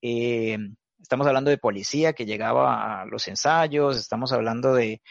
Eh, 0.00 0.56
estamos 0.98 1.26
hablando 1.26 1.50
de 1.50 1.58
policía 1.58 2.14
que 2.14 2.24
llegaba 2.24 3.02
a 3.02 3.04
los 3.04 3.28
ensayos, 3.28 3.98
estamos 3.98 4.32
hablando 4.32 4.72
de, 4.72 5.02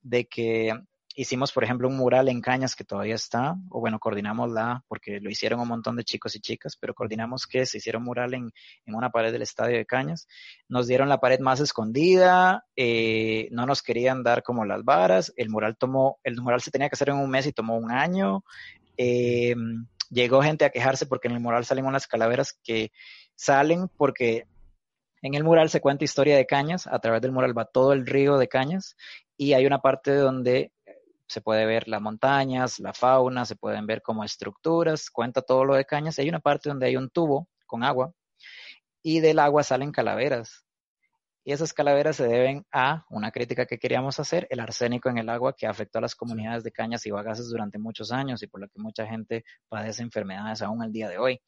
de 0.00 0.24
que 0.24 0.72
hicimos, 1.14 1.52
por 1.52 1.64
ejemplo, 1.64 1.88
un 1.88 1.96
mural 1.96 2.28
en 2.28 2.40
Cañas 2.40 2.74
que 2.74 2.84
todavía 2.84 3.14
está, 3.14 3.56
o 3.70 3.80
bueno, 3.80 3.98
coordinamos 3.98 4.50
la, 4.50 4.82
porque 4.88 5.20
lo 5.20 5.30
hicieron 5.30 5.60
un 5.60 5.68
montón 5.68 5.96
de 5.96 6.04
chicos 6.04 6.34
y 6.34 6.40
chicas, 6.40 6.76
pero 6.78 6.94
coordinamos 6.94 7.46
que 7.46 7.64
se 7.66 7.78
hiciera 7.78 7.98
mural 7.98 8.34
en, 8.34 8.50
en 8.84 8.94
una 8.94 9.10
pared 9.10 9.32
del 9.32 9.42
estadio 9.42 9.76
de 9.76 9.86
Cañas. 9.86 10.26
Nos 10.68 10.86
dieron 10.86 11.08
la 11.08 11.20
pared 11.20 11.38
más 11.38 11.60
escondida, 11.60 12.66
eh, 12.76 13.48
no 13.52 13.64
nos 13.64 13.82
querían 13.82 14.22
dar 14.22 14.42
como 14.42 14.64
las 14.64 14.84
varas, 14.84 15.32
el 15.36 15.50
mural 15.50 15.76
tomó, 15.76 16.18
el 16.24 16.40
mural 16.40 16.60
se 16.60 16.70
tenía 16.70 16.88
que 16.88 16.94
hacer 16.94 17.10
en 17.10 17.16
un 17.16 17.30
mes 17.30 17.46
y 17.46 17.52
tomó 17.52 17.76
un 17.76 17.92
año. 17.92 18.44
Eh, 18.96 19.54
llegó 20.10 20.42
gente 20.42 20.64
a 20.64 20.70
quejarse 20.70 21.06
porque 21.06 21.28
en 21.28 21.34
el 21.34 21.40
mural 21.40 21.64
salen 21.64 21.86
unas 21.86 22.06
calaveras 22.06 22.58
que 22.62 22.90
salen 23.36 23.88
porque 23.96 24.46
en 25.22 25.34
el 25.34 25.44
mural 25.44 25.70
se 25.70 25.80
cuenta 25.80 26.04
historia 26.04 26.36
de 26.36 26.46
Cañas, 26.46 26.86
a 26.86 26.98
través 26.98 27.22
del 27.22 27.32
mural 27.32 27.56
va 27.56 27.64
todo 27.64 27.92
el 27.92 28.06
río 28.06 28.36
de 28.36 28.48
Cañas 28.48 28.96
y 29.36 29.54
hay 29.54 29.64
una 29.66 29.80
parte 29.80 30.14
donde 30.14 30.72
se 31.26 31.40
puede 31.40 31.66
ver 31.66 31.88
las 31.88 32.00
montañas, 32.00 32.78
la 32.78 32.92
fauna, 32.92 33.44
se 33.44 33.56
pueden 33.56 33.86
ver 33.86 34.02
como 34.02 34.24
estructuras, 34.24 35.10
cuenta 35.10 35.42
todo 35.42 35.64
lo 35.64 35.74
de 35.74 35.84
cañas. 35.84 36.18
Hay 36.18 36.28
una 36.28 36.40
parte 36.40 36.68
donde 36.68 36.86
hay 36.86 36.96
un 36.96 37.10
tubo 37.10 37.48
con 37.66 37.82
agua 37.82 38.12
y 39.02 39.20
del 39.20 39.38
agua 39.38 39.62
salen 39.62 39.92
calaveras. 39.92 40.64
Y 41.46 41.52
esas 41.52 41.74
calaveras 41.74 42.16
se 42.16 42.26
deben 42.26 42.64
a 42.72 43.04
una 43.10 43.30
crítica 43.30 43.66
que 43.66 43.78
queríamos 43.78 44.18
hacer, 44.18 44.46
el 44.48 44.60
arsénico 44.60 45.10
en 45.10 45.18
el 45.18 45.28
agua 45.28 45.54
que 45.54 45.66
afectó 45.66 45.98
a 45.98 46.02
las 46.02 46.14
comunidades 46.14 46.64
de 46.64 46.72
cañas 46.72 47.04
y 47.04 47.10
bagaces 47.10 47.50
durante 47.50 47.78
muchos 47.78 48.12
años 48.12 48.42
y 48.42 48.46
por 48.46 48.62
lo 48.62 48.68
que 48.68 48.80
mucha 48.80 49.06
gente 49.06 49.44
padece 49.68 50.02
enfermedades 50.02 50.62
aún 50.62 50.82
al 50.82 50.90
día 50.90 51.08
de 51.10 51.18
hoy 51.18 51.42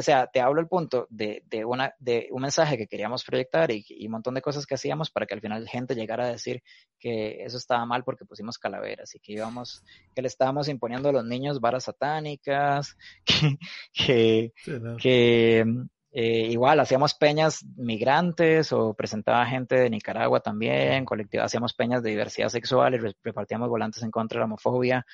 o 0.00 0.02
sea, 0.02 0.26
te 0.26 0.40
hablo 0.40 0.60
el 0.60 0.66
punto 0.66 1.06
de, 1.10 1.42
de, 1.46 1.64
una, 1.64 1.94
de 1.98 2.28
un 2.30 2.42
mensaje 2.42 2.76
que 2.76 2.86
queríamos 2.86 3.22
proyectar 3.24 3.70
y, 3.70 3.84
y, 3.88 4.06
un 4.06 4.12
montón 4.12 4.34
de 4.34 4.42
cosas 4.42 4.66
que 4.66 4.74
hacíamos 4.74 5.10
para 5.10 5.26
que 5.26 5.34
al 5.34 5.40
final 5.40 5.68
gente 5.68 5.94
llegara 5.94 6.24
a 6.24 6.30
decir 6.30 6.62
que 6.98 7.44
eso 7.44 7.58
estaba 7.58 7.84
mal 7.86 8.02
porque 8.02 8.24
pusimos 8.24 8.58
calaveras 8.58 9.14
y 9.14 9.20
que 9.20 9.32
íbamos, 9.32 9.84
que 10.14 10.22
le 10.22 10.28
estábamos 10.28 10.68
imponiendo 10.68 11.10
a 11.10 11.12
los 11.12 11.24
niños 11.24 11.60
varas 11.60 11.84
satánicas, 11.84 12.96
que, 13.92 14.52
que, 14.98 15.64
eh, 16.12 16.46
igual 16.50 16.80
hacíamos 16.80 17.14
peñas 17.14 17.64
migrantes 17.76 18.72
o 18.72 18.94
presentaba 18.94 19.46
gente 19.46 19.76
de 19.76 19.90
Nicaragua 19.90 20.40
también, 20.40 21.06
hacíamos 21.40 21.74
peñas 21.74 22.02
de 22.02 22.10
diversidad 22.10 22.48
sexual 22.48 22.94
y 22.94 23.14
repartíamos 23.22 23.68
volantes 23.68 24.02
en 24.02 24.10
contra 24.10 24.36
de 24.36 24.40
la 24.40 24.46
homofobia 24.46 25.06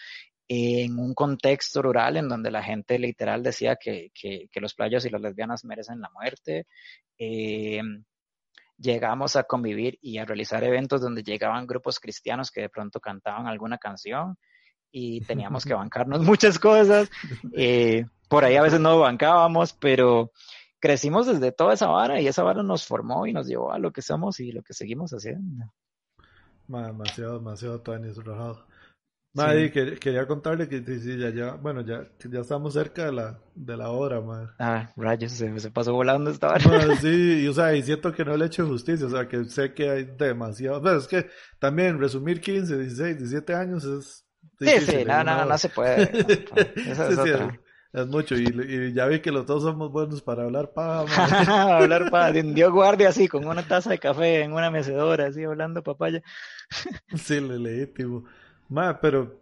en 0.49 0.99
un 0.99 1.15
contexto 1.15 1.83
rural 1.83 2.17
en 2.17 2.29
donde 2.29 2.51
la 2.51 2.63
gente 2.63 2.99
literal 2.99 3.43
decía 3.43 3.77
que, 3.77 4.11
que, 4.15 4.49
los 4.61 4.75
playos 4.75 5.05
y 5.05 5.11
las 5.11 5.21
lesbianas 5.21 5.65
merecen 5.65 6.01
la 6.01 6.11
muerte. 6.11 6.67
Eh, 7.19 7.81
llegamos 8.79 9.37
a 9.37 9.45
convivir 9.45 9.99
y 10.01 10.19
a 10.19 10.25
realizar 10.25 10.63
eventos 10.63 11.01
donde 11.01 11.23
llegaban 11.23 11.67
grupos 11.67 11.99
cristianos 11.99 12.51
que 12.51 12.63
de 12.63 12.69
pronto 12.69 13.01
cantaban 13.01 13.47
alguna 13.47 13.79
canción 13.79 14.37
y 14.91 15.21
teníamos 15.23 15.65
que 15.65 15.75
bancarnos 15.75 16.23
muchas 16.23 16.59
cosas. 16.59 17.11
Eh, 17.53 18.05
por 18.29 18.45
ahí 18.45 18.57
a 18.57 18.63
veces 18.63 18.81
no 18.81 18.99
bancábamos, 19.01 19.73
pero 19.73 20.33
crecimos 20.79 21.27
desde 21.27 21.53
toda 21.53 21.75
esa 21.75 21.89
vara 21.89 22.21
y 22.21 22.29
esa 22.29 22.43
vara 22.43 22.63
nos 22.63 22.87
formó 22.87 23.27
y 23.27 23.33
nos 23.33 23.47
llevó 23.47 23.73
a 23.73 23.79
lo 23.79 23.93
que 23.93 24.03
somos 24.03 24.39
y 24.41 24.53
lo 24.53 24.63
que 24.63 24.75
seguimos 24.75 25.11
haciendo. 25.13 25.73
Demasiado, 26.69 27.39
demasiado 27.39 27.81
Tony 27.81 28.13
rojado. 28.13 28.67
Madre, 29.37 29.71
quería 29.71 30.27
contarle 30.27 30.67
que 30.67 30.83
ya, 30.83 31.29
ya, 31.29 31.53
bueno, 31.53 31.83
ya, 31.83 32.05
ya 32.31 32.41
estamos 32.41 32.73
cerca 32.73 33.05
de 33.05 33.13
la, 33.13 33.39
de 33.55 33.77
la 33.77 33.91
hora, 33.91 34.23
madre. 34.23 34.49
Ah, 34.59 34.91
rayos, 34.97 35.33
se, 35.33 35.61
se 35.61 35.71
pasó 35.71 35.93
volando 35.93 36.31
esta 36.31 36.49
hora. 36.49 36.61
sí, 37.01 37.43
y, 37.43 37.47
o 37.47 37.53
sea, 37.53 37.75
y 37.75 37.83
siento 37.83 38.13
que 38.15 38.25
no 38.25 38.35
le 38.35 38.45
he 38.45 38.47
hecho 38.47 38.67
justicia, 38.67 39.07
o 39.07 39.11
sea, 39.11 39.29
que 39.29 39.45
sé 39.45 39.75
que 39.75 39.91
hay 39.91 40.05
demasiado, 40.05 40.83
pero 40.83 40.97
es 40.97 41.07
que 41.07 41.27
también 41.59 41.99
resumir 41.99 42.41
15, 42.41 42.79
16, 42.79 43.19
17 43.19 43.55
años 43.55 43.85
es... 43.85 44.25
sí, 44.59 44.81
sí, 44.81 45.05
no, 45.05 45.23
no, 45.23 45.45
no, 45.45 45.59
se 45.59 45.69
puede. 45.69 46.11
es, 47.93 48.07
mucho, 48.07 48.37
y, 48.37 48.95
ya 48.95 49.07
vi 49.07 49.21
que 49.21 49.33
los 49.33 49.45
dos 49.45 49.63
somos 49.63 49.93
buenos 49.93 50.23
para 50.23 50.45
hablar 50.45 50.73
pa, 50.73 51.01
hablar 51.77 52.11
pa, 52.11 52.33
Dios 52.33 52.73
guardia 52.73 53.11
así, 53.11 53.29
con 53.29 53.47
una 53.47 53.69
taza 53.69 53.91
de 53.91 53.99
café 53.99 54.45
en 54.45 54.55
una 54.55 54.71
mecedora, 54.71 55.27
así, 55.27 55.45
hablando 55.45 55.83
papaya. 55.83 56.23
sí, 57.15 57.39
le 57.39 57.59
leí, 57.59 57.87
tipo. 57.89 58.25
Ma, 58.69 59.01
pero. 59.01 59.41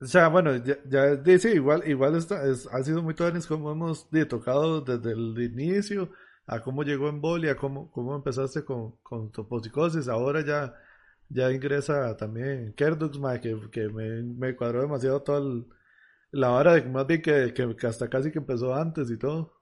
O 0.00 0.06
sea, 0.06 0.28
bueno, 0.28 0.56
ya, 0.56 0.78
ya 0.88 1.14
dice, 1.16 1.54
igual, 1.54 1.88
igual 1.88 2.16
está, 2.16 2.44
es, 2.44 2.66
ha 2.72 2.82
sido 2.82 3.02
muy 3.02 3.14
todos 3.14 3.46
como 3.46 3.70
hemos 3.70 4.08
tocado 4.28 4.80
desde 4.80 5.12
el 5.12 5.40
inicio, 5.40 6.10
a 6.46 6.60
cómo 6.60 6.82
llegó 6.82 7.08
en 7.08 7.20
Boli, 7.20 7.48
a 7.48 7.56
cómo, 7.56 7.90
cómo 7.92 8.16
empezaste 8.16 8.64
con, 8.64 8.96
con 9.02 9.30
toposicosis, 9.30 10.08
ahora 10.08 10.44
ya, 10.44 10.74
ya 11.28 11.52
ingresa 11.52 12.16
también 12.16 12.74
Kerdux, 12.74 13.18
ma, 13.20 13.40
que, 13.40 13.56
que 13.70 13.88
me, 13.88 14.22
me 14.24 14.56
cuadró 14.56 14.80
demasiado 14.82 15.22
toda 15.22 15.64
la 16.32 16.50
hora 16.50 16.74
de 16.74 16.82
más 16.88 17.06
bien 17.06 17.22
que, 17.22 17.54
que, 17.54 17.86
hasta 17.86 18.08
casi 18.10 18.32
que 18.32 18.38
empezó 18.38 18.74
antes 18.74 19.08
y 19.10 19.18
todo, 19.18 19.54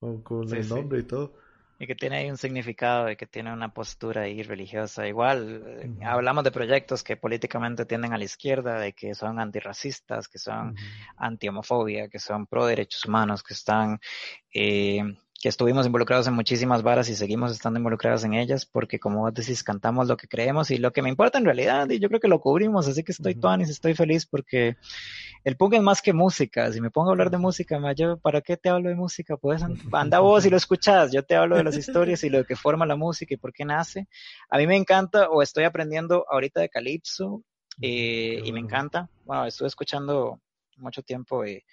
con, 0.00 0.22
con 0.22 0.54
el 0.54 0.66
nombre 0.68 1.00
y 1.00 1.02
todo. 1.02 1.34
Y 1.78 1.86
que 1.86 1.94
tiene 1.94 2.16
ahí 2.16 2.30
un 2.30 2.36
significado 2.36 3.04
de 3.04 3.16
que 3.16 3.26
tiene 3.26 3.52
una 3.52 3.72
postura 3.72 4.22
ahí 4.22 4.42
religiosa. 4.42 5.06
Igual, 5.06 5.62
eh, 5.66 6.04
hablamos 6.04 6.42
de 6.42 6.50
proyectos 6.50 7.04
que 7.04 7.16
políticamente 7.16 7.86
tienden 7.86 8.12
a 8.12 8.18
la 8.18 8.24
izquierda, 8.24 8.80
de 8.80 8.92
que 8.94 9.14
son 9.14 9.38
antirracistas, 9.38 10.26
que 10.26 10.38
son 10.38 10.74
anti-homofobia, 11.16 12.08
que 12.08 12.18
son 12.18 12.46
pro 12.46 12.66
derechos 12.66 13.04
humanos, 13.04 13.44
que 13.44 13.54
están, 13.54 14.00
eh, 14.52 15.02
que 15.40 15.48
estuvimos 15.48 15.86
involucrados 15.86 16.26
en 16.26 16.34
muchísimas 16.34 16.82
varas 16.82 17.08
y 17.08 17.14
seguimos 17.14 17.52
estando 17.52 17.78
involucrados 17.78 18.24
en 18.24 18.34
ellas, 18.34 18.66
porque 18.66 18.98
como 18.98 19.20
vos 19.20 19.32
decís, 19.32 19.62
cantamos 19.62 20.08
lo 20.08 20.16
que 20.16 20.26
creemos 20.26 20.72
y 20.72 20.78
lo 20.78 20.92
que 20.92 21.00
me 21.00 21.08
importa 21.08 21.38
en 21.38 21.44
realidad, 21.44 21.88
y 21.90 22.00
yo 22.00 22.08
creo 22.08 22.18
que 22.18 22.26
lo 22.26 22.40
cubrimos, 22.40 22.88
así 22.88 23.04
que 23.04 23.12
estoy 23.12 23.34
uh 23.34 23.40
-huh. 23.40 23.62
estoy 23.62 23.94
feliz 23.94 24.26
porque 24.26 24.76
el 25.44 25.56
punk 25.56 25.74
es 25.74 25.82
más 25.82 26.02
que 26.02 26.12
música, 26.12 26.72
si 26.72 26.80
me 26.80 26.90
pongo 26.90 27.10
a 27.10 27.12
hablar 27.12 27.30
de 27.30 27.38
música, 27.38 27.78
yo, 27.94 28.18
¿para 28.18 28.40
qué 28.40 28.56
te 28.56 28.68
hablo 28.68 28.88
de 28.88 28.96
música? 28.96 29.36
Pues 29.36 29.62
anda 29.92 30.18
vos 30.18 30.44
y 30.44 30.50
lo 30.50 30.56
escuchas, 30.56 31.12
yo 31.12 31.22
te 31.22 31.36
hablo 31.36 31.56
de 31.56 31.62
las 31.62 31.76
historias 31.76 32.24
y 32.24 32.30
lo 32.30 32.44
que 32.44 32.56
forma 32.56 32.84
la 32.84 32.96
música 32.96 33.34
y 33.34 33.36
por 33.36 33.52
qué 33.52 33.64
nace. 33.64 34.08
A 34.50 34.58
mí 34.58 34.66
me 34.66 34.76
encanta, 34.76 35.28
o 35.30 35.40
estoy 35.40 35.64
aprendiendo 35.64 36.26
ahorita 36.28 36.60
de 36.60 36.68
Calypso, 36.68 37.44
eh, 37.80 38.42
y 38.44 38.52
me 38.52 38.58
encanta, 38.58 39.08
bueno, 39.24 39.46
estuve 39.46 39.68
escuchando 39.68 40.40
mucho 40.78 41.02
tiempo 41.02 41.44
eh, 41.44 41.64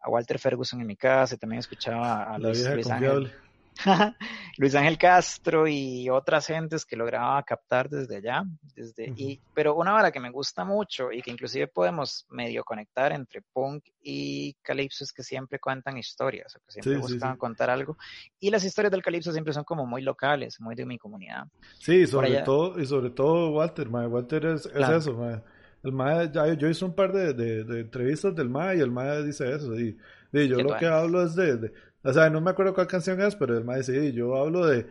a 0.00 0.10
Walter 0.10 0.38
Ferguson 0.38 0.80
en 0.80 0.86
mi 0.86 0.96
casa 0.96 1.34
y 1.34 1.38
también 1.38 1.60
escuchaba 1.60 2.24
a 2.24 2.38
Luis, 2.38 2.68
Luis 2.68 2.90
Ángel, 2.90 3.32
Luis 4.58 4.74
Ángel 4.74 4.98
Castro 4.98 5.66
y 5.66 6.08
otras 6.08 6.46
gentes 6.46 6.84
que 6.84 6.96
lograba 6.96 7.42
captar 7.42 7.88
desde 7.88 8.16
allá, 8.16 8.44
desde, 8.74 9.10
uh 9.10 9.14
-huh. 9.14 9.18
y, 9.18 9.40
pero 9.54 9.74
una 9.74 9.92
vara 9.92 10.10
que 10.10 10.20
me 10.20 10.30
gusta 10.30 10.64
mucho 10.64 11.12
y 11.12 11.22
que 11.22 11.30
inclusive 11.30 11.66
podemos 11.68 12.26
medio 12.30 12.64
conectar 12.64 13.12
entre 13.12 13.42
punk 13.52 13.84
y 14.00 14.54
calipso 14.62 15.04
es 15.04 15.12
que 15.12 15.22
siempre 15.22 15.58
cuentan 15.58 15.98
historias, 15.98 16.56
o 16.56 16.60
que 16.60 16.72
siempre 16.72 16.94
sí, 16.94 17.00
buscan 17.00 17.32
sí, 17.32 17.34
sí. 17.34 17.38
contar 17.38 17.70
algo, 17.70 17.96
y 18.40 18.50
las 18.50 18.64
historias 18.64 18.90
del 18.92 19.02
calipso 19.02 19.32
siempre 19.32 19.52
son 19.52 19.64
como 19.64 19.86
muy 19.86 20.02
locales, 20.02 20.60
muy 20.60 20.74
de 20.74 20.86
mi 20.86 20.98
comunidad. 20.98 21.44
Sí, 21.78 22.06
sobre 22.06 22.42
todo, 22.42 22.80
y 22.80 22.86
sobre 22.86 23.10
todo 23.10 23.50
Walter, 23.50 23.88
ma, 23.88 24.06
Walter 24.06 24.46
es, 24.46 24.66
eso, 24.66 25.14
ma. 25.14 25.42
El 25.86 25.92
MAE, 25.92 26.32
ya, 26.32 26.52
yo 26.54 26.68
hice 26.68 26.84
un 26.84 26.94
par 26.96 27.12
de, 27.12 27.32
de, 27.32 27.62
de, 27.62 27.80
entrevistas 27.80 28.34
del 28.34 28.50
MAE 28.50 28.78
y 28.78 28.80
el 28.80 28.90
MAE 28.90 29.24
dice 29.24 29.54
eso. 29.54 29.78
Y, 29.78 29.96
y 30.32 30.48
yo 30.48 30.60
lo 30.60 30.76
que 30.76 30.86
hablo 30.86 31.22
es 31.22 31.36
de, 31.36 31.56
de, 31.56 31.72
O 32.02 32.12
sea, 32.12 32.28
no 32.28 32.40
me 32.40 32.50
acuerdo 32.50 32.74
cuál 32.74 32.88
canción 32.88 33.20
es, 33.20 33.36
pero 33.36 33.56
el 33.56 33.64
MAE 33.64 33.78
dice, 33.78 34.12
yo 34.12 34.36
hablo 34.36 34.66
de 34.66 34.86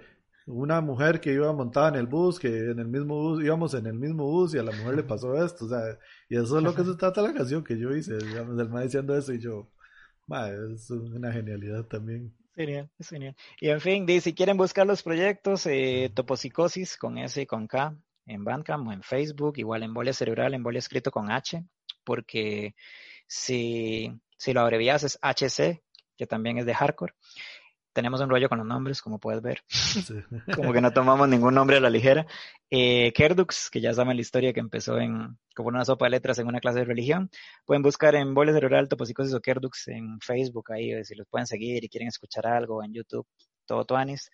una 0.46 0.80
mujer 0.80 1.20
que 1.20 1.34
iba 1.34 1.52
montada 1.52 1.90
en 1.90 1.96
el 1.96 2.08
bus, 2.08 2.40
que 2.40 2.48
en 2.48 2.80
el 2.80 2.88
mismo 2.88 3.16
bus, 3.16 3.44
íbamos 3.44 3.74
en 3.74 3.88
el 3.88 3.96
mismo 3.96 4.24
bus 4.24 4.56
y 4.56 4.58
a 4.58 4.64
la 4.64 4.72
mujer 4.72 4.96
le 4.96 5.04
pasó 5.04 5.36
esto. 5.44 5.66
O 5.66 5.68
sea, 5.68 6.00
y 6.30 6.38
eso 6.38 6.58
es 6.60 6.64
lo 6.64 6.74
que 6.74 6.86
se 6.86 6.96
trata 6.98 7.22
la 7.22 7.34
canción 7.34 7.62
que 7.62 7.78
yo 7.78 7.94
hice, 7.94 8.18
digamos, 8.18 8.58
el 8.58 8.70
MAE 8.70 8.86
diciendo 8.86 9.18
eso 9.18 9.34
y 9.34 9.40
yo, 9.40 9.70
MAE, 10.28 10.76
es 10.76 10.90
una 10.92 11.30
genialidad 11.34 11.84
también. 11.88 12.34
Genial, 12.56 12.90
es 12.98 13.10
genial. 13.10 13.36
Y 13.60 13.68
en 13.68 13.82
fin, 13.82 14.08
si 14.22 14.34
quieren 14.34 14.56
buscar 14.56 14.88
los 14.88 15.04
proyectos, 15.04 15.66
eh, 15.66 16.10
Toposicosis 16.14 16.96
con 16.96 17.18
S 17.18 17.42
y 17.42 17.46
con 17.46 17.68
K, 17.68 17.98
en 18.26 18.44
Bandcamp 18.44 18.88
o 18.88 18.92
en 18.92 19.04
Facebook, 19.04 19.58
igual 19.58 19.84
embolia 19.84 20.14
cerebral, 20.14 20.54
embolia 20.54 20.80
escrito 20.80 21.12
con 21.12 21.32
H, 21.32 21.64
porque 22.04 22.76
si, 23.28 24.12
si 24.38 24.54
lo 24.54 24.62
abrevias 24.62 25.04
es 25.04 25.20
HC, 25.22 25.82
que 26.18 26.28
también 26.28 26.58
es 26.58 26.66
de 26.66 26.74
hardcore. 26.74 27.14
Tenemos 27.94 28.20
un 28.20 28.30
rollo 28.30 28.50
con 28.50 28.58
los 28.58 28.68
nombres, 28.68 29.02
como 29.02 29.20
puedes 29.20 29.42
ver. 29.42 29.64
Sí. 29.70 30.04
como 30.56 30.74
que 30.74 30.82
no 30.82 30.92
tomamos 30.92 31.30
ningún 31.30 31.54
nombre 31.54 31.78
a 31.78 31.80
la 31.80 31.90
ligera. 31.90 32.28
Eh, 32.70 33.14
Kerdux, 33.14 33.70
que 33.70 33.80
ya 33.80 33.94
saben 33.94 34.18
la 34.18 34.22
historia 34.22 34.52
que 34.52 34.60
empezó 34.60 34.98
en, 34.98 35.38
como 35.56 35.70
una 35.70 35.86
sopa 35.86 36.06
de 36.06 36.12
letras 36.12 36.38
en 36.40 36.48
una 36.48 36.60
clase 36.60 36.80
de 36.80 36.86
religión. 36.86 37.30
Pueden 37.66 37.84
buscar 37.84 38.16
en 38.16 38.24
Embolia 38.24 38.54
Cerebral, 38.54 38.90
Toposicosis 38.90 39.34
o 39.34 39.40
Kerdux 39.40 39.88
en 39.88 40.20
Facebook, 40.20 40.74
ahí, 40.74 41.06
si 41.06 41.16
los 41.16 41.26
pueden 41.28 41.48
seguir 41.48 41.86
y 41.86 41.90
quieren 41.90 42.10
escuchar 42.10 42.48
algo 42.48 42.84
en 42.84 42.94
YouTube, 42.94 43.26
todo 43.66 43.86
Tuanis. 43.86 44.30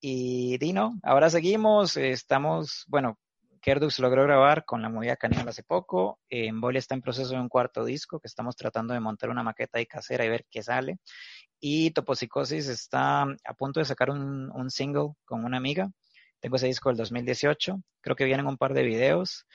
Y 0.00 0.56
Dino, 0.58 1.00
ahora 1.02 1.30
seguimos, 1.30 1.96
estamos, 1.96 2.84
bueno, 2.86 3.18
Kerdux 3.60 3.98
logró 3.98 4.22
grabar 4.22 4.64
con 4.64 4.80
la 4.80 4.88
movida 4.88 5.16
Caníbal 5.16 5.48
hace 5.48 5.62
poco. 5.62 6.18
Embolia 6.28 6.78
está 6.78 6.94
en 6.94 7.02
proceso 7.02 7.34
de 7.34 7.40
un 7.40 7.48
cuarto 7.48 7.84
disco 7.84 8.18
que 8.18 8.26
estamos 8.26 8.56
tratando 8.56 8.94
de 8.94 9.00
montar 9.00 9.28
una 9.28 9.42
maqueta 9.42 9.78
ahí 9.78 9.86
casera 9.86 10.24
y 10.24 10.30
ver 10.30 10.46
qué 10.50 10.62
sale. 10.62 10.98
Y 11.60 11.90
Toposicosis 11.90 12.68
está 12.68 13.22
a 13.22 13.54
punto 13.56 13.80
de 13.80 13.84
sacar 13.84 14.10
un, 14.10 14.50
un, 14.50 14.70
single 14.70 15.10
con 15.26 15.44
una 15.44 15.58
amiga. 15.58 15.90
Tengo 16.40 16.56
ese 16.56 16.68
disco 16.68 16.88
del 16.88 16.96
2018. 16.96 17.82
Creo 18.00 18.16
que 18.16 18.24
vienen 18.24 18.46
un 18.46 18.56
par 18.56 18.72
de 18.72 18.82
videos. 18.82 19.46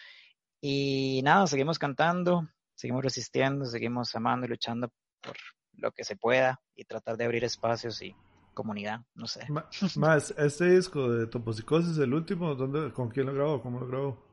Y 0.61 1.22
nada, 1.23 1.48
seguimos 1.48 1.80
cantando, 1.80 2.48
seguimos 2.76 3.03
resistiendo, 3.03 3.65
seguimos 3.65 4.15
amando 4.15 4.45
y 4.45 4.49
luchando 4.49 4.91
por 5.22 5.36
lo 5.73 5.91
que 5.91 6.03
se 6.03 6.15
pueda 6.15 6.61
y 6.76 6.86
tratar 6.86 7.18
de 7.18 7.26
abrir 7.26 7.44
espacios 7.44 8.02
y 8.02 8.15
comunidad, 8.56 9.02
no 9.14 9.27
sé. 9.27 9.45
Más, 9.98 10.34
este 10.36 10.72
disco 10.72 11.11
de 11.11 11.27
Toposicosis, 11.27 11.99
el 11.99 12.15
último, 12.15 12.56
¿dónde, 12.56 12.91
¿con 12.91 13.10
quién 13.10 13.27
lo 13.27 13.34
grabó? 13.36 13.61
¿Cómo 13.61 13.80
lo 13.80 13.88
grabó? 13.88 14.26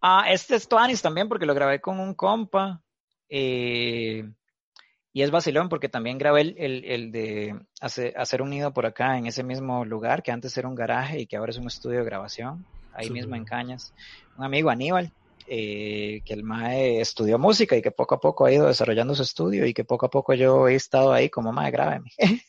Ah, 0.00 0.26
este 0.30 0.54
es 0.54 0.68
Tuanis 0.68 1.02
también, 1.02 1.28
porque 1.28 1.46
lo 1.46 1.54
grabé 1.54 1.80
con 1.80 1.98
un 1.98 2.14
compa. 2.14 2.80
Eh, 3.28 4.30
y 5.12 5.22
es 5.22 5.30
vacilón 5.30 5.70
porque 5.70 5.88
también 5.88 6.18
grabé 6.18 6.42
el, 6.42 6.54
el, 6.58 6.84
el 6.84 7.10
de 7.10 7.58
hacer, 7.80 8.12
hacer, 8.18 8.42
un 8.42 8.50
nido 8.50 8.74
por 8.74 8.84
acá, 8.84 9.16
en 9.16 9.26
ese 9.26 9.42
mismo 9.42 9.84
lugar, 9.84 10.22
que 10.22 10.30
antes 10.30 10.56
era 10.58 10.68
un 10.68 10.74
garaje 10.74 11.20
y 11.20 11.26
que 11.26 11.36
ahora 11.36 11.50
es 11.50 11.56
un 11.56 11.66
estudio 11.66 12.00
de 12.00 12.04
grabación, 12.04 12.66
ahí 12.92 13.06
sí, 13.06 13.12
mismo 13.12 13.34
en 13.34 13.46
Cañas. 13.46 13.94
Un 14.36 14.44
amigo, 14.44 14.68
Aníbal, 14.68 15.10
eh, 15.46 16.20
que 16.24 16.34
el 16.34 16.42
MAE 16.42 17.00
estudió 17.00 17.38
música 17.38 17.76
y 17.76 17.82
que 17.82 17.92
poco 17.92 18.16
a 18.16 18.20
poco 18.20 18.44
ha 18.44 18.52
ido 18.52 18.66
desarrollando 18.66 19.14
su 19.14 19.22
estudio 19.22 19.64
y 19.64 19.72
que 19.72 19.84
poco 19.84 20.06
a 20.06 20.10
poco 20.10 20.34
yo 20.34 20.68
he 20.68 20.74
estado 20.74 21.12
ahí 21.12 21.30
como 21.30 21.50
MAE, 21.50 21.70
grábeme. 21.70 22.10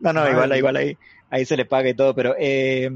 No, 0.00 0.12
no, 0.12 0.28
igual, 0.28 0.56
igual 0.56 0.76
ahí, 0.76 0.98
ahí 1.30 1.44
se 1.44 1.56
le 1.56 1.64
paga 1.64 1.90
y 1.90 1.94
todo, 1.94 2.14
pero 2.14 2.34
eh, 2.38 2.90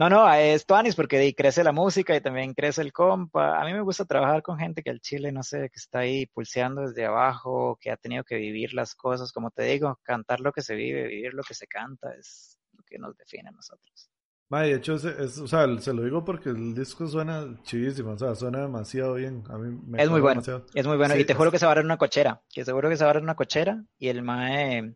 no, 0.00 0.08
no, 0.08 0.32
es 0.32 0.64
Tuanis 0.64 0.96
porque 0.96 1.18
ahí 1.18 1.34
crece 1.34 1.62
la 1.62 1.72
música 1.72 2.16
y 2.16 2.22
también 2.22 2.54
crece 2.54 2.80
el 2.80 2.90
compa. 2.90 3.60
A 3.60 3.66
mí 3.66 3.74
me 3.74 3.82
gusta 3.82 4.06
trabajar 4.06 4.42
con 4.42 4.58
gente 4.58 4.82
que 4.82 4.88
al 4.88 5.00
chile, 5.00 5.30
no 5.30 5.42
sé, 5.42 5.68
que 5.68 5.76
está 5.76 5.98
ahí 5.98 6.24
pulseando 6.24 6.80
desde 6.80 7.04
abajo, 7.04 7.76
que 7.78 7.90
ha 7.90 7.98
tenido 7.98 8.24
que 8.24 8.36
vivir 8.36 8.72
las 8.72 8.94
cosas, 8.94 9.30
como 9.30 9.50
te 9.50 9.64
digo, 9.64 10.00
cantar 10.02 10.40
lo 10.40 10.52
que 10.52 10.62
se 10.62 10.74
vive, 10.74 11.06
vivir 11.06 11.34
lo 11.34 11.42
que 11.42 11.52
se 11.52 11.66
canta, 11.66 12.14
es 12.14 12.56
lo 12.72 12.82
que 12.84 12.98
nos 12.98 13.14
define 13.14 13.50
a 13.50 13.52
nosotros. 13.52 14.10
Ma, 14.48 14.62
de 14.62 14.74
hecho, 14.74 14.94
es, 14.94 15.04
es, 15.04 15.38
o 15.38 15.46
sea, 15.46 15.66
se 15.78 15.92
lo 15.92 16.02
digo 16.02 16.24
porque 16.24 16.48
el 16.48 16.74
disco 16.74 17.06
suena 17.06 17.60
chidísimo, 17.62 18.12
o 18.12 18.18
sea, 18.18 18.34
suena 18.34 18.60
demasiado 18.62 19.14
bien. 19.14 19.44
A 19.50 19.58
mí 19.58 19.78
me 19.86 20.02
es 20.02 20.08
muy 20.08 20.22
bueno, 20.22 20.40
es 20.74 20.86
muy 20.86 20.96
bueno. 20.96 21.14
Y 21.14 21.26
te 21.26 21.34
juro 21.34 21.50
que 21.50 21.58
se 21.58 21.66
va 21.66 21.72
a 21.72 21.74
dar 21.74 21.82
en 21.82 21.88
una 21.88 21.98
cochera, 21.98 22.40
que 22.48 22.64
seguro 22.64 22.88
que 22.88 22.96
se 22.96 23.04
va 23.04 23.10
a 23.10 23.12
dar 23.12 23.18
en 23.18 23.24
una 23.24 23.36
cochera 23.36 23.84
y 23.98 24.08
el 24.08 24.22
mae 24.22 24.94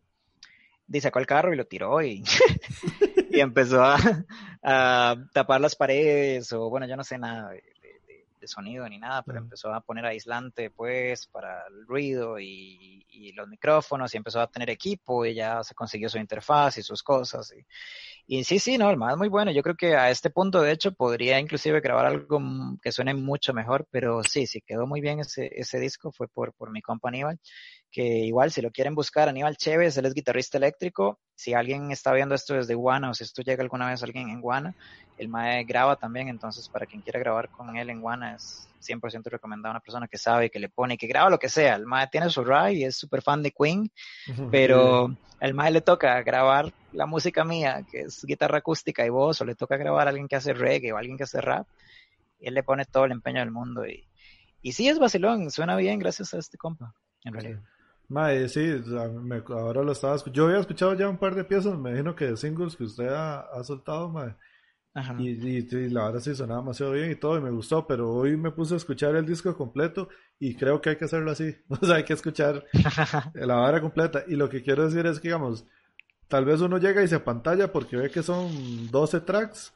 dice 0.87 1.07
sacó 1.07 1.19
el 1.19 1.25
carro 1.25 1.53
y 1.53 1.57
lo 1.57 1.65
tiró 1.65 2.01
y, 2.01 2.23
y 3.31 3.39
empezó 3.39 3.83
a, 3.83 3.97
a, 4.63 5.15
tapar 5.33 5.61
las 5.61 5.75
paredes 5.75 6.51
o 6.53 6.69
bueno, 6.69 6.87
yo 6.87 6.95
no 6.95 7.03
sé 7.03 7.17
nada 7.17 7.49
de, 7.49 7.63
de, 8.07 8.25
de 8.39 8.47
sonido 8.47 8.87
ni 8.87 8.99
nada, 8.99 9.23
pero 9.23 9.39
uh 9.39 9.41
-huh. 9.41 9.45
empezó 9.45 9.73
a 9.73 9.81
poner 9.81 10.05
aislante 10.05 10.69
pues 10.69 11.27
para 11.27 11.65
el 11.67 11.85
ruido 11.87 12.39
y, 12.39 13.05
y, 13.09 13.31
los 13.33 13.47
micrófonos 13.47 14.13
y 14.13 14.17
empezó 14.17 14.39
a 14.41 14.47
tener 14.47 14.69
equipo 14.69 15.25
y 15.25 15.33
ya 15.33 15.63
se 15.63 15.75
consiguió 15.75 16.09
su 16.09 16.17
interfaz 16.17 16.77
y 16.77 16.83
sus 16.83 17.01
cosas 17.01 17.53
y, 17.53 17.65
y 18.27 18.43
sí, 18.43 18.57
sí, 18.57 18.77
no, 18.77 18.89
el 18.89 18.97
más 18.97 19.17
muy 19.17 19.27
bueno. 19.29 19.51
Yo 19.51 19.61
creo 19.61 19.75
que 19.75 19.95
a 19.95 20.09
este 20.09 20.31
punto, 20.31 20.61
de 20.61 20.71
hecho, 20.71 20.93
podría 20.93 21.39
inclusive 21.39 21.79
grabar 21.79 22.07
algo 22.07 22.41
que 22.81 22.91
suene 22.91 23.13
mucho 23.13 23.53
mejor, 23.53 23.87
pero 23.91 24.23
sí, 24.23 24.47
sí, 24.47 24.61
quedó 24.61 24.87
muy 24.87 24.99
bien 24.99 25.19
ese, 25.19 25.51
ese 25.53 25.79
disco, 25.79 26.11
fue 26.11 26.27
por, 26.27 26.53
por 26.53 26.71
mi 26.71 26.81
compa 26.81 27.09
Aníbal, 27.09 27.39
que 27.95 28.03
igual, 28.03 28.51
si 28.51 28.61
lo 28.61 28.71
quieren 28.71 28.93
buscar, 28.93 29.29
Aníbal 29.29 29.55
Chévez, 29.55 29.95
él 29.95 30.05
es 30.05 30.13
guitarrista 30.13 30.57
eléctrico. 30.57 31.17
Si 31.33 31.53
alguien 31.53 31.91
está 31.91 32.11
viendo 32.11 32.35
esto 32.35 32.53
desde 32.53 32.75
Guana 32.75 33.09
o 33.09 33.13
si 33.13 33.23
esto 33.23 33.41
llega 33.41 33.63
alguna 33.63 33.89
vez 33.89 34.01
a 34.01 34.05
alguien 34.05 34.27
en 34.27 34.41
Guana, 34.41 34.75
el 35.17 35.29
Mae 35.29 35.63
graba 35.63 35.95
también, 35.95 36.27
entonces 36.27 36.67
para 36.67 36.85
quien 36.85 37.01
quiera 37.01 37.21
grabar 37.21 37.47
con 37.47 37.77
él 37.77 37.89
en 37.89 38.01
Guana 38.01 38.35
es 38.35 38.67
100% 38.85 39.29
recomendado 39.29 39.69
a 39.69 39.75
una 39.75 39.79
persona 39.79 40.09
que 40.09 40.17
sabe, 40.17 40.49
que 40.49 40.59
le 40.59 40.67
pone, 40.67 40.97
que 40.97 41.07
graba 41.07 41.29
lo 41.29 41.39
que 41.39 41.47
sea. 41.47 41.75
El 41.75 41.85
Mae 41.85 42.07
tiene 42.07 42.29
su 42.29 42.43
ride 42.43 42.73
y 42.73 42.83
es 42.83 42.97
súper 42.97 43.21
fan 43.21 43.41
de 43.41 43.51
Queen, 43.51 43.89
pero 44.51 45.15
el 45.39 45.53
Mae 45.53 45.71
le 45.71 45.79
toca 45.79 46.21
grabar 46.21 46.73
la 46.91 47.05
música 47.05 47.45
mía, 47.45 47.85
que 47.89 48.01
es 48.01 48.25
guitarra 48.25 48.57
acústica 48.57 49.05
y 49.05 49.09
voz, 49.09 49.39
o 49.39 49.45
le 49.45 49.55
toca 49.55 49.77
grabar 49.77 50.07
a 50.07 50.09
alguien 50.09 50.27
que 50.27 50.35
hace 50.35 50.53
reggae 50.53 50.91
o 50.91 50.97
a 50.97 50.99
alguien 50.99 51.15
que 51.15 51.23
hace 51.23 51.39
rap, 51.39 51.65
y 52.41 52.49
él 52.49 52.55
le 52.55 52.63
pone 52.63 52.83
todo 52.83 53.05
el 53.05 53.13
empeño 53.13 53.39
del 53.39 53.51
mundo. 53.51 53.87
Y, 53.87 54.05
y 54.61 54.73
sí, 54.73 54.89
es 54.89 54.99
vacilón, 54.99 55.49
suena 55.49 55.77
bien 55.77 55.97
gracias 55.97 56.33
a 56.33 56.39
este 56.39 56.57
compa, 56.57 56.93
en 57.23 57.33
realidad. 57.33 57.61
Mae, 58.07 58.47
sí, 58.49 58.81
me, 59.21 59.43
ahora 59.49 59.83
lo 59.83 59.91
estaba 59.91 60.15
escuchando. 60.15 60.37
Yo 60.37 60.45
había 60.47 60.59
escuchado 60.59 60.93
ya 60.93 61.09
un 61.09 61.17
par 61.17 61.35
de 61.35 61.43
piezas, 61.43 61.77
me 61.77 61.89
imagino 61.89 62.15
que 62.15 62.25
de 62.25 62.37
singles 62.37 62.75
que 62.75 62.83
usted 62.83 63.07
ha, 63.07 63.41
ha 63.41 63.63
soltado, 63.63 64.09
mae. 64.09 64.35
Y, 65.19 65.29
y, 65.29 65.67
y, 65.69 65.89
la 65.89 66.05
verdad 66.05 66.21
sí 66.21 66.33
sonaba 66.33 66.61
demasiado 66.61 66.93
bien 66.93 67.11
y 67.11 67.15
todo, 67.15 67.37
y 67.37 67.41
me 67.41 67.51
gustó, 67.51 67.85
pero 67.85 68.13
hoy 68.13 68.37
me 68.37 68.51
puse 68.51 68.75
a 68.75 68.77
escuchar 68.77 69.13
el 69.17 69.25
disco 69.25 69.53
completo 69.57 70.07
y 70.39 70.55
creo 70.55 70.79
que 70.81 70.91
hay 70.91 70.95
que 70.95 71.05
hacerlo 71.05 71.31
así. 71.31 71.53
O 71.69 71.85
sea, 71.85 71.97
hay 71.97 72.05
que 72.05 72.13
escuchar 72.13 72.63
la 73.33 73.55
vara 73.55 73.81
completa. 73.81 74.23
Y 74.27 74.35
lo 74.35 74.49
que 74.49 74.61
quiero 74.63 74.85
decir 74.85 75.05
es 75.05 75.19
que, 75.19 75.27
digamos, 75.27 75.65
tal 76.29 76.45
vez 76.45 76.61
uno 76.61 76.77
llega 76.77 77.03
y 77.03 77.07
se 77.09 77.19
pantalla 77.19 77.71
porque 77.73 77.97
ve 77.97 78.09
que 78.09 78.23
son 78.23 78.89
12 78.89 79.21
tracks. 79.21 79.73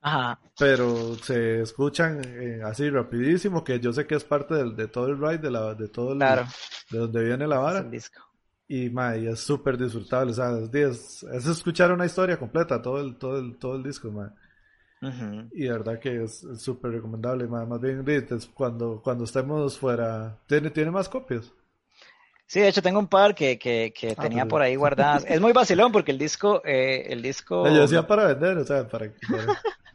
Ajá. 0.00 0.38
Pero 0.58 1.14
se 1.16 1.60
escuchan 1.62 2.20
eh, 2.24 2.60
así 2.64 2.88
rapidísimo, 2.88 3.64
que 3.64 3.80
yo 3.80 3.92
sé 3.92 4.06
que 4.06 4.14
es 4.14 4.24
parte 4.24 4.54
del, 4.54 4.76
de 4.76 4.88
todo 4.88 5.06
el 5.08 5.18
ride, 5.18 5.38
de, 5.38 5.50
la, 5.50 5.74
de 5.74 5.88
todo 5.88 6.12
el, 6.12 6.18
claro. 6.18 6.44
de 6.90 6.98
donde 6.98 7.24
viene 7.24 7.46
la 7.46 7.58
vara. 7.58 7.80
Es 7.80 7.90
disco. 7.90 8.22
Y, 8.68 8.90
mae, 8.90 9.30
es 9.30 9.40
súper 9.40 9.78
disfrutable, 9.78 10.32
o 10.32 10.34
sea, 10.34 10.50
es, 10.58 10.74
es, 10.74 11.22
es, 11.22 11.46
escuchar 11.46 11.90
una 11.90 12.04
historia 12.06 12.36
completa, 12.38 12.82
todo 12.82 13.00
el, 13.00 13.16
todo 13.16 13.38
el, 13.38 13.56
todo 13.58 13.76
el 13.76 13.82
disco. 13.82 14.08
Uh 14.08 15.06
-huh. 15.06 15.48
Y 15.52 15.64
de 15.64 15.72
verdad 15.72 15.98
que 15.98 16.24
es 16.24 16.46
súper 16.58 16.90
recomendable, 16.92 17.46
mae. 17.46 17.66
más 17.66 17.80
bien 17.80 18.04
cuando, 18.54 19.00
cuando 19.02 19.24
estemos 19.24 19.78
fuera, 19.78 20.38
¿tiene, 20.46 20.70
¿tiene 20.70 20.90
más 20.90 21.08
copias? 21.08 21.50
Sí, 22.46 22.60
de 22.60 22.68
hecho 22.68 22.82
tengo 22.82 22.98
un 22.98 23.08
par 23.08 23.34
que, 23.34 23.58
que, 23.58 23.92
que 23.98 24.14
Ah, 24.16 24.22
tenía 24.22 24.44
pero- 24.44 24.48
por 24.50 24.62
ahí 24.62 24.74
guardadas. 24.76 25.24
Es 25.28 25.40
muy 25.40 25.52
vacilón 25.52 25.90
porque 25.92 26.12
el 26.12 26.18
disco, 26.18 26.62
eh, 26.64 27.06
el 27.08 27.20
disco... 27.22 27.64
Yo 27.68 27.82
decía 27.82 28.06
para 28.06 28.26
vender, 28.26 28.56
o 28.58 28.64
sea, 28.64 28.86
para... 28.88 29.10
para- 29.30 29.62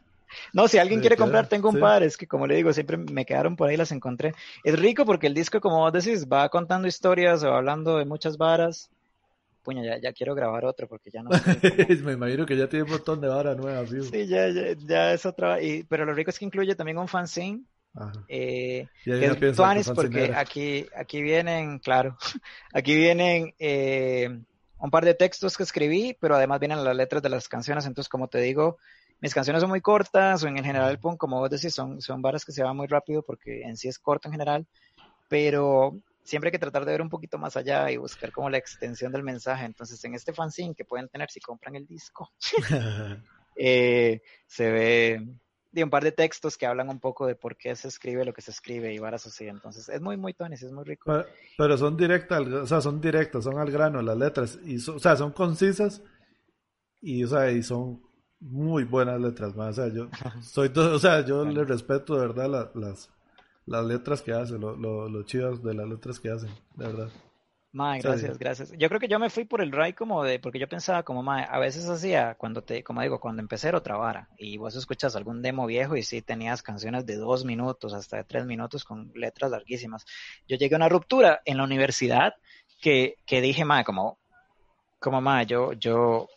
No, 0.52 0.68
si 0.68 0.78
alguien 0.78 0.98
Sí, 0.98 1.02
quiere 1.02 1.16
comprar, 1.16 1.48
tengo 1.48 1.68
un 1.68 1.74
sí. 1.76 1.80
par. 1.80 2.02
Es 2.02 2.16
que 2.16 2.26
como 2.26 2.46
le 2.46 2.56
digo, 2.56 2.72
siempre 2.72 2.96
me 2.96 3.24
quedaron 3.24 3.56
por 3.56 3.68
ahí, 3.68 3.76
las 3.76 3.92
encontré. 3.92 4.32
Es 4.62 4.78
rico 4.78 5.04
porque 5.04 5.26
el 5.26 5.34
disco, 5.34 5.60
como 5.60 5.78
vos 5.78 5.92
decís, 5.92 6.26
va 6.26 6.48
contando 6.48 6.88
historias 6.88 7.42
o 7.44 7.54
hablando 7.54 7.98
de 7.98 8.04
muchas 8.04 8.36
varas. 8.36 8.90
Puña, 9.62 9.82
ya, 9.84 9.98
ya 9.98 10.12
quiero 10.12 10.34
grabar 10.34 10.64
otro 10.64 10.86
porque 10.88 11.10
ya 11.10 11.22
no 11.22 11.32
sé 11.32 11.42
cómo- 11.44 11.60
Me 12.04 12.12
imagino 12.12 12.46
que 12.46 12.56
ya 12.56 12.68
tiene 12.68 12.84
un 12.84 12.90
montón 12.90 13.20
de 13.20 13.28
varas 13.28 13.56
nuevas, 13.56 13.88
fijo. 13.90 14.04
Sí, 14.04 14.26
ya, 14.26 14.48
ya, 14.48 14.72
ya 14.76 15.12
es 15.12 15.24
otra. 15.26 15.60
Y, 15.62 15.84
pero 15.84 16.04
lo 16.04 16.14
rico 16.14 16.30
es 16.30 16.38
que 16.38 16.44
incluye 16.44 16.74
también 16.74 16.98
un 16.98 17.08
fanzine. 17.08 17.62
Ajá. 17.94 18.12
Eh, 18.28 18.88
que 19.04 19.48
es 19.48 19.56
tuanis 19.56 19.86
que 19.86 19.94
porque 19.94 20.32
aquí, 20.34 20.86
aquí 20.96 21.22
vienen, 21.22 21.78
claro, 21.78 22.16
aquí 22.72 22.94
vienen 22.96 23.54
eh, 23.58 24.28
un 24.78 24.90
par 24.90 25.04
de 25.04 25.14
textos 25.14 25.56
que 25.56 25.62
escribí, 25.62 26.16
pero 26.20 26.34
además 26.34 26.60
vienen 26.60 26.82
las 26.84 26.96
letras 26.96 27.22
de 27.22 27.28
las 27.28 27.48
canciones. 27.48 27.86
Entonces, 27.86 28.08
como 28.08 28.28
te 28.28 28.38
digo, 28.38 28.78
mis 29.20 29.34
canciones 29.34 29.60
son 29.62 29.70
muy 29.70 29.80
cortas 29.80 30.42
o 30.44 30.48
en 30.48 30.58
el 30.58 30.64
general 30.64 30.90
el 30.90 30.98
punk, 30.98 31.18
como 31.18 31.38
vos 31.40 31.50
decís, 31.50 31.74
son, 31.74 32.00
son 32.00 32.20
varas 32.22 32.44
que 32.44 32.52
se 32.52 32.62
van 32.62 32.76
muy 32.76 32.86
rápido 32.86 33.22
porque 33.22 33.62
en 33.62 33.76
sí 33.76 33.88
es 33.88 33.98
corto 33.98 34.28
en 34.28 34.32
general, 34.32 34.66
pero 35.28 35.98
siempre 36.22 36.48
hay 36.48 36.52
que 36.52 36.58
tratar 36.58 36.84
de 36.84 36.92
ver 36.92 37.02
un 37.02 37.10
poquito 37.10 37.38
más 37.38 37.56
allá 37.56 37.90
y 37.90 37.96
buscar 37.96 38.32
como 38.32 38.50
la 38.50 38.58
extensión 38.58 39.12
del 39.12 39.22
mensaje. 39.22 39.64
Entonces, 39.64 40.02
en 40.04 40.14
este 40.14 40.32
fanzine 40.32 40.74
que 40.74 40.84
pueden 40.84 41.08
tener 41.08 41.30
si 41.30 41.40
compran 41.40 41.76
el 41.76 41.86
disco, 41.86 42.30
eh, 43.56 44.20
se 44.46 44.70
ve 44.70 45.26
de 45.72 45.84
un 45.84 45.90
par 45.90 46.04
de 46.04 46.12
textos 46.12 46.56
que 46.56 46.66
hablan 46.66 46.88
un 46.88 47.00
poco 47.00 47.26
de 47.26 47.34
por 47.34 47.56
qué 47.56 47.74
se 47.74 47.88
escribe 47.88 48.24
lo 48.24 48.32
que 48.32 48.42
se 48.42 48.52
escribe 48.52 48.92
y 48.94 48.98
varas 48.98 49.26
así. 49.26 49.46
Entonces, 49.48 49.88
es 49.88 50.00
muy, 50.00 50.16
muy 50.16 50.32
tonis, 50.32 50.62
es 50.62 50.72
muy 50.72 50.84
rico. 50.84 51.10
Pero, 51.10 51.26
pero 51.58 51.76
son 51.78 51.96
directas, 51.96 52.40
o 52.40 52.66
sea, 52.66 52.80
son 52.80 53.00
directas, 53.00 53.44
son 53.44 53.58
al 53.58 53.70
grano 53.70 54.00
las 54.00 54.16
letras, 54.16 54.58
y 54.64 54.78
so- 54.78 54.94
o 54.96 54.98
sea, 54.98 55.16
son 55.16 55.32
concisas 55.32 56.00
y, 57.02 57.24
o 57.24 57.28
sea, 57.28 57.50
y 57.50 57.62
son 57.62 58.00
muy 58.44 58.84
buenas 58.84 59.20
letras, 59.20 59.54
más, 59.56 59.78
o 59.78 59.82
sea, 59.84 59.92
yo 59.92 60.08
soy, 60.42 60.68
to- 60.68 60.94
o 60.94 60.98
sea, 60.98 61.24
yo 61.24 61.44
le 61.44 61.64
respeto 61.64 62.14
de 62.14 62.26
verdad 62.28 62.48
la- 62.48 62.70
las, 62.74 63.10
las 63.66 63.84
letras 63.84 64.22
que 64.22 64.32
hace, 64.32 64.58
lo, 64.58 64.76
lo, 64.76 65.08
lo 65.08 65.22
chidas 65.22 65.62
de 65.62 65.74
las 65.74 65.88
letras 65.88 66.20
que 66.20 66.30
hacen, 66.30 66.50
de 66.76 66.86
verdad. 66.86 67.08
Mae, 67.72 68.00
Sí. 68.00 68.06
gracias, 68.06 68.38
gracias. 68.38 68.72
Yo 68.78 68.88
creo 68.88 69.00
que 69.00 69.08
yo 69.08 69.18
me 69.18 69.30
fui 69.30 69.44
por 69.46 69.60
el 69.60 69.72
Ray 69.72 69.94
como 69.94 70.22
de, 70.22 70.38
porque 70.38 70.60
yo 70.60 70.68
pensaba 70.68 71.02
como, 71.02 71.24
mae, 71.24 71.44
a 71.50 71.58
veces 71.58 71.88
hacía, 71.88 72.36
cuando 72.36 72.62
te, 72.62 72.84
como 72.84 73.00
digo, 73.02 73.18
cuando 73.18 73.42
empecé 73.42 73.66
era 73.68 73.78
otra 73.78 73.96
vara, 73.96 74.28
y 74.38 74.58
vos 74.58 74.76
escuchas 74.76 75.16
algún 75.16 75.42
demo 75.42 75.66
viejo 75.66 75.96
y 75.96 76.04
sí 76.04 76.22
tenías 76.22 76.62
canciones 76.62 77.04
de 77.04 77.16
dos 77.16 77.44
minutos, 77.44 77.92
hasta 77.92 78.18
de 78.18 78.24
tres 78.24 78.46
minutos 78.46 78.84
con 78.84 79.10
letras 79.16 79.50
larguísimas. 79.50 80.04
Yo 80.46 80.56
llegué 80.56 80.76
a 80.76 80.78
una 80.78 80.88
ruptura 80.88 81.40
en 81.46 81.56
la 81.56 81.64
universidad 81.64 82.34
que, 82.80 83.16
que 83.26 83.40
dije, 83.40 83.64
mae, 83.64 83.82
como, 83.82 84.18
como, 85.00 85.20
mae, 85.20 85.44
yo, 85.46 85.72
yo, 85.72 86.28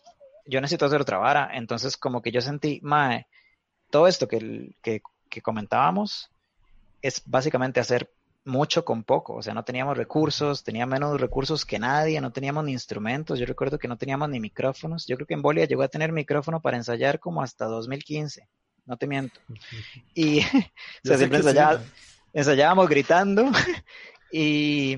yo 0.48 0.62
necesito 0.62 0.86
hacer 0.86 1.02
otra 1.02 1.18
vara, 1.18 1.50
entonces 1.54 1.98
como 1.98 2.22
que 2.22 2.32
yo 2.32 2.42
sentí, 2.42 2.80
mae, 2.84 3.28
todo 3.90 4.08
esto 4.08 4.28
que, 4.28 4.76
que, 4.82 5.02
que 5.30 5.42
comentábamos 5.42 6.30
es 7.02 7.22
básicamente 7.26 7.80
hacer 7.80 8.10
mucho 8.48 8.86
con 8.86 9.04
poco, 9.04 9.36
o 9.36 9.44
sea, 9.44 9.54
no 9.54 9.64
teníamos 9.64 9.98
recursos, 9.98 10.64
tenía 10.64 10.86
menos 10.86 11.20
recursos 11.20 11.66
que 11.66 11.80
nadie, 11.80 12.22
no 12.22 12.32
teníamos 12.32 12.64
ni 12.64 12.72
instrumentos, 12.72 13.38
yo 13.40 13.46
recuerdo 13.46 13.78
que 13.78 13.90
no 13.90 13.98
teníamos 13.98 14.30
ni 14.30 14.40
micrófonos, 14.40 15.06
yo 15.06 15.18
creo 15.18 15.28
que 15.28 15.34
en 15.34 15.42
Bolia 15.42 15.66
llegó 15.66 15.84
a 15.84 15.90
tener 15.90 16.14
micrófono 16.14 16.62
para 16.62 16.78
ensayar 16.78 17.20
como 17.20 17.42
hasta 17.42 17.66
2015, 17.66 18.48
no 18.86 18.96
te 18.96 19.06
miento, 19.06 19.40
y 20.14 20.40
o 20.44 20.44
sea, 21.04 21.18
siempre 21.18 21.44
sí, 21.44 21.50
ensayábamos 22.34 22.88
gritando 22.88 23.52
y, 24.32 24.98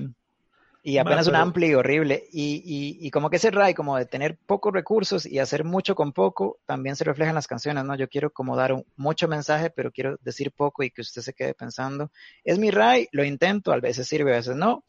y 0.82 0.98
apenas 0.98 1.26
un 1.26 1.32
pero- 1.32 1.42
ampli 1.42 1.74
horrible. 1.74 2.24
Y, 2.32 2.62
y, 2.64 3.06
y 3.06 3.10
como 3.10 3.28
que 3.30 3.36
ese 3.36 3.50
ray, 3.50 3.74
como 3.74 3.96
de 3.96 4.06
tener 4.06 4.38
pocos 4.46 4.72
recursos 4.72 5.26
y 5.26 5.38
hacer 5.38 5.64
mucho 5.64 5.94
con 5.94 6.12
poco, 6.12 6.58
también 6.66 6.96
se 6.96 7.04
refleja 7.04 7.30
en 7.30 7.34
las 7.34 7.46
canciones, 7.46 7.84
¿no? 7.84 7.94
Yo 7.96 8.08
quiero 8.08 8.30
como 8.30 8.56
dar 8.56 8.72
un- 8.72 8.84
mucho 8.96 9.28
mensaje, 9.28 9.70
pero 9.70 9.90
quiero 9.92 10.16
decir 10.22 10.52
poco 10.52 10.82
y 10.82 10.90
que 10.90 11.02
usted 11.02 11.22
se 11.22 11.34
quede 11.34 11.54
pensando. 11.54 12.10
Es 12.44 12.58
mi 12.58 12.70
ray, 12.70 13.08
lo 13.12 13.24
intento, 13.24 13.72
a 13.72 13.78
veces 13.80 14.08
sirve, 14.08 14.32
a 14.32 14.36
veces 14.36 14.56
no, 14.56 14.84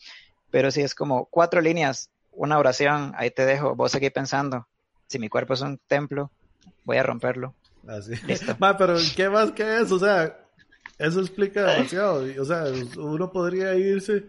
pero 0.50 0.72
si 0.72 0.82
es 0.82 0.96
como 0.96 1.26
cuatro 1.26 1.62
líneas, 1.62 2.10
una 2.32 2.58
oración, 2.58 3.14
ahí 3.18 3.30
te 3.32 3.46
dejo, 3.46 3.76
vos 3.76 3.92
seguís 3.92 4.12
pensando. 4.12 4.68
Si 5.08 5.20
mi 5.20 5.28
cuerpo 5.28 5.54
es 5.56 5.62
un 5.62 5.78
templo, 5.88 6.32
voy 6.86 6.98
a 6.98 7.04
romperlo. 7.04 7.54
Así. 7.88 8.14
Listo. 8.26 8.56
Ma, 8.60 8.78
pero 8.78 8.96
¿qué 9.16 9.28
más 9.30 9.52
que 9.52 9.82
eso? 9.82 9.96
O 9.96 10.00
sea, 10.00 10.38
eso 10.98 11.20
explica 11.20 11.64
demasiado. 11.66 12.30
y, 12.30 12.38
O 12.40 12.46
sea, 12.46 12.64
uno 12.98 13.30
podría 13.32 13.74
irse 13.76 14.24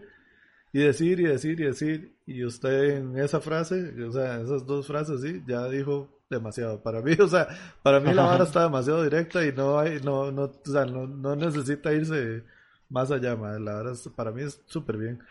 y 0.73 0.79
decir 0.81 1.21
y 1.21 1.25
decir 1.25 1.59
y 1.61 1.65
decir, 1.65 2.17
y 2.27 2.45
usted 2.45 2.97
en 2.97 3.17
esa 3.19 3.41
frase, 3.41 3.93
o 4.03 4.11
sea, 4.13 4.41
esas 4.41 4.65
dos 4.67 4.87
frases, 4.87 5.21
sí, 5.21 5.43
ya 5.47 5.69
dijo 5.69 6.21
demasiado. 6.29 6.83
Para 6.83 7.01
mí, 7.01 7.13
o 7.21 7.29
sea, 7.29 7.47
para 7.83 8.01
mí 8.01 8.13
la 8.13 8.25
vara 8.25 8.45
está 8.45 8.63
demasiado 8.63 9.03
directa 9.03 9.45
y 9.45 9.53
no 9.53 9.79
hay, 9.79 10.01
no, 10.01 10.31
no, 10.31 10.43
o 10.45 10.61
sea, 10.65 10.85
no, 10.85 11.07
no 11.07 11.35
necesita 11.37 11.93
irse 11.93 12.43
más 12.89 13.11
allá, 13.11 13.35
ma. 13.37 13.59
La 13.59 13.75
vara 13.75 13.93
es- 13.93 14.09
para 14.15 14.31
mí 14.33 14.43
es 14.43 14.61
súper 14.67 14.97
bien. 14.97 15.21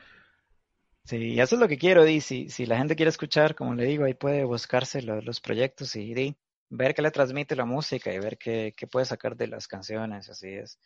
Sí, 1.05 1.39
eso 1.41 1.57
es 1.57 1.61
lo 1.61 1.69
que 1.69 1.79
quiero, 1.79 2.05
Di. 2.05 2.21
Si, 2.21 2.49
si 2.49 2.67
la 2.67 2.79
gente 2.79 2.97
quiere 2.97 3.11
escuchar, 3.11 3.55
como 3.55 3.75
le 3.75 3.85
digo, 3.87 4.05
ahí 4.05 4.15
puede 4.15 4.45
buscarse 4.45 5.03
lo- 5.03 5.21
los 5.21 5.41
proyectos 5.41 5.97
y 5.97 6.15
Di, 6.15 6.37
ver 6.71 6.95
qué 6.95 7.03
le 7.03 7.11
transmite 7.11 7.57
la 7.57 7.65
música 7.65 8.13
y 8.13 8.19
ver 8.19 8.39
qué, 8.39 8.73
qué 8.77 8.87
puede 8.87 9.07
sacar 9.07 9.37
de 9.37 9.49
las 9.49 9.67
canciones, 9.69 10.29
así 10.31 10.49
es. 10.51 10.79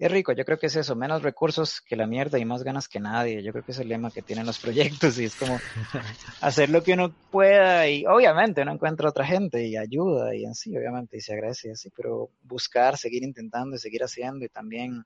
Es 0.00 0.10
rico, 0.10 0.32
yo 0.32 0.46
creo 0.46 0.58
que 0.58 0.68
es 0.68 0.76
eso, 0.76 0.96
menos 0.96 1.22
recursos 1.22 1.82
que 1.82 1.94
la 1.94 2.06
mierda 2.06 2.38
y 2.38 2.46
más 2.46 2.62
ganas 2.62 2.88
que 2.88 2.98
nadie. 2.98 3.42
Yo 3.42 3.52
creo 3.52 3.62
que 3.62 3.72
es 3.72 3.78
el 3.80 3.88
lema 3.88 4.10
que 4.10 4.22
tienen 4.22 4.46
los 4.46 4.58
proyectos 4.58 5.18
y 5.18 5.26
es 5.26 5.36
como 5.36 5.60
hacer 6.40 6.70
lo 6.70 6.82
que 6.82 6.94
uno 6.94 7.14
pueda 7.30 7.86
y 7.86 8.06
obviamente 8.06 8.62
uno 8.62 8.72
encuentra 8.72 9.10
otra 9.10 9.26
gente 9.26 9.66
y 9.66 9.76
ayuda 9.76 10.34
y 10.34 10.46
así, 10.46 10.74
obviamente, 10.74 11.18
y 11.18 11.20
se 11.20 11.34
agradece 11.34 11.68
y 11.68 11.72
así, 11.72 11.90
pero 11.94 12.30
buscar, 12.44 12.96
seguir 12.96 13.22
intentando 13.24 13.76
y 13.76 13.78
seguir 13.78 14.02
haciendo 14.02 14.46
y 14.46 14.48
también, 14.48 15.04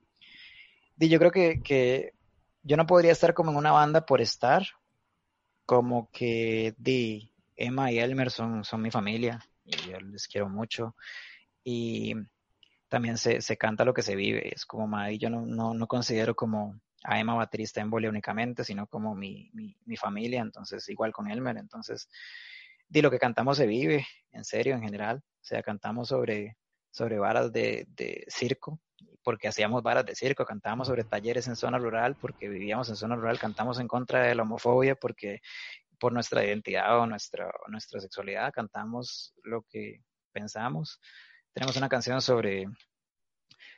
Di, 0.94 1.08
yo 1.08 1.18
creo 1.18 1.32
que, 1.32 1.60
que 1.60 2.12
yo 2.62 2.76
no 2.76 2.86
podría 2.86 3.10
estar 3.10 3.34
como 3.34 3.50
en 3.50 3.56
una 3.56 3.72
banda 3.72 4.06
por 4.06 4.20
estar, 4.20 4.64
como 5.66 6.08
que 6.12 6.72
Di, 6.78 7.32
Emma 7.56 7.90
y 7.90 7.98
Elmer 7.98 8.30
son, 8.30 8.62
son 8.62 8.80
mi 8.80 8.92
familia 8.92 9.44
y 9.64 9.90
yo 9.90 9.98
les 9.98 10.28
quiero 10.28 10.48
mucho 10.48 10.94
y 11.64 12.14
también 12.94 13.18
se, 13.18 13.40
se 13.40 13.56
canta 13.56 13.84
lo 13.84 13.92
que 13.92 14.02
se 14.02 14.14
vive, 14.14 14.54
es 14.54 14.64
como, 14.64 14.86
ma, 14.86 15.10
y 15.10 15.18
yo 15.18 15.28
no, 15.28 15.44
no, 15.44 15.74
no 15.74 15.88
considero 15.88 16.36
como 16.36 16.80
a 17.02 17.18
Emma 17.18 17.34
baterista 17.34 17.80
en 17.80 17.90
Bolia 17.90 18.08
únicamente, 18.08 18.62
sino 18.62 18.86
como 18.86 19.16
mi, 19.16 19.50
mi, 19.52 19.76
mi 19.84 19.96
familia, 19.96 20.40
entonces 20.40 20.88
igual 20.88 21.12
con 21.12 21.28
Elmer, 21.28 21.56
entonces 21.56 22.08
Di, 22.86 23.02
lo 23.02 23.10
que 23.10 23.18
cantamos 23.18 23.56
se 23.56 23.66
vive, 23.66 24.06
en 24.30 24.44
serio, 24.44 24.76
en 24.76 24.82
general, 24.82 25.24
o 25.24 25.44
sea, 25.44 25.60
cantamos 25.64 26.06
sobre, 26.06 26.56
sobre 26.92 27.18
varas 27.18 27.52
de, 27.52 27.88
de 27.88 28.24
circo, 28.28 28.78
porque 29.24 29.48
hacíamos 29.48 29.82
varas 29.82 30.06
de 30.06 30.14
circo, 30.14 30.46
cantábamos 30.46 30.86
sobre 30.86 31.02
talleres 31.02 31.48
en 31.48 31.56
zona 31.56 31.78
rural, 31.78 32.14
porque 32.14 32.48
vivíamos 32.48 32.88
en 32.90 32.96
zona 32.96 33.16
rural, 33.16 33.40
cantamos 33.40 33.80
en 33.80 33.88
contra 33.88 34.22
de 34.22 34.36
la 34.36 34.44
homofobia, 34.44 34.94
porque 34.94 35.40
por 35.98 36.12
nuestra 36.12 36.44
identidad 36.44 36.96
o 37.00 37.06
nuestra, 37.06 37.50
nuestra 37.66 37.98
sexualidad 37.98 38.52
cantamos 38.52 39.34
lo 39.42 39.62
que 39.62 40.04
pensamos. 40.30 41.00
Tenemos 41.54 41.76
una 41.76 41.88
canción 41.88 42.20
sobre, 42.20 42.66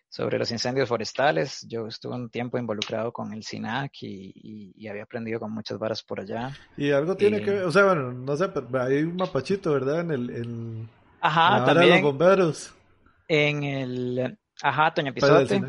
sobre 0.09 0.39
los 0.39 0.51
incendios 0.51 0.89
forestales. 0.89 1.66
Yo 1.69 1.86
estuve 1.86 2.15
un 2.15 2.31
tiempo 2.31 2.59
involucrado 2.59 3.12
con 3.12 3.32
el 3.32 3.43
SINAC 3.43 3.93
y, 4.03 4.32
y, 4.35 4.73
y 4.77 4.89
había 4.89 5.03
aprendido 5.05 5.39
con 5.40 5.53
muchas 5.53 5.78
varas 5.78 6.03
por 6.03 6.20
allá. 6.20 6.51
Y 6.77 6.90
algo 6.90 7.16
tiene 7.16 7.39
Eh, 7.39 7.43
que 7.43 7.51
ver, 7.51 7.65
o 7.65 7.70
sea, 7.70 7.85
bueno, 7.85 8.12
no 8.12 8.36
sé, 8.36 8.48
pero 8.48 8.82
hay 8.82 9.03
un 9.03 9.16
mapachito, 9.16 9.73
¿verdad? 9.73 10.01
En 10.01 10.11
el, 10.11 10.31
en, 10.31 10.89
Ajá, 11.20 11.48
en 11.48 11.55
de 11.55 11.61
los 11.61 11.66
también 11.66 12.03
bomberos. 12.03 12.73
en 13.28 13.62
el... 13.65 14.39
Ajá, 14.62 14.94
Toño 14.94 15.12
Pisote. 15.12 15.61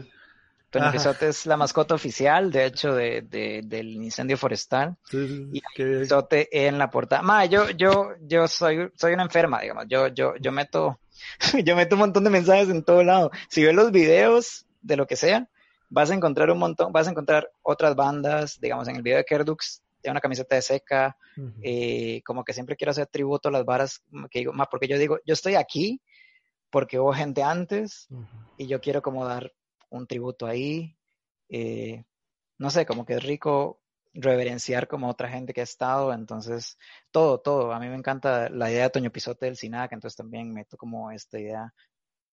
Toño. 0.70 0.92
Pisote 0.92 1.28
es 1.30 1.46
la 1.46 1.58
mascota 1.58 1.96
oficial, 1.96 2.52
de 2.52 2.66
hecho, 2.66 2.94
de, 2.94 3.22
de- 3.24 3.62
del 3.66 3.88
incendio 4.04 4.38
forestal. 4.38 4.96
Sí, 5.10 5.28
sí, 5.28 5.48
Y. 5.52 5.62
Pisote 6.02 6.68
en 6.68 6.78
la 6.78 6.90
portada. 6.90 7.22
Ma, 7.22 7.46
yo, 7.46 7.70
yo, 7.72 8.12
yo 8.22 8.48
soy, 8.48 8.90
soy 8.96 9.14
una 9.14 9.24
enferma, 9.24 9.62
digamos. 9.62 9.86
Yo, 9.90 10.08
yo, 10.10 10.36
yo 10.40 10.52
meto, 10.52 11.00
yo 11.64 11.76
meto 11.76 11.96
un 11.96 12.02
montón 12.02 12.24
de 12.24 12.30
mensajes 12.30 12.70
en 12.70 12.84
todo 12.84 13.04
lado. 13.04 13.32
Si 13.50 13.64
ves 13.64 13.76
los 13.76 13.92
videos 13.92 14.66
de 14.82 14.98
lo 14.98 15.08
que 15.08 15.16
sea, 15.16 15.50
vas 15.90 16.12
a 16.12 16.14
encontrar 16.14 16.52
un 16.52 16.60
montón, 16.60 16.92
vas 16.92 17.08
a 17.08 17.12
encontrar 17.12 17.50
otras 17.62 17.96
bandas, 17.96 18.60
digamos, 18.60 18.88
en 18.88 18.96
el 18.96 19.02
video 19.02 19.18
de 19.18 19.26
Kerdux, 19.26 19.82
de 20.04 20.12
una 20.12 20.22
camiseta 20.22 20.56
de 20.56 20.62
seca, 20.62 21.18
eh, 21.62 22.22
como 22.24 22.44
que 22.44 22.54
siempre 22.54 22.76
quiero 22.76 22.92
hacer 22.92 23.08
tributo 23.08 23.50
a 23.50 23.52
las 23.52 23.66
varas 23.66 24.04
que 24.30 24.40
digo, 24.40 24.54
más 24.54 24.68
porque 24.70 24.88
yo 24.88 24.98
digo, 24.98 25.20
yo 25.26 25.34
estoy 25.34 25.56
aquí 25.56 26.02
porque 26.70 27.00
hubo 27.00 27.14
gente 27.14 27.44
antes 27.44 28.08
y 28.58 28.68
yo 28.68 28.80
quiero 28.80 29.02
como 29.02 29.26
dar 29.26 29.54
un 29.90 30.08
tributo 30.08 30.46
ahí. 30.46 30.96
eh, 31.50 32.04
no 32.60 32.70
sé, 32.70 32.86
como 32.86 33.06
que 33.06 33.14
es 33.14 33.24
rico 33.24 33.80
reverenciar 34.18 34.88
como 34.88 35.10
otra 35.10 35.30
gente 35.30 35.54
que 35.54 35.62
ha 35.62 35.64
estado, 35.64 36.14
entonces 36.14 36.78
todo, 37.12 37.40
todo. 37.40 37.72
A 37.74 37.80
mí 37.80 37.88
me 37.88 37.96
encanta 37.96 38.50
la 38.50 38.72
idea 38.72 38.84
de 38.84 38.90
Toño 38.90 39.12
Pisote 39.12 39.46
del 39.46 39.58
SINAC, 39.58 39.94
entonces 39.94 40.18
también 40.18 40.54
meto 40.54 40.78
como 40.78 41.12
esta 41.12 41.40
idea 41.40 41.74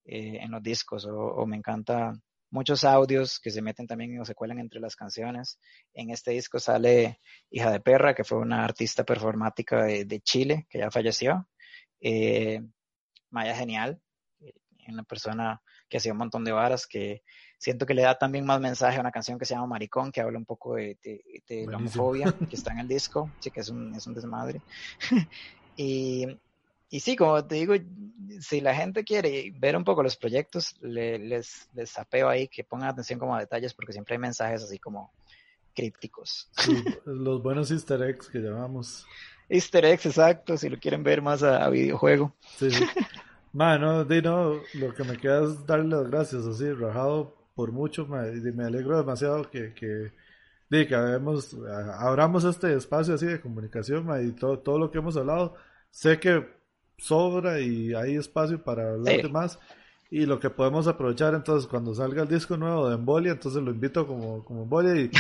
eh, 0.07 0.39
en 0.41 0.51
los 0.51 0.63
discos 0.63 1.07
o, 1.07 1.47
me 1.47 1.57
encanta 1.57 2.15
muchos 2.51 2.85
audios 2.85 3.41
que 3.41 3.51
se 3.51 3.63
meten 3.63 3.87
también 3.87 4.21
o 4.21 4.25
se 4.25 4.35
cuelan 4.35 4.59
entre 4.59 4.81
las 4.81 4.97
canciones. 4.97 5.59
En 5.93 6.11
este 6.11 6.33
disco 6.33 6.59
sale 6.59 7.21
Hija 7.51 7.71
de 7.71 7.81
Perra, 7.81 8.15
que 8.15 8.25
fue 8.25 8.39
una 8.39 8.65
artista 8.65 9.05
performática 9.05 9.85
de, 9.85 10.21
Chile, 10.21 10.67
que 10.71 10.79
ya 10.79 10.91
falleció. 10.91 11.49
Eh, 12.01 12.63
Maya 13.31 13.57
Genial, 13.57 14.01
una 14.89 15.03
persona 15.03 15.63
que 15.89 15.99
hacía 15.99 16.13
un 16.13 16.19
montón 16.19 16.45
de 16.45 16.53
varas, 16.53 16.87
que 16.87 17.23
siento 17.59 17.87
que 17.87 17.95
le 17.95 18.03
da 18.03 18.17
también 18.17 18.45
más 18.45 18.61
mensaje 18.61 18.99
a 18.99 19.01
una 19.01 19.11
canción 19.11 19.39
que 19.39 19.45
se 19.45 19.55
llama 19.55 19.67
Maricón, 19.67 20.13
que 20.13 20.21
habla 20.21 20.39
un 20.39 20.45
poco 20.45 20.75
de, 20.75 20.99
la 21.67 21.77
homofobia, 21.77 22.33
que 22.51 22.57
está 22.57 22.73
en 22.73 22.81
el 22.81 22.89
disco, 22.89 23.31
sí 23.41 23.51
que 23.51 23.61
es 23.61 23.69
un, 23.69 23.95
es 23.95 24.07
un 24.07 24.15
desmadre. 24.15 24.61
y, 25.77 26.27
y 26.91 27.01
sí, 27.01 27.17
como 27.17 27.45
te 27.45 27.57
digo, 27.57 27.75
si 28.41 28.61
la 28.61 28.75
gente 28.75 29.05
quiere 29.05 29.53
ver 29.57 29.77
un 29.77 29.85
poco 29.85 30.03
los 30.03 30.17
proyectos, 30.17 30.77
les, 30.81 31.69
les 31.75 31.91
sapeo 31.91 32.29
ahí 32.29 32.49
que 32.49 32.65
pongan 32.65 32.91
atención 32.91 33.19
como 33.19 33.35
a 33.35 33.41
detalles, 33.41 33.75
porque 33.75 33.93
siempre 33.93 34.15
hay 34.15 34.21
mensajes 34.21 34.63
así 34.63 34.79
como 34.79 35.13
crípticos. 35.75 36.49
los 37.05 37.43
buenos 37.43 37.71
easter 37.71 38.01
eggs 38.03 38.29
que 38.29 38.39
llamamos. 38.39 39.07
Easter 39.49 39.85
eggs, 39.85 40.07
exacto, 40.07 40.57
si 40.57 40.69
lo 40.69 40.79
quieren 40.79 41.03
ver 41.03 41.21
más 41.21 41.43
a, 41.43 41.69
videojuego. 41.69 42.35
Sí, 42.59 42.71
sí. 42.71 42.85
Mano, 43.53 44.05
Dino, 44.05 44.61
lo 44.75 44.95
que 44.95 45.05
me 45.05 45.17
queda 45.17 45.45
es 45.45 45.65
darle 45.67 45.97
las 45.97 46.11
gracias, 46.11 46.45
así, 46.47 46.73
rajado 46.73 47.37
por 47.55 47.73
mucho, 47.73 48.07
me 48.07 48.65
alegro 48.65 48.99
demasiado 48.99 49.49
que, 49.51 49.75
que, 49.75 50.13
de 50.71 50.87
que 50.87 50.95
abramos 50.95 52.45
este 52.45 52.75
espacio 52.75 53.15
así 53.15 53.27
de 53.27 53.41
comunicación 53.41 54.09
y 54.27 54.33
todo, 54.33 54.59
todo 54.59 54.79
lo 54.79 54.91
que 54.91 54.99
hemos 54.99 55.17
hablado. 55.17 55.55
Sé 55.91 56.19
que 56.19 56.47
sobra 56.99 57.61
y 57.61 57.95
hay 57.95 58.17
espacio 58.17 58.63
para 58.63 58.91
hablar 58.91 59.23
de 59.23 59.29
más. 59.29 59.59
Y 60.11 60.27
lo 60.27 60.39
que 60.39 60.49
podemos 60.49 60.87
aprovechar 60.87 61.35
entonces 61.35 61.69
cuando 61.69 61.93
salga 61.95 62.23
el 62.23 62.29
disco 62.29 62.57
nuevo 62.57 62.89
de 62.89 62.95
Embolia, 62.95 63.33
entonces 63.33 63.61
lo 63.61 63.73
invito 63.73 64.07
como, 64.07 64.45
como 64.45 64.63
Embolia 64.63 64.95
y, 64.95 65.11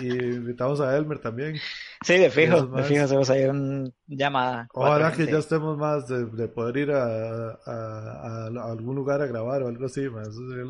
y, 0.00 0.08
invitamos 0.36 0.80
a 0.80 0.96
Elmer 0.96 1.18
también. 1.18 1.56
Sí, 2.02 2.16
de 2.16 2.30
fijo, 2.30 2.66
de 2.66 2.82
fijo 2.84 3.04
hacemos 3.04 3.28
ahí 3.28 3.44
una 3.44 3.90
llamada. 4.06 4.68
Ojalá 4.72 5.12
que 5.12 5.26
ya 5.26 5.38
estemos 5.38 5.76
más 5.76 6.08
de, 6.08 6.48
poder 6.48 6.76
ir 6.78 6.92
a, 6.92 7.58
a, 7.66 8.46
algún 8.46 8.94
lugar 8.94 9.20
a 9.20 9.26
grabar 9.26 9.64
o 9.64 9.68
algo 9.68 9.84
así, 9.84 10.02
Eso 10.04 10.48
sería 10.48 10.64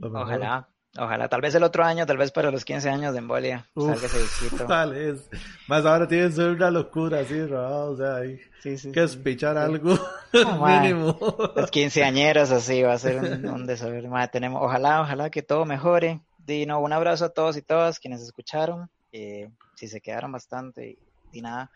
Ojalá. 0.00 0.68
Ojalá, 0.96 1.28
tal 1.28 1.40
vez 1.40 1.52
el 1.56 1.64
otro 1.64 1.84
año, 1.84 2.06
tal 2.06 2.18
vez 2.18 2.30
para 2.30 2.52
los 2.52 2.64
15 2.64 2.88
años 2.88 3.12
de 3.12 3.18
embolia, 3.18 3.66
salga 3.74 3.94
ese 3.94 4.18
disquito. 4.20 4.64
Tal 4.68 4.92
vez. 4.92 5.28
Más 5.66 5.84
ahora 5.84 6.06
tiene 6.06 6.28
que 6.28 6.32
ser 6.34 6.50
una 6.50 6.70
locura 6.70 7.18
así, 7.18 7.40
o 7.40 7.96
sea, 7.96 8.16
hay 8.16 8.40
que 8.62 9.02
espichar 9.02 9.58
algo 9.58 9.98
mínimo. 10.32 11.18
Los 11.56 11.70
quinceañeros 11.72 12.52
así, 12.52 12.80
va 12.82 12.92
a 12.92 12.98
ser 12.98 13.18
un, 13.18 13.44
un 13.44 13.66
desaber. 13.66 14.08
tenemos, 14.30 14.62
ojalá, 14.62 15.00
ojalá 15.00 15.30
que 15.30 15.42
todo 15.42 15.64
mejore. 15.64 16.20
Dino, 16.38 16.78
un 16.78 16.92
abrazo 16.92 17.24
a 17.24 17.30
todos 17.30 17.56
y 17.56 17.62
todas 17.62 17.98
quienes 17.98 18.20
escucharon, 18.20 18.88
eh, 19.10 19.50
si 19.74 19.88
se 19.88 20.00
quedaron 20.00 20.30
bastante 20.30 20.98
y, 21.32 21.40
nada. 21.40 21.70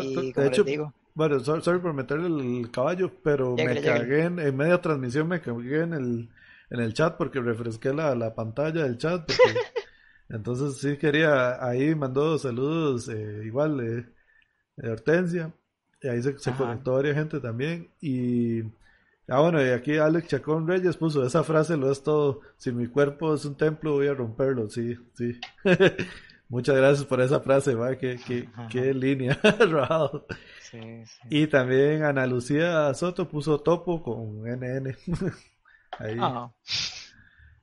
y 0.00 0.32
como 0.32 0.48
les 0.48 0.64
digo, 0.64 0.92
bueno, 1.14 1.38
sorry, 1.40 1.78
por 1.78 1.92
meterle 1.92 2.26
el 2.26 2.70
caballo, 2.70 3.12
pero 3.22 3.54
me 3.54 3.80
cagué 3.80 4.24
en, 4.24 4.38
en 4.38 4.56
media 4.56 4.80
transmisión, 4.80 5.28
me 5.28 5.40
cagué 5.40 5.82
en 5.82 5.94
el 5.94 6.28
en 6.70 6.80
el 6.80 6.94
chat 6.94 7.16
porque 7.16 7.40
refresqué 7.40 7.92
la, 7.92 8.14
la 8.14 8.34
pantalla 8.34 8.82
del 8.84 8.98
chat. 8.98 9.30
entonces 10.28 10.78
sí 10.78 10.96
quería, 10.96 11.64
ahí 11.64 11.94
mandó 11.94 12.38
saludos 12.38 13.08
eh, 13.08 13.42
igual 13.44 13.80
eh, 13.80 14.06
de 14.76 14.90
Hortensia. 14.90 15.52
Y 16.02 16.08
ahí 16.08 16.22
se, 16.22 16.38
se 16.38 16.52
conectó 16.52 16.94
varias 16.94 17.16
gente 17.16 17.40
también. 17.40 17.90
Y 18.00 18.62
ah, 19.28 19.40
bueno, 19.40 19.64
y 19.64 19.70
aquí 19.70 19.96
Alex 19.96 20.28
Chacón 20.28 20.68
Reyes 20.68 20.96
puso 20.96 21.24
esa 21.26 21.42
frase, 21.42 21.76
lo 21.76 21.90
es 21.90 22.02
todo. 22.02 22.40
Si 22.58 22.70
mi 22.72 22.86
cuerpo 22.86 23.34
es 23.34 23.44
un 23.44 23.56
templo, 23.56 23.92
voy 23.92 24.08
a 24.08 24.14
romperlo. 24.14 24.68
Sí, 24.68 24.94
sí. 25.14 25.40
Muchas 26.48 26.76
gracias 26.76 27.04
por 27.06 27.20
esa 27.20 27.40
frase, 27.40 27.74
va, 27.74 27.96
qué, 27.96 28.20
qué, 28.24 28.48
qué 28.70 28.94
línea, 28.94 29.36
sí, 30.60 30.78
sí. 31.04 31.20
Y 31.28 31.46
también 31.48 32.04
Ana 32.04 32.24
Lucía 32.24 32.94
Soto 32.94 33.28
puso 33.28 33.58
topo 33.62 34.00
con 34.00 34.44
NN. 34.44 34.96
Ahí. 35.98 36.18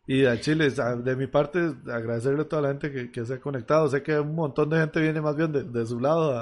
Y 0.05 0.25
a 0.25 0.39
Chile, 0.39 0.69
de 0.69 1.15
mi 1.15 1.27
parte, 1.27 1.73
agradecerle 1.89 2.41
a 2.41 2.47
toda 2.49 2.61
la 2.63 2.67
gente 2.69 3.09
que, 3.09 3.25
se 3.25 3.35
ha 3.35 3.39
conectado. 3.39 3.87
Sé 3.87 4.03
que 4.03 4.19
un 4.19 4.35
montón 4.35 4.69
de 4.69 4.79
gente 4.79 4.99
viene 4.99 5.21
más 5.21 5.35
bien 5.35 5.51
de, 5.51 5.85
su 5.85 5.99
lado 5.99 6.37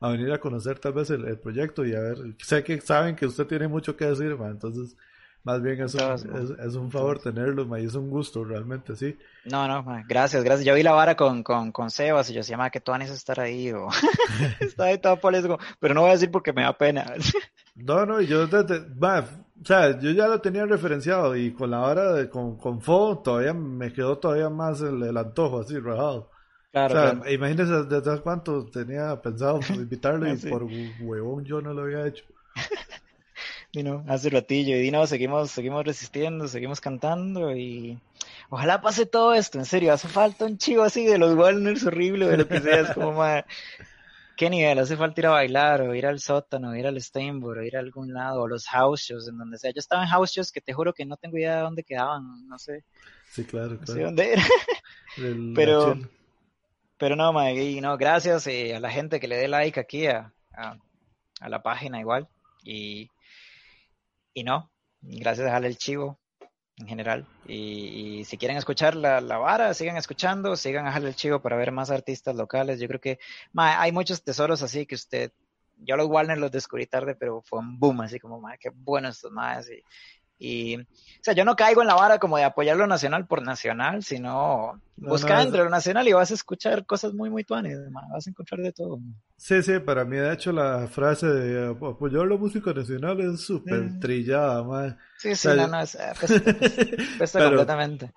a, 0.00 0.10
venir 0.10 0.30
a 0.32 0.38
conocer 0.38 0.78
tal 0.78 0.92
vez 0.92 1.10
el, 1.10 1.38
proyecto 1.38 1.86
y 1.86 1.94
a 1.94 2.00
ver. 2.00 2.18
Sé 2.38 2.62
que 2.62 2.80
saben 2.80 3.16
que 3.16 3.26
usted 3.26 3.46
tiene 3.46 3.66
mucho 3.66 3.96
que 3.96 4.04
decir, 4.04 4.36
entonces 4.38 4.94
más 5.42 5.62
bien 5.62 5.80
es 5.80 5.94
un, 5.94 6.56
es, 6.60 6.74
un 6.74 6.90
favor 6.90 7.20
tenerlo, 7.20 7.78
y 7.78 7.86
es 7.86 7.94
un 7.94 8.10
gusto 8.10 8.44
realmente, 8.44 8.94
sí. 8.94 9.16
No, 9.46 9.66
no, 9.66 9.82
gracias, 10.06 10.44
gracias. 10.44 10.66
Yo 10.66 10.74
vi 10.74 10.82
la 10.82 10.92
vara 10.92 11.16
con, 11.16 11.42
con, 11.42 11.72
con 11.72 11.90
Sebas 11.90 12.28
y 12.28 12.34
yo 12.34 12.40
decía, 12.40 12.68
que 12.68 12.80
tú 12.80 12.92
van 12.92 13.00
a 13.00 13.04
estar 13.06 13.40
ahí 13.40 13.72
o 13.72 13.88
está 14.60 14.84
ahí 14.84 14.98
todo 14.98 15.18
por 15.18 15.34
eso, 15.34 15.58
pero 15.80 15.94
no 15.94 16.02
voy 16.02 16.10
a 16.10 16.14
decir 16.14 16.30
porque 16.30 16.52
me 16.52 16.62
da 16.62 16.76
pena. 16.76 17.14
no, 17.74 18.04
no, 18.04 18.20
yo, 18.20 18.46
o 19.60 19.64
sea, 19.64 19.98
yo 19.98 20.10
ya 20.12 20.28
lo 20.28 20.40
tenía 20.40 20.64
referenciado 20.66 21.36
y 21.36 21.52
con 21.52 21.70
la 21.70 21.82
hora 21.82 22.12
de, 22.12 22.28
con, 22.28 22.56
con 22.56 22.80
Fo 22.80 23.18
todavía 23.18 23.52
me 23.52 23.92
quedó 23.92 24.18
todavía 24.18 24.48
más 24.48 24.80
el, 24.80 25.16
antojo 25.16 25.60
así, 25.60 25.78
rajado. 25.78 26.30
Claro, 26.70 26.94
o 26.94 27.22
sea, 27.22 27.32
imagínese 27.32 27.84
desde 27.84 28.20
cuánto 28.20 28.66
tenía 28.66 29.20
pensado 29.20 29.60
invitarlo 29.70 30.32
y 30.32 30.36
por 30.50 30.64
huevón 31.00 31.44
yo 31.44 31.60
no 31.60 31.72
lo 31.72 31.82
había 31.82 32.06
hecho. 32.06 32.24
Dino, 33.72 34.04
hace 34.08 34.30
ratillo 34.30 34.76
y 34.76 34.80
Dino, 34.80 35.06
seguimos, 35.06 35.50
seguimos 35.50 35.84
resistiendo, 35.84 36.48
seguimos 36.48 36.80
cantando 36.80 37.54
y 37.54 37.98
ojalá 38.48 38.80
pase 38.80 39.06
todo 39.06 39.34
esto, 39.34 39.58
en 39.58 39.66
serio, 39.66 39.92
hace 39.92 40.08
falta 40.08 40.46
un 40.46 40.56
chivo 40.56 40.84
así 40.84 41.04
de 41.04 41.18
los 41.18 41.34
Walners 41.34 41.84
horrible, 41.84 42.28
de 42.28 42.36
lo 42.38 42.48
que 42.48 42.60
sea, 42.60 42.80
es 42.80 42.90
como 42.92 43.12
más 43.18 43.44
¿Qué 44.38 44.48
nivel? 44.48 44.78
Hace 44.78 44.96
falta 44.96 45.20
ir 45.20 45.26
a 45.26 45.30
bailar, 45.30 45.82
o 45.82 45.96
ir 45.96 46.06
al 46.06 46.20
sótano, 46.20 46.70
o 46.70 46.74
ir 46.76 46.86
al 46.86 47.02
Steinburg, 47.02 47.58
o 47.58 47.62
ir 47.64 47.76
a 47.76 47.80
algún 47.80 48.14
lado, 48.14 48.42
o 48.42 48.46
los 48.46 48.68
house 48.68 49.00
shows, 49.00 49.26
en 49.26 49.36
donde 49.36 49.58
sea. 49.58 49.72
Yo 49.72 49.80
estaba 49.80 50.04
en 50.04 50.08
house 50.10 50.30
shows 50.30 50.52
que 50.52 50.60
te 50.60 50.72
juro 50.72 50.92
que 50.92 51.04
no 51.04 51.16
tengo 51.16 51.38
idea 51.38 51.56
de 51.56 51.62
dónde 51.62 51.82
quedaban, 51.82 52.46
no 52.46 52.56
sé. 52.56 52.84
Sí, 53.32 53.42
claro, 53.42 53.70
claro. 53.70 53.80
No 53.80 53.94
sé 53.94 54.02
dónde 54.04 54.32
era. 54.34 54.42
pero, 55.56 55.98
pero 56.98 57.16
no, 57.16 57.32
Maggie, 57.32 57.80
no, 57.80 57.98
gracias 57.98 58.46
eh, 58.46 58.76
a 58.76 58.78
la 58.78 58.92
gente 58.92 59.18
que 59.18 59.26
le 59.26 59.38
dé 59.38 59.48
like 59.48 59.80
aquí 59.80 60.06
a, 60.06 60.32
a, 60.52 61.48
la 61.48 61.60
página 61.60 61.98
igual. 61.98 62.28
Y, 62.62 63.10
y 64.34 64.44
no, 64.44 64.70
gracias 65.00 65.40
a 65.40 65.46
dejarle 65.46 65.66
el 65.66 65.78
chivo 65.78 66.17
en 66.78 66.86
general. 66.86 67.26
Y, 67.46 68.24
si 68.24 68.36
quieren 68.38 68.56
escuchar 68.56 68.94
la, 68.94 69.20
la, 69.20 69.38
vara, 69.38 69.74
sigan 69.74 69.96
escuchando, 69.96 70.56
sigan 70.56 70.86
a 70.86 70.96
el 70.96 71.14
Chivo 71.14 71.40
para 71.40 71.56
ver 71.56 71.72
más 71.72 71.90
artistas 71.90 72.36
locales. 72.36 72.80
Yo 72.80 72.88
creo 72.88 73.00
que 73.00 73.18
hay 73.54 73.92
muchos 73.92 74.22
tesoros 74.22 74.62
así 74.62 74.86
que 74.86 74.94
usted, 74.94 75.32
yo 75.78 75.96
los 75.96 76.08
Warner 76.08 76.38
los 76.38 76.50
descubrí 76.50 76.86
tarde, 76.86 77.14
pero 77.14 77.42
fue 77.42 77.58
un 77.58 77.78
boom, 77.78 78.00
así 78.02 78.18
como, 78.18 78.40
ma, 78.40 78.56
qué 78.58 78.70
bueno 78.70 79.08
estos 79.08 79.32
más. 79.32 79.68
Y, 79.70 79.82
y, 80.38 80.76
o 80.76 80.84
sea, 81.20 81.34
yo 81.34 81.44
no 81.44 81.56
caigo 81.56 81.82
en 81.82 81.88
la 81.88 81.94
vara 81.94 82.18
como 82.18 82.36
de 82.36 82.44
apoyar 82.44 82.76
lo 82.76 82.86
nacional 82.86 83.26
por 83.26 83.42
nacional, 83.42 84.04
sino 84.04 84.80
buscar 84.96 85.40
entre 85.40 85.64
lo 85.64 85.70
nacional 85.70 86.06
y 86.06 86.12
vas 86.12 86.30
a 86.30 86.34
escuchar 86.34 86.86
cosas 86.86 87.12
muy, 87.12 87.28
muy 87.28 87.42
tuanes, 87.42 87.78
vas 87.90 88.26
a 88.26 88.30
encontrar 88.30 88.60
de 88.60 88.72
todo. 88.72 89.00
Sí, 89.36 89.62
sí, 89.62 89.80
para 89.80 90.04
mí, 90.04 90.16
de 90.16 90.32
hecho, 90.32 90.52
la 90.52 90.86
frase 90.86 91.26
de 91.26 91.68
apoyar 91.68 92.26
la 92.26 92.36
música 92.36 92.72
nacional 92.72 93.20
es 93.20 93.40
súper 93.40 93.82
eh. 93.82 93.98
trillada, 94.00 94.62
man. 94.62 94.96
Sí, 95.16 95.34
sí, 95.34 95.48
no, 95.48 95.66
no, 95.66 95.80
es, 95.80 95.96
eh, 95.96 96.12
pues, 96.18 96.42
pues, 97.18 97.32
completamente. 97.32 98.12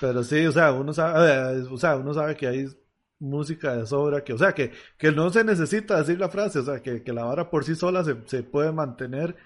Pero 0.00 0.24
sí, 0.24 0.46
o 0.46 0.52
sea, 0.52 0.72
uno 0.72 0.94
sabe, 0.94 1.62
o 1.70 1.76
sea, 1.76 1.96
uno 1.96 2.14
sabe 2.14 2.36
que 2.36 2.46
hay 2.46 2.66
música 3.18 3.76
de 3.76 3.86
sobra, 3.86 4.24
que, 4.24 4.32
o 4.32 4.38
sea, 4.38 4.52
que, 4.52 4.72
que 4.96 5.12
no 5.12 5.30
se 5.30 5.44
necesita 5.44 5.98
decir 5.98 6.18
la 6.18 6.28
frase, 6.30 6.60
o 6.60 6.64
sea, 6.64 6.80
que, 6.80 7.02
que 7.02 7.12
la 7.12 7.24
vara 7.24 7.50
por 7.50 7.64
sí 7.64 7.74
sola 7.74 8.02
se, 8.02 8.16
se 8.26 8.42
puede 8.42 8.72
mantener 8.72 9.36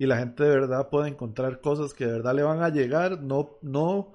y 0.00 0.06
la 0.06 0.16
gente 0.16 0.44
de 0.44 0.48
verdad 0.48 0.88
puede 0.88 1.10
encontrar 1.10 1.60
cosas 1.60 1.92
que 1.92 2.06
de 2.06 2.12
verdad 2.12 2.34
le 2.34 2.42
van 2.42 2.62
a 2.62 2.70
llegar, 2.70 3.20
no, 3.22 3.58
no 3.60 4.14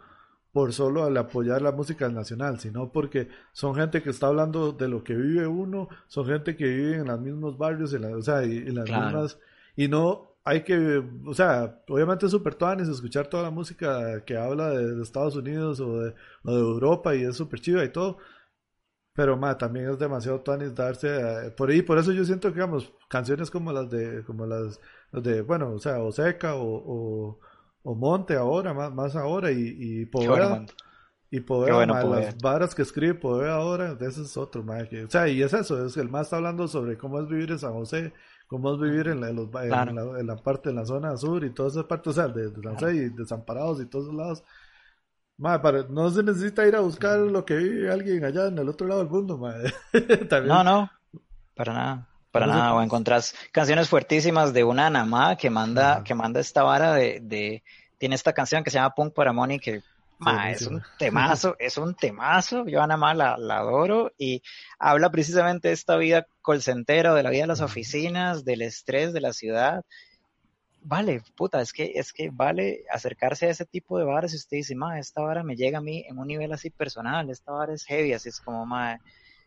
por 0.51 0.73
solo 0.73 1.03
al 1.03 1.15
apoyar 1.15 1.61
la 1.61 1.71
música 1.71 2.09
nacional, 2.09 2.59
sino 2.59 2.91
porque 2.91 3.27
son 3.51 3.75
gente 3.75 4.01
que 4.01 4.09
está 4.09 4.25
hablando 4.25 4.71
de 4.71 4.87
lo 4.87 5.03
que 5.03 5.13
vive 5.13 5.45
uno, 5.45 5.87
son 6.07 6.25
gente 6.25 6.55
que 6.55 6.65
vive 6.65 6.95
en 6.95 7.05
los 7.05 7.21
mismos 7.21 7.59
barrios, 7.59 7.93
en 7.93 8.03
o 8.03 8.21
sea, 8.23 8.43
y, 8.43 8.57
en 8.57 8.73
las 8.73 8.89
mismas, 8.89 9.37
y 9.75 9.87
no 9.87 10.37
hay 10.43 10.63
que, 10.63 11.03
o 11.23 11.33
sea, 11.35 11.83
obviamente 11.87 12.25
es 12.25 12.31
súper 12.31 12.55
tuanis 12.55 12.87
escuchar 12.87 13.27
toda 13.27 13.43
la 13.43 13.51
música 13.51 14.25
que 14.25 14.37
habla 14.37 14.69
de, 14.71 15.03
Estados 15.03 15.35
Unidos 15.35 15.79
o 15.81 15.99
de, 15.99 16.15
o 16.45 16.51
de, 16.51 16.59
Europa 16.61 17.15
y 17.15 17.25
es 17.25 17.37
súper 17.37 17.59
chiva 17.61 17.83
y 17.83 17.89
todo, 17.91 18.17
pero 19.15 19.37
ma, 19.37 19.57
también 19.57 19.89
es 19.89 19.97
demasiado 19.97 20.41
tuanis 20.41 20.75
darse, 20.75 21.49
por 21.55 21.69
ahí, 21.69 21.81
por 21.81 21.97
eso 21.97 22.11
yo 22.11 22.25
siento 22.25 22.49
que, 22.49 22.55
digamos, 22.55 22.91
canciones 23.09 23.49
como 23.49 23.71
las 23.71 23.89
de, 23.89 24.25
como 24.25 24.45
las 24.45 24.81
de, 25.13 25.41
bueno, 25.41 25.71
o 25.71 25.79
sea, 25.79 25.99
Oseca 25.99 26.55
o, 26.55 27.39
o, 27.81 27.95
Monte 27.95 28.35
ahora, 28.35 28.73
más, 28.73 28.93
más 28.93 29.15
ahora, 29.15 29.51
y, 29.51 29.75
y 29.79 30.05
Poveda. 30.05 30.65
y 31.31 31.39
Poveda, 31.39 31.85
las 31.85 32.37
varas 32.39 32.75
que 32.75 32.81
escribe 32.81 33.13
Poveda 33.13 33.55
ahora, 33.55 33.97
ese 34.01 34.23
es 34.23 34.35
otro, 34.35 34.65
que, 34.89 35.05
o 35.05 35.09
sea, 35.09 35.29
y 35.29 35.41
es 35.41 35.53
eso, 35.53 35.85
es 35.85 35.95
el 35.95 36.09
más 36.09 36.23
está 36.23 36.35
hablando 36.35 36.67
sobre 36.67 36.97
cómo 36.97 37.21
es 37.21 37.29
vivir 37.29 37.51
en 37.51 37.59
San 37.59 37.71
José, 37.71 38.11
cómo 38.47 38.73
es 38.73 38.81
vivir 38.81 39.07
en 39.07 39.21
la, 39.21 39.29
en, 39.29 40.27
la, 40.27 40.35
parte, 40.35 40.71
en 40.71 40.75
la 40.75 40.85
zona 40.85 41.15
sur 41.15 41.45
y 41.45 41.51
todas 41.51 41.71
esas 41.71 41.85
partes, 41.85 42.07
o 42.07 42.13
sea, 42.13 42.27
de, 42.27 42.49
de 42.49 42.61
San 42.61 42.73
José 42.73 42.95
y 42.97 43.09
desamparados 43.11 43.81
y 43.81 43.85
todos 43.85 44.07
esos 44.07 44.17
lados. 44.17 44.43
Para, 45.41 45.83
no 45.89 46.09
se 46.09 46.23
necesita 46.23 46.65
ir 46.65 46.75
a 46.75 46.79
buscar 46.79 47.19
lo 47.19 47.43
que 47.43 47.55
vive 47.55 47.91
alguien 47.91 48.23
allá 48.23 48.47
en 48.47 48.57
el 48.57 48.69
otro 48.69 48.87
lado 48.87 49.01
del 49.01 49.09
mundo, 49.09 49.37
No, 50.45 50.63
no, 50.63 50.89
para 51.55 51.73
nada, 51.73 52.07
para 52.31 52.47
nada. 52.47 52.73
O 52.73 52.81
encontrás 52.81 53.35
canciones 53.51 53.89
fuertísimas 53.89 54.53
de 54.53 54.63
una 54.63 54.89
Namá 54.89 55.35
que 55.35 55.49
manda, 55.49 56.03
que 56.03 56.15
manda 56.15 56.39
esta 56.39 56.63
vara 56.63 56.93
de, 56.93 57.19
de, 57.21 57.63
tiene 57.97 58.15
esta 58.15 58.31
canción 58.31 58.63
que 58.63 58.69
se 58.69 58.77
llama 58.77 58.95
Punk 58.95 59.13
para 59.13 59.33
Money 59.33 59.59
que 59.59 59.83
ma, 60.19 60.51
es 60.51 60.61
un 60.67 60.81
temazo, 60.97 61.55
es 61.59 61.77
un 61.77 61.95
temazo. 61.95 62.65
Yo 62.65 62.81
a 62.81 62.87
Namá 62.87 63.13
la, 63.13 63.37
la 63.37 63.57
adoro 63.57 64.13
y 64.17 64.41
habla 64.79 65.11
precisamente 65.11 65.67
de 65.67 65.73
esta 65.73 65.97
vida 65.97 66.27
colcentera, 66.41 67.13
de 67.13 67.23
la 67.23 67.29
vida 67.29 67.41
de 67.41 67.47
las 67.47 67.61
oficinas, 67.61 68.45
del 68.45 68.61
estrés 68.61 69.11
de 69.11 69.19
la 69.19 69.33
ciudad. 69.33 69.83
Vale, 70.87 71.19
puta, 71.35 71.61
es 71.61 71.73
que, 71.73 71.93
es 71.95 72.13
que 72.13 72.29
vale 72.31 72.83
acercarse 72.91 73.47
a 73.47 73.49
ese 73.49 73.65
tipo 73.65 73.97
de 73.97 74.05
varas 74.05 74.29
si 74.31 74.37
usted 74.37 74.57
dice, 74.57 74.75
ma, 74.75 74.99
esta 74.99 75.21
vara 75.21 75.41
me 75.43 75.55
llega 75.55 75.79
a 75.79 75.81
mí 75.81 76.05
en 76.07 76.19
un 76.19 76.27
nivel 76.27 76.53
así 76.53 76.69
personal, 76.69 77.31
esta 77.31 77.51
vara 77.51 77.73
es 77.73 77.85
heavy, 77.85 78.13
así 78.13 78.29
es 78.29 78.39
como, 78.39 78.67
ma, 78.67 78.99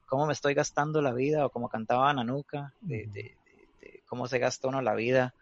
cómo 0.06 0.27
me 0.27 0.32
estoy 0.32 0.55
gastando 0.55 1.01
la 1.01 1.12
vida, 1.12 1.47
o 1.47 1.51
como 1.51 1.69
cantaba 1.69 2.12
Nanuka, 2.12 2.74
de, 2.81 3.06
de, 3.12 3.23
de- 3.44 3.69
de 3.81 4.02
cómo 4.09 4.27
se 4.27 4.40
gasta 4.40 4.66
uno 4.66 4.82
la 4.82 4.97
vida 4.97 5.32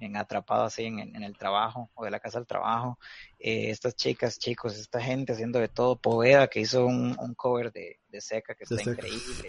en 0.00 0.18
atrapado 0.18 0.64
así 0.64 0.84
en, 0.84 0.98
en 0.98 1.22
el 1.22 1.36
trabajo, 1.38 1.90
o 1.94 2.04
de 2.04 2.10
la 2.10 2.20
casa 2.20 2.36
al 2.38 2.46
trabajo. 2.46 2.98
Eh, 3.38 3.70
estas 3.70 3.96
chicas, 3.96 4.38
chicos, 4.38 4.76
esta 4.76 5.00
gente 5.00 5.32
haciendo 5.32 5.58
de 5.60 5.68
todo, 5.68 5.96
Poveda, 5.96 6.48
que 6.48 6.60
hizo 6.60 6.84
un, 6.84 7.16
un 7.18 7.34
cover 7.34 7.72
de, 7.72 7.98
de 8.08 8.20
Seca, 8.20 8.54
que 8.54 8.64
está 8.64 8.76
Seca. 8.76 8.90
increíble. 8.92 9.48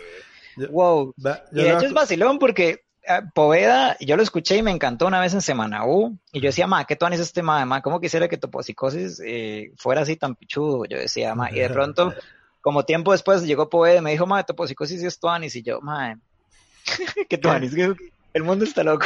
Yo- 0.56 0.72
Wow, 0.72 1.14
Va, 1.24 1.44
y 1.52 1.62
de 1.62 1.74
hecho 1.74 1.88
es 1.88 1.94
vacilón 1.94 2.40
porque 2.40 2.86
Poveda, 3.34 3.98
yo 4.00 4.16
lo 4.16 4.24
escuché 4.24 4.58
y 4.58 4.62
me 4.64 4.72
encantó 4.72 5.08
una 5.08 5.20
vez 5.20 5.34
en 5.34 5.42
Semana 5.42 5.86
U, 5.86 6.18
y 6.32 6.42
yo 6.42 6.48
decía, 6.48 6.68
ma, 6.68 6.86
¿qué 6.86 6.96
tú 6.96 7.06
es 7.08 7.20
este 7.20 7.42
ma, 7.42 7.66
ma? 7.66 7.82
¿Cómo 7.82 8.00
quisiera 8.00 8.28
que 8.28 8.38
Toposicosis 8.38 9.22
eh, 9.26 9.72
fuera 9.78 10.02
así 10.02 10.16
tan 10.16 10.36
pichudo? 10.36 10.86
Yo 10.86 10.98
decía, 10.98 11.34
ma, 11.36 11.50
y 11.52 11.60
de 11.60 11.70
pronto, 11.74 12.14
como 12.62 12.84
tiempo 12.86 13.12
después 13.12 13.44
llegó 13.44 13.70
Poveda 13.70 13.98
y 13.98 14.02
me 14.02 14.12
dijo, 14.12 14.26
ma, 14.28 14.44
Toposicosis 14.44 15.02
es 15.04 15.20
Tuanis, 15.20 15.56
y 15.56 15.64
yo, 15.64 15.82
ma, 15.82 16.20
¿qué 17.30 17.38
Tuanis? 17.38 17.74
¿Qué- 17.74 17.96
El 18.34 18.44
mundo 18.44 18.64
está 18.66 18.84
loco. 18.84 19.06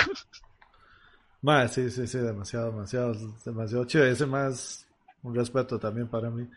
Ma, 1.41 1.67
sí, 1.67 1.89
sí, 1.89 2.07
sí, 2.07 2.17
demasiado, 2.19 2.71
demasiado, 2.71 3.13
demasiado 3.45 3.85
chido. 3.85 4.05
Ese 4.05 4.25
más 4.25 4.85
un 5.23 5.35
respeto 5.35 5.77
también 5.80 6.07
para 6.07 6.30
mí. 6.30 6.47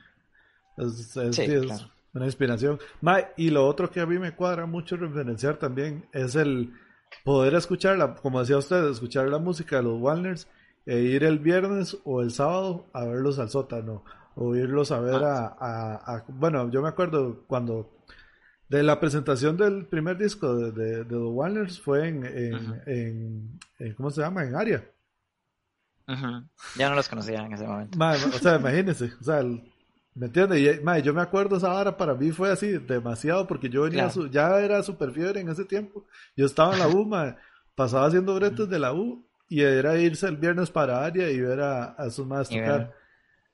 Es, 0.77 1.17
es- 1.17 1.37
Sí, 1.37 1.45
sí, 1.47 1.53
es 1.53 1.63
claro. 1.67 1.91
una 2.15 2.25
inspiración. 2.27 2.79
Ma, 3.01 3.21
y 3.37 3.51
lo 3.51 3.67
otro 3.67 3.91
que 3.91 4.01
a 4.01 4.07
mí 4.07 4.19
me 4.19 4.35
cuadra 4.35 4.67
mucho 4.67 4.97
referenciar 4.97 5.57
también 5.57 6.09
es 6.13 6.35
el 6.37 6.73
poder 7.25 7.55
escuchar, 7.55 7.97
la, 7.99 8.15
como 8.15 8.41
decía 8.41 8.59
usted, 8.59 8.89
escuchar 8.91 9.29
la 9.29 9.39
música 9.39 9.77
de 9.77 9.83
los 9.85 10.01
Walners 10.01 10.49
e 10.85 11.01
ir 11.01 11.25
el 11.25 11.39
viernes 11.39 11.97
o 12.05 12.23
el 12.23 12.31
sábado 12.31 12.87
a 12.93 13.05
verlos 13.05 13.39
al 13.39 13.51
sótano 13.51 14.05
o 14.37 14.55
irlos 14.55 14.93
a 14.93 15.01
ver 15.01 15.25
a, 15.25 15.47
a- 15.47 15.95
a- 16.17 16.25
bueno, 16.29 16.71
yo 16.71 16.83
me 16.83 16.89
acuerdo 16.89 17.45
cuando 17.47 17.93
de 18.69 18.83
la 18.83 18.99
presentación 19.01 19.57
del 19.57 19.87
primer 19.87 20.17
disco 20.19 20.55
de, 20.57 20.73
de, 20.73 21.05
de 21.05 21.15
los 21.15 21.33
Walners 21.33 21.81
fue 21.81 22.09
en, 22.09 22.25
en, 22.27 22.83
en- 22.87 23.61
en- 23.79 23.95
¿cómo 23.95 24.11
se 24.11 24.21
llama? 24.21 24.45
En 24.45 24.55
Aria. 24.55 24.85
Ya 26.77 26.89
no 26.89 26.95
los 26.95 27.09
conocía 27.09 27.45
en 27.45 27.53
ese 27.53 27.67
momento. 27.67 27.99
Ma, 27.99 28.13
o 28.13 28.39
sea, 28.39 28.57
imagínense, 28.57 29.11
o 29.21 29.25
sea, 29.25 29.41
el- 29.41 29.73
¿me 30.17 30.27
entiendes? 30.27 30.59
Y, 30.61 31.03
yo 31.03 31.15
me 31.15 31.23
acuerdo 31.23 31.57
esa 31.57 31.73
hora 31.73 31.97
para 31.97 32.15
mí 32.15 32.33
fue 32.33 32.51
así, 32.51 32.73
demasiado, 32.79 33.47
porque 33.47 33.69
yo 33.69 33.83
venía, 33.83 34.05
Claro. 34.05 34.13
su- 34.13 34.31
ya 34.31 34.59
era 34.61 34.83
super 34.83 35.13
fiebre 35.13 35.41
en 35.41 35.49
ese 35.49 35.65
tiempo. 35.65 36.05
Yo 36.37 36.47
estaba 36.47 36.73
en 36.73 36.81
la 36.81 36.89
U, 36.89 37.05
ma, 37.05 37.37
pasaba 37.75 38.07
haciendo 38.07 38.35
bretes 38.35 38.69
de 38.69 38.79
la 38.79 38.93
U 38.93 39.25
y 39.49 39.61
era 39.63 39.97
irse 39.99 40.27
el 40.27 40.37
viernes 40.37 40.71
para 40.71 41.05
Aria 41.05 41.31
y 41.31 41.41
ver 41.41 41.61
a, 41.61 41.85
a 41.85 42.11
sus 42.11 42.27
más 42.27 42.49
tocar. 42.49 42.93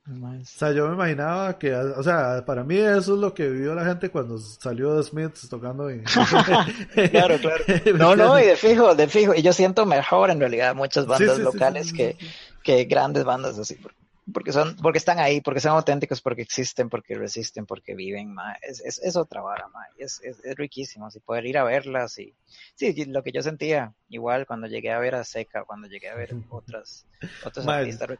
O 0.04 0.44
sea, 0.44 0.72
yo 0.72 0.88
me 0.88 0.94
imaginaba 0.94 1.56
que, 1.58 1.72
o 1.72 2.02
sea, 2.02 2.44
para 2.44 2.64
mí 2.64 2.76
eso 2.76 3.14
es 3.14 3.20
lo 3.20 3.32
que 3.32 3.48
vivió 3.48 3.72
la 3.72 3.84
gente 3.84 4.10
cuando 4.10 4.36
salió 4.36 4.96
de 4.96 5.02
Smiths 5.04 5.48
tocando 5.48 5.88
en... 5.90 6.02
Claro, 7.12 7.36
claro. 7.38 7.64
No, 7.98 8.16
no, 8.16 8.40
y 8.40 8.44
de 8.46 8.56
fijo, 8.56 8.94
de 8.96 9.06
fijo. 9.06 9.32
Y 9.34 9.42
yo 9.42 9.52
siento 9.52 9.86
mejor 9.86 10.30
en 10.30 10.40
realidad 10.40 10.74
muchas 10.74 11.06
bandas 11.06 11.30
sí, 11.30 11.36
sí, 11.36 11.42
locales 11.42 11.84
sí, 11.86 11.90
sí, 11.90 11.96
que, 11.96 12.16
sí. 12.18 12.26
que 12.64 12.84
grandes 12.86 13.22
bandas 13.24 13.56
así. 13.58 13.74
por- 13.76 13.92
Porque 14.32 14.52
son, 14.52 14.76
porque 14.76 14.98
están 14.98 15.18
ahí, 15.18 15.40
porque 15.40 15.60
son 15.60 15.72
auténticos, 15.72 16.20
porque 16.20 16.42
existen, 16.42 16.88
porque 16.88 17.14
resisten, 17.16 17.66
porque 17.66 17.94
viven, 17.94 18.32
ma. 18.32 18.54
Es, 18.62 18.80
es, 18.80 18.98
es 19.02 19.16
otra 19.16 19.42
vara, 19.42 19.66
ma. 19.68 19.80
Es, 19.96 20.20
es, 20.22 20.38
es 20.44 20.54
riquísimo, 20.56 21.06
así 21.06 21.18
poder 21.20 21.46
ir 21.46 21.58
a 21.58 21.64
verlas 21.64 22.18
y, 22.18 22.32
sí, 22.76 23.04
lo 23.06 23.22
que 23.22 23.32
yo 23.32 23.42
sentía, 23.42 23.92
igual 24.08 24.46
cuando 24.46 24.68
llegué 24.68 24.92
a 24.92 24.98
ver 25.00 25.16
a 25.16 25.24
Seca, 25.24 25.64
cuando 25.64 25.88
llegué 25.88 26.08
a 26.08 26.14
ver 26.14 26.36
otras, 26.50 27.04
otros 27.44 27.66
Ma, 27.66 27.78
artistas. 27.78 28.08
Re- 28.10 28.18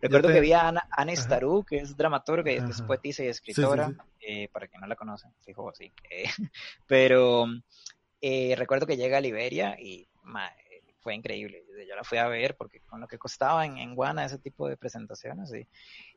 Recuerdo 0.00 0.28
te- 0.28 0.34
que 0.34 0.40
vi 0.40 0.52
a 0.52 0.68
Ana, 0.68 0.82
Ana 0.90 1.12
Ajá. 1.12 1.22
Starú, 1.22 1.64
que 1.64 1.78
es 1.78 1.96
dramaturga 1.96 2.52
y 2.52 2.56
es 2.56 2.82
poetisa 2.82 3.22
y 3.22 3.26
sí, 3.26 3.30
escritora, 3.30 3.88
sí. 3.88 3.94
eh, 4.20 4.48
para 4.52 4.66
quien 4.68 4.80
no 4.80 4.86
la 4.86 4.96
conoce, 4.96 5.28
fijo 5.44 5.70
así. 5.70 5.92
eh, 6.10 6.28
pero 6.86 7.46
eh, 8.20 8.54
recuerdo 8.56 8.86
que 8.86 8.96
llega 8.96 9.18
a 9.18 9.20
Liberia 9.22 9.76
y 9.80 10.08
ma, 10.22 10.50
fue 11.06 11.14
increíble. 11.14 11.62
Yo 11.88 11.94
la 11.94 12.02
fui 12.02 12.18
a 12.18 12.26
ver 12.26 12.56
porque 12.56 12.80
con 12.80 13.00
lo 13.00 13.06
que 13.06 13.16
costaba 13.16 13.64
en, 13.64 13.78
en 13.78 13.94
Guana 13.94 14.24
ese 14.24 14.38
tipo 14.40 14.66
de 14.66 14.76
presentaciones. 14.76 15.54
Y, 15.54 15.64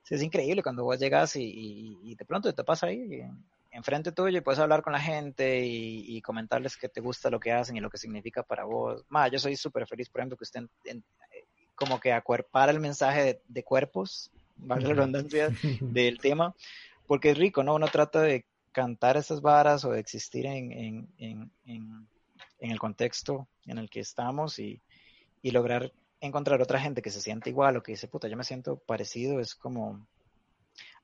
es 0.09 0.23
increíble 0.23 0.63
cuando 0.63 0.83
vos 0.83 0.97
llegas 0.99 1.35
y, 1.35 1.43
y- 1.43 1.97
y 2.01 2.15
de 2.15 2.25
pronto 2.25 2.51
te 2.51 2.63
pasa 2.63 2.87
ahí 2.87 3.21
enfrente 3.69 4.11
tuyo 4.11 4.39
y 4.39 4.41
puedes 4.41 4.59
hablar 4.59 4.81
con 4.81 4.91
la 4.93 4.99
gente 4.99 5.63
y, 5.63 6.17
y 6.17 6.21
comentarles 6.23 6.75
que 6.75 6.89
te 6.89 7.01
gusta 7.01 7.29
lo 7.29 7.39
que 7.39 7.51
hacen 7.51 7.77
y 7.77 7.81
lo 7.81 7.91
que 7.91 7.99
significa 7.99 8.41
para 8.41 8.63
vos. 8.63 9.05
Ma, 9.09 9.27
yo 9.27 9.37
soy 9.37 9.55
súper 9.55 9.85
feliz, 9.85 10.09
por 10.09 10.21
ejemplo, 10.21 10.37
que 10.37 10.45
usted 10.45 10.61
en- 10.61 10.69
en- 10.85 10.97
eh, 11.33 11.45
como 11.75 11.99
que 11.99 12.11
acuerpara 12.11 12.71
el 12.71 12.79
mensaje 12.79 13.23
de, 13.23 13.41
de 13.47 13.63
cuerpos, 13.63 14.31
valga 14.55 14.87
la 14.87 14.95
redundancia, 14.95 15.49
del 15.93 16.17
tema, 16.17 16.55
porque 17.05 17.29
es 17.29 17.37
rico, 17.37 17.61
¿no? 17.61 17.75
Uno 17.75 17.87
trata 17.89 18.21
de 18.23 18.43
cantar 18.71 19.17
esas 19.17 19.41
varas 19.41 19.85
o 19.85 19.91
de 19.91 19.99
existir 19.99 20.47
en, 20.47 20.71
en, 21.19 21.51
en, 22.59 22.71
el 22.71 22.79
contexto 22.79 23.47
en 23.65 23.77
el 23.77 23.89
que 23.89 23.99
estamos 23.99 24.59
y, 24.59 24.81
y 25.41 25.51
lograr 25.51 25.91
encontrar 26.21 26.61
otra 26.61 26.79
gente 26.79 27.01
que 27.01 27.11
se 27.11 27.21
siente 27.21 27.49
igual 27.49 27.77
o 27.77 27.83
que 27.83 27.93
dice, 27.93 28.07
puta, 28.07 28.27
yo 28.27 28.37
me 28.37 28.43
siento 28.43 28.77
parecido, 28.77 29.39
es 29.39 29.55
como, 29.55 30.05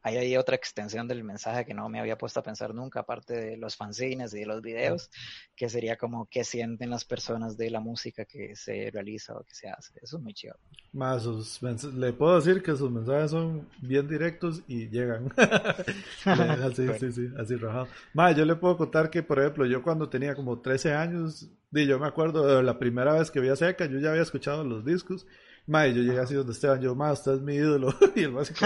hay 0.05 0.17
ahí 0.17 0.37
otra 0.37 0.55
extensión 0.55 1.07
del 1.07 1.23
mensaje 1.23 1.65
que 1.65 1.73
no 1.73 1.89
me 1.89 1.99
había 1.99 2.15
puesto 2.15 2.39
a 2.39 2.43
pensar 2.43 2.75
nunca, 2.75 2.99
aparte 2.99 3.33
de 3.33 3.57
los 3.57 3.75
fanzines 3.75 4.35
y 4.35 4.41
de 4.41 4.45
los 4.45 4.61
videos, 4.61 5.09
que 5.55 5.67
sería 5.67 5.97
como 5.97 6.27
qué 6.27 6.43
sienten 6.43 6.91
las 6.91 7.05
personas 7.05 7.57
de 7.57 7.71
la 7.71 7.79
música 7.79 8.23
que 8.23 8.55
se 8.55 8.91
realiza 8.91 9.35
o 9.35 9.43
que 9.43 9.55
se 9.55 9.67
hace. 9.67 9.93
Eso 10.03 10.17
es 10.17 10.23
muy 10.23 10.35
chido. 10.35 10.53
Ma, 10.93 11.19
sus 11.19 11.59
le 11.95 12.13
puedo 12.13 12.35
decir 12.35 12.61
que 12.61 12.75
sus 12.75 12.91
mensajes 12.91 13.31
son 13.31 13.67
bien 13.81 14.07
directos 14.07 14.61
y 14.67 14.89
llegan. 14.89 15.33
Le- 16.25 16.63
así, 16.63 16.87
sí, 16.99 17.11
sí, 17.11 17.29
así 17.39 17.55
rajado. 17.55 17.87
Ma, 18.13 18.31
yo 18.31 18.45
le 18.45 18.55
puedo 18.55 18.77
contar 18.77 19.09
que, 19.09 19.23
por 19.23 19.39
ejemplo, 19.39 19.65
yo 19.65 19.81
cuando 19.81 20.07
tenía 20.07 20.35
como 20.35 20.61
13 20.61 20.93
años, 20.93 21.49
di, 21.71 21.87
yo 21.87 21.97
me 21.97 22.05
acuerdo 22.05 22.45
de 22.45 22.61
la 22.61 22.77
primera 22.77 23.13
vez 23.13 23.31
que 23.31 23.39
vi 23.39 23.49
a 23.49 23.55
Seca, 23.55 23.87
yo 23.87 23.97
ya 23.97 24.11
había 24.11 24.21
escuchado 24.21 24.63
los 24.63 24.85
discos. 24.85 25.25
Ma, 25.65 25.87
y 25.87 25.95
yo 25.95 26.03
llegué 26.03 26.19
así 26.19 26.35
donde 26.35 26.51
Esteban, 26.53 26.79
yo, 26.79 26.93
ma, 26.93 27.11
usted 27.11 27.33
es 27.33 27.41
mi 27.41 27.55
ídolo. 27.55 27.91
y 28.15 28.21
el 28.23 28.31
básico, 28.33 28.65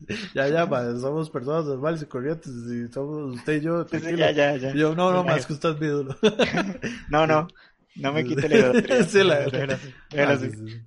ya, 0.34 0.48
ya, 0.48 0.66
ma, 0.66 0.82
somos 0.98 1.30
personas 1.30 1.64
normales 1.66 2.02
y 2.02 2.06
corrientes, 2.06 2.52
y 2.52 2.88
somos 2.92 3.34
usted 3.36 3.54
y 3.54 3.60
yo, 3.62 3.86
tranquilo. 3.86 4.30
ya, 4.30 4.30
ya, 4.32 4.56
ya. 4.56 4.72
Yo, 4.72 4.94
no, 4.94 5.12
no, 5.12 5.24
ma, 5.24 5.36
es 5.36 5.46
que 5.46 5.52
usted 5.52 5.70
es 5.70 5.80
mi 5.80 5.86
ídolo. 5.86 6.16
No, 7.06 7.26
no, 7.26 7.54
no 7.94 8.12
me 8.12 8.24
quite 8.24 8.48
la 8.48 8.56
idolatría. 8.56 9.04
Sí, 9.08 9.22
la- 9.24 9.50
déjalo 9.50 9.72
Ah, 10.16 10.34
así. 10.34 10.48
sí, 10.50 10.50
sí, 10.50 10.70
sí. 10.70 10.86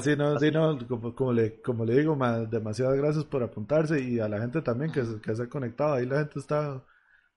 Sí, 0.00 0.16
no, 0.16 0.38
sí, 0.38 0.50
no, 0.52 0.78
como, 0.88 1.14
como 1.14 1.32
le, 1.32 1.60
como 1.62 1.84
le 1.84 1.96
digo, 1.98 2.16
ma, 2.16 2.40
demasiadas 2.40 2.96
gracias 2.96 3.24
por 3.24 3.42
apuntarse 3.42 4.00
y 4.00 4.20
a 4.20 4.28
la 4.28 4.38
gente 4.40 4.62
también 4.62 4.92
que, 4.92 5.04
se- 5.04 5.20
que 5.20 5.34
se 5.34 5.42
ha 5.44 5.48
conectado. 5.48 5.94
Ahí 5.94 6.06
la 6.06 6.18
gente 6.20 6.38
está, 6.40 6.84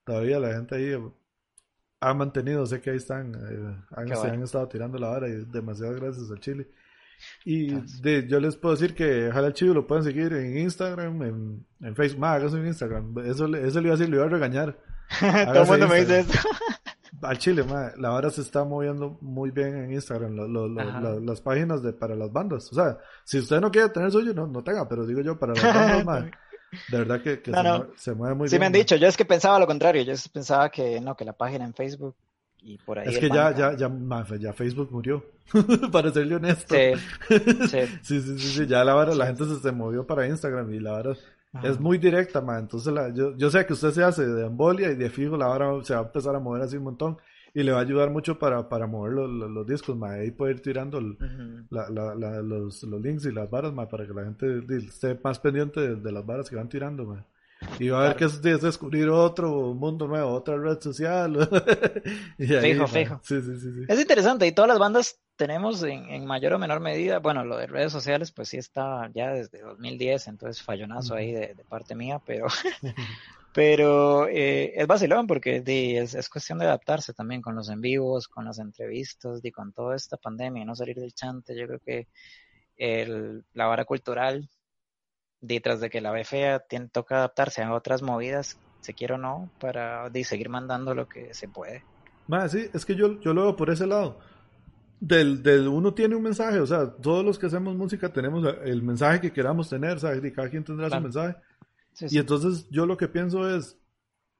todavía 0.06 0.40
la 0.40 0.54
gente 0.56 0.76
ahí 0.76 0.96
ha 2.02 2.14
mantenido, 2.14 2.66
sé 2.66 2.82
que 2.82 2.92
ahí 2.92 2.98
están, 2.98 3.34
eh, 3.36 3.86
han, 3.92 4.16
se 4.16 4.28
bueno. 4.28 4.34
han 4.34 4.44
estado 4.44 4.68
tirando 4.68 4.98
la 4.98 5.10
vara 5.10 5.28
y 5.30 5.46
demasiadas 5.46 5.98
gracias 5.98 6.30
al 6.32 6.40
Chile. 6.40 6.68
Y 7.46 7.72
de- 8.02 8.28
yo 8.28 8.40
les 8.40 8.56
puedo 8.58 8.76
decir 8.76 8.94
que 8.94 9.30
Jala 9.32 9.54
Chivo 9.54 9.74
lo 9.74 9.88
pueden 9.88 10.04
seguir 10.04 10.34
en 10.34 10.58
Instagram, 10.60 11.22
en, 11.24 11.66
en 11.82 11.96
Facebook, 11.96 12.20
ma, 12.22 12.34
hágase 12.34 12.58
en 12.58 12.68
Instagram, 12.68 13.16
eso, 13.26 13.48
le- 13.48 13.68
eso 13.68 13.80
le 13.82 13.88
iba 13.88 13.96
a 13.96 13.98
decir, 13.98 14.10
le 14.10 14.18
iba 14.18 14.26
a 14.26 14.30
regañar. 14.30 14.78
Todo 15.20 15.62
el 15.64 15.68
mundo 15.68 15.88
me 15.88 16.00
dice 16.02 16.20
esto. 16.20 16.38
Al 17.24 17.38
Chile, 17.40 17.64
ma, 17.64 17.92
la 17.98 18.10
vara 18.10 18.30
se 18.30 18.42
está 18.42 18.64
moviendo 18.64 19.18
muy 19.22 19.50
bien 19.50 19.76
en 19.76 19.92
Instagram, 19.94 20.36
lo- 20.36 20.48
lo- 20.48 20.68
lo- 20.68 20.82
Ajá. 20.82 21.02
la- 21.02 21.16
las 21.20 21.42
páginas 21.42 21.82
de 21.82 21.92
para 21.94 22.16
las 22.16 22.32
bandas. 22.32 22.72
O 22.72 22.76
sea, 22.76 22.98
si 23.24 23.40
usted 23.40 23.60
no 23.60 23.72
quiere 23.72 23.90
tener 23.90 24.12
suyo, 24.12 24.34
no, 24.36 24.46
no 24.46 24.64
tenga, 24.64 24.88
pero 24.88 25.06
digo 25.06 25.22
yo, 25.22 25.40
para 25.40 25.54
las 25.54 25.64
bandas, 26.04 26.06
ma, 26.06 26.20
de 26.22 26.98
verdad 26.98 27.22
que, 27.22 27.42
que 27.42 27.50
No, 27.50 27.58
se, 27.58 27.64
no. 27.64 27.78
mue- 27.80 27.94
se 27.98 28.14
mueve 28.14 28.36
muy 28.36 28.48
Sí 28.50 28.54
bien. 28.54 28.60
me 28.60 28.66
han 28.68 28.74
dicho, 28.74 28.96
yo 28.98 29.08
es 29.08 29.18
que 29.18 29.26
pensaba 29.26 29.58
lo 29.58 29.66
contrario, 29.66 30.04
yo 30.04 30.14
pensaba 30.32 30.70
que 30.70 31.00
no, 31.02 31.16
que 31.16 31.26
la 31.26 31.34
página 31.34 31.66
en 31.66 31.74
Facebook 31.74 32.16
y 32.74 32.78
por 32.78 33.00
ahí 33.00 33.08
Es 33.10 33.20
que 33.20 33.30
ya, 33.30 33.56
ya, 33.56 33.76
ya, 33.76 33.90
ya 34.38 34.54
Facebook 34.54 34.90
murió, 34.92 35.24
para 35.92 36.12
serle 36.12 36.36
honesto. 36.36 36.76
Sí, 36.76 36.94
sí. 37.70 37.80
Sí, 38.02 38.22
sí, 38.22 38.22
sí, 38.22 38.38
sí, 38.40 38.68
ya 38.68 38.84
la 38.84 38.94
vara, 38.94 39.14
la 39.16 39.28
gente 39.28 39.46
se, 39.46 39.56
se 39.60 39.72
movió 39.72 40.06
para 40.06 40.28
Instagram 40.28 40.74
y 40.74 40.80
la 40.80 40.92
vara 40.92 41.14
Ajá. 41.54 41.68
es 41.70 41.80
muy 41.80 41.98
directa, 41.98 42.42
ma, 42.42 42.60
entonces 42.60 42.92
la, 42.94 43.10
yo, 43.14 43.36
yo 43.38 43.50
sé 43.50 43.66
que 43.66 43.74
usted 43.74 43.92
se 43.92 44.04
hace 44.04 44.26
de 44.28 44.46
embolia 44.46 44.92
y 44.92 44.96
de 44.96 45.10
fijo 45.10 45.38
la 45.38 45.48
vara 45.48 45.72
se 45.84 45.94
va 45.94 46.02
a 46.02 46.04
empezar 46.04 46.36
a 46.36 46.40
mover 46.40 46.62
así 46.64 46.78
un 46.78 46.84
montón. 46.84 47.18
y 47.54 47.64
le 47.64 47.72
va 47.72 47.80
a 47.80 47.82
ayudar 47.82 48.12
mucho 48.12 48.38
para, 48.38 48.68
para 48.70 48.86
mover 48.86 49.14
los, 49.14 49.30
los, 49.32 49.50
los 49.50 49.66
discos, 49.66 49.96
ma. 49.98 50.12
Ahí 50.12 50.30
puede 50.32 50.52
ir 50.54 50.62
tirando 50.62 51.00
el- 51.00 51.14
Ujú. 51.14 51.66
la, 51.72 51.90
la, 51.90 52.14
la- 52.14 52.42
los, 52.42 52.84
los 52.84 53.02
links 53.02 53.26
y 53.26 53.32
las 53.32 53.50
varas, 53.50 53.74
ma, 53.74 53.88
para 53.88 54.06
que 54.06 54.14
la 54.14 54.26
gente 54.26 54.64
esté 54.76 55.18
más 55.24 55.40
pendiente 55.40 55.80
de, 55.80 55.96
de 55.96 56.12
las 56.12 56.24
varas 56.26 56.50
que 56.50 56.56
van 56.58 56.70
tirando, 56.70 57.06
ma. 57.06 57.26
Y 57.80 57.90
va 57.90 58.00
a 58.00 58.08
ver 58.08 58.18
que 58.18 58.26
es, 58.26 58.44
es 58.44 58.62
descubrir 58.62 59.10
otro 59.10 59.74
mundo 59.74 60.08
nuevo, 60.08 60.32
otra 60.32 60.58
red 60.58 60.80
social. 60.80 61.38
Y 62.38 62.54
ahí, 62.54 62.74
Fijo, 62.74 62.88
fijo. 62.88 63.20
Sí, 63.24 63.42
sí, 63.42 63.60
sí. 63.60 63.70
Es 63.88 64.00
interesante 64.00 64.46
y 64.46 64.52
todas 64.52 64.70
las 64.70 64.80
bandas 64.80 65.20
tenemos 65.38 65.84
en, 65.84 66.10
en 66.10 66.26
mayor 66.26 66.54
o 66.54 66.60
menor 66.60 66.80
medida, 66.80 67.20
bueno, 67.20 67.46
lo 67.46 67.58
de 67.58 67.68
redes 67.68 67.92
sociales 67.92 68.32
pues 68.32 68.50
sí 68.50 68.58
está 68.58 69.10
ya 69.14 69.32
desde 69.32 69.62
2010, 69.62 70.28
entonces 70.28 70.62
fallonazo 70.62 71.16
ahí 71.16 71.32
de, 71.32 71.54
de 71.54 71.64
parte 71.64 71.96
mía, 71.96 72.20
pero, 72.26 72.48
pero 73.54 74.28
eh, 74.28 74.74
es 74.76 74.88
vacilón 74.88 75.28
porque 75.28 75.64
es, 75.66 76.16
es 76.16 76.30
cuestión 76.30 76.60
de 76.60 76.66
adaptarse 76.66 77.14
también 77.14 77.42
con 77.42 77.56
los 77.56 77.70
en 77.70 77.82
vivos, 77.82 78.28
con 78.28 78.46
las 78.46 78.60
entrevistas 78.60 79.40
y 79.44 79.52
con 79.52 79.72
toda 79.72 79.96
esta 79.96 80.18
pandemia 80.18 80.66
no 80.66 80.76
salir 80.76 80.98
del 80.98 81.14
chante, 81.14 81.56
yo 81.56 81.68
creo 81.68 81.80
que 81.80 82.08
el, 82.76 83.44
la 83.54 83.68
vara 83.68 83.86
cultural, 83.86 84.50
detrás 85.42 85.80
de 85.80 85.90
que 85.90 86.02
la 86.02 86.12
fea, 86.24 86.60
tiene, 86.60 86.88
toca 86.90 87.18
adaptarse 87.18 87.62
a 87.62 87.74
otras 87.74 88.02
movidas, 88.02 88.58
se 88.82 88.94
quiere 88.94 89.16
o 89.16 89.18
no, 89.18 89.50
para 89.60 90.10
seguir 90.24 90.50
mandando 90.50 90.94
lo 90.96 91.08
que 91.08 91.34
se 91.34 91.48
puede. 91.48 91.84
Sí, 92.50 92.68
es 92.74 92.86
que 92.86 92.96
yo, 92.96 93.20
yo 93.22 93.34
lo 93.34 93.44
veo 93.44 93.56
por 93.56 93.70
ese 93.70 93.88
lado. 93.88 94.20
Del, 95.00 95.44
del 95.44 95.68
uno 95.68 95.94
tiene 95.94 96.16
un 96.16 96.24
mensaje, 96.24 96.60
o 96.60 96.66
sea, 96.66 96.90
todos 96.92 97.24
los 97.24 97.38
que 97.38 97.46
hacemos 97.46 97.76
música 97.76 98.12
tenemos 98.12 98.44
el 98.66 98.82
mensaje 98.82 99.22
que 99.22 99.32
queramos 99.32 99.70
tener, 99.70 100.00
¿sabes? 100.00 100.24
Y 100.26 100.32
cada 100.32 100.50
quien 100.50 100.64
tendrá 100.64 100.88
Claro. 100.88 101.02
su 101.02 101.04
mensaje. 101.04 101.36
Sí, 101.94 102.08
Y 102.12 102.18
entonces 102.18 102.68
yo 102.72 102.86
lo 102.86 102.98
que 102.98 103.08
pienso 103.08 103.48
es 103.56 103.78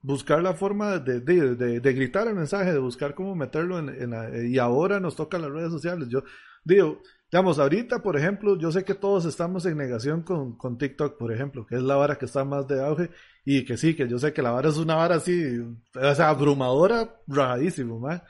buscar 0.02 0.42
la 0.42 0.54
forma 0.54 0.98
de, 1.00 1.20
de, 1.22 1.56
de- 1.56 1.80
de 1.80 1.94
gritar 1.94 2.28
el 2.28 2.36
mensaje, 2.36 2.74
de 2.74 2.80
buscar 2.80 3.14
cómo 3.14 3.36
meterlo 3.36 3.78
en, 3.80 3.90
en 3.90 4.10
la- 4.12 4.36
y 4.44 4.58
ahora 4.58 5.00
nos 5.00 5.16
toca 5.16 5.38
las 5.38 5.52
redes 5.52 5.72
sociales. 5.72 6.08
Yo 6.10 6.24
digo, 6.64 7.02
digamos, 7.32 7.60
ahorita, 7.60 8.02
por 8.02 8.18
ejemplo, 8.18 8.58
yo 8.58 8.72
sé 8.72 8.84
que 8.86 8.96
todos 8.96 9.26
estamos 9.26 9.66
en 9.66 9.78
negación 9.78 10.24
con, 10.24 10.58
con 10.58 10.78
TikTok, 10.78 11.18
por 11.18 11.34
ejemplo, 11.34 11.66
que 11.66 11.76
es 11.76 11.82
la 11.84 11.96
vara 11.96 12.18
que 12.18 12.26
está 12.26 12.46
más 12.46 12.68
de 12.68 12.84
auge 12.86 13.10
y 13.46 13.66
que 13.66 13.78
sí, 13.78 13.96
que 13.96 14.08
yo 14.08 14.18
sé 14.20 14.34
que 14.34 14.42
la 14.42 14.52
vara 14.52 14.70
es 14.70 14.78
una 14.78 14.96
vara 14.96 15.16
así, 15.16 15.60
o 15.96 16.16
sea, 16.16 16.30
abrumadora, 16.30 17.22
rajadísimo, 17.28 18.00
man. 18.00 18.22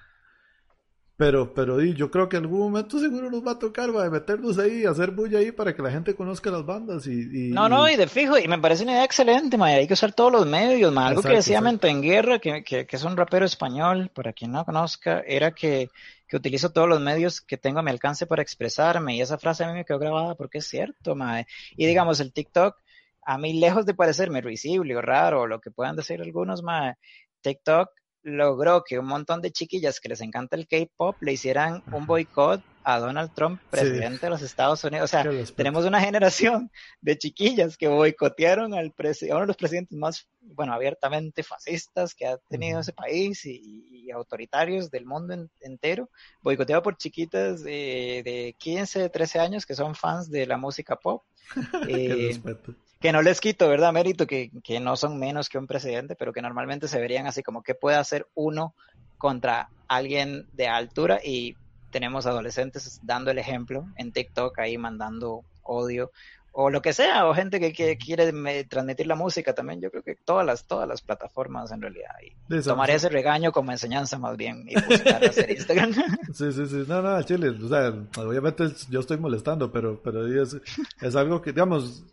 Pero, 1.15 1.53
pero 1.53 1.81
yo 1.81 2.11
creo 2.11 2.29
que 2.29 2.37
en 2.37 2.43
algún 2.43 2.59
momento 2.59 2.99
seguro 2.99 3.29
nos 3.31 3.45
va 3.45 3.51
a 3.53 3.59
tocar, 3.59 3.95
va, 3.95 4.07
meternos 4.09 4.57
ahí, 4.59 4.85
hacer 4.85 5.11
bulla 5.11 5.39
ahí 5.39 5.51
para 5.51 5.75
que 5.75 5.81
la 5.81 5.89
gente 5.91 6.15
conozca 6.15 6.51
las 6.51 6.65
bandas 6.65 7.07
y... 7.07 7.11
y- 7.13 7.57
No, 7.57 7.69
no, 7.69 7.89
y 7.89 7.95
de 7.95 8.07
fijo, 8.07 8.37
y 8.37 8.47
me 8.47 8.59
parece 8.59 8.83
una 8.83 8.91
idea 8.93 9.05
excelente, 9.05 9.57
ma, 9.57 9.67
hay 9.67 9.87
que 9.87 9.93
usar 9.93 10.11
todos 10.13 10.31
los 10.31 10.45
medios, 10.45 10.91
ma. 10.91 11.07
Algo 11.07 11.23
Exacto, 11.23 11.23
que 11.23 11.33
decía 11.35 11.61
exacto. 11.61 11.61
Mento 11.61 11.87
en 11.87 12.01
Guerra, 12.01 12.39
que, 12.39 12.61
que, 12.63 12.85
que 12.85 12.95
es 12.97 13.03
un 13.03 13.15
rapero 13.15 13.45
español, 13.45 14.09
para 14.13 14.33
quien 14.33 14.51
no 14.51 14.65
conozca, 14.65 15.21
era 15.21 15.51
que, 15.53 15.89
que 16.27 16.37
utilizo 16.37 16.71
todos 16.71 16.89
los 16.89 16.99
medios 16.99 17.41
que 17.41 17.57
tengo 17.57 17.79
a 17.79 17.83
mi 17.83 17.91
alcance 17.91 18.25
para 18.25 18.41
expresarme, 18.41 19.15
y 19.15 19.21
esa 19.21 19.37
frase 19.37 19.63
a 19.63 19.67
mí 19.67 19.73
me 19.73 19.85
quedó 19.85 19.99
grabada 19.99 20.35
porque 20.35 20.59
es 20.59 20.67
cierto, 20.67 21.15
ma. 21.15 21.45
Y 21.75 21.85
digamos, 21.85 22.19
el 22.19 22.33
TikTok, 22.33 22.75
a 23.23 23.37
mí 23.37 23.53
lejos 23.59 23.85
de 23.85 23.93
parecerme 23.93 24.41
risible 24.41 24.95
o 24.95 25.01
raro, 25.01 25.41
o 25.41 25.47
lo 25.47 25.59
que 25.59 25.71
puedan 25.71 25.95
decir 25.95 26.21
algunos, 26.21 26.63
ma, 26.63 26.97
TikTok 27.41 27.89
logró 28.23 28.83
que 28.83 28.99
un 28.99 29.07
montón 29.07 29.41
de 29.41 29.51
chiquillas 29.51 29.99
que 29.99 30.09
les 30.09 30.21
encanta 30.21 30.57
el 30.57 30.67
K-pop 30.67 31.15
le 31.21 31.33
hicieran 31.33 31.83
un 31.93 32.05
boicot 32.05 32.61
a 32.89 32.99
Donald 32.99 33.33
Trump, 33.33 33.59
Sí. 33.63 33.67
presidente 33.69 34.27
de 34.27 34.29
los 34.29 34.41
Estados 34.41 34.81
Unidos. 34.85 35.03
O 35.03 35.07
sea, 35.09 35.23
Qué 35.23 35.43
tenemos 35.57 35.83
una 35.83 35.99
generación 35.99 36.71
de 37.01 37.17
chiquillas 37.17 37.75
que 37.75 37.89
boicotearon 37.89 38.73
al 38.73 38.93
a 38.97 39.25
uno 39.35 39.41
de 39.41 39.47
los 39.47 39.57
presidentes 39.57 39.97
más, 39.97 40.25
bueno, 40.39 40.71
abiertamente 40.73 41.43
fascistas 41.43 42.15
que 42.15 42.25
ha 42.27 42.37
tenido 42.37 42.75
Ujú. 42.77 42.81
ese 42.81 42.93
país 42.93 43.45
y, 43.45 43.89
y 43.91 44.11
autoritarios 44.11 44.89
del 44.89 45.05
mundo 45.05 45.33
en- 45.33 45.49
entero, 45.59 46.09
boicoteado 46.41 46.81
por 46.81 46.95
chiquitas 46.95 47.61
de, 47.61 48.21
de 48.23 48.55
15, 48.57 49.09
13 49.09 49.39
años 49.39 49.65
que 49.65 49.75
son 49.75 49.93
fans 49.93 50.31
de 50.31 50.45
la 50.47 50.55
música 50.55 50.95
pop. 50.95 51.23
Qué 51.85 52.05
Eh, 52.05 52.27
respeto. 52.29 52.73
que 53.01 53.11
no 53.11 53.21
les 53.21 53.41
quito, 53.41 53.67
¿verdad? 53.67 53.91
Mérito, 53.91 54.25
que, 54.25 54.49
que 54.63 54.79
no 54.79 54.95
son 54.95 55.19
menos 55.19 55.49
que 55.49 55.57
un 55.57 55.67
presidente, 55.67 56.15
pero 56.15 56.31
que 56.31 56.41
normalmente 56.41 56.87
se 56.87 57.01
verían 57.01 57.27
así 57.27 57.43
como 57.43 57.63
que 57.63 57.75
puede 57.75 57.97
hacer 57.97 58.27
uno 58.33 58.73
contra 59.17 59.69
alguien 59.89 60.47
de 60.53 60.69
altura 60.69 61.19
y 61.21 61.57
tenemos 61.97 62.27
adolescentes 62.27 62.99
dando 63.01 63.31
el 63.31 63.39
ejemplo 63.39 63.87
en 63.95 64.11
TikTok 64.11 64.59
ahí 64.59 64.77
mandando 64.77 65.43
odio 65.63 66.11
o 66.59 66.69
lo 66.69 66.79
que 66.81 66.93
sea, 66.93 67.27
o 67.27 67.33
gente 67.35 67.59
que, 67.59 67.71
que 67.73 67.97
quiere 67.97 68.31
me- 68.31 68.63
transmitir 68.63 69.05
la 69.07 69.15
música 69.15 69.53
también, 69.53 69.79
yo 69.81 69.89
creo 69.91 70.03
que 70.03 70.15
todas 70.15 70.45
las, 70.45 70.65
todas 70.65 70.87
las 70.87 71.01
plataformas 71.01 71.71
en 71.71 71.81
realidad. 71.81 72.11
Y 72.23 72.31
tomaré 72.69 72.93
ese 72.95 73.09
regaño 73.09 73.51
como 73.51 73.71
enseñanza 73.71 74.17
más 74.19 74.37
bien 74.37 74.65
y 74.67 74.75
hacer 75.29 75.49
Instagram. 75.51 75.93
Sí, 76.33 76.51
sí, 76.51 76.65
sí, 76.67 76.83
no, 76.87 77.01
no, 77.01 77.21
Chile, 77.23 77.49
o 77.49 77.67
sea, 77.67 77.93
obviamente 78.23 78.63
yo 78.89 78.99
estoy 78.99 79.17
molestando, 79.17 79.71
pero, 79.71 80.01
pero 80.03 80.25
es, 80.41 80.55
es 81.01 81.15
algo 81.15 81.41
que, 81.41 81.51
digamos, 81.51 82.03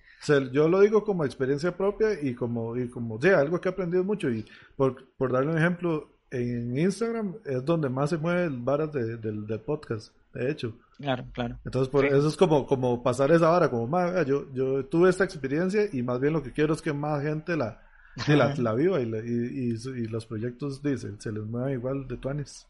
yo 0.52 0.68
lo 0.68 0.80
digo 0.80 1.04
como 1.04 1.24
experiencia 1.24 1.74
propia 1.76 2.08
y 2.20 2.34
como, 2.34 2.76
y 2.76 2.88
como, 2.88 3.20
sí, 3.20 3.28
algo 3.28 3.60
que 3.60 3.68
he 3.68 3.72
aprendido 3.72 4.04
mucho 4.04 4.28
y 4.30 4.44
por, 4.76 5.06
por 5.16 5.32
darle 5.32 5.52
un 5.52 5.58
ejemplo, 5.58 6.13
en 6.34 6.76
Instagram 6.78 7.34
es 7.44 7.64
donde 7.64 7.88
más 7.88 8.10
se 8.10 8.18
mueven 8.18 8.64
varas 8.64 8.92
de- 8.92 9.16
del, 9.16 9.46
del 9.46 9.60
podcast, 9.60 10.12
de 10.32 10.50
hecho. 10.50 10.76
claro, 10.98 11.24
claro. 11.32 11.58
Entonces, 11.64 11.88
por, 11.88 12.02
Sí. 12.02 12.08
eso 12.16 12.28
es 12.28 12.36
como, 12.36 12.66
como 12.66 13.02
pasar 13.02 13.30
esa 13.32 13.48
vara, 13.48 13.68
como, 13.70 13.86
"Ma, 13.86 14.10
vea, 14.10 14.22
yo, 14.24 14.46
yo 14.52 14.84
tuve 14.86 15.10
esta 15.10 15.24
experiencia 15.24 15.82
y 15.92 16.02
más 16.02 16.20
bien 16.20 16.32
lo 16.32 16.42
que 16.42 16.52
quiero 16.52 16.72
es 16.74 16.82
que 16.82 16.92
más 16.92 17.22
gente 17.22 17.56
la, 17.56 17.80
la, 18.28 18.54
la 18.56 18.74
viva 18.74 19.00
y, 19.00 19.06
la- 19.06 19.18
y, 19.18 19.74
y, 19.74 20.06
los 20.08 20.26
proyectos, 20.26 20.82
dicen, 20.82 21.20
se 21.20 21.32
les 21.32 21.42
muevan 21.44 21.72
igual 21.72 22.06
de 22.08 22.16
tuanes. 22.16 22.66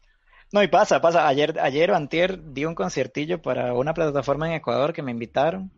No, 0.51 0.61
y 0.63 0.67
pasa, 0.67 1.01
pasa. 1.01 1.27
Ayer, 1.27 1.59
ayer 1.59 1.91
o 1.91 1.95
antier 1.95 2.39
di 2.53 2.65
un 2.65 2.75
conciertillo 2.75 3.41
para 3.41 3.73
una 3.73 3.93
plataforma 3.93 4.47
en 4.47 4.53
Ecuador 4.53 4.93
que 4.93 5.01
me 5.01 5.11
invitaron, 5.11 5.69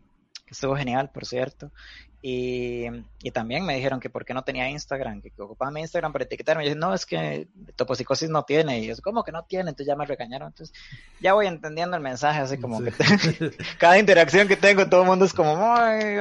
que 0.46 0.52
estuvo 0.52 0.76
genial, 0.76 1.10
por 1.12 1.24
cierto. 1.26 1.70
Y, 2.20 2.86
y 3.22 3.30
también 3.30 3.64
me 3.64 3.76
dijeron 3.76 4.00
que 4.00 4.10
por 4.10 4.24
qué 4.24 4.34
no 4.34 4.42
tenía 4.42 4.68
Instagram, 4.68 5.22
que 5.22 5.30
ocupaba 5.38 5.70
mi 5.70 5.80
Instagram 5.82 6.12
para 6.12 6.24
etiquetarme. 6.24 6.64
Y 6.64 6.66
yo 6.66 6.70
dije, 6.74 6.80
no, 6.80 6.92
es 6.92 7.06
que 7.06 7.46
Toposicosis 7.76 8.28
no 8.28 8.42
tiene. 8.42 8.80
Y 8.80 8.86
yo, 8.88 8.94
¿cómo 9.02 9.22
que 9.22 9.30
no 9.32 9.44
tiene? 9.44 9.70
Entonces 9.70 9.86
ya 9.86 9.94
me 9.96 10.04
regañaron. 10.04 10.48
Entonces 10.48 10.74
ya 11.20 11.34
voy 11.34 11.46
entendiendo 11.46 11.96
el 11.96 12.02
mensaje, 12.02 12.40
así 12.40 12.58
como 12.58 12.78
Sí. 12.80 12.86
que 12.90 13.50
cada 13.78 13.98
interacción 13.98 14.48
que 14.48 14.56
tengo, 14.56 14.88
todo 14.88 15.02
el 15.02 15.06
mundo 15.08 15.24
es 15.24 15.32
como, 15.32 15.56
"Ay". 15.76 16.16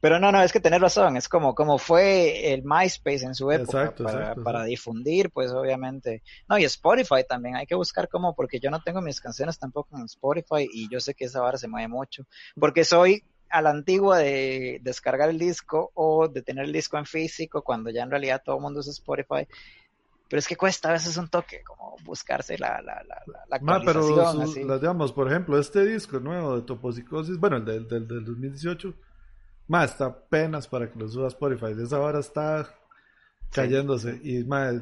pero 0.00 0.18
no, 0.18 0.30
no, 0.32 0.42
es 0.42 0.52
que 0.52 0.60
tener 0.60 0.82
razón, 0.82 1.16
es 1.16 1.28
como, 1.30 1.54
como 1.54 1.78
fue 1.78 2.52
el 2.52 2.62
MySpace 2.62 3.24
en 3.24 3.34
su 3.34 3.50
época 3.50 3.78
Exacto, 3.84 4.04
para, 4.04 4.18
exacto, 4.18 4.42
para 4.44 4.58
exacto. 4.58 4.68
difundir, 4.70 5.30
pues 5.30 5.50
obviamente. 5.52 6.22
No, 6.48 6.58
y 6.58 6.64
Spotify 6.64 7.24
también, 7.26 7.56
hay 7.56 7.64
que 7.66 7.74
buscar 7.74 8.08
como, 8.08 8.34
porque 8.34 8.60
yo 8.60 8.70
no 8.70 8.82
tengo 8.82 9.00
mis 9.00 9.18
canciones 9.20 9.58
tampoco 9.58 9.96
en 9.96 10.04
Spotify 10.04 10.68
y 10.70 10.90
yo 10.90 11.00
sé 11.00 11.14
que 11.14 11.24
esa 11.24 11.40
vara 11.40 11.56
se 11.56 11.68
mueve 11.68 11.88
mucho, 11.88 12.26
porque 12.60 12.84
soy 12.84 13.24
a 13.54 13.62
la 13.62 13.70
antigua 13.70 14.18
de 14.18 14.80
descargar 14.82 15.30
el 15.30 15.38
disco 15.38 15.90
o 15.94 16.28
de 16.28 16.42
tener 16.42 16.64
el 16.64 16.72
disco 16.72 16.98
en 16.98 17.06
físico 17.06 17.62
cuando 17.62 17.90
ya 17.90 18.02
en 18.02 18.10
realidad 18.10 18.42
todo 18.44 18.56
el 18.56 18.62
mundo 18.62 18.80
usa 18.80 18.92
Spotify. 18.92 19.46
Pero 20.28 20.38
es 20.40 20.48
que 20.48 20.56
cuesta 20.56 20.88
a 20.88 20.92
veces 20.92 21.16
un 21.16 21.28
toque, 21.28 21.62
como 21.62 21.96
buscarse 22.04 22.58
la, 22.58 22.80
la, 22.82 23.02
la, 23.04 23.22
la- 23.26 23.46
pero 23.84 24.02
actualización. 24.02 24.46
su- 24.46 24.52
así. 24.52 24.64
las 24.64 24.80
digamos, 24.80 25.12
por 25.12 25.28
ejemplo, 25.28 25.58
este 25.58 25.84
disco 25.84 26.18
nuevo 26.20 26.56
de 26.56 26.62
Toposicosis, 26.62 27.38
bueno, 27.38 27.56
el 27.58 27.64
del, 27.64 27.88
del, 27.88 28.08
del 28.08 28.24
2018, 28.24 28.94
más 29.68 29.92
está 29.92 30.06
apenas 30.06 30.66
para 30.68 30.90
que 30.90 30.98
lo 30.98 31.08
suba 31.08 31.26
a 31.26 31.28
Spotify. 31.28 31.72
Esa 31.80 32.00
hora 32.00 32.20
está 32.20 32.68
cayéndose. 33.52 34.20
Y 34.22 34.44
más, 34.44 34.74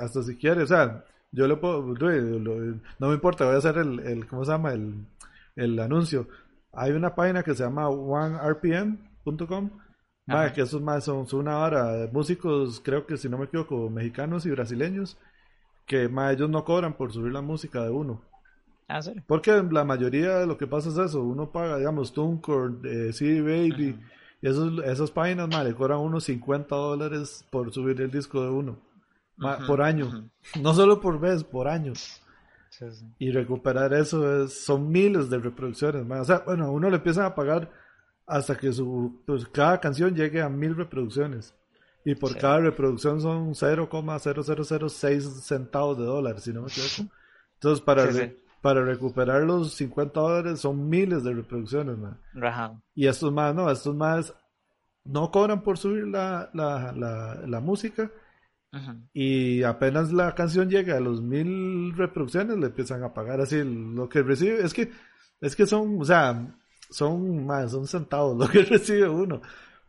hasta 0.00 0.22
si 0.22 0.36
quiere, 0.36 0.62
o 0.62 0.66
sea, 0.66 1.04
yo 1.32 1.46
le 1.46 1.56
puedo, 1.56 1.82
lo- 1.94 2.38
lo- 2.38 2.80
no 2.98 3.08
me 3.08 3.14
importa, 3.14 3.44
voy 3.46 3.54
a 3.54 3.58
hacer 3.58 3.78
el, 3.78 4.00
el 4.00 4.26
¿cómo 4.26 4.44
se 4.44 4.52
llama? 4.52 4.72
El, 4.72 5.06
el 5.56 5.78
anuncio. 5.78 6.28
Hay 6.76 6.92
una 6.92 7.14
página 7.14 7.42
que 7.42 7.54
se 7.54 7.64
llama 7.64 7.88
onerpm.com. 7.88 9.70
ma, 10.26 10.42
Ajá. 10.42 10.52
que 10.52 10.60
esos 10.62 10.82
más 10.82 11.04
son, 11.04 11.26
son 11.26 11.40
una 11.40 11.58
hora 11.58 11.92
de 11.92 12.08
músicos, 12.12 12.80
creo 12.84 13.06
que 13.06 13.16
si 13.16 13.28
no 13.28 13.38
me 13.38 13.46
equivoco, 13.46 13.88
mexicanos 13.88 14.44
y 14.44 14.50
brasileños, 14.50 15.16
que 15.86 16.08
ma, 16.08 16.32
ellos 16.32 16.50
no 16.50 16.64
cobran 16.64 16.94
por 16.96 17.12
subir 17.12 17.32
la 17.32 17.40
música 17.42 17.82
de 17.82 17.90
uno. 17.90 18.20
Ah, 18.88 18.96
¿en 18.96 19.02
serio? 19.02 19.24
Porque 19.26 19.50
la 19.70 19.84
mayoría 19.84 20.36
de 20.38 20.46
lo 20.46 20.58
que 20.58 20.66
pasa 20.66 20.90
es 20.90 20.98
eso, 20.98 21.22
uno 21.22 21.50
paga, 21.50 21.78
digamos, 21.78 22.12
TuneCore, 22.12 23.08
eh, 23.08 23.12
CD 23.12 23.40
Baby, 23.40 23.98
y 24.42 24.46
esos, 24.46 24.84
esas 24.84 25.10
páginas, 25.10 25.48
ma, 25.48 25.64
le 25.64 25.74
cobran 25.74 26.00
unos 26.00 26.24
50 26.24 26.74
dólares 26.76 27.44
por 27.50 27.72
subir 27.72 28.00
el 28.02 28.10
disco 28.10 28.42
de 28.42 28.50
uno, 28.50 28.78
ma, 29.36 29.58
por 29.66 29.80
año, 29.80 30.28
no 30.60 30.74
solo 30.74 31.00
por 31.00 31.18
vez, 31.18 31.42
por 31.42 31.68
año. 31.68 31.94
Sí, 32.78 32.90
sí. 32.90 33.06
Y 33.18 33.30
recuperar 33.30 33.94
eso 33.94 34.42
es, 34.44 34.64
son 34.64 34.88
miles 34.90 35.30
de 35.30 35.38
reproducciones, 35.38 36.04
ma. 36.06 36.20
o 36.20 36.24
sea, 36.24 36.40
bueno, 36.40 36.70
uno 36.72 36.90
le 36.90 36.96
empiezan 36.96 37.24
a 37.24 37.34
pagar 37.34 37.70
hasta 38.26 38.56
que 38.56 38.72
su, 38.72 39.22
pues, 39.26 39.46
cada 39.48 39.78
canción 39.80 40.14
llegue 40.14 40.42
a 40.42 40.48
mil 40.48 40.74
reproducciones. 40.76 41.54
Y 42.04 42.14
por 42.14 42.32
Sí. 42.34 42.38
cada 42.38 42.58
reproducción 42.58 43.20
son 43.20 43.54
0,0006 43.54 45.22
centavos 45.42 45.98
de 45.98 46.04
dólar, 46.04 46.40
si 46.40 46.52
no 46.52 46.62
me 46.62 46.68
equivoco. 46.68 47.12
Entonces, 47.54 47.84
para, 47.84 48.06
re- 48.06 48.36
para 48.62 48.84
recuperar 48.84 49.42
los 49.42 49.74
50 49.74 50.20
dólares 50.20 50.60
son 50.60 50.88
miles 50.88 51.24
de 51.24 51.32
reproducciones, 51.34 51.96
man. 51.98 52.20
Rajado. 52.34 52.82
Y 52.94 53.06
estos 53.06 53.32
más, 53.32 53.54
no, 53.54 53.70
estos 53.70 53.94
más 53.94 54.34
no 55.04 55.30
cobran 55.30 55.62
por 55.62 55.78
subir 55.78 56.06
la, 56.06 56.50
la, 56.52 56.92
la, 56.92 57.34
la 57.46 57.60
música 57.60 58.10
Y 59.12 59.62
apenas 59.62 60.12
la 60.12 60.34
canción 60.34 60.68
llega 60.68 60.96
a 60.96 61.00
los 61.00 61.22
mil 61.22 61.94
reproducciones, 61.96 62.58
le 62.58 62.66
empiezan 62.66 63.02
a 63.02 63.14
pagar 63.14 63.40
así 63.40 63.62
lo 63.64 64.08
que 64.08 64.22
recibe. 64.22 64.62
Es 64.62 64.74
que, 64.74 64.90
es 65.40 65.56
que 65.56 65.66
son, 65.66 66.00
o 66.00 66.04
sea, 66.04 66.54
son 66.90 67.46
más, 67.46 67.72
son 67.72 67.86
centavos 67.86 68.36
lo 68.36 68.48
que 68.48 68.62
recibe 68.64 69.08
uno. 69.08 69.40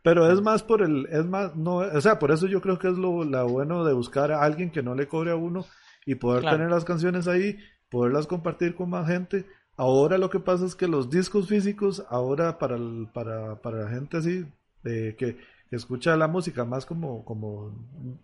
Pero 0.02 0.30
es 0.30 0.40
más 0.40 0.62
por 0.62 0.82
el, 0.82 1.06
es 1.10 1.26
más, 1.26 1.54
no, 1.56 1.78
o 1.78 2.00
sea, 2.00 2.18
por 2.18 2.30
eso 2.30 2.46
yo 2.46 2.60
creo 2.60 2.78
que 2.78 2.88
es 2.88 2.96
lo, 2.96 3.24
bueno 3.48 3.84
de 3.84 3.92
buscar 3.92 4.32
a 4.32 4.42
alguien 4.42 4.70
que 4.70 4.82
no 4.82 4.94
le 4.94 5.08
cobre 5.08 5.32
a 5.32 5.36
uno 5.36 5.66
y 6.06 6.14
poder 6.14 6.44
tener 6.44 6.70
las 6.70 6.84
canciones 6.84 7.28
ahí, 7.28 7.58
poderlas 7.90 8.26
compartir 8.26 8.74
con 8.74 8.90
más 8.90 9.06
gente. 9.08 9.44
Ahora 9.76 10.16
lo 10.18 10.30
que 10.30 10.40
pasa 10.40 10.64
es 10.64 10.74
que 10.74 10.88
los 10.88 11.10
discos 11.10 11.48
físicos, 11.48 12.04
ahora 12.08 12.58
para, 12.58 12.78
para, 13.12 13.60
para 13.60 13.84
la 13.84 13.90
gente 13.90 14.16
así, 14.16 14.46
de 14.82 15.14
que 15.16 15.36
que 15.70 15.76
escucha 15.76 16.16
la 16.16 16.28
música 16.28 16.64
más 16.64 16.86
como, 16.86 17.24
como, 17.24 17.72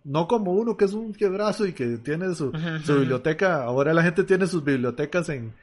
no 0.03 0.27
como 0.27 0.53
uno 0.53 0.77
que 0.77 0.85
es 0.85 0.93
un 0.93 1.13
quebrazo 1.13 1.65
y 1.65 1.73
que 1.73 1.97
tiene 1.97 2.33
su, 2.33 2.51
su 2.83 2.99
biblioteca, 2.99 3.63
ahora 3.63 3.93
la 3.93 4.03
gente 4.03 4.23
tiene 4.23 4.47
sus 4.47 4.63
bibliotecas 4.63 5.29
en, 5.29 5.53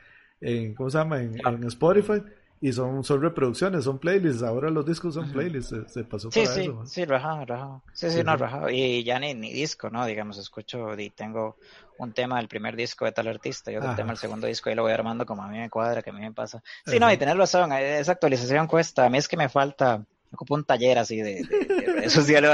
en 0.40 0.74
¿cómo 0.74 0.90
se 0.90 0.98
llama? 0.98 1.20
En, 1.20 1.40
en 1.44 1.64
Spotify 1.64 2.22
y 2.62 2.72
son, 2.72 3.02
son 3.02 3.20
reproducciones, 3.20 3.82
son 3.82 3.98
playlists, 3.98 4.44
ahora 4.44 4.70
los 4.70 4.86
discos 4.86 5.14
son 5.14 5.32
playlists, 5.32 5.74
se, 5.88 6.04
pasó 6.04 6.30
sí, 6.30 6.42
para 6.42 6.54
sí, 6.54 6.60
eso. 6.60 6.86
Sí, 6.86 7.04
rajado, 7.04 7.44
rajado. 7.44 7.82
Sí, 7.92 8.08
sí, 8.08 8.22
no, 8.22 8.36
rajado. 8.36 8.70
Y 8.70 9.02
ya 9.02 9.18
ni, 9.18 9.34
ni 9.34 9.52
disco, 9.52 9.90
¿no? 9.90 10.06
Digamos, 10.06 10.38
escucho 10.38 10.96
y 10.96 11.10
tengo 11.10 11.56
un 11.98 12.12
tema 12.12 12.36
del 12.36 12.46
primer 12.46 12.76
disco 12.76 13.04
de 13.04 13.10
tal 13.10 13.26
artista 13.26 13.72
y 13.72 13.76
otro 13.76 13.96
tema 13.96 14.10
del 14.10 14.18
segundo 14.18 14.46
disco 14.46 14.70
y 14.70 14.76
lo 14.76 14.82
voy 14.82 14.92
armando 14.92 15.26
como 15.26 15.42
a 15.42 15.48
mí 15.48 15.58
me 15.58 15.68
cuadra, 15.70 16.02
que 16.02 16.10
a 16.10 16.12
mí 16.12 16.20
me 16.20 16.32
pasa. 16.32 16.62
Sí, 16.86 17.00
no, 17.00 17.12
y 17.12 17.16
tener 17.16 17.36
razón, 17.36 17.72
esa 17.72 18.12
actualización 18.12 18.68
cuesta. 18.68 19.06
A 19.06 19.10
mí 19.10 19.18
es 19.18 19.26
que 19.26 19.36
me 19.36 19.48
falta 19.48 20.04
ocupo 20.32 20.54
un 20.54 20.64
taller 20.64 20.98
así 20.98 21.16
de, 21.16 21.46
redes 21.86 22.12
sociales 22.12 22.50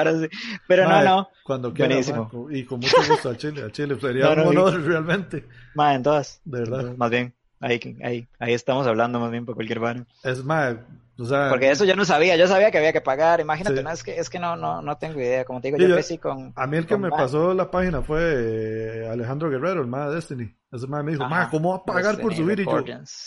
Pero 0.66 0.88
no, 0.88 1.02
no. 1.02 1.28
Cuando 1.44 1.72
quiera, 1.72 1.88
Buenísimo. 1.88 2.48
y 2.50 2.64
con 2.64 2.80
mucho 2.80 2.96
gusto 3.08 3.30
a 3.30 3.36
Chile, 3.36 3.62
a 3.64 3.70
Chile. 3.70 3.96
Sería 4.00 4.30
un 4.30 4.40
honor 4.40 4.80
realmente. 4.84 5.46
Ma, 5.74 5.94
en 5.94 6.02
todas. 6.02 6.40
De 6.44 6.60
verdad. 6.60 6.94
Más 6.96 7.10
bien, 7.10 7.34
ahí, 7.60 7.80
ahí, 8.02 8.28
ahí 8.38 8.52
estamos 8.52 8.86
hablando 8.86 9.20
más 9.20 9.30
bien 9.30 9.44
por 9.44 9.54
cualquier 9.54 9.80
mano. 9.80 10.06
Es 10.22 10.44
más, 10.44 10.76
o 11.18 11.24
sea, 11.24 11.48
porque 11.50 11.70
eso 11.70 11.84
yo 11.84 11.96
no 11.96 12.04
sabía, 12.04 12.36
yo 12.36 12.46
sabía 12.46 12.70
que 12.70 12.78
había 12.78 12.92
que 12.92 13.00
pagar, 13.00 13.40
imagínate, 13.40 13.82
no, 13.82 13.90
es 13.90 14.04
que 14.04 14.18
es 14.18 14.30
que 14.30 14.38
no, 14.38 14.54
no, 14.54 14.82
no 14.82 14.98
tengo 14.98 15.18
idea, 15.18 15.44
como 15.44 15.60
te 15.60 15.68
digo, 15.68 15.78
yo, 15.78 15.92
crecí 15.92 16.18
con... 16.18 16.52
A 16.54 16.66
mí 16.68 16.76
el 16.76 16.86
que 16.86 16.96
me 16.96 17.10
pasó 17.10 17.54
la 17.54 17.70
página 17.70 18.02
fue 18.02 18.20
eh, 18.20 19.08
Alejandro 19.10 19.50
Guerrero, 19.50 19.80
el 19.80 19.88
más 19.88 20.08
de 20.08 20.14
Destiny. 20.14 20.54
Ese 20.70 20.86
más 20.86 21.02
me 21.02 21.12
dijo, 21.12 21.26
ma, 21.28 21.48
¿cómo 21.50 21.70
va 21.70 21.76
a 21.76 21.84
pagar 21.84 22.20
por 22.20 22.34
subir? 22.34 22.60
Y 22.60 22.64
yo, 22.64 22.84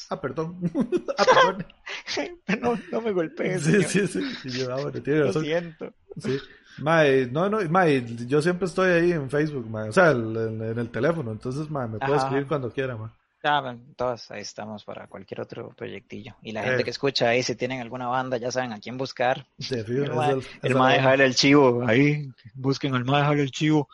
ah, 0.10 0.22
perdón, 0.22 0.60
ah, 1.18 1.26
perdón. 2.46 2.62
no, 2.62 2.80
no 2.92 3.02
me 3.02 3.12
golpees. 3.12 3.64
Sí, 3.64 3.84
sí, 3.84 4.08
sí. 4.08 4.22
Y 4.46 4.50
yo, 4.52 4.72
ah, 4.72 4.82
bueno, 4.82 5.02
tiene 5.02 5.24
razón. 5.24 5.42
Lo 5.42 5.48
siento. 5.48 5.94
Sí. 6.18 6.40
Mae, 6.78 7.28
no, 7.28 7.50
no, 7.50 7.60
mae, 7.70 8.06
yo 8.26 8.42
siempre 8.42 8.68
estoy 8.68 8.92
ahí 8.92 9.12
en 9.12 9.30
Facebook, 9.30 9.70
mae, 9.70 9.90
o 9.90 9.92
sea, 9.92 10.12
en, 10.12 10.62
el 10.62 10.90
teléfono, 10.90 11.32
entonces, 11.32 11.70
mae, 11.70 11.88
me 11.88 12.00
puede 12.00 12.16
escribir 12.16 12.48
cuando 12.48 12.72
quiera, 12.72 12.96
mae. 13.44 13.52
Ah, 13.54 13.76
todos 13.96 14.32
ahí 14.32 14.42
estamos 14.42 14.84
para 14.84 15.08
cualquier 15.08 15.42
otro 15.42 15.70
proyectillo. 15.76 16.36
Y 16.42 16.52
la 16.52 16.64
gente 16.64 16.82
eh. 16.82 16.84
que 16.84 16.92
escucha 16.92 17.30
ahí, 17.30 17.44
si 17.44 17.56
tienen 17.56 17.82
alguna 17.82 18.08
banda, 18.08 18.38
ya 18.38 18.52
saben 18.52 18.74
a 18.74 18.80
quién 18.80 18.98
buscar. 18.98 19.46
el 19.70 20.76
más 20.76 20.94
dejar 20.94 21.22
el 21.22 21.36
chivo, 21.36 21.84
ahí, 21.88 22.30
busquen 22.54 22.96
al 22.96 23.06
más 23.06 23.22
dejar 23.22 23.40
el 23.40 23.52
chivo. 23.52 23.90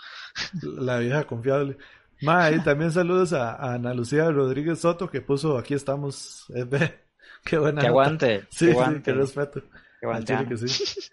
La 0.62 1.00
vieja 1.00 1.26
confiable. 1.26 1.78
Ma, 2.22 2.52
y 2.52 2.60
también 2.64 2.92
saludos 2.92 3.34
a, 3.34 3.74
Ana 3.74 3.94
Lucía 3.94 4.30
Rodríguez 4.32 4.80
Soto 4.80 5.10
que 5.10 5.22
puso 5.22 5.58
aquí 5.58 5.74
estamos. 5.74 6.46
Eh, 6.56 6.66
qué 7.44 7.58
buena. 7.58 7.82
Que 7.82 7.88
aguante. 7.88 8.48
Sí, 8.50 8.72
sí, 8.72 9.02
qué 9.04 9.14
respeto. 9.14 9.62
Que 10.00 10.06
aguante. 10.06 10.46
Que 10.48 10.58
sí. 10.58 11.00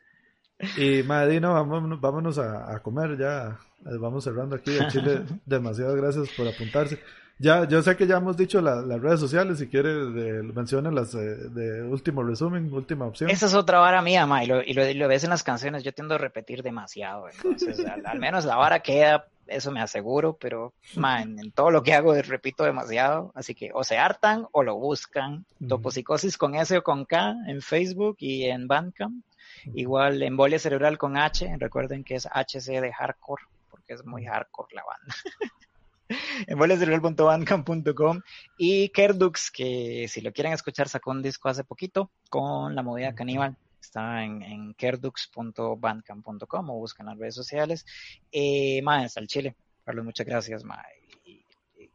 Y 0.79 1.03
Madino, 1.03 1.53
vámonos, 1.53 2.01
vámonos 2.01 2.39
a, 2.39 2.73
a, 2.73 2.81
comer 2.81 3.19
ya. 3.19 3.59
Eh, 3.85 3.99
vamos 3.99 4.23
cerrando 4.23 4.55
aquí. 4.55 4.79
A 4.79 4.87
Chile, 4.89 5.23
demasiadas 5.45 5.97
gracias 5.97 6.29
por 6.31 6.47
apuntarse. 6.47 7.01
Ya, 7.39 7.67
yo 7.67 7.83
sé 7.83 7.97
que 7.97 8.07
ya 8.07 8.19
hemos 8.19 8.37
dicho 8.37 8.61
las 8.61 9.01
redes 9.01 9.19
sociales, 9.19 9.59
si 9.59 9.67
quiere 9.67 9.93
mencionen 9.93 10.95
las 10.95 11.13
de 11.13 11.83
último 11.83 12.23
resumen, 12.23 12.73
última 12.73 13.07
opción. 13.07 13.29
Esa 13.29 13.47
es 13.47 13.55
otra 13.55 13.81
vara 13.81 14.03
mía, 14.03 14.25
ma, 14.25 14.45
y 14.45 14.47
lo, 14.47 14.63
y 14.63 14.73
lo, 14.73 15.09
ves 15.09 15.25
en 15.25 15.31
las 15.31 15.43
canciones, 15.43 15.83
yo 15.83 15.93
tiendo 15.93 16.15
a 16.15 16.19
repetir 16.19 16.63
demasiado, 16.63 17.29
entonces 17.29 17.85
al, 18.05 18.21
menos 18.21 18.45
la 18.45 18.55
vara 18.55 18.81
queda, 18.81 19.27
eso 19.49 19.73
me 19.73 19.81
aseguro, 19.81 20.37
pero 20.41 20.75
ma, 20.95 21.23
en, 21.23 21.51
todo 21.51 21.73
lo 21.73 21.83
que 21.83 21.95
hago 21.95 22.15
repito 22.15 22.63
demasiado, 22.63 23.33
así 23.35 23.55
que 23.57 23.71
o 23.75 23.83
se 23.83 23.99
hartan 23.99 24.47
o 24.53 24.63
lo 24.63 24.77
buscan, 24.77 25.45
toposicosis 25.69 26.39
con 26.39 26.55
S 26.55 26.77
o 26.79 26.85
con 26.85 27.05
K 27.05 27.35
en 27.49 27.63
Facebook 27.63 28.17
y 28.21 28.45
en 28.45 28.69
Bandcamp, 28.69 29.25
igual 29.75 30.23
embolia 30.23 30.61
cerebral 30.61 30.99
con 30.99 31.17
H, 31.17 31.53
recuerden 31.59 32.05
que 32.05 32.15
es 32.15 32.27
HC 32.27 32.81
de 32.81 32.93
hardcore, 32.93 33.43
porque 33.71 33.95
es 33.95 34.05
muy 34.05 34.25
hardcore 34.25 34.73
la 34.77 34.85
banda. 34.85 35.15
En 36.47 36.59
vuelesdelreal.bandcamp.com 36.59 38.21
y 38.59 38.89
Kerdux, 38.91 39.51
que 39.51 40.07
si 40.09 40.21
lo 40.21 40.33
quieren 40.33 40.53
escuchar, 40.53 40.89
sacó 40.89 41.11
un 41.11 41.23
disco 41.23 41.49
hace 41.49 41.65
poquito 41.65 42.11
con 42.29 42.75
la 42.75 42.83
movida 42.83 43.15
caníbal. 43.15 43.57
Está 43.81 44.25
en, 44.25 44.43
en 44.43 44.75
kerdux.bandcamp.com 44.75 46.71
o 46.71 46.75
buscan 46.75 47.07
las 47.07 47.19
redes 47.19 47.35
sociales. 47.35 47.85
Eh, 48.33 48.81
más 48.83 49.17
al 49.17 49.27
Chile. 49.27 49.57
Carlos, 49.85 50.05
muchas 50.05 50.27
gracias, 50.27 50.65
ma. 50.65 50.83
Y, 51.25 51.45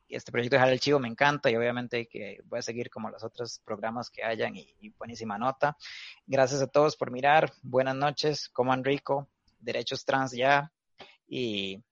este 0.07 0.31
proyecto 0.31 0.57
de 0.57 0.72
el 0.72 0.80
Chivo 0.80 0.99
me 0.99 1.07
encanta 1.07 1.52
y 1.52 1.56
obviamente 1.56 2.07
que 2.07 2.41
voy 2.45 2.60
a 2.60 2.64
seguir 2.64 2.90
como 2.90 3.11
los 3.11 3.23
otros 3.23 3.61
programas 3.64 4.10
que 4.10 4.23
hayan 4.23 4.56
y, 4.56 4.68
y 4.81 4.90
buenísima 4.90 5.38
nota. 5.38 5.77
Gracias 6.26 6.61
a 6.61 6.68
todos 6.68 6.95
por 6.95 7.11
mirar. 7.11 7.52
Buenas 7.61 7.95
noches. 7.95 8.49
Coman 8.49 8.84
rico. 8.84 9.27
Derechos 9.60 10.06
trans 10.06 10.31
ya. 10.31 10.72
Y 11.27 11.84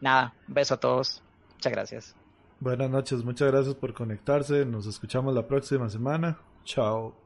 nada, 0.00 0.34
un 0.48 0.54
beso 0.54 0.74
a 0.74 0.76
todos. 0.80 1.22
Muchas 1.54 1.72
gracias. 1.72 2.16
Buenas 2.60 2.90
noches, 2.90 3.24
muchas 3.24 3.50
gracias 3.50 3.74
por 3.74 3.92
conectarse. 3.92 4.64
Nos 4.64 4.86
escuchamos 4.86 5.34
la 5.34 5.46
próxima 5.46 5.88
semana. 5.88 6.38
Chao. 6.64 7.25